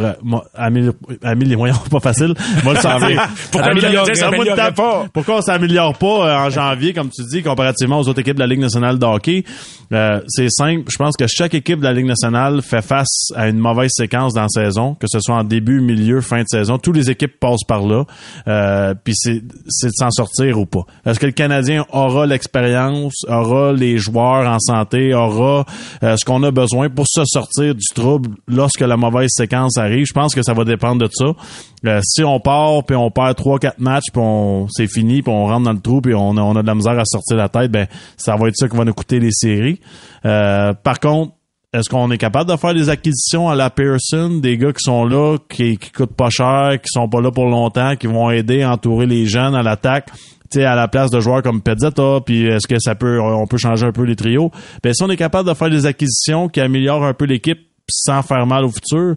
Améliore... 1.22 1.84
pas 1.90 2.00
facile. 2.00 2.34
Va 2.64 2.72
le? 2.72 2.80
Pourquoi 5.12 5.36
on 5.38 5.42
s'améliore 5.42 5.96
pas 5.96 6.06
euh, 6.06 6.46
en 6.46 6.50
janvier, 6.50 6.92
comme 6.92 7.10
tu 7.10 7.22
dis, 7.30 7.42
comparativement 7.42 8.00
aux 8.00 8.08
autres 8.08 8.20
équipes 8.20 8.34
de 8.34 8.40
la 8.40 8.48
Ligue 8.48 8.60
nationale 8.60 8.98
de 8.98 9.04
hockey? 9.06 9.44
Euh, 9.92 10.20
c'est 10.28 10.50
simple. 10.50 10.84
Je 10.90 10.96
pense 10.96 11.16
que 11.16 11.26
chaque 11.26 11.54
équipe 11.54 11.78
de 11.78 11.84
la 11.84 11.92
Ligue 11.92 12.06
nationale 12.06 12.62
fait 12.62 12.82
face 12.82 13.30
à 13.34 13.48
une 13.48 13.58
mauvaise 13.58 13.90
séquence 13.94 14.34
dans 14.34 14.42
la 14.42 14.48
saison, 14.48 14.94
que 14.94 15.06
ce 15.08 15.20
soit 15.20 15.36
en 15.36 15.44
début, 15.44 15.80
milieu, 15.80 16.20
fin 16.20 16.42
de 16.42 16.48
saison. 16.48 16.78
Toutes 16.78 16.96
les 16.96 17.10
équipes 17.10 17.38
passent 17.38 17.64
par 17.66 17.86
là. 17.86 18.04
Euh, 18.48 18.94
Puis 19.02 19.14
c'est 19.16 19.40
de 19.40 19.92
s'en 19.92 20.10
sortir 20.10 20.58
ou 20.58 20.66
pas. 20.66 20.84
Est-ce 21.06 21.18
que 21.18 21.26
le 21.26 21.32
Canadien 21.32 21.84
aura 21.92 22.26
l'expérience, 22.26 23.24
aura 23.28 23.72
les 23.72 23.98
joueurs 23.98 24.48
en 24.48 24.58
santé, 24.58 25.14
aura 25.14 25.64
euh, 26.02 26.16
ce 26.16 26.24
qu'on 26.24 26.42
a 26.42 26.50
besoin 26.50 26.88
pour 26.88 27.06
se 27.08 27.24
sortir 27.24 27.74
du 27.74 27.86
trouble 27.94 28.30
lorsque 28.48 28.80
la 28.80 28.96
mauvaise 28.96 29.30
séquence 29.30 29.78
arrive? 29.78 30.06
Je 30.06 30.12
pense 30.12 30.34
que 30.34 30.42
ça 30.42 30.54
va 30.54 30.64
dépendre 30.64 31.02
de 31.02 31.10
ça. 31.12 31.32
Si 32.02 32.24
on 32.24 32.40
part 32.40 32.84
puis 32.84 32.96
on 32.96 33.10
perd 33.10 33.36
trois 33.36 33.58
quatre 33.58 33.78
matchs 33.78 34.10
puis 34.12 34.22
on 34.22 34.66
c'est 34.70 34.86
fini 34.86 35.22
puis 35.22 35.32
on 35.32 35.46
rentre 35.46 35.64
dans 35.64 35.72
le 35.72 35.80
trou 35.80 36.00
puis 36.00 36.14
on 36.14 36.36
a, 36.36 36.40
on 36.40 36.56
a 36.56 36.62
de 36.62 36.66
la 36.66 36.74
misère 36.74 36.98
à 36.98 37.04
sortir 37.04 37.36
la 37.36 37.48
tête, 37.48 37.70
ben 37.70 37.86
ça 38.16 38.36
va 38.36 38.48
être 38.48 38.56
ça 38.56 38.68
qui 38.68 38.76
va 38.76 38.84
nous 38.84 38.94
coûter 38.94 39.20
les 39.20 39.32
séries. 39.32 39.80
Euh, 40.24 40.72
par 40.72 41.00
contre, 41.00 41.32
est-ce 41.74 41.90
qu'on 41.90 42.10
est 42.12 42.18
capable 42.18 42.50
de 42.50 42.56
faire 42.56 42.72
des 42.72 42.88
acquisitions 42.88 43.48
à 43.48 43.56
la 43.56 43.68
Pearson, 43.68 44.38
des 44.40 44.56
gars 44.56 44.72
qui 44.72 44.82
sont 44.82 45.04
là, 45.04 45.38
qui, 45.48 45.76
qui 45.76 45.90
coûtent 45.90 46.14
pas 46.14 46.30
cher, 46.30 46.78
qui 46.80 46.88
sont 46.88 47.08
pas 47.08 47.20
là 47.20 47.32
pour 47.32 47.46
longtemps, 47.46 47.96
qui 47.96 48.06
vont 48.06 48.30
aider 48.30 48.62
à 48.62 48.70
entourer 48.70 49.06
les 49.06 49.26
jeunes 49.26 49.54
à 49.54 49.62
l'attaque? 49.62 50.10
tu 50.50 50.60
sais, 50.60 50.64
à 50.66 50.76
la 50.76 50.88
place 50.88 51.10
de 51.10 51.18
joueurs 51.20 51.42
comme 51.42 51.62
Pezzetta, 51.62 52.20
puis 52.24 52.46
est-ce 52.46 52.68
que 52.68 52.78
ça 52.78 52.94
peut, 52.94 53.20
on 53.20 53.46
peut 53.46 53.56
changer 53.56 53.86
un 53.86 53.92
peu 53.92 54.04
les 54.04 54.14
trios? 54.14 54.52
Ben, 54.82 54.92
si 54.94 55.02
on 55.02 55.10
est 55.10 55.16
capable 55.16 55.48
de 55.48 55.54
faire 55.54 55.70
des 55.70 55.86
acquisitions 55.86 56.48
qui 56.48 56.60
améliorent 56.60 57.04
un 57.04 57.14
peu 57.14 57.24
l'équipe 57.24 57.58
sans 57.88 58.22
faire 58.22 58.46
mal 58.46 58.64
au 58.64 58.68
futur, 58.68 59.16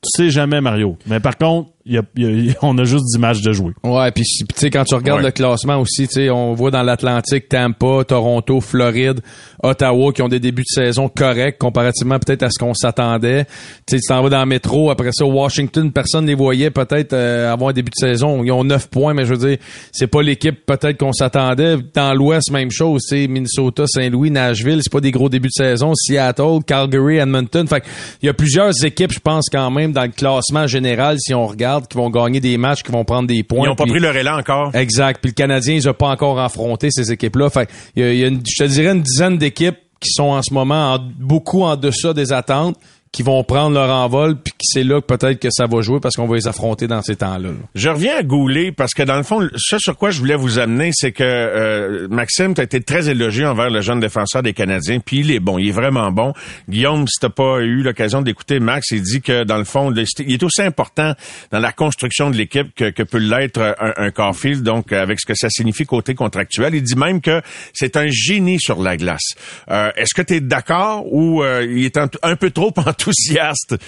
tu 0.00 0.08
sais 0.14 0.30
jamais, 0.30 0.60
Mario. 0.60 0.96
Mais 1.06 1.20
par 1.20 1.36
contre, 1.36 1.70
y 1.94 1.98
a- 1.98 2.02
il 2.16 2.46
y 2.46 2.50
a- 2.50 2.54
on 2.62 2.76
a 2.78 2.84
juste 2.84 3.04
10 3.12 3.18
matchs 3.18 3.40
de 3.42 3.52
jouer. 3.52 3.72
Ouais, 3.84 4.10
puis 4.10 4.24
tu 4.24 4.44
sais 4.54 4.70
quand 4.70 4.84
tu 4.84 4.94
regardes 4.94 5.20
Ouais. 5.20 5.26
le 5.26 5.32
classement 5.32 5.76
aussi, 5.80 6.06
tu 6.08 6.14
sais 6.14 6.30
on 6.30 6.54
voit 6.54 6.70
dans 6.70 6.82
l'Atlantique 6.82 7.48
Tampa, 7.48 8.04
Toronto, 8.06 8.60
Floride, 8.60 9.20
Ottawa 9.62 10.12
qui 10.12 10.22
ont 10.22 10.28
des 10.28 10.40
débuts 10.40 10.62
de 10.62 10.82
saison 10.82 11.08
corrects 11.08 11.58
comparativement 11.58 12.18
peut-être 12.18 12.42
à 12.44 12.50
ce 12.50 12.58
qu'on 12.58 12.74
s'attendait. 12.74 13.44
Tu 13.86 13.96
sais 13.96 13.98
tu 13.98 14.08
t'en 14.08 14.22
vas 14.22 14.28
dans 14.28 14.40
le 14.40 14.46
métro, 14.46 14.90
après 14.90 15.10
ça 15.12 15.24
Washington, 15.24 15.90
personne 15.92 16.26
les 16.26 16.34
voyait 16.34 16.70
peut-être 16.70 17.12
euh, 17.12 17.52
avoir 17.52 17.70
un 17.70 17.72
début 17.72 17.90
de 17.90 18.06
saison, 18.08 18.42
ils 18.44 18.52
ont 18.52 18.64
9 18.64 18.88
points 18.88 19.14
mais 19.14 19.24
je 19.24 19.34
veux 19.34 19.48
dire, 19.48 19.58
c'est 19.92 20.06
pas 20.06 20.22
l'équipe 20.22 20.64
peut-être 20.66 20.98
qu'on 20.98 21.12
s'attendait. 21.12 21.76
Dans 21.94 22.14
l'ouest 22.14 22.50
même 22.50 22.70
chose, 22.70 23.02
tu 23.08 23.16
sais 23.22 23.28
Minnesota, 23.28 23.84
Saint-Louis, 23.86 24.30
Nashville, 24.30 24.80
c'est 24.82 24.92
pas 24.92 25.00
des 25.00 25.10
gros 25.10 25.28
débuts 25.28 25.48
de 25.48 25.64
saison, 25.64 25.92
Seattle, 25.94 26.58
Calgary, 26.66 27.16
Edmonton. 27.16 27.66
Fait 27.66 27.82
il 28.22 28.26
y 28.26 28.28
a 28.28 28.34
plusieurs 28.34 28.72
équipes 28.84 29.12
je 29.12 29.20
pense 29.20 29.46
quand 29.50 29.70
même 29.70 29.92
dans 29.92 30.02
le 30.02 30.08
classement 30.08 30.66
général 30.66 31.16
si 31.18 31.34
on 31.34 31.46
regarde 31.46 31.77
qui 31.86 31.96
vont 31.98 32.10
gagner 32.10 32.40
des 32.40 32.56
matchs, 32.58 32.82
qui 32.82 32.90
vont 32.90 33.04
prendre 33.04 33.28
des 33.28 33.42
points. 33.42 33.66
Ils 33.66 33.68
n'ont 33.68 33.76
pas 33.76 33.84
pris 33.86 34.00
leur 34.00 34.16
élan 34.16 34.38
encore. 34.38 34.74
Exact. 34.74 35.20
Puis 35.20 35.30
le 35.30 35.34
Canadien, 35.34 35.74
ils 35.74 35.86
n'ont 35.86 35.94
pas 35.94 36.08
encore 36.08 36.40
affronté 36.40 36.88
ces 36.90 37.12
équipes-là. 37.12 37.50
Fait 37.50 37.68
il 37.94 38.02
y 38.02 38.06
a, 38.06 38.12
il 38.12 38.18
y 38.18 38.24
a 38.24 38.28
une- 38.28 38.40
je 38.48 38.64
te 38.64 38.68
dirais 38.68 38.92
une 38.92 39.02
dizaine 39.02 39.38
d'équipes 39.38 39.76
qui 40.00 40.10
sont 40.10 40.24
en 40.30 40.42
ce 40.42 40.54
moment 40.54 40.94
en- 40.94 40.98
beaucoup 41.18 41.62
en 41.62 41.76
deçà 41.76 42.12
des 42.14 42.32
attentes, 42.32 42.76
qui 43.12 43.22
vont 43.22 43.42
prendre 43.44 43.74
leur 43.74 43.90
envol, 43.90 44.36
puis 44.36 44.52
c'est 44.60 44.84
là 44.84 45.00
que 45.00 45.06
peut-être 45.06 45.40
que 45.40 45.48
ça 45.50 45.66
va 45.66 45.80
jouer 45.80 46.00
parce 46.00 46.16
qu'on 46.16 46.26
va 46.26 46.36
les 46.36 46.46
affronter 46.46 46.86
dans 46.86 47.02
ces 47.02 47.16
temps-là. 47.16 47.48
là. 47.48 47.54
Je 47.74 47.88
reviens 47.88 48.18
à 48.18 48.22
Goulet 48.22 48.72
parce 48.72 48.94
que 48.94 49.02
dans 49.02 49.16
le 49.16 49.22
fond, 49.22 49.48
ce 49.56 49.78
sur 49.78 49.96
quoi 49.96 50.10
je 50.10 50.18
voulais 50.18 50.36
vous 50.36 50.58
amener, 50.58 50.90
c'est 50.92 51.12
que 51.12 51.24
euh, 51.24 52.08
Maxime, 52.08 52.54
tu 52.54 52.60
as 52.60 52.64
été 52.64 52.80
très 52.80 53.08
élogieux 53.08 53.48
envers 53.48 53.70
le 53.70 53.80
jeune 53.80 54.00
défenseur 54.00 54.42
des 54.42 54.52
Canadiens, 54.52 55.00
puis 55.00 55.20
il 55.20 55.30
est 55.30 55.40
bon, 55.40 55.58
il 55.58 55.68
est 55.68 55.72
vraiment 55.72 56.10
bon. 56.10 56.32
Guillaume, 56.68 57.06
si 57.06 57.18
t'as 57.20 57.30
pas 57.30 57.60
eu 57.60 57.82
l'occasion 57.82 58.22
d'écouter 58.22 58.60
Max, 58.60 58.90
il 58.90 59.02
dit 59.02 59.20
que 59.20 59.44
dans 59.44 59.58
le 59.58 59.64
fond, 59.64 59.92
il 59.92 60.34
est 60.34 60.42
aussi 60.42 60.62
important 60.62 61.14
dans 61.50 61.60
la 61.60 61.72
construction 61.72 62.30
de 62.30 62.36
l'équipe 62.36 62.74
que, 62.74 62.90
que 62.90 63.02
peut 63.02 63.18
l'être 63.18 63.60
un, 63.60 63.92
un 63.96 64.10
Caulfield, 64.10 64.62
donc 64.62 64.92
avec 64.92 65.20
ce 65.20 65.26
que 65.26 65.34
ça 65.34 65.48
signifie 65.48 65.84
côté 65.84 66.14
contractuel. 66.14 66.74
Il 66.74 66.82
dit 66.82 66.96
même 66.96 67.20
que 67.20 67.40
c'est 67.72 67.96
un 67.96 68.08
génie 68.08 68.60
sur 68.60 68.82
la 68.82 68.96
glace. 68.96 69.34
Euh, 69.70 69.90
Est-ce 69.96 70.14
que 70.14 70.22
tu 70.22 70.34
es 70.34 70.40
d'accord 70.40 71.04
ou 71.12 71.42
euh, 71.42 71.66
il 71.68 71.84
est 71.84 71.96
un, 71.96 72.36
peu 72.36 72.50
trop 72.50 72.70
enthousiaste? 72.98 73.78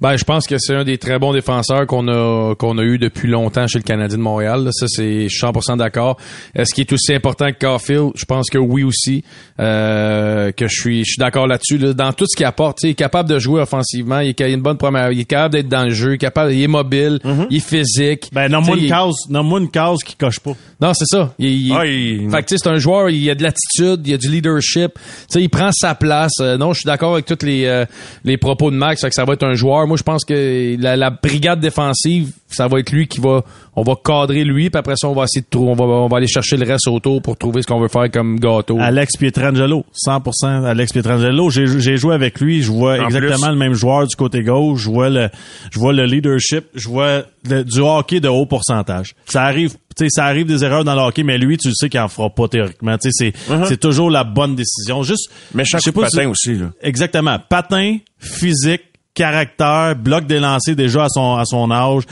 Ben, 0.00 0.16
je 0.16 0.24
pense 0.24 0.46
que 0.46 0.58
c'est 0.58 0.74
un 0.74 0.84
des 0.84 0.98
très 0.98 1.18
bons 1.18 1.32
défenseurs 1.32 1.86
qu'on 1.86 2.06
a 2.08 2.54
qu'on 2.54 2.76
a 2.78 2.82
eu 2.82 2.98
depuis 2.98 3.28
longtemps 3.28 3.66
chez 3.66 3.78
le 3.78 3.84
Canadien 3.84 4.18
de 4.18 4.22
Montréal. 4.22 4.64
là. 4.64 4.70
Ça, 4.72 4.86
c'est 4.88 5.28
je 5.28 5.34
suis 5.34 5.40
100% 5.46 5.76
d'accord. 5.78 6.16
Est-ce 6.54 6.74
qu'il 6.74 6.82
est 6.82 6.92
aussi 6.92 7.14
important 7.14 7.46
que 7.52 7.58
Caulfield? 7.58 8.10
Je 8.14 8.24
pense 8.24 8.50
que 8.50 8.58
oui 8.58 8.82
aussi. 8.84 9.24
Euh, 9.58 10.52
que 10.52 10.68
je 10.68 10.74
suis 10.80 10.98
je 11.00 11.12
suis 11.12 11.18
d'accord 11.18 11.46
là-dessus. 11.46 11.78
là. 11.78 11.92
Dans 11.92 12.12
tout 12.12 12.26
ce 12.28 12.36
qu'il 12.36 12.44
apporte, 12.46 12.82
il 12.82 12.90
est 12.90 12.94
capable 12.94 13.28
de 13.28 13.38
jouer 13.38 13.60
offensivement. 13.62 14.20
Il 14.20 14.28
est, 14.38 14.52
une 14.52 14.60
bonne 14.62 14.76
première. 14.76 15.10
Il 15.12 15.20
est 15.20 15.24
capable 15.24 15.54
d'être 15.54 15.68
dans 15.68 15.84
le 15.84 15.90
jeu. 15.90 16.10
Il 16.12 16.14
est 16.14 16.18
capable. 16.18 16.52
Il 16.52 16.62
est 16.62 16.66
mobile. 16.68 17.18
Il 17.50 17.56
est 17.56 17.60
physique. 17.60 18.28
Ben, 18.32 18.48
nomme-moi 18.48 18.76
une 18.76 18.88
case, 18.88 19.14
nomme-moi 19.30 19.60
une 19.60 19.70
case 19.70 19.98
qui 20.04 20.14
coche 20.16 20.40
pas. 20.40 20.52
Non, 20.80 20.92
c'est 20.94 21.06
ça. 21.06 21.32
Il, 21.38 21.46
il- 21.68 21.72
Ah, 21.74 21.86
il- 21.86 22.30
Fait 22.30 22.42
que, 22.42 22.48
tu 22.48 22.56
sais, 22.56 22.62
c'est 22.62 22.70
un 22.70 22.76
joueur, 22.78 23.08
il 23.10 23.28
a 23.30 23.34
de 23.34 23.42
l'attitude, 23.42 24.06
il 24.06 24.14
a 24.14 24.18
du 24.18 24.28
leadership. 24.30 24.92
Tu 24.94 25.00
sais, 25.28 25.42
il 25.42 25.48
prend 25.48 25.70
sa 25.72 25.94
place. 25.94 26.32
Euh, 26.40 26.56
non, 26.58 26.72
je 26.72 26.80
suis 26.80 26.86
d'accord 26.86 27.14
avec 27.14 27.24
tous 27.26 27.44
les, 27.46 27.64
euh, 27.66 27.84
les 28.24 28.36
propos 28.36 28.70
de 28.70 28.76
Max, 28.76 29.00
fait 29.00 29.08
que 29.08 29.14
ça 29.14 29.24
va 29.24 29.32
être 29.34 29.44
un 29.44 29.54
joueur. 29.54 29.85
Moi, 29.86 29.96
je 29.96 30.02
pense 30.02 30.24
que 30.24 30.76
la, 30.80 30.96
la 30.96 31.10
brigade 31.10 31.60
défensive, 31.60 32.32
ça 32.48 32.68
va 32.68 32.78
être 32.80 32.90
lui 32.92 33.06
qui 33.08 33.20
va, 33.20 33.42
on 33.74 33.82
va 33.82 33.94
cadrer 34.02 34.44
lui, 34.44 34.70
puis 34.70 34.78
après 34.78 34.94
ça, 34.96 35.08
on 35.08 35.14
va 35.14 35.24
essayer 35.24 35.42
de 35.42 35.46
trouver, 35.50 35.70
on 35.70 35.74
va, 35.74 35.84
on 35.84 36.08
va 36.08 36.16
aller 36.18 36.26
chercher 36.26 36.56
le 36.56 36.66
reste 36.66 36.88
autour 36.88 37.22
pour 37.22 37.36
trouver 37.36 37.62
ce 37.62 37.66
qu'on 37.66 37.80
veut 37.80 37.88
faire 37.88 38.10
comme 38.10 38.38
gâteau. 38.38 38.78
Alex 38.80 39.16
Pietrangelo, 39.16 39.84
100% 40.06 40.64
Alex 40.64 40.92
Pietrangelo. 40.92 41.50
J'ai 41.50 41.96
joué 41.96 42.14
avec 42.14 42.40
lui, 42.40 42.62
je 42.62 42.70
vois 42.70 42.98
En 43.00 43.06
exactement 43.06 43.46
plus. 43.48 43.52
le 43.52 43.58
même 43.58 43.74
joueur 43.74 44.06
du 44.06 44.16
côté 44.16 44.42
gauche, 44.42 44.82
je 44.82 44.90
vois 44.90 45.08
le 45.10 45.28
je 45.70 45.78
vois 45.78 45.92
le 45.92 46.04
leadership, 46.06 46.64
je 46.74 46.88
vois 46.88 47.22
le- 47.48 47.64
du 47.64 47.80
hockey 47.80 48.20
de 48.20 48.28
haut 48.28 48.46
pourcentage. 48.46 49.14
Ça 49.26 49.42
arrive 49.44 49.74
tu 49.98 50.04
sais, 50.04 50.10
ça 50.10 50.26
arrive 50.26 50.44
des 50.46 50.62
erreurs 50.62 50.84
dans 50.84 50.94
le 50.94 51.00
hockey, 51.00 51.22
mais 51.22 51.38
lui, 51.38 51.56
tu 51.56 51.68
le 51.68 51.74
sais 51.74 51.88
qu'il 51.88 51.98
en 52.00 52.08
fera 52.08 52.28
pas 52.28 52.48
théoriquement. 52.48 52.98
Tu 52.98 53.10
sais, 53.10 53.32
c'est 53.48 53.64
c'est 53.66 53.80
toujours 53.80 54.10
la 54.10 54.24
bonne 54.24 54.54
décision. 54.54 55.02
Juste, 55.02 55.30
Méchant 55.54 55.78
je 55.78 55.84
sais 55.84 55.92
pas 55.92 56.10
si- 56.10 56.16
patin 56.18 56.28
aussi, 56.28 56.54
là. 56.54 56.66
Exactement. 56.82 57.38
Patin, 57.48 57.96
physique, 58.18 58.82
caractère, 59.16 59.96
bloc 59.96 60.26
des 60.26 60.38
lancers 60.38 60.76
déjà 60.76 61.04
à 61.04 61.08
son, 61.08 61.34
à 61.34 61.44
son 61.44 61.68
âge. 61.72 62.04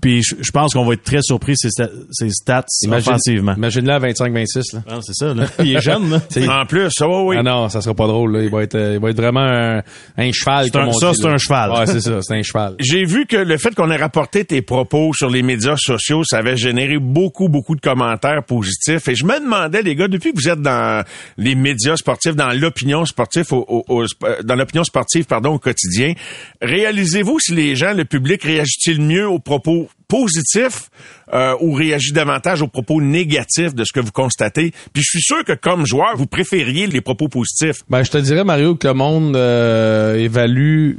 Puis 0.00 0.22
je, 0.22 0.34
je 0.40 0.50
pense 0.50 0.72
qu'on 0.72 0.86
va 0.86 0.94
être 0.94 1.02
très 1.02 1.20
surpris 1.20 1.56
ses, 1.58 1.68
sta- 1.68 1.90
ses 2.10 2.30
stats 2.30 2.64
Imagine- 2.84 3.08
offensivement. 3.10 3.54
Imagine-le 3.54 3.92
à 3.92 3.98
25-26, 3.98 4.74
là. 4.76 4.82
Ah, 4.88 4.98
c'est 5.02 5.12
ça, 5.14 5.34
là. 5.34 5.44
Il 5.58 5.76
est 5.76 5.80
jeune, 5.82 6.10
là. 6.10 6.62
En 6.62 6.64
plus, 6.64 6.88
ça 6.90 7.06
va, 7.06 7.22
oui. 7.22 7.36
Ah 7.38 7.42
non, 7.42 7.68
ça 7.68 7.82
sera 7.82 7.94
pas 7.94 8.06
drôle, 8.06 8.32
là. 8.36 8.42
Il 8.44 8.50
va 8.50 8.62
être, 8.62 8.78
il 8.78 8.98
va 8.98 9.10
être 9.10 9.16
vraiment 9.16 9.40
un, 9.42 9.82
un 10.16 10.32
cheval, 10.32 10.64
C'est 10.64 10.70
comme 10.70 10.82
un- 10.84 10.86
on 10.88 10.92
ça, 10.92 11.12
c'est 11.14 11.22
là. 11.26 11.32
un 11.34 11.36
cheval. 11.38 11.70
Ouais, 11.72 11.86
c'est 11.86 12.00
ça, 12.00 12.18
c'est 12.22 12.34
un 12.34 12.42
cheval. 12.42 12.76
J'ai 12.80 13.04
vu 13.04 13.26
que 13.26 13.36
le 13.36 13.58
fait 13.58 13.74
qu'on 13.74 13.90
ait 13.90 13.96
rapporté 13.96 14.44
tes 14.46 14.62
propos 14.62 15.12
sur 15.12 15.28
les 15.28 15.42
médias 15.42 15.76
sociaux, 15.76 16.22
ça 16.24 16.38
avait 16.38 16.56
généré 16.56 16.98
beaucoup, 16.98 17.48
beaucoup 17.50 17.74
de 17.76 17.80
commentaires 17.82 18.42
positifs. 18.44 19.06
Et 19.08 19.14
je 19.14 19.26
me 19.26 19.38
demandais, 19.38 19.82
les 19.82 19.94
gars, 19.96 20.08
depuis 20.08 20.32
que 20.32 20.40
vous 20.40 20.48
êtes 20.48 20.62
dans 20.62 21.04
les 21.36 21.54
médias 21.54 21.96
sportifs, 21.96 22.34
dans 22.36 22.52
l'opinion 22.58 23.04
sportive, 23.04 23.52
au, 23.52 23.64
au- 23.68 23.84
au- 24.02 24.06
dans 24.44 24.54
l'opinion 24.54 24.84
sportive, 24.84 25.26
pardon, 25.26 25.50
au 25.54 25.58
quotidien, 25.58 26.14
réalisez-vous 26.62 27.38
si 27.38 27.54
les 27.54 27.76
gens, 27.76 27.92
le 27.92 28.04
public, 28.06 28.42
réagit-il 28.42 29.00
mieux 29.02 29.28
aux 29.28 29.38
propos 29.38 29.73
positifs 30.08 30.90
euh, 31.32 31.54
ou 31.60 31.72
réagit 31.72 32.12
davantage 32.12 32.62
aux 32.62 32.68
propos 32.68 33.00
négatifs 33.00 33.74
de 33.74 33.84
ce 33.84 33.92
que 33.92 34.00
vous 34.00 34.12
constatez? 34.12 34.72
Puis 34.92 35.02
je 35.02 35.18
suis 35.18 35.22
sûr 35.22 35.44
que 35.44 35.52
comme 35.52 35.86
joueur, 35.86 36.16
vous 36.16 36.26
préfériez 36.26 36.86
les 36.86 37.00
propos 37.00 37.28
positifs. 37.28 37.82
Ben, 37.88 38.02
je 38.02 38.10
te 38.10 38.18
dirais, 38.18 38.44
Mario, 38.44 38.74
que 38.76 38.88
le 38.88 38.94
monde 38.94 39.36
euh, 39.36 40.16
évalue 40.16 40.96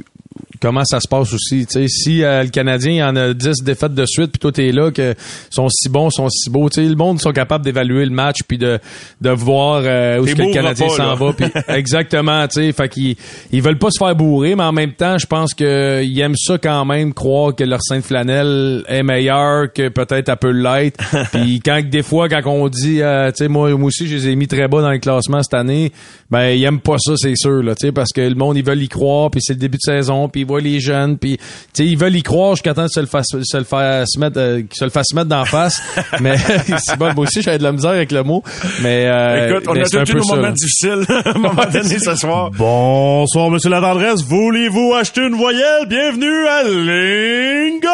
comment 0.60 0.84
ça 0.84 1.00
se 1.00 1.08
passe 1.08 1.32
aussi. 1.32 1.66
Tu 1.66 1.72
sais, 1.72 1.88
si 1.88 2.22
euh, 2.22 2.42
le 2.42 2.48
Canadien 2.48 2.92
il 2.92 2.96
y 2.96 3.02
en 3.02 3.16
a 3.16 3.32
10 3.34 3.62
défaites 3.62 3.94
de 3.94 4.06
suite, 4.06 4.32
puis 4.32 4.38
toi 4.38 4.52
t'es 4.52 4.72
là, 4.72 4.90
que 4.90 5.14
sont 5.50 5.68
si 5.68 5.88
bons, 5.88 6.10
sont 6.10 6.28
si 6.28 6.50
beaux. 6.50 6.68
Tu 6.68 6.82
sais, 6.82 6.88
le 6.88 6.96
monde 6.96 7.20
sont 7.20 7.32
capables 7.32 7.64
d'évaluer 7.64 8.04
le 8.04 8.10
match 8.10 8.38
puis 8.46 8.58
de 8.58 8.78
de 9.20 9.30
voir 9.30 9.82
euh, 9.84 10.20
où 10.20 10.26
est-ce 10.26 10.34
que 10.34 10.42
le 10.42 10.52
Canadien 10.52 10.88
s'en 10.88 11.14
va. 11.14 11.32
Puis 11.32 11.46
exactement, 11.68 12.46
tu 12.48 12.54
sais, 12.54 12.72
fait 12.72 12.88
qu'ils 12.88 13.16
ils 13.52 13.62
veulent 13.62 13.78
pas 13.78 13.90
se 13.90 13.98
faire 13.98 14.14
bourrer, 14.14 14.54
mais 14.54 14.64
en 14.64 14.72
même 14.72 14.92
temps, 14.92 15.18
je 15.18 15.26
pense 15.26 15.54
que 15.54 16.02
ils 16.02 16.18
aiment 16.20 16.36
ça 16.36 16.58
quand 16.58 16.84
même 16.84 17.14
croire 17.14 17.54
que 17.54 17.64
leur 17.64 17.82
sainte 17.82 18.04
flanelle 18.04 18.84
est 18.88 19.02
meilleure 19.02 19.72
que 19.72 19.88
peut-être 19.88 20.28
elle 20.28 20.36
peut 20.36 20.50
l'être. 20.50 21.02
puis 21.32 21.60
quand 21.64 21.80
des 21.88 22.02
fois 22.02 22.28
quand 22.28 22.42
on 22.46 22.68
dit, 22.68 23.02
euh, 23.02 23.30
tu 23.30 23.44
sais, 23.44 23.48
moi, 23.48 23.70
moi 23.76 23.88
aussi, 23.88 24.06
je 24.06 24.16
les 24.16 24.28
ai 24.28 24.36
mis 24.36 24.46
très 24.46 24.68
bas 24.68 24.80
dans 24.80 24.90
le 24.90 24.98
classement 24.98 25.42
cette 25.42 25.54
année, 25.54 25.92
ben 26.30 26.48
ils 26.50 26.64
aiment 26.64 26.80
pas 26.80 26.96
ça, 26.98 27.14
c'est 27.16 27.36
sûr, 27.36 27.62
là, 27.62 27.74
tu 27.74 27.86
sais, 27.86 27.92
parce 27.92 28.12
que 28.12 28.20
le 28.20 28.34
monde 28.34 28.56
ils 28.56 28.64
veulent 28.64 28.82
y 28.82 28.88
croire, 28.88 29.30
puis 29.30 29.40
c'est 29.42 29.54
le 29.54 29.58
début 29.58 29.78
de 29.78 29.82
saison, 29.82 30.28
puis 30.28 30.42
ils 30.42 30.46
voient 30.46 30.55
les 30.60 30.80
jeunes, 30.80 31.18
puis 31.18 31.36
tu 31.38 31.44
sais, 31.74 31.86
ils 31.86 31.96
veulent 31.98 32.16
y 32.16 32.22
croire 32.22 32.54
jusqu'à 32.54 32.74
temps 32.74 32.84
que 32.86 32.92
se 32.92 33.00
le 33.00 33.06
fasse, 33.06 33.26
se 33.42 33.56
le 33.56 33.64
fasse 33.64 34.08
se 34.12 34.18
mettre, 34.20 34.38
euh, 34.38 34.58
qu'ils 34.60 34.68
se 34.78 34.84
le 34.84 34.90
fasse 34.90 35.12
mettre 35.14 35.28
d'en 35.28 35.44
face. 35.44 35.80
mais 36.20 36.36
c'est 36.78 36.96
bon, 36.98 37.12
moi 37.14 37.24
aussi 37.24 37.42
j'avais 37.42 37.58
de 37.58 37.62
la 37.62 37.72
misère 37.72 37.90
avec 37.92 38.12
le 38.12 38.22
mot, 38.22 38.42
mais 38.82 39.06
euh, 39.06 39.48
Écoute, 39.50 39.64
on 39.68 39.72
mais 39.74 39.80
a 39.96 40.04
tous 40.04 40.14
nos 40.16 40.24
moments 40.24 40.50
difficiles 40.52 41.04
à 41.08 41.30
un 41.34 41.38
moment 41.38 41.64
donné 41.72 41.98
ce 41.98 42.14
soir. 42.14 42.50
Bonsoir, 42.52 43.50
monsieur 43.50 43.70
la 43.70 43.80
tendresse. 43.80 44.22
Voulez-vous 44.22 44.94
acheter 44.94 45.22
une 45.22 45.34
voyelle? 45.36 45.86
Bienvenue 45.88 46.46
à 46.46 46.62
Lingo! 46.62 47.88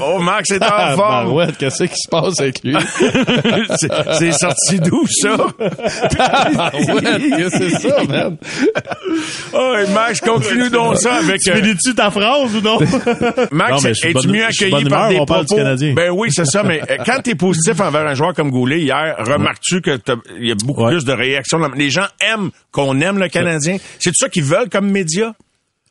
Oh, 0.00 0.18
Max 0.20 0.50
est 0.50 0.62
en 0.62 0.66
Ah, 0.70 0.94
forme. 0.96 1.24
barouette, 1.26 1.56
qu'est-ce 1.58 1.84
qui 1.84 1.96
se 1.96 2.08
passe 2.10 2.40
avec 2.40 2.62
lui? 2.62 2.76
c'est 4.18 4.32
sorti 4.32 4.78
d'où, 4.80 5.04
ça? 5.08 5.36
Qu'est-ce 6.72 7.58
que 7.58 7.70
c'est 7.70 7.88
ça, 7.88 7.96
man? 8.08 8.36
Oh, 9.52 9.74
et 9.78 9.90
Max, 9.92 10.20
continue 10.20 10.70
donc 10.70 10.87
ça 10.96 11.14
avec... 11.16 11.40
euh, 11.48 11.56
Finis-tu 11.56 11.94
ta 11.94 12.10
phrase 12.10 12.54
ou 12.56 12.60
non? 12.60 12.78
Max, 13.50 13.82
mais 13.84 13.90
es-tu 13.90 14.28
mieux 14.28 14.44
je 14.50 14.52
suis 14.52 14.64
accueilli 14.66 14.88
par 14.88 15.08
des 15.08 15.16
propos? 15.16 15.56
Canadien. 15.56 15.94
Ben 15.94 16.10
oui, 16.10 16.28
c'est 16.30 16.44
ça, 16.46 16.62
mais 16.62 16.80
euh, 16.90 16.96
quand 17.04 17.20
t'es 17.22 17.34
positif 17.34 17.80
envers 17.80 18.06
un 18.06 18.14
joueur 18.14 18.34
comme 18.34 18.50
Goulet 18.50 18.80
hier, 18.80 19.16
remarques-tu 19.18 19.80
que 19.80 19.96
t'as- 19.96 20.16
il 20.40 20.48
y 20.48 20.52
a 20.52 20.54
beaucoup 20.54 20.84
Ouais. 20.84 20.92
plus 20.92 21.04
de 21.04 21.12
réactions? 21.12 21.58
Les 21.76 21.90
gens 21.90 22.06
aiment 22.20 22.50
qu'on 22.72 23.00
aime 23.00 23.18
le 23.18 23.28
Canadien. 23.28 23.76
C'est 23.98 24.12
ça 24.14 24.28
qu'ils 24.28 24.44
veulent 24.44 24.68
comme 24.68 24.90
média? 24.90 25.34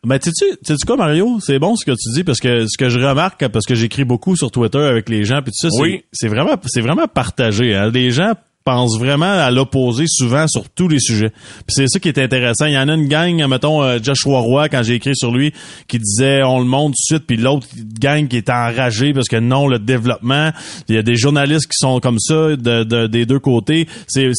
Ben, 0.06 0.20
tu 0.20 0.30
sais, 0.32 0.76
quoi, 0.86 0.96
Mario? 0.96 1.40
C'est 1.42 1.60
bon 1.60 1.76
ce 1.76 1.84
que 1.84 1.92
tu 1.92 2.14
dis 2.14 2.24
parce 2.24 2.40
que 2.40 2.66
ce 2.68 2.78
que 2.78 2.88
je 2.88 3.00
remarque, 3.00 3.46
parce 3.50 3.66
que 3.66 3.76
j'écris 3.76 4.06
beaucoup 4.06 4.36
sur 4.36 4.52
Twitter 4.52 4.78
avec 4.80 5.10
les 5.10 5.26
gens, 5.26 5.42
puis 5.42 5.52
tout 5.52 5.68
ça, 5.68 5.70
c'est- 5.70 5.82
Oui. 5.82 6.04
c'est 6.14 6.28
vraiment, 6.28 6.56
c'est 6.68 6.82
vraiment 6.82 7.08
partagé. 7.08 7.76
Hein. 7.76 7.90
Les 7.94 8.12
gens 8.12 8.34
pensent 8.68 9.00
vraiment 9.00 9.32
à 9.32 9.50
l'opposé 9.50 10.04
souvent 10.08 10.46
sur 10.48 10.68
tous 10.70 10.90
les 10.90 11.00
sujets. 11.00 11.30
Puis 11.30 11.70
c'est 11.76 11.88
ça 11.88 12.00
qui 12.00 12.10
est 12.10 12.20
intéressant. 12.20 12.66
Il 12.66 12.74
y 12.74 12.78
en 12.78 12.90
a 12.90 12.94
une 12.96 13.08
gang, 13.08 13.42
mettons 13.48 13.82
euh, 13.82 13.98
Joshua 14.04 14.40
Roy, 14.40 14.68
quand 14.68 14.84
j'ai 14.84 14.96
écrit 14.96 15.16
sur 15.16 15.32
lui, 15.32 15.54
qui 15.88 16.00
disait 16.00 16.44
on 16.44 16.60
le 16.60 16.66
monte 16.66 16.94
tout 16.96 17.14
de 17.14 17.18
suite, 17.18 17.28
puis 17.28 17.38
l'autre 17.38 17.66
gang 18.00 18.28
qui 18.28 18.36
est 18.38 18.50
enragé 18.50 19.14
parce 19.14 19.28
que 19.30 19.38
non, 19.38 19.68
le 19.68 19.80
développement. 19.80 20.52
Il 20.90 20.96
y 20.96 20.98
a 20.98 21.02
des 21.04 21.16
journalistes 21.16 21.68
qui 21.68 21.78
sont 21.78 22.00
comme 22.02 22.20
ça 22.20 22.56
de, 22.58 22.84
de- 22.84 23.08
des 23.08 23.26
deux 23.26 23.40
côtés. 23.40 23.88
C'est 24.08 24.32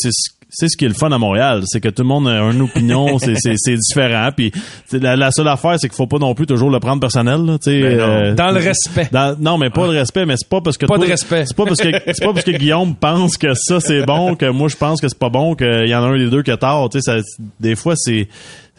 c'est 0.51 0.69
ce 0.69 0.77
qui 0.77 0.85
est 0.87 0.89
le 0.89 0.95
fun 0.95 1.13
à 1.13 1.19
Montréal, 1.19 1.63
c'est 1.67 1.81
que 1.81 1.89
tout 1.91 2.03
le 2.03 2.09
monde 2.09 2.27
a 2.29 2.41
une 2.51 2.63
opinion, 2.63 3.19
c'est 3.19 3.35
c'est 3.37 3.55
c'est 3.57 3.77
différent. 3.77 4.31
Puis 4.35 4.51
la, 4.93 5.15
la 5.17 5.31
seule 5.31 5.49
affaire, 5.49 5.79
c'est 5.79 5.89
qu'il 5.89 5.97
faut 5.97 6.07
pas 6.07 6.19
non 6.19 6.35
plus 6.35 6.47
toujours 6.47 6.71
le 6.71 6.81
prendre 6.81 7.01
personnel. 7.01 7.45
Là, 7.45 7.57
Ben 7.67 7.73
euh, 7.85 8.35
Dans 8.35 8.51
le 8.51 8.61
respect. 8.61 9.09
dans- 9.13 9.37
non, 9.39 9.59
mais 9.59 9.71
pas 9.71 9.87
de 9.87 9.93
respect, 9.93 10.25
mais 10.27 10.35
c'est 10.39 10.49
pas 10.49 10.61
parce 10.61 10.79
que 10.79 10.87
Pas 10.87 10.97
toi- 10.97 11.05
de 11.05 11.11
respect. 11.11 11.45
C'est 11.47 11.57
pas 11.57 11.65
parce 11.67 11.81
que 11.81 11.91
c'est 12.07 12.25
pas 12.25 12.33
parce 12.33 12.45
que 12.45 12.51
Guillaume 12.53 12.95
pense 12.95 13.37
que 13.37 13.53
ça 13.55 13.81
c'est 13.81 14.05
bon 14.07 14.35
que 14.37 14.47
moi 14.47 14.69
je 14.69 14.77
pense 14.77 15.01
que 15.01 15.09
c'est 15.09 15.19
pas 15.19 15.29
bon 15.31 15.55
qu'il 15.55 15.87
y 15.89 15.95
en 15.95 16.03
a 16.03 16.07
un 16.07 16.17
des 16.19 16.31
deux 16.31 16.43
qui 16.43 16.51
a 16.51 16.57
tort. 16.57 16.89
Tu 16.91 17.01
sais, 17.01 17.21
ça- 17.21 17.23
des 17.61 17.77
fois 17.77 17.95
c'est 17.97 18.29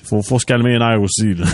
faut 0.03 0.21
faut 0.21 0.39
se 0.39 0.45
calmer 0.45 0.73
les 0.73 0.79
nerfs 0.79 1.01
aussi. 1.01 1.33
Là. 1.35 1.45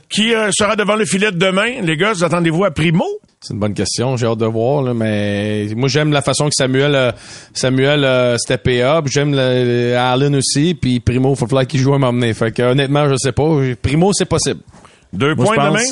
Qui 0.08 0.34
euh, 0.34 0.50
sera 0.52 0.76
devant 0.76 0.96
le 0.96 1.04
filet 1.04 1.30
de 1.32 1.38
demain? 1.38 1.80
Les 1.82 1.96
gars, 1.96 2.12
vous 2.12 2.24
attendez-vous 2.24 2.64
à 2.64 2.70
Primo? 2.70 3.04
C'est 3.40 3.54
une 3.54 3.60
bonne 3.60 3.72
question, 3.74 4.16
j'ai 4.18 4.26
hâte 4.26 4.36
de 4.38 4.44
voir, 4.46 4.82
là, 4.82 4.92
mais 4.92 5.68
moi 5.74 5.88
j'aime 5.88 6.12
la 6.12 6.20
façon 6.20 6.46
que 6.48 6.54
Samuel 6.54 6.94
euh, 6.94 7.10
Samuel 7.54 8.04
euh, 8.04 8.36
steppé 8.36 8.82
up, 8.82 9.06
j'aime 9.08 9.30
le- 9.34 9.92
le- 9.92 9.96
Allen 9.96 10.36
aussi, 10.36 10.74
puis 10.74 11.00
Primo, 11.00 11.34
faut 11.34 11.46
falloir 11.46 11.66
qu'il 11.66 11.80
joue 11.80 11.94
à 11.94 11.98
m'emmener. 11.98 12.34
Fait 12.34 12.52
que 12.52 12.60
honnêtement, 12.62 13.08
je 13.08 13.14
sais 13.16 13.32
pas. 13.32 13.48
Primo, 13.80 14.12
c'est 14.12 14.26
possible. 14.26 14.60
Deux 15.14 15.34
Moi, 15.34 15.46
points 15.54 15.68
demain? 15.70 15.82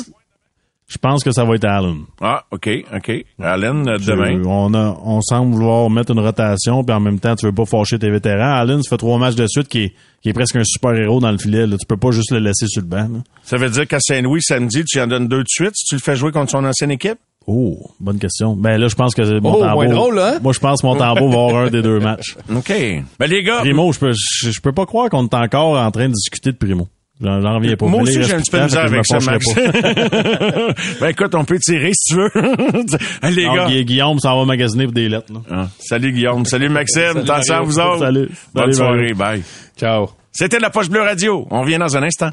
Je 0.89 0.97
pense 0.97 1.23
que 1.23 1.31
ça 1.31 1.45
va 1.45 1.53
être 1.55 1.65
Allen. 1.65 1.99
Ah, 2.19 2.43
OK, 2.51 2.67
OK. 2.95 3.25
Allen, 3.39 3.87
euh, 3.87 3.97
demain. 3.99 4.41
Je- 4.41 4.47
on 4.47 4.73
a 4.73 4.97
on 5.05 5.21
semble 5.21 5.53
vouloir 5.53 5.87
mettre 5.89 6.11
une 6.11 6.19
rotation 6.19 6.83
puis 6.83 6.95
en 6.95 6.99
même 6.99 7.19
temps 7.19 7.35
tu 7.35 7.45
veux 7.45 7.51
pas 7.53 7.65
fâcher 7.65 7.99
tes 7.99 8.09
vétérans. 8.09 8.55
Allen, 8.55 8.81
ça 8.81 8.89
fait 8.89 8.97
trois 8.97 9.19
matchs 9.19 9.35
de 9.35 9.45
suite 9.47 9.67
qui 9.67 9.83
est 9.83 9.93
qui 10.23 10.29
est 10.29 10.33
presque 10.33 10.55
un 10.55 10.63
super 10.65 10.95
héros 10.95 11.19
dans 11.21 11.31
le 11.31 11.37
filet. 11.37 11.65
Là. 11.67 11.77
Tu 11.79 11.85
peux 11.87 11.95
pas 11.95 12.09
juste 12.11 12.31
le 12.31 12.39
laisser 12.39 12.65
sur 12.67 12.81
le 12.81 12.87
banc. 12.87 13.07
là. 13.13 13.19
Ça 13.43 13.57
veut 13.57 13.69
dire 13.69 13.87
qu'à 13.87 13.99
Saint-Louis, 14.01 14.41
samedi, 14.41 14.83
tu 14.83 14.99
en 14.99 15.07
donnes 15.07 15.27
deux 15.27 15.43
de 15.43 15.47
suite 15.47 15.71
si 15.75 15.85
tu 15.85 15.95
le 15.95 16.01
fais 16.01 16.15
jouer 16.15 16.31
contre 16.31 16.51
son 16.51 16.65
ancienne 16.65 16.91
équipe? 16.91 17.19
Oh, 17.47 17.77
bonne 17.99 18.19
question. 18.19 18.55
Ben 18.55 18.77
là, 18.77 18.87
je 18.89 18.95
pense 18.95 19.15
que 19.15 19.23
c'est 19.23 19.39
mon 19.39 19.53
Oh, 19.55 19.61
tambour. 19.61 19.85
drôle, 19.89 20.19
hein? 20.19 20.39
Moi, 20.43 20.53
je 20.53 20.59
pense 20.59 20.81
que 20.81 20.87
mon 20.87 20.95
tambour 20.97 21.29
va 21.29 21.37
avoir 21.39 21.55
un 21.65 21.69
des 21.69 21.81
deux 21.81 21.99
matchs. 21.99 22.35
OK. 22.55 22.73
Ben, 23.17 23.27
les 23.27 23.43
gars, 23.43 23.59
Primo, 23.59 23.91
je 23.93 23.99
peux, 23.99 24.11
je, 24.11 24.51
je 24.51 24.59
peux 24.61 24.71
pas 24.73 24.85
croire 24.85 25.09
qu'on 25.09 25.23
est 25.25 25.33
encore 25.33 25.77
en 25.79 25.89
train 25.91 26.07
de 26.09 26.13
discuter 26.13 26.51
de 26.51 26.57
Primo. 26.57 26.87
J'en 27.21 27.55
reviens 27.55 27.75
pas. 27.75 27.85
moi 27.87 28.01
aussi, 28.03 28.23
j'ai 28.23 28.33
un 28.33 28.39
petit 28.39 28.49
peu 28.51 28.59
de 28.59 28.63
misère 28.63 28.85
avec 28.85 29.05
ça, 29.05 29.19
Max. 29.19 29.45
ben, 31.01 31.07
écoute, 31.09 31.35
on 31.35 31.43
peut 31.43 31.59
tirer 31.59 31.91
si 31.93 32.13
tu 32.13 32.15
veux. 32.15 32.29
Gars. 32.33 33.55
Non, 33.55 33.67
Gui- 33.67 33.83
Guillaume 33.85 34.19
s'en 34.19 34.39
va 34.39 34.45
magasiner 34.45 34.85
pour 34.85 34.93
des 34.93 35.09
lettres. 35.09 35.33
là. 35.33 35.39
Ah, 35.51 35.67
salut 35.79 36.13
Guillaume. 36.13 36.45
Salut 36.45 36.69
Maxime. 36.69 37.17
Attention 37.17 37.55
à 37.55 37.61
vous 37.61 37.77
autres? 37.79 37.99
Salut. 37.99 38.29
Bonne 38.53 38.71
Salut, 38.71 38.73
soirée. 38.73 39.13
Bye. 39.13 39.43
Ciao. 39.77 40.09
C'était 40.31 40.59
la 40.59 40.69
Poche 40.69 40.89
Bleue 40.89 41.01
Radio. 41.01 41.45
On 41.51 41.61
revient 41.61 41.77
dans 41.77 41.97
un 41.97 42.03
instant. 42.03 42.29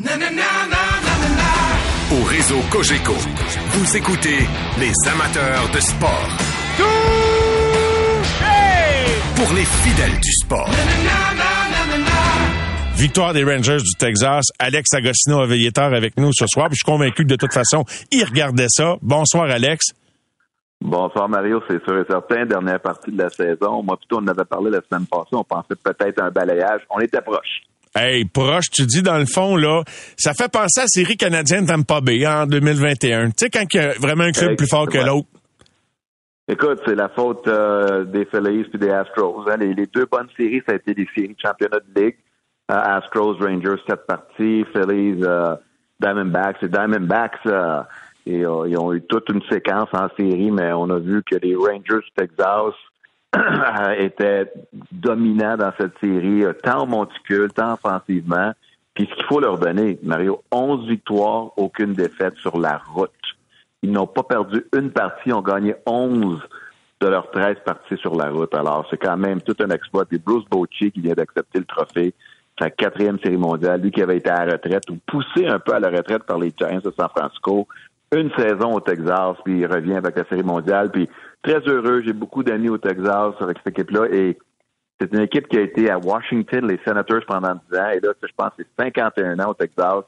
Au 2.12 2.22
réseau 2.24 2.60
Cogeco, 2.70 3.14
vous 3.72 3.96
écoutez 3.96 4.38
les 4.78 4.92
amateurs 5.10 5.68
de 5.74 5.80
sport. 5.80 6.28
Pour 9.34 9.52
les 9.54 9.64
fidèles 9.64 10.20
du 10.22 10.32
sport. 10.32 10.70
Victoire 12.96 13.34
des 13.34 13.44
Rangers 13.44 13.76
du 13.76 13.92
Texas. 13.98 14.46
Alex 14.58 14.94
Agostino 14.94 15.40
avait 15.40 15.70
tard 15.70 15.92
avec 15.92 16.16
nous 16.16 16.30
ce 16.32 16.46
soir. 16.46 16.68
Puis 16.68 16.76
je 16.76 16.84
suis 16.84 16.90
convaincu 16.90 17.24
que 17.24 17.28
de 17.28 17.36
toute 17.36 17.52
façon, 17.52 17.84
il 18.10 18.24
regardait 18.24 18.68
ça. 18.70 18.96
Bonsoir, 19.02 19.50
Alex. 19.50 19.92
Bonsoir 20.80 21.28
Mario, 21.28 21.60
c'est 21.68 21.82
sûr 21.84 21.98
et 21.98 22.04
certain. 22.08 22.46
Dernière 22.46 22.80
partie 22.80 23.12
de 23.12 23.18
la 23.18 23.28
saison. 23.28 23.82
Moi, 23.82 23.98
plutôt, 23.98 24.16
on 24.16 24.24
en 24.24 24.28
avait 24.28 24.46
parlé 24.46 24.70
la 24.70 24.80
semaine 24.80 25.06
passée. 25.06 25.34
On 25.34 25.44
pensait 25.44 25.74
peut-être 25.82 26.22
un 26.22 26.30
balayage. 26.30 26.80
On 26.88 26.98
était 27.00 27.20
proche. 27.20 27.62
Hey, 27.94 28.24
proche, 28.24 28.70
tu 28.72 28.86
dis 28.86 29.02
dans 29.02 29.18
le 29.18 29.26
fond, 29.26 29.56
là, 29.56 29.82
ça 30.16 30.32
fait 30.32 30.50
penser 30.50 30.80
à 30.80 30.84
la 30.84 30.88
série 30.88 31.16
canadienne 31.18 31.66
Tampa 31.66 32.00
Bay 32.00 32.26
en 32.26 32.46
2021. 32.46 33.26
Tu 33.28 33.32
sais, 33.36 33.50
quand 33.50 33.64
il 33.72 33.76
y 33.76 33.80
a 33.80 33.92
vraiment 33.98 34.24
un 34.24 34.32
club 34.32 34.56
plus 34.56 34.68
fort 34.68 34.88
que 34.88 34.98
l'autre. 34.98 35.28
Écoute, 36.48 36.80
c'est 36.86 36.94
la 36.94 37.08
faute 37.08 37.46
euh, 37.48 38.04
des 38.04 38.24
Phillies 38.26 38.64
et 38.72 38.78
des 38.78 38.90
Astros. 38.90 39.44
Hein. 39.50 39.56
Les, 39.58 39.86
deux 39.86 40.06
bonnes 40.10 40.28
séries, 40.36 40.62
ça 40.66 40.74
a 40.74 40.76
été 40.76 40.94
des 40.94 41.06
séries 41.14 41.34
de 41.34 41.40
championnat 41.42 41.78
de 41.80 42.00
ligue. 42.00 42.16
Euh, 42.70 42.98
Astros, 42.98 43.36
Rangers, 43.40 43.80
sept 43.88 44.06
parties. 44.06 44.64
Phillies, 44.72 45.22
euh, 45.22 45.56
Diamondbacks. 46.00 46.62
Et 46.62 46.68
Diamondbacks, 46.68 47.46
et, 48.26 48.40
ils 48.40 48.78
ont 48.78 48.92
eu 48.92 49.02
toute 49.02 49.28
une 49.28 49.42
séquence 49.42 49.88
en 49.92 50.08
série, 50.16 50.50
mais 50.50 50.72
on 50.72 50.90
a 50.90 50.98
vu 50.98 51.22
que 51.22 51.36
les 51.36 51.54
Rangers 51.54 52.04
du 52.04 52.12
Texas 52.16 52.74
étaient 53.98 54.52
dominants 54.90 55.56
dans 55.56 55.72
cette 55.78 55.96
série, 56.00 56.44
tant 56.62 56.82
au 56.82 56.86
monticule, 56.86 57.52
tant 57.52 57.74
offensivement. 57.74 58.52
Puis 58.96 59.06
ce 59.10 59.14
qu'il 59.14 59.26
faut 59.26 59.40
leur 59.40 59.58
donner, 59.58 59.98
Mario, 60.02 60.42
11 60.50 60.88
victoires, 60.88 61.50
aucune 61.56 61.92
défaite 61.92 62.36
sur 62.38 62.58
la 62.58 62.78
route. 62.78 63.10
Ils 63.82 63.92
n'ont 63.92 64.06
pas 64.06 64.22
perdu 64.22 64.64
une 64.74 64.90
partie, 64.90 65.32
ont 65.32 65.42
gagné 65.42 65.74
11 65.84 66.40
de 67.00 67.06
leurs 67.06 67.30
13 67.30 67.58
parties 67.64 67.98
sur 67.98 68.16
la 68.16 68.30
route. 68.30 68.54
Alors, 68.54 68.86
c'est 68.90 68.96
quand 68.96 69.18
même 69.18 69.42
tout 69.42 69.54
un 69.60 69.68
exploit. 69.68 70.04
Et 70.10 70.18
Bruce 70.18 70.46
Bochy 70.50 70.90
qui 70.90 71.00
vient 71.00 71.12
d'accepter 71.12 71.58
le 71.58 71.66
trophée, 71.66 72.14
sa 72.58 72.70
quatrième 72.70 73.18
série 73.20 73.36
mondiale, 73.36 73.80
lui 73.82 73.90
qui 73.90 74.02
avait 74.02 74.16
été 74.16 74.30
à 74.30 74.44
la 74.44 74.52
retraite 74.54 74.88
ou 74.90 74.98
poussé 75.06 75.46
un 75.46 75.58
peu 75.58 75.74
à 75.74 75.80
la 75.80 75.90
retraite 75.90 76.24
par 76.24 76.38
les 76.38 76.52
Giants 76.56 76.80
de 76.82 76.92
San 76.98 77.08
Francisco, 77.08 77.66
une 78.14 78.30
saison 78.32 78.74
au 78.74 78.80
Texas, 78.80 79.36
puis 79.44 79.60
il 79.60 79.66
revient 79.66 79.96
avec 79.96 80.16
la 80.16 80.24
série 80.24 80.42
mondiale. 80.42 80.90
Puis 80.90 81.08
très 81.42 81.60
heureux, 81.66 82.02
j'ai 82.04 82.12
beaucoup 82.12 82.42
d'amis 82.42 82.68
au 82.68 82.78
Texas 82.78 83.34
avec 83.40 83.58
cette 83.58 83.78
équipe-là 83.78 84.06
et 84.12 84.38
c'est 85.00 85.12
une 85.12 85.20
équipe 85.20 85.48
qui 85.48 85.58
a 85.58 85.62
été 85.62 85.90
à 85.90 85.98
Washington, 85.98 86.66
les 86.66 86.80
Senators, 86.84 87.24
pendant 87.26 87.54
10 87.70 87.78
ans. 87.78 87.90
Et 87.90 88.00
là, 88.00 88.12
je 88.22 88.32
pense 88.34 88.50
c'est 88.56 88.66
51 88.78 89.38
ans 89.40 89.50
au 89.50 89.54
Texas, 89.54 90.04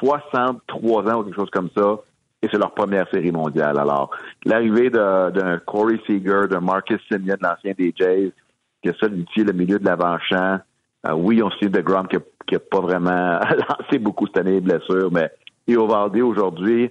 63 0.00 1.08
ans 1.08 1.20
ou 1.20 1.24
quelque 1.24 1.36
chose 1.36 1.50
comme 1.50 1.70
ça. 1.76 2.00
Et 2.42 2.48
c'est 2.50 2.58
leur 2.58 2.74
première 2.74 3.08
série 3.10 3.30
mondiale. 3.30 3.78
Alors, 3.78 4.10
l'arrivée 4.44 4.90
d'un 4.90 5.58
Corey 5.64 5.98
Seager, 6.06 6.48
d'un 6.50 6.60
Marcus 6.60 7.00
Simeon, 7.08 7.36
l'ancien 7.40 7.72
des 7.78 7.94
Jays, 7.96 8.32
qui 8.82 8.90
a 8.90 8.94
solidifié 8.94 9.44
le 9.44 9.52
milieu 9.52 9.78
de 9.78 9.84
l'avant-champ. 9.84 10.58
Euh, 11.06 11.12
oui, 11.14 11.42
on 11.42 11.50
sait 11.52 11.68
de 11.68 11.80
Grom 11.80 12.06
qui 12.08 12.16
n'a 12.52 12.58
pas 12.58 12.80
vraiment 12.80 13.38
lancé 13.80 13.98
beaucoup 13.98 14.26
cette 14.26 14.38
année, 14.38 14.60
blessure, 14.60 15.10
mais 15.12 15.30
Valde 15.66 16.20
aujourd'hui, 16.20 16.90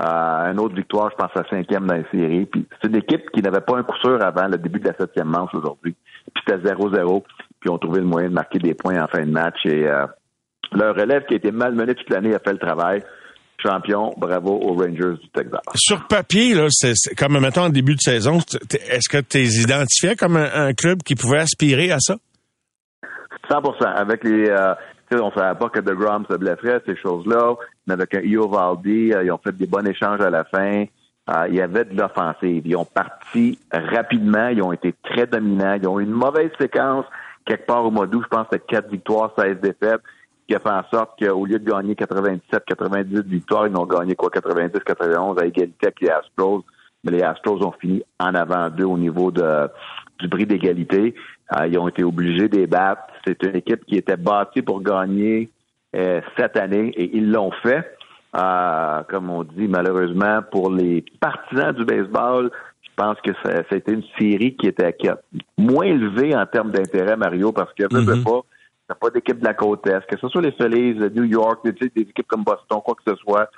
euh, 0.00 0.52
une 0.52 0.60
autre 0.60 0.76
victoire, 0.76 1.10
je 1.10 1.16
pense, 1.16 1.30
à 1.34 1.48
cinquième 1.48 1.86
dans 1.86 1.96
la 1.96 2.10
série. 2.10 2.46
Puis 2.46 2.66
c'est 2.80 2.88
une 2.88 2.96
équipe 2.96 3.30
qui 3.30 3.42
n'avait 3.42 3.60
pas 3.60 3.78
un 3.78 3.82
coup 3.82 3.96
sûr 4.00 4.22
avant 4.22 4.46
le 4.46 4.56
début 4.56 4.78
de 4.78 4.88
la 4.88 4.96
septième 4.96 5.28
manche 5.28 5.54
aujourd'hui. 5.54 5.94
Puis 6.34 6.44
c'était 6.46 6.72
0-0. 6.72 7.22
Puis 7.60 7.70
ont 7.70 7.78
trouvé 7.78 8.00
le 8.00 8.06
moyen 8.06 8.28
de 8.28 8.34
marquer 8.34 8.58
des 8.58 8.74
points 8.74 9.02
en 9.02 9.08
fin 9.08 9.24
de 9.24 9.30
match. 9.30 9.58
Et 9.64 9.88
euh, 9.88 10.06
leur 10.72 10.94
relève 10.94 11.24
qui 11.26 11.34
a 11.34 11.36
été 11.38 11.50
malmené 11.50 11.94
toute 11.94 12.10
l'année 12.10 12.34
a 12.34 12.38
fait 12.38 12.52
le 12.52 12.58
travail. 12.58 13.02
Champion, 13.60 14.14
bravo 14.16 14.52
aux 14.52 14.74
Rangers 14.74 15.18
du 15.20 15.28
Texas. 15.34 15.60
Sur 15.74 16.06
papier, 16.06 16.54
là, 16.54 16.68
c'est 16.70 16.94
comme 17.16 17.40
mettons 17.40 17.62
en 17.62 17.70
début 17.70 17.96
de 17.96 18.00
saison, 18.00 18.38
est-ce 18.38 19.08
que 19.08 19.18
tu 19.20 19.38
es 19.38 19.46
identifié 19.46 20.14
comme 20.14 20.36
un, 20.36 20.72
club 20.74 21.02
qui 21.02 21.16
pouvait 21.16 21.38
aspirer 21.38 21.90
à 21.90 21.98
ça? 21.98 22.14
100% 23.48 23.84
Avec 23.84 24.24
les, 24.24 24.48
euh, 24.48 24.74
on 25.12 25.30
savait 25.32 25.58
pas 25.58 25.68
que 25.68 25.80
DeGrom 25.80 26.24
se 26.30 26.36
blesserait, 26.36 26.82
ces 26.86 26.96
choses-là. 26.96 27.54
Mais 27.86 27.94
avec 27.94 28.14
un 28.14 28.20
Io 28.20 28.48
Valdi, 28.48 29.12
euh, 29.12 29.24
ils 29.24 29.32
ont 29.32 29.38
fait 29.38 29.56
des 29.56 29.66
bons 29.66 29.86
échanges 29.86 30.20
à 30.20 30.30
la 30.30 30.44
fin. 30.44 30.84
Euh, 31.30 31.46
il 31.48 31.56
y 31.56 31.60
avait 31.60 31.84
de 31.84 31.96
l'offensive. 31.96 32.66
Ils 32.66 32.76
ont 32.76 32.84
parti 32.84 33.58
rapidement. 33.72 34.48
Ils 34.48 34.62
ont 34.62 34.72
été 34.72 34.94
très 35.02 35.26
dominants. 35.26 35.74
Ils 35.74 35.88
ont 35.88 36.00
eu 36.00 36.04
une 36.04 36.10
mauvaise 36.10 36.50
séquence 36.58 37.04
quelque 37.44 37.66
part 37.66 37.84
au 37.84 37.90
mois 37.90 38.06
d'août. 38.06 38.22
Je 38.24 38.28
pense 38.28 38.48
que 38.48 38.56
4 38.56 38.90
victoires, 38.90 39.32
16 39.38 39.60
défaites 39.60 40.02
qui 40.46 40.54
a 40.54 40.60
fait 40.60 40.70
en 40.70 40.82
sorte 40.90 41.18
qu'au 41.18 41.44
lieu 41.44 41.58
de 41.58 41.70
gagner 41.70 41.94
97, 41.94 42.64
90 42.66 43.20
victoires, 43.26 43.66
ils 43.66 43.76
ont 43.76 43.84
gagné 43.84 44.14
quoi 44.14 44.30
90, 44.30 44.80
91 44.82 45.38
à 45.38 45.44
égalité 45.44 45.86
avec 45.86 46.00
les 46.00 46.08
Astros. 46.08 46.64
Mais 47.04 47.12
les 47.12 47.22
Astros 47.22 47.62
ont 47.62 47.72
fini 47.72 48.02
en 48.18 48.34
avant 48.34 48.70
d'eux 48.70 48.86
au 48.86 48.96
niveau 48.96 49.30
de, 49.30 49.68
du 50.18 50.28
prix 50.28 50.46
d'égalité. 50.46 51.14
Euh, 51.56 51.66
ils 51.66 51.78
ont 51.78 51.88
été 51.88 52.04
obligés 52.04 52.48
de 52.48 52.66
battre. 52.66 53.02
C'est 53.26 53.42
une 53.42 53.56
équipe 53.56 53.84
qui 53.86 53.96
était 53.96 54.16
bâtie 54.16 54.62
pour 54.62 54.82
gagner 54.82 55.48
euh, 55.96 56.20
cette 56.36 56.56
année 56.56 56.88
et 56.96 57.16
ils 57.16 57.30
l'ont 57.30 57.52
fait. 57.62 57.96
Euh, 58.36 59.02
comme 59.08 59.30
on 59.30 59.42
dit, 59.42 59.68
malheureusement, 59.68 60.40
pour 60.50 60.70
les 60.70 61.04
partisans 61.20 61.72
du 61.72 61.84
baseball, 61.84 62.50
je 62.82 62.88
pense 62.94 63.18
que 63.22 63.30
ça, 63.42 63.62
a 63.70 63.74
été 63.74 63.92
une 63.92 64.02
série 64.18 64.54
qui 64.54 64.66
était 64.66 64.94
moins 65.56 65.86
élevée 65.86 66.36
en 66.36 66.44
termes 66.46 66.70
d'intérêt, 66.70 67.16
Mario, 67.16 67.52
parce 67.52 67.72
que 67.72 67.84
mm 67.84 68.04
-hmm. 68.04 68.24
pas, 68.24 68.40
t'as 68.88 68.94
pas 68.94 69.10
d'équipe 69.10 69.38
de 69.38 69.44
la 69.44 69.54
côte 69.54 69.86
est, 69.86 70.06
que 70.06 70.18
ce 70.20 70.28
soit 70.28 70.42
les 70.42 70.52
Phillies, 70.52 70.94
New 71.14 71.24
York, 71.24 71.64
des, 71.64 71.72
des 71.72 72.02
équipes 72.02 72.26
comme 72.26 72.44
Boston, 72.44 72.80
quoi 72.84 72.94
que 72.94 73.10
ce 73.10 73.16
soit. 73.22 73.48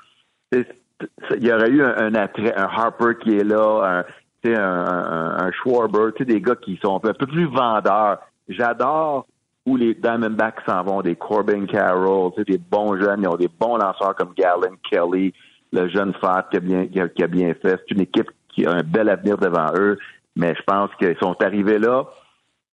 Il 0.52 1.46
y 1.46 1.52
aurait 1.52 1.70
eu 1.70 1.82
un, 1.82 2.14
attrait, 2.14 2.54
un 2.54 2.64
Harper 2.64 3.12
qui 3.22 3.36
est 3.38 3.44
là, 3.44 3.66
un, 3.92 4.04
un, 4.44 4.54
un, 4.54 5.46
un 5.46 5.52
Schwarber, 5.52 6.12
des 6.20 6.40
gars 6.40 6.56
qui 6.56 6.78
sont 6.82 6.96
un 6.96 7.12
peu 7.12 7.26
plus 7.26 7.46
vendeurs. 7.46 8.18
J'adore 8.48 9.26
où 9.66 9.76
les 9.76 9.94
Diamondbacks 9.94 10.62
s'en 10.66 10.82
vont, 10.82 11.02
des 11.02 11.16
Corbin 11.16 11.66
Carroll, 11.66 12.32
des 12.46 12.58
bons 12.58 12.98
jeunes, 12.98 13.22
ils 13.22 13.28
ont 13.28 13.36
des 13.36 13.48
bons 13.48 13.76
lanceurs 13.76 14.16
comme 14.16 14.32
Gallon 14.36 14.76
Kelly, 14.90 15.32
le 15.72 15.88
jeune 15.88 16.14
Fat 16.14 16.48
qui 16.50 16.56
a 16.56 16.60
bien, 16.60 16.86
qui 16.86 17.22
a, 17.22 17.26
bien 17.26 17.54
fait. 17.54 17.78
C'est 17.80 17.94
une 17.94 18.00
équipe 18.00 18.30
qui 18.48 18.66
a 18.66 18.72
un 18.72 18.82
bel 18.82 19.08
avenir 19.08 19.36
devant 19.36 19.72
eux, 19.76 19.98
mais 20.34 20.54
je 20.54 20.62
pense 20.62 20.90
qu'ils 20.98 21.16
sont 21.22 21.36
arrivés 21.42 21.78
là, 21.78 22.04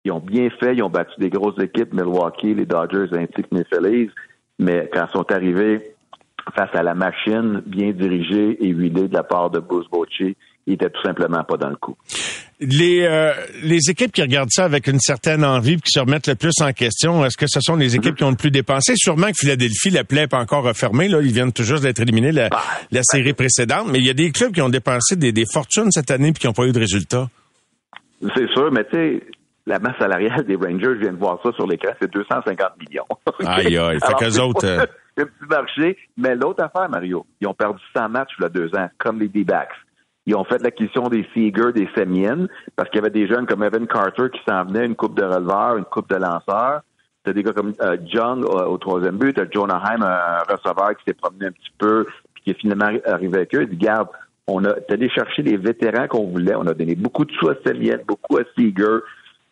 ils 0.06 0.12
ont 0.12 0.20
bien 0.20 0.50
fait, 0.50 0.76
ils 0.76 0.84
ont 0.84 0.90
battu 0.90 1.20
des 1.20 1.30
grosses 1.30 1.60
équipes, 1.62 1.94
Milwaukee, 1.94 2.56
les 2.56 2.66
Dodgers 2.66 3.10
ainsi 3.14 3.44
que 3.44 3.56
les 3.56 3.66
Phillies, 3.66 4.10
mais 4.58 4.90
quand 4.92 5.06
ils 5.10 5.12
sont 5.12 5.32
arrivés 5.32 5.94
face 6.56 6.74
à 6.74 6.82
la 6.82 6.96
machine 6.96 7.62
bien 7.66 7.92
dirigée 7.92 8.66
et 8.66 8.70
huilée 8.70 9.10
de 9.10 9.14
la 9.14 9.24
part 9.24 9.50
de 9.50 9.60
Bruce 9.60 9.90
Bochy, 9.90 10.38
ils 10.68 10.74
étaient 10.74 10.90
tout 10.90 11.02
simplement 11.04 11.44
pas 11.44 11.58
dans 11.58 11.70
le 11.70 11.76
coup 11.76 11.98
les, 12.60 13.06
euh, 13.06 13.34
les 13.64 13.90
équipes 13.90 14.12
qui 14.12 14.22
regardent 14.22 14.52
ça 14.52 14.66
avec 14.66 14.88
une 14.88 15.00
certaine 15.00 15.46
envie 15.46 15.80
qui 15.80 15.92
se 15.92 16.00
remettent 16.00 16.28
le 16.28 16.36
plus 16.36 16.54
en 16.62 16.72
question, 16.74 17.24
est-ce 17.24 17.38
que 17.38 17.46
ce 17.48 17.60
sont 17.62 17.76
les 17.76 17.96
équipes 17.96 18.16
qui 18.16 18.24
ont 18.24 18.32
le 18.32 18.36
plus 18.36 18.52
dépensé? 18.52 18.94
Sûrement 18.96 19.28
que 19.28 19.36
Philadelphie, 19.40 19.92
la 19.92 20.04
plaie 20.04 20.28
pas 20.28 20.40
encore 20.40 20.64
refermée. 20.64 21.08
Là. 21.08 21.20
Ils 21.22 21.32
viennent 21.32 21.54
tout 21.54 21.64
juste 21.64 21.84
d'être 21.84 22.00
éliminés 22.00 22.32
la, 22.32 22.50
bah, 22.50 22.62
la 22.92 23.02
série 23.04 23.34
précédente. 23.34 23.88
Mais 23.92 24.00
il 24.00 24.06
y 24.06 24.10
a 24.10 24.14
des 24.14 24.32
clubs 24.32 24.52
qui 24.52 24.62
ont 24.62 24.70
dépensé 24.70 25.16
des, 25.16 25.32
des 25.32 25.46
fortunes 25.52 25.92
cette 25.92 26.10
année 26.10 26.32
puis 26.32 26.42
qui 26.42 26.48
n'ont 26.48 26.54
pas 26.54 26.66
eu 26.66 26.72
de 26.72 26.80
résultats. 26.80 27.28
C'est 28.36 28.50
sûr, 28.50 28.72
mais 28.72 28.84
tu 28.86 28.96
sais, 28.96 29.24
la 29.68 29.78
masse 29.78 29.98
salariale 30.00 30.44
des 30.46 30.56
Rangers, 30.56 30.96
je 30.96 31.02
viens 31.02 31.14
de 31.14 31.20
voir 31.20 31.40
ça 31.44 31.52
sur 31.54 31.68
l'écran, 31.68 31.92
c'est 32.02 32.12
250 32.12 32.58
millions. 32.80 33.06
aïe, 33.46 33.78
aïe. 33.78 34.00
Fait 34.00 34.14
qu'eux 34.16 34.40
autres... 34.40 34.66
Euh, 34.66 34.86
un 35.20 35.26
petit 35.26 35.50
marché. 35.50 35.98
Mais 36.16 36.36
l'autre 36.36 36.64
affaire, 36.64 36.90
Mario, 36.90 37.26
ils 37.42 37.48
ont 37.48 37.54
perdu 37.54 37.82
100 37.96 38.10
matchs 38.10 38.32
il 38.40 38.44
y 38.44 38.46
a 38.46 38.50
deux 38.50 38.76
ans, 38.76 38.88
comme 39.00 39.20
les 39.20 39.28
D-backs. 39.28 39.74
Ils 40.28 40.36
ont 40.36 40.44
fait 40.44 40.62
l'acquisition 40.62 41.04
des 41.04 41.26
Seager, 41.34 41.72
des 41.74 41.88
Semien, 41.96 42.48
parce 42.76 42.90
qu'il 42.90 42.98
y 42.98 43.02
avait 43.02 43.10
des 43.10 43.28
jeunes 43.28 43.46
comme 43.48 43.64
Evan 43.64 43.88
Carter 43.88 44.30
qui 44.32 44.42
s'en 44.48 44.66
venaient, 44.66 44.86
une 44.86 44.96
coupe 44.96 45.18
de 45.18 45.24
releveurs, 45.24 45.78
une 45.78 45.86
coupe 45.86 46.10
de 46.10 46.18
lanceurs. 46.18 46.82
T'as 47.24 47.32
des 47.32 47.44
gars 47.44 47.54
comme 47.54 47.74
euh, 47.82 47.96
John 48.06 48.44
au, 48.44 48.78
troisième 48.78 49.18
but, 49.18 49.34
t'as 49.34 49.46
Jonah 49.50 49.82
Heim, 49.86 50.02
un 50.04 50.40
receveur 50.54 50.98
qui 50.98 51.06
s'est 51.08 51.14
promené 51.14 51.46
un 51.46 51.52
petit 51.52 51.72
peu, 51.78 52.06
puis 52.34 52.44
qui 52.44 52.50
est 52.52 52.60
finalement 52.60 52.90
arrivé 53.06 53.38
avec 53.38 53.56
eux. 53.56 53.64
Il 53.64 53.70
dit, 53.70 53.78
garde, 53.78 54.10
on 54.48 54.66
a 54.66 54.74
allé 54.90 55.10
chercher 55.10 55.44
les 55.44 55.56
vétérans 55.56 56.08
qu'on 56.10 56.28
voulait. 56.28 56.56
On 56.56 56.68
a 56.68 56.74
donné 56.74 56.96
beaucoup 56.96 57.24
de 57.24 57.32
sous 57.32 57.48
à 57.48 57.56
Semien, 57.66 57.98
beaucoup 58.06 58.38
à 58.38 58.44
Seager. 58.58 59.00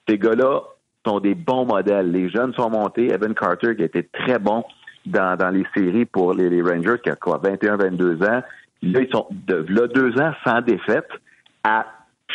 Ces 0.09 0.17
gars-là 0.17 0.59
sont 1.07 1.21
des 1.21 1.36
bons 1.36 1.65
modèles. 1.65 2.11
Les 2.11 2.30
jeunes 2.30 2.53
sont 2.53 2.69
montés. 2.69 3.11
Evan 3.13 3.34
Carter, 3.34 3.78
qui 3.78 3.84
a 3.84 3.86
été 3.86 4.03
très 4.03 4.39
bon 4.39 4.65
dans, 5.05 5.38
dans 5.38 5.51
les 5.51 5.65
séries 5.73 6.05
pour 6.05 6.34
les, 6.34 6.49
les 6.49 6.61
Rangers, 6.61 6.97
qui 7.01 7.09
a 7.09 7.15
quoi, 7.15 7.41
21-22 7.41 8.30
ans. 8.30 8.41
Là, 8.86 9.01
ils 9.01 9.09
sont 9.11 9.27
de 9.31 9.65
là, 9.67 9.88
deux 9.88 10.19
ans 10.19 10.33
sans 10.45 10.61
défaite 10.61 11.09
à 11.63 11.86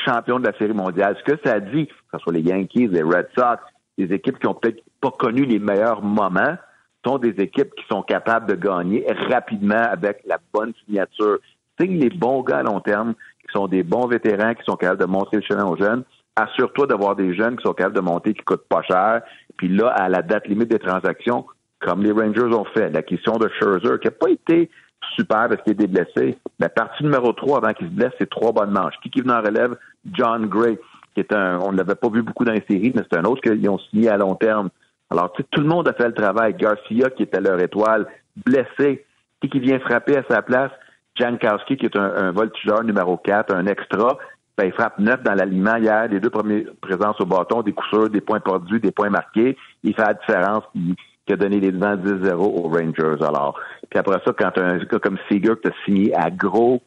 champion 0.05 0.38
de 0.40 0.46
la 0.46 0.57
Série 0.59 0.74
mondiale. 0.74 1.16
Ce 1.18 1.32
que 1.32 1.38
ça 1.44 1.61
dit, 1.61 1.86
que 1.86 1.94
ce 2.12 2.18
soit 2.18 2.32
les 2.32 2.42
Yankees, 2.42 2.88
les 2.88 3.03
Red 3.03 3.28
Sox, 3.36 3.59
des 3.98 4.12
équipes 4.12 4.38
qui 4.38 4.46
ont 4.46 4.55
peut-être 4.55 4.82
pas 5.01 5.11
connu 5.11 5.44
les 5.44 5.59
meilleurs 5.59 6.03
moments, 6.03 6.57
sont 7.05 7.18
des 7.18 7.34
équipes 7.42 7.74
qui 7.76 7.84
sont 7.88 8.03
capables 8.03 8.46
de 8.46 8.55
gagner 8.55 9.07
rapidement 9.30 9.82
avec 9.90 10.22
la 10.26 10.38
bonne 10.53 10.72
signature. 10.84 11.38
Signe 11.78 11.98
les 11.98 12.11
bons 12.11 12.42
gars 12.42 12.59
à 12.59 12.62
long 12.62 12.80
terme, 12.80 13.14
qui 13.40 13.53
sont 13.53 13.68
des 13.68 13.82
bons 13.82 14.07
vétérans, 14.07 14.55
qui 14.55 14.64
sont 14.64 14.76
capables 14.76 15.01
de 15.01 15.07
montrer 15.07 15.38
le 15.38 15.42
chemin 15.42 15.64
aux 15.64 15.76
jeunes. 15.76 16.05
Assure-toi 16.36 16.86
d'avoir 16.86 17.16
des 17.16 17.34
jeunes 17.34 17.57
qui 17.57 17.62
sont 17.62 17.72
capables 17.72 17.96
de 17.96 18.01
monter, 18.01 18.34
qui 18.34 18.42
coûtent 18.42 18.68
pas 18.68 18.82
cher. 18.82 19.22
Puis 19.57 19.68
là, 19.68 19.88
à 19.88 20.09
la 20.09 20.22
date 20.22 20.46
limite 20.46 20.68
des 20.68 20.78
transactions, 20.78 21.46
comme 21.80 22.03
les 22.03 22.12
Rangers 22.12 22.55
ont 22.55 22.66
fait, 22.66 22.90
l'acquisition 22.90 23.38
de 23.38 23.48
Scherzer, 23.59 23.98
qui 24.01 24.09
n'a 24.09 24.12
pas 24.12 24.30
été 24.30 24.70
super 25.15 25.49
parce 25.49 25.63
qu'il 25.63 25.73
était 25.73 25.87
blessé. 25.87 26.39
La 26.59 26.69
partie 26.69 27.03
numéro 27.03 27.33
3 27.33 27.59
avant 27.59 27.73
qu'il 27.73 27.89
se 27.89 27.93
blesse, 27.93 28.13
c'est 28.19 28.31
trois 28.31 28.53
bonnes 28.53 28.71
manches. 28.71 28.95
Qui 29.03 29.11
qui 29.11 29.21
venait 29.21 29.35
en 29.35 29.43
relève? 29.43 29.77
John 30.13 30.47
Gray, 30.47 30.79
qui 31.15 31.21
est 31.21 31.33
un, 31.33 31.59
on 31.61 31.73
ne 31.73 31.77
l'avait 31.77 31.95
pas 31.95 32.09
vu 32.09 32.23
beaucoup 32.23 32.45
dans 32.45 32.53
les 32.53 32.65
séries, 32.69 32.93
mais 32.95 33.03
c'est 33.11 33.19
un 33.19 33.25
autre 33.25 33.43
qu'ils 33.43 33.69
ont 33.69 33.79
signé 33.79 34.09
à 34.09 34.17
long 34.17 34.35
terme. 34.35 34.71
Alors, 35.11 35.33
tout 35.33 35.61
le 35.61 35.67
monde 35.67 35.89
a 35.89 35.93
fait 35.93 36.07
le 36.07 36.15
travail. 36.15 36.55
Garcia, 36.55 37.11
qui 37.11 37.25
était 37.25 37.41
leur 37.41 37.61
étoile, 37.61 38.07
blessé, 38.45 39.05
qui, 39.41 39.49
qui 39.49 39.61
vient 39.61 39.81
frapper 39.81 40.17
à 40.17 40.25
sa 40.29 40.43
place, 40.43 40.71
Jankowski, 41.17 41.77
qui 41.77 41.87
est 41.87 41.97
un, 41.97 42.31
voltigeur 42.31 42.85
numéro 42.85 43.17
4, 43.17 43.55
un 43.55 43.67
extra, 43.67 44.19
ben, 44.57 44.67
il 44.67 44.73
frappe 44.73 44.99
neuf 44.99 45.23
dans 45.23 45.35
l'alignement 45.35 45.77
hier, 45.77 46.09
les 46.09 46.21
deux 46.21 46.31
premières 46.31 46.65
présences 46.81 47.21
au 47.21 47.27
bâton, 47.27 47.63
des 47.63 47.73
coups 47.73 47.89
sûrs, 47.89 48.11
des 48.11 48.21
points 48.21 48.41
perdus, 48.41 48.81
des 48.81 48.91
points 48.93 49.11
marqués. 49.11 49.57
Il 49.83 49.95
fait 49.95 50.03
la 50.03 50.15
différence 50.15 50.65
qui, 50.73 50.95
qui 51.27 51.33
a 51.33 51.37
donné 51.37 51.61
les 51.61 51.73
devants 51.73 51.97
10-0 51.97 52.33
aux 52.35 52.68
Rangers. 52.68 53.23
Alors, 53.25 53.59
puis 53.89 53.99
après 53.99 54.18
ça, 54.25 54.33
quand 54.37 54.57
un 54.59 54.79
gars 54.79 54.99
comme 54.99 55.18
Seager 55.29 55.55
t'a 55.62 55.71
signé 55.85 56.14
à 56.14 56.31
gros 56.31 56.81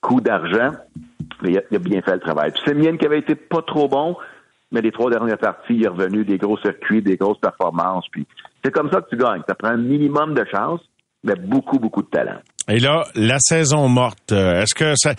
coups 0.00 0.22
d'argent, 0.22 0.72
il 1.44 1.58
a, 1.58 1.62
il 1.70 1.76
a 1.76 1.80
bien 1.80 2.00
fait 2.02 2.14
le 2.14 2.20
travail. 2.20 2.52
Puis 2.52 2.62
Semien 2.66 2.96
qui 2.96 3.06
avait 3.06 3.18
été 3.18 3.34
pas 3.34 3.62
trop 3.62 3.88
bon, 3.88 4.16
mais 4.70 4.80
les 4.80 4.90
trois 4.92 5.10
dernières 5.10 5.38
parties, 5.38 5.74
il 5.74 5.84
est 5.84 5.88
revenu 5.88 6.24
des 6.24 6.38
gros 6.38 6.58
circuits, 6.58 7.02
des 7.02 7.16
grosses 7.16 7.38
performances. 7.40 8.06
Puis 8.10 8.26
c'est 8.64 8.70
comme 8.72 8.90
ça 8.90 9.00
que 9.00 9.08
tu 9.10 9.16
gagnes. 9.16 9.42
Tu 9.46 9.54
prends 9.58 9.72
un 9.72 9.76
minimum 9.76 10.34
de 10.34 10.44
chance, 10.52 10.80
mais 11.24 11.34
beaucoup, 11.36 11.78
beaucoup 11.78 12.02
de 12.02 12.08
talent. 12.08 12.38
Et 12.68 12.78
là, 12.78 13.04
la 13.16 13.38
saison 13.40 13.88
morte, 13.88 14.30
euh, 14.30 14.62
est-ce 14.62 14.74
que 14.74 14.94
ça, 14.96 15.14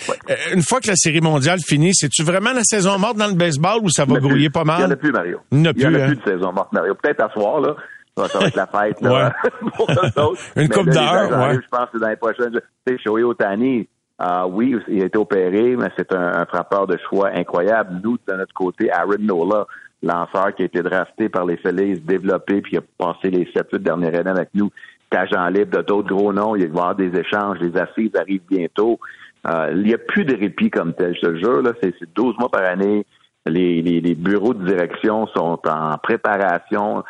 une 0.54 0.62
fois 0.62 0.80
que 0.80 0.88
la 0.88 0.96
série 0.96 1.20
mondiale 1.20 1.60
finit, 1.66 1.94
c'est-tu 1.94 2.24
vraiment 2.24 2.54
la 2.54 2.64
saison 2.64 2.98
morte 2.98 3.18
dans 3.18 3.28
le 3.28 3.34
baseball 3.36 3.80
ou 3.84 3.90
ça 3.90 4.06
va 4.06 4.18
grouiller 4.20 4.50
pas 4.50 4.64
mal? 4.64 4.78
Il 4.80 4.86
n'y 4.86 4.88
en 4.88 4.92
a 4.92 4.96
plus, 4.96 5.12
Mario. 5.12 5.40
Il 5.52 5.58
n'y 5.60 5.68
en 5.68 5.72
a 5.72 5.74
Il 5.76 5.80
n'y 5.80 5.86
en 5.86 5.90
plus, 5.92 6.02
a 6.02 6.04
hein? 6.06 6.08
plus 6.08 6.16
de 6.18 6.24
saison 6.38 6.54
morte, 6.54 6.72
Mario. 6.72 6.96
Peut-être 6.96 7.22
à 7.22 7.30
soir, 7.34 7.60
là. 7.60 7.76
Ça 8.16 8.40
va 8.40 8.48
être 8.48 8.56
la 8.56 8.68
fête, 8.68 9.02
là. 9.02 9.34
pour 9.76 9.90
eux 9.90 10.22
autres. 10.22 10.42
Une 10.56 10.70
coupe 10.70 10.90
d'heure, 10.90 11.32
ouais. 11.32 11.56
Je 11.56 11.68
pense 11.70 11.90
que 11.92 11.98
dans 11.98 12.10
les 12.10 12.16
prochaines. 12.16 12.52
Tu 12.52 12.94
sais, 12.94 13.00
Shohei 13.00 13.24
Otani, 13.24 13.88
euh, 14.22 14.46
oui, 14.50 14.76
il 14.88 15.02
a 15.02 15.06
été 15.06 15.18
opéré, 15.18 15.76
mais 15.76 15.90
c'est 15.98 16.14
un, 16.14 16.42
un 16.42 16.46
frappeur 16.46 16.86
de 16.86 16.98
choix 17.10 17.30
incroyable. 17.34 18.02
Nous, 18.04 18.18
de 18.28 18.34
notre 18.34 18.54
côté, 18.54 18.92
Aaron 18.92 19.18
Nola, 19.20 19.66
lanceur 20.04 20.54
qui 20.56 20.62
a 20.62 20.66
été 20.66 20.82
drafté 20.82 21.30
par 21.30 21.46
les 21.46 21.58
Phillies, 21.58 22.00
développé, 22.00 22.62
puis 22.62 22.74
il 22.74 22.80
a 22.80 22.82
passé 22.98 23.32
les 23.32 23.46
7-8 23.46 23.80
dernières 23.80 24.20
années 24.20 24.30
avec 24.30 24.50
nous. 24.54 24.70
C'est 25.12 25.18
agent 25.18 25.48
libre 25.50 25.78
de 25.78 25.82
d'autres 25.82 26.14
gros 26.14 26.34
noms. 26.34 26.56
Il 26.56 26.62
va 26.62 26.68
y 26.68 26.70
avoir 26.70 26.96
des 26.96 27.18
échanges. 27.18 27.58
Les 27.60 27.76
assises 27.78 28.12
arrivent 28.16 28.46
bientôt. 28.50 29.00
Euh, 29.48 29.72
il 29.76 29.84
n'y 29.84 29.94
a 29.94 29.98
plus 29.98 30.26
de 30.26 30.36
répit 30.36 30.70
comme 30.70 30.94
tel, 30.94 31.16
je 31.16 31.28
te 31.28 31.36
jure. 31.38 31.62
Là, 31.62 31.72
c'est, 31.82 31.94
c'est 32.00 32.14
12 32.16 32.36
mois 32.38 32.50
par 32.50 32.64
année. 32.64 33.06
Les, 33.46 33.82
les, 33.82 34.00
les 34.00 34.16
bureaux 34.16 34.54
de 34.54 34.66
direction 34.66 35.28
sont 35.28 35.60
en 35.68 35.98
préparation. 35.98 37.04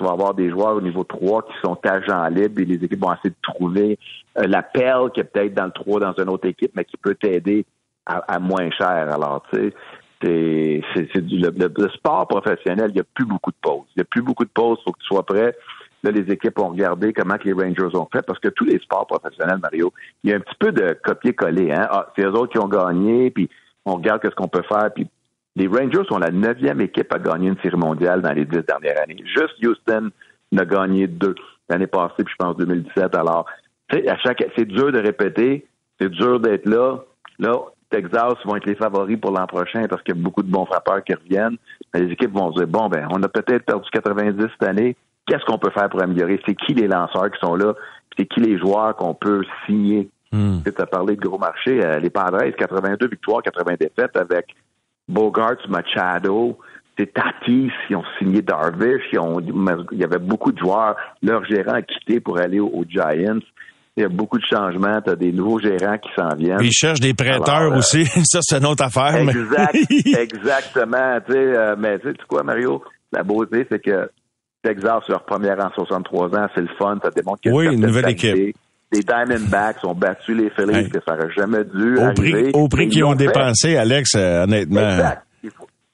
Tu 0.00 0.06
vas 0.06 0.12
avoir 0.12 0.32
des 0.32 0.48
joueurs 0.48 0.76
au 0.76 0.80
niveau 0.80 1.04
3 1.04 1.42
qui 1.42 1.52
sont 1.62 1.78
agents 1.84 2.26
libres 2.28 2.62
et 2.62 2.64
les 2.64 2.82
équipes 2.82 3.02
vont 3.02 3.12
essayer 3.12 3.28
de 3.28 3.34
trouver 3.42 3.98
euh, 4.38 4.46
la 4.46 4.62
qui 4.62 5.20
est 5.20 5.24
peut-être 5.24 5.52
dans 5.52 5.66
le 5.66 5.72
3 5.72 6.00
dans 6.00 6.14
une 6.14 6.30
autre 6.30 6.48
équipe, 6.48 6.72
mais 6.74 6.86
qui 6.86 6.96
peut 6.96 7.14
t'aider 7.14 7.66
à, 8.06 8.38
moins 8.38 8.70
cher. 8.70 9.12
Alors, 9.12 9.44
tu 9.52 9.74
sais, 10.22 10.82
c'est, 10.94 11.14
le, 11.14 11.88
sport 11.90 12.26
professionnel, 12.26 12.86
il 12.88 12.94
n'y 12.94 13.00
a 13.00 13.04
plus 13.14 13.26
beaucoup 13.26 13.50
de 13.50 13.56
pauses. 13.60 13.84
Il 13.94 13.98
n'y 13.98 14.02
a 14.02 14.06
plus 14.06 14.22
beaucoup 14.22 14.46
de 14.46 14.50
pauses, 14.50 14.78
il 14.80 14.84
faut 14.84 14.92
que 14.92 15.00
tu 15.00 15.06
sois 15.06 15.22
prêt. 15.22 15.54
Là, 16.02 16.10
les 16.10 16.32
équipes 16.32 16.58
ont 16.60 16.70
regardé 16.70 17.12
comment 17.12 17.36
les 17.44 17.52
Rangers 17.52 17.94
ont 17.94 18.08
fait, 18.10 18.22
parce 18.22 18.38
que 18.38 18.48
tous 18.48 18.64
les 18.64 18.78
sports 18.78 19.06
professionnels, 19.06 19.58
Mario, 19.58 19.92
il 20.24 20.30
y 20.30 20.32
a 20.32 20.36
un 20.36 20.40
petit 20.40 20.56
peu 20.58 20.72
de 20.72 20.96
copier-coller. 21.04 21.72
Hein? 21.72 21.86
Ah, 21.90 22.08
c'est 22.16 22.24
eux 22.24 22.32
autres 22.32 22.52
qui 22.52 22.58
ont 22.58 22.68
gagné, 22.68 23.30
puis 23.30 23.50
on 23.84 23.96
regarde 23.96 24.22
qu'est-ce 24.22 24.34
qu'on 24.34 24.48
peut 24.48 24.64
faire. 24.66 24.88
Puis 24.94 25.06
les 25.56 25.66
Rangers 25.66 26.04
sont 26.08 26.18
la 26.18 26.30
neuvième 26.30 26.80
équipe 26.80 27.12
à 27.12 27.18
gagner 27.18 27.48
une 27.48 27.58
série 27.62 27.76
mondiale 27.76 28.22
dans 28.22 28.32
les 28.32 28.44
dix 28.44 28.60
dernières 28.66 29.00
années. 29.02 29.22
Juste 29.24 29.54
Houston 29.64 30.10
n'a 30.52 30.64
gagné 30.64 31.06
deux 31.06 31.34
l'année 31.68 31.86
passée, 31.86 32.24
puis 32.24 32.32
je 32.38 32.44
pense 32.44 32.56
2017. 32.56 33.14
Alors, 33.14 33.46
tu 33.88 33.98
sais, 33.98 34.08
à 34.08 34.16
chaque, 34.18 34.44
c'est 34.56 34.64
dur 34.66 34.92
de 34.92 34.98
répéter, 34.98 35.66
c'est 36.00 36.10
dur 36.10 36.40
d'être 36.40 36.66
là. 36.66 36.98
Là, 37.38 37.56
Texas 37.90 38.34
vont 38.44 38.56
être 38.56 38.66
les 38.66 38.74
favoris 38.76 39.18
pour 39.20 39.32
l'an 39.32 39.46
prochain 39.46 39.86
parce 39.88 40.02
qu'il 40.02 40.14
y 40.16 40.18
a 40.18 40.22
beaucoup 40.22 40.42
de 40.42 40.50
bons 40.50 40.66
frappeurs 40.66 41.02
qui 41.02 41.14
reviennent. 41.14 41.56
Mais 41.92 42.00
les 42.00 42.12
équipes 42.12 42.32
vont 42.32 42.52
se 42.52 42.58
dire 42.58 42.68
bon 42.68 42.88
ben, 42.88 43.08
on 43.10 43.22
a 43.22 43.28
peut-être 43.28 43.64
perdu 43.64 43.88
90 43.92 44.40
cette 44.52 44.68
année. 44.68 44.96
Qu'est-ce 45.26 45.44
qu'on 45.44 45.58
peut 45.58 45.70
faire 45.70 45.88
pour 45.88 46.02
améliorer? 46.02 46.40
C'est 46.46 46.54
qui 46.54 46.74
les 46.74 46.86
lanceurs 46.88 47.30
qui 47.30 47.38
sont 47.40 47.54
là? 47.54 47.74
Puis 47.74 48.18
C'est 48.18 48.26
qui 48.26 48.40
les 48.40 48.58
joueurs 48.58 48.94
qu'on 48.96 49.14
peut 49.14 49.42
signer? 49.66 50.08
Hmm. 50.32 50.58
Tu 50.64 50.72
as 50.80 50.86
parlé 50.86 51.16
de 51.16 51.20
gros 51.20 51.38
marché. 51.38 51.84
euh, 51.84 51.98
les 51.98 52.10
Padres, 52.10 52.42
82 52.56 53.08
victoires, 53.08 53.42
80 53.42 53.74
défaites 53.80 54.16
avec 54.16 54.54
Bogart, 55.10 55.56
Machado, 55.68 56.58
c'est 56.98 57.12
Tatis, 57.12 57.70
ils 57.88 57.96
ont 57.96 58.04
signé 58.18 58.42
Darvish, 58.42 59.02
ils 59.12 59.18
ont, 59.18 59.40
il 59.92 59.98
y 59.98 60.04
avait 60.04 60.18
beaucoup 60.18 60.52
de 60.52 60.58
joueurs. 60.58 60.96
Leur 61.22 61.44
gérant 61.44 61.74
a 61.74 61.82
quitté 61.82 62.20
pour 62.20 62.38
aller 62.38 62.60
aux, 62.60 62.68
aux 62.68 62.84
Giants. 62.88 63.40
Il 63.96 64.02
y 64.02 64.06
a 64.06 64.08
beaucoup 64.08 64.38
de 64.38 64.44
changements. 64.44 65.00
Tu 65.02 65.10
as 65.10 65.16
des 65.16 65.32
nouveaux 65.32 65.58
gérants 65.58 65.98
qui 65.98 66.08
s'en 66.16 66.34
viennent. 66.36 66.60
Ils 66.62 66.72
cherchent 66.72 67.00
des 67.00 67.12
prêteurs 67.14 67.48
Alors, 67.56 67.72
euh, 67.74 67.78
aussi. 67.78 68.06
Ça, 68.24 68.38
c'est 68.42 68.58
une 68.58 68.66
autre 68.66 68.84
affaire. 68.84 69.24
mais- 69.24 69.32
Exact, 69.32 69.76
exactement. 70.18 71.18
Tu 71.26 71.32
sais, 71.32 71.38
euh, 71.38 71.74
mais 71.78 71.98
tu 71.98 72.08
sais 72.08 72.14
quoi, 72.28 72.42
Mario? 72.42 72.82
La 73.12 73.22
beauté, 73.22 73.66
c'est 73.70 73.82
que 73.82 74.08
Texas, 74.62 75.02
leur 75.08 75.24
première 75.24 75.58
en 75.64 75.70
63 75.74 76.34
ans, 76.36 76.46
c'est 76.54 76.60
le 76.60 76.68
fun. 76.78 76.98
Ça 77.02 77.10
démontre 77.10 77.40
a 77.46 77.50
Oui, 77.50 77.66
une 77.66 77.80
nouvelle 77.80 78.04
qualité. 78.14 78.30
équipe. 78.48 78.56
Les 78.92 79.02
Diamondbacks 79.02 79.84
ont 79.84 79.94
battu 79.94 80.34
les 80.34 80.50
Phillies, 80.50 80.74
Hey. 80.76 80.88
que 80.90 80.98
ça 81.06 81.14
aurait 81.14 81.32
jamais 81.36 81.62
dû 81.64 81.96
au 81.96 82.02
arriver. 82.06 82.30
prix, 82.32 82.50
au 82.54 82.68
prix 82.68 82.88
qu'ils 82.88 82.98
ils 82.98 83.04
ont 83.04 83.14
dépensé, 83.14 83.76
Alex, 83.76 84.10
euh, 84.16 84.42
honnêtement. 84.44 84.80
Exact. 84.90 85.22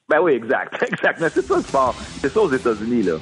Ben 0.09 0.17
oui, 0.23 0.33
exact, 0.33 0.81
exact. 0.91 1.19
Mais 1.21 1.27
c'est 1.33 1.45
ça 1.45 1.55
le 1.57 1.61
sport. 1.61 1.93
C'est 2.21 2.31
ça 2.33 2.39
aux 2.39 2.51
États-Unis, 2.51 3.03
là. 3.03 3.13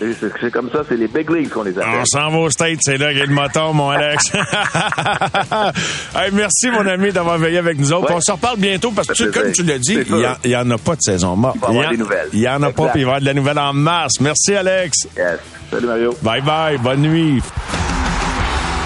C'est- 0.00 0.50
comme 0.50 0.68
ça, 0.70 0.80
c'est 0.88 0.96
les 0.96 1.06
big 1.06 1.30
leagues 1.30 1.50
qu'on 1.50 1.62
les 1.62 1.78
appelle. 1.78 2.00
On 2.00 2.04
s'en 2.04 2.30
va 2.30 2.38
au 2.38 2.50
States, 2.50 2.78
c'est 2.80 2.96
là 2.98 3.10
qu'il 3.10 3.18
y 3.18 3.22
a 3.22 3.26
le 3.26 3.32
moton, 3.34 3.72
mon 3.72 3.90
Alex. 3.90 4.32
Hey, 6.16 6.30
merci, 6.32 6.70
mon 6.70 6.84
ami, 6.86 7.12
d'avoir 7.12 7.38
veillé 7.38 7.58
avec 7.58 7.78
nous 7.78 7.92
autres. 7.92 8.08
Ouais. 8.10 8.16
On 8.16 8.20
se 8.20 8.32
reparle 8.32 8.58
bientôt 8.58 8.90
parce 8.90 9.06
que, 9.08 9.12
tu- 9.12 9.30
comme 9.30 9.52
tu 9.52 9.62
l'as 9.62 9.78
dit, 9.78 9.98
il 10.44 10.48
n'y 10.50 10.56
en, 10.56 10.70
a 10.70 10.78
pas 10.78 10.96
de 10.96 11.02
saison 11.02 11.36
morte. 11.36 11.58
Il 11.68 11.76
va 11.76 11.82
y 11.84 11.86
en- 11.86 11.90
des 11.90 11.96
nouvelles. 11.98 12.28
Il 12.32 12.48
en 12.48 12.62
a 12.62 12.72
pas, 12.72 12.88
puis 12.88 13.00
il 13.02 13.04
va 13.04 13.12
y 13.12 13.14
avoir 13.14 13.20
de 13.20 13.26
la 13.26 13.34
nouvelle 13.34 13.58
en 13.58 13.72
mars. 13.72 14.14
Merci, 14.20 14.54
Alex. 14.56 15.06
Yes. 15.16 15.38
Salut, 15.70 15.86
Mario. 15.86 16.16
Bye 16.22 16.40
bye. 16.42 16.78
Bonne 16.78 17.02
nuit. 17.02 17.40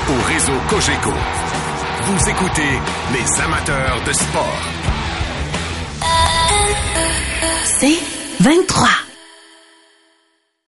Au 0.09 0.23
réseau 0.29 0.53
Cogeco, 0.69 1.11
vous 2.03 2.31
écoutez 2.31 2.81
les 3.13 3.43
amateurs 3.43 4.01
de 4.07 4.13
sport. 4.13 4.63
C'est 7.65 7.99
23. 8.39 9.06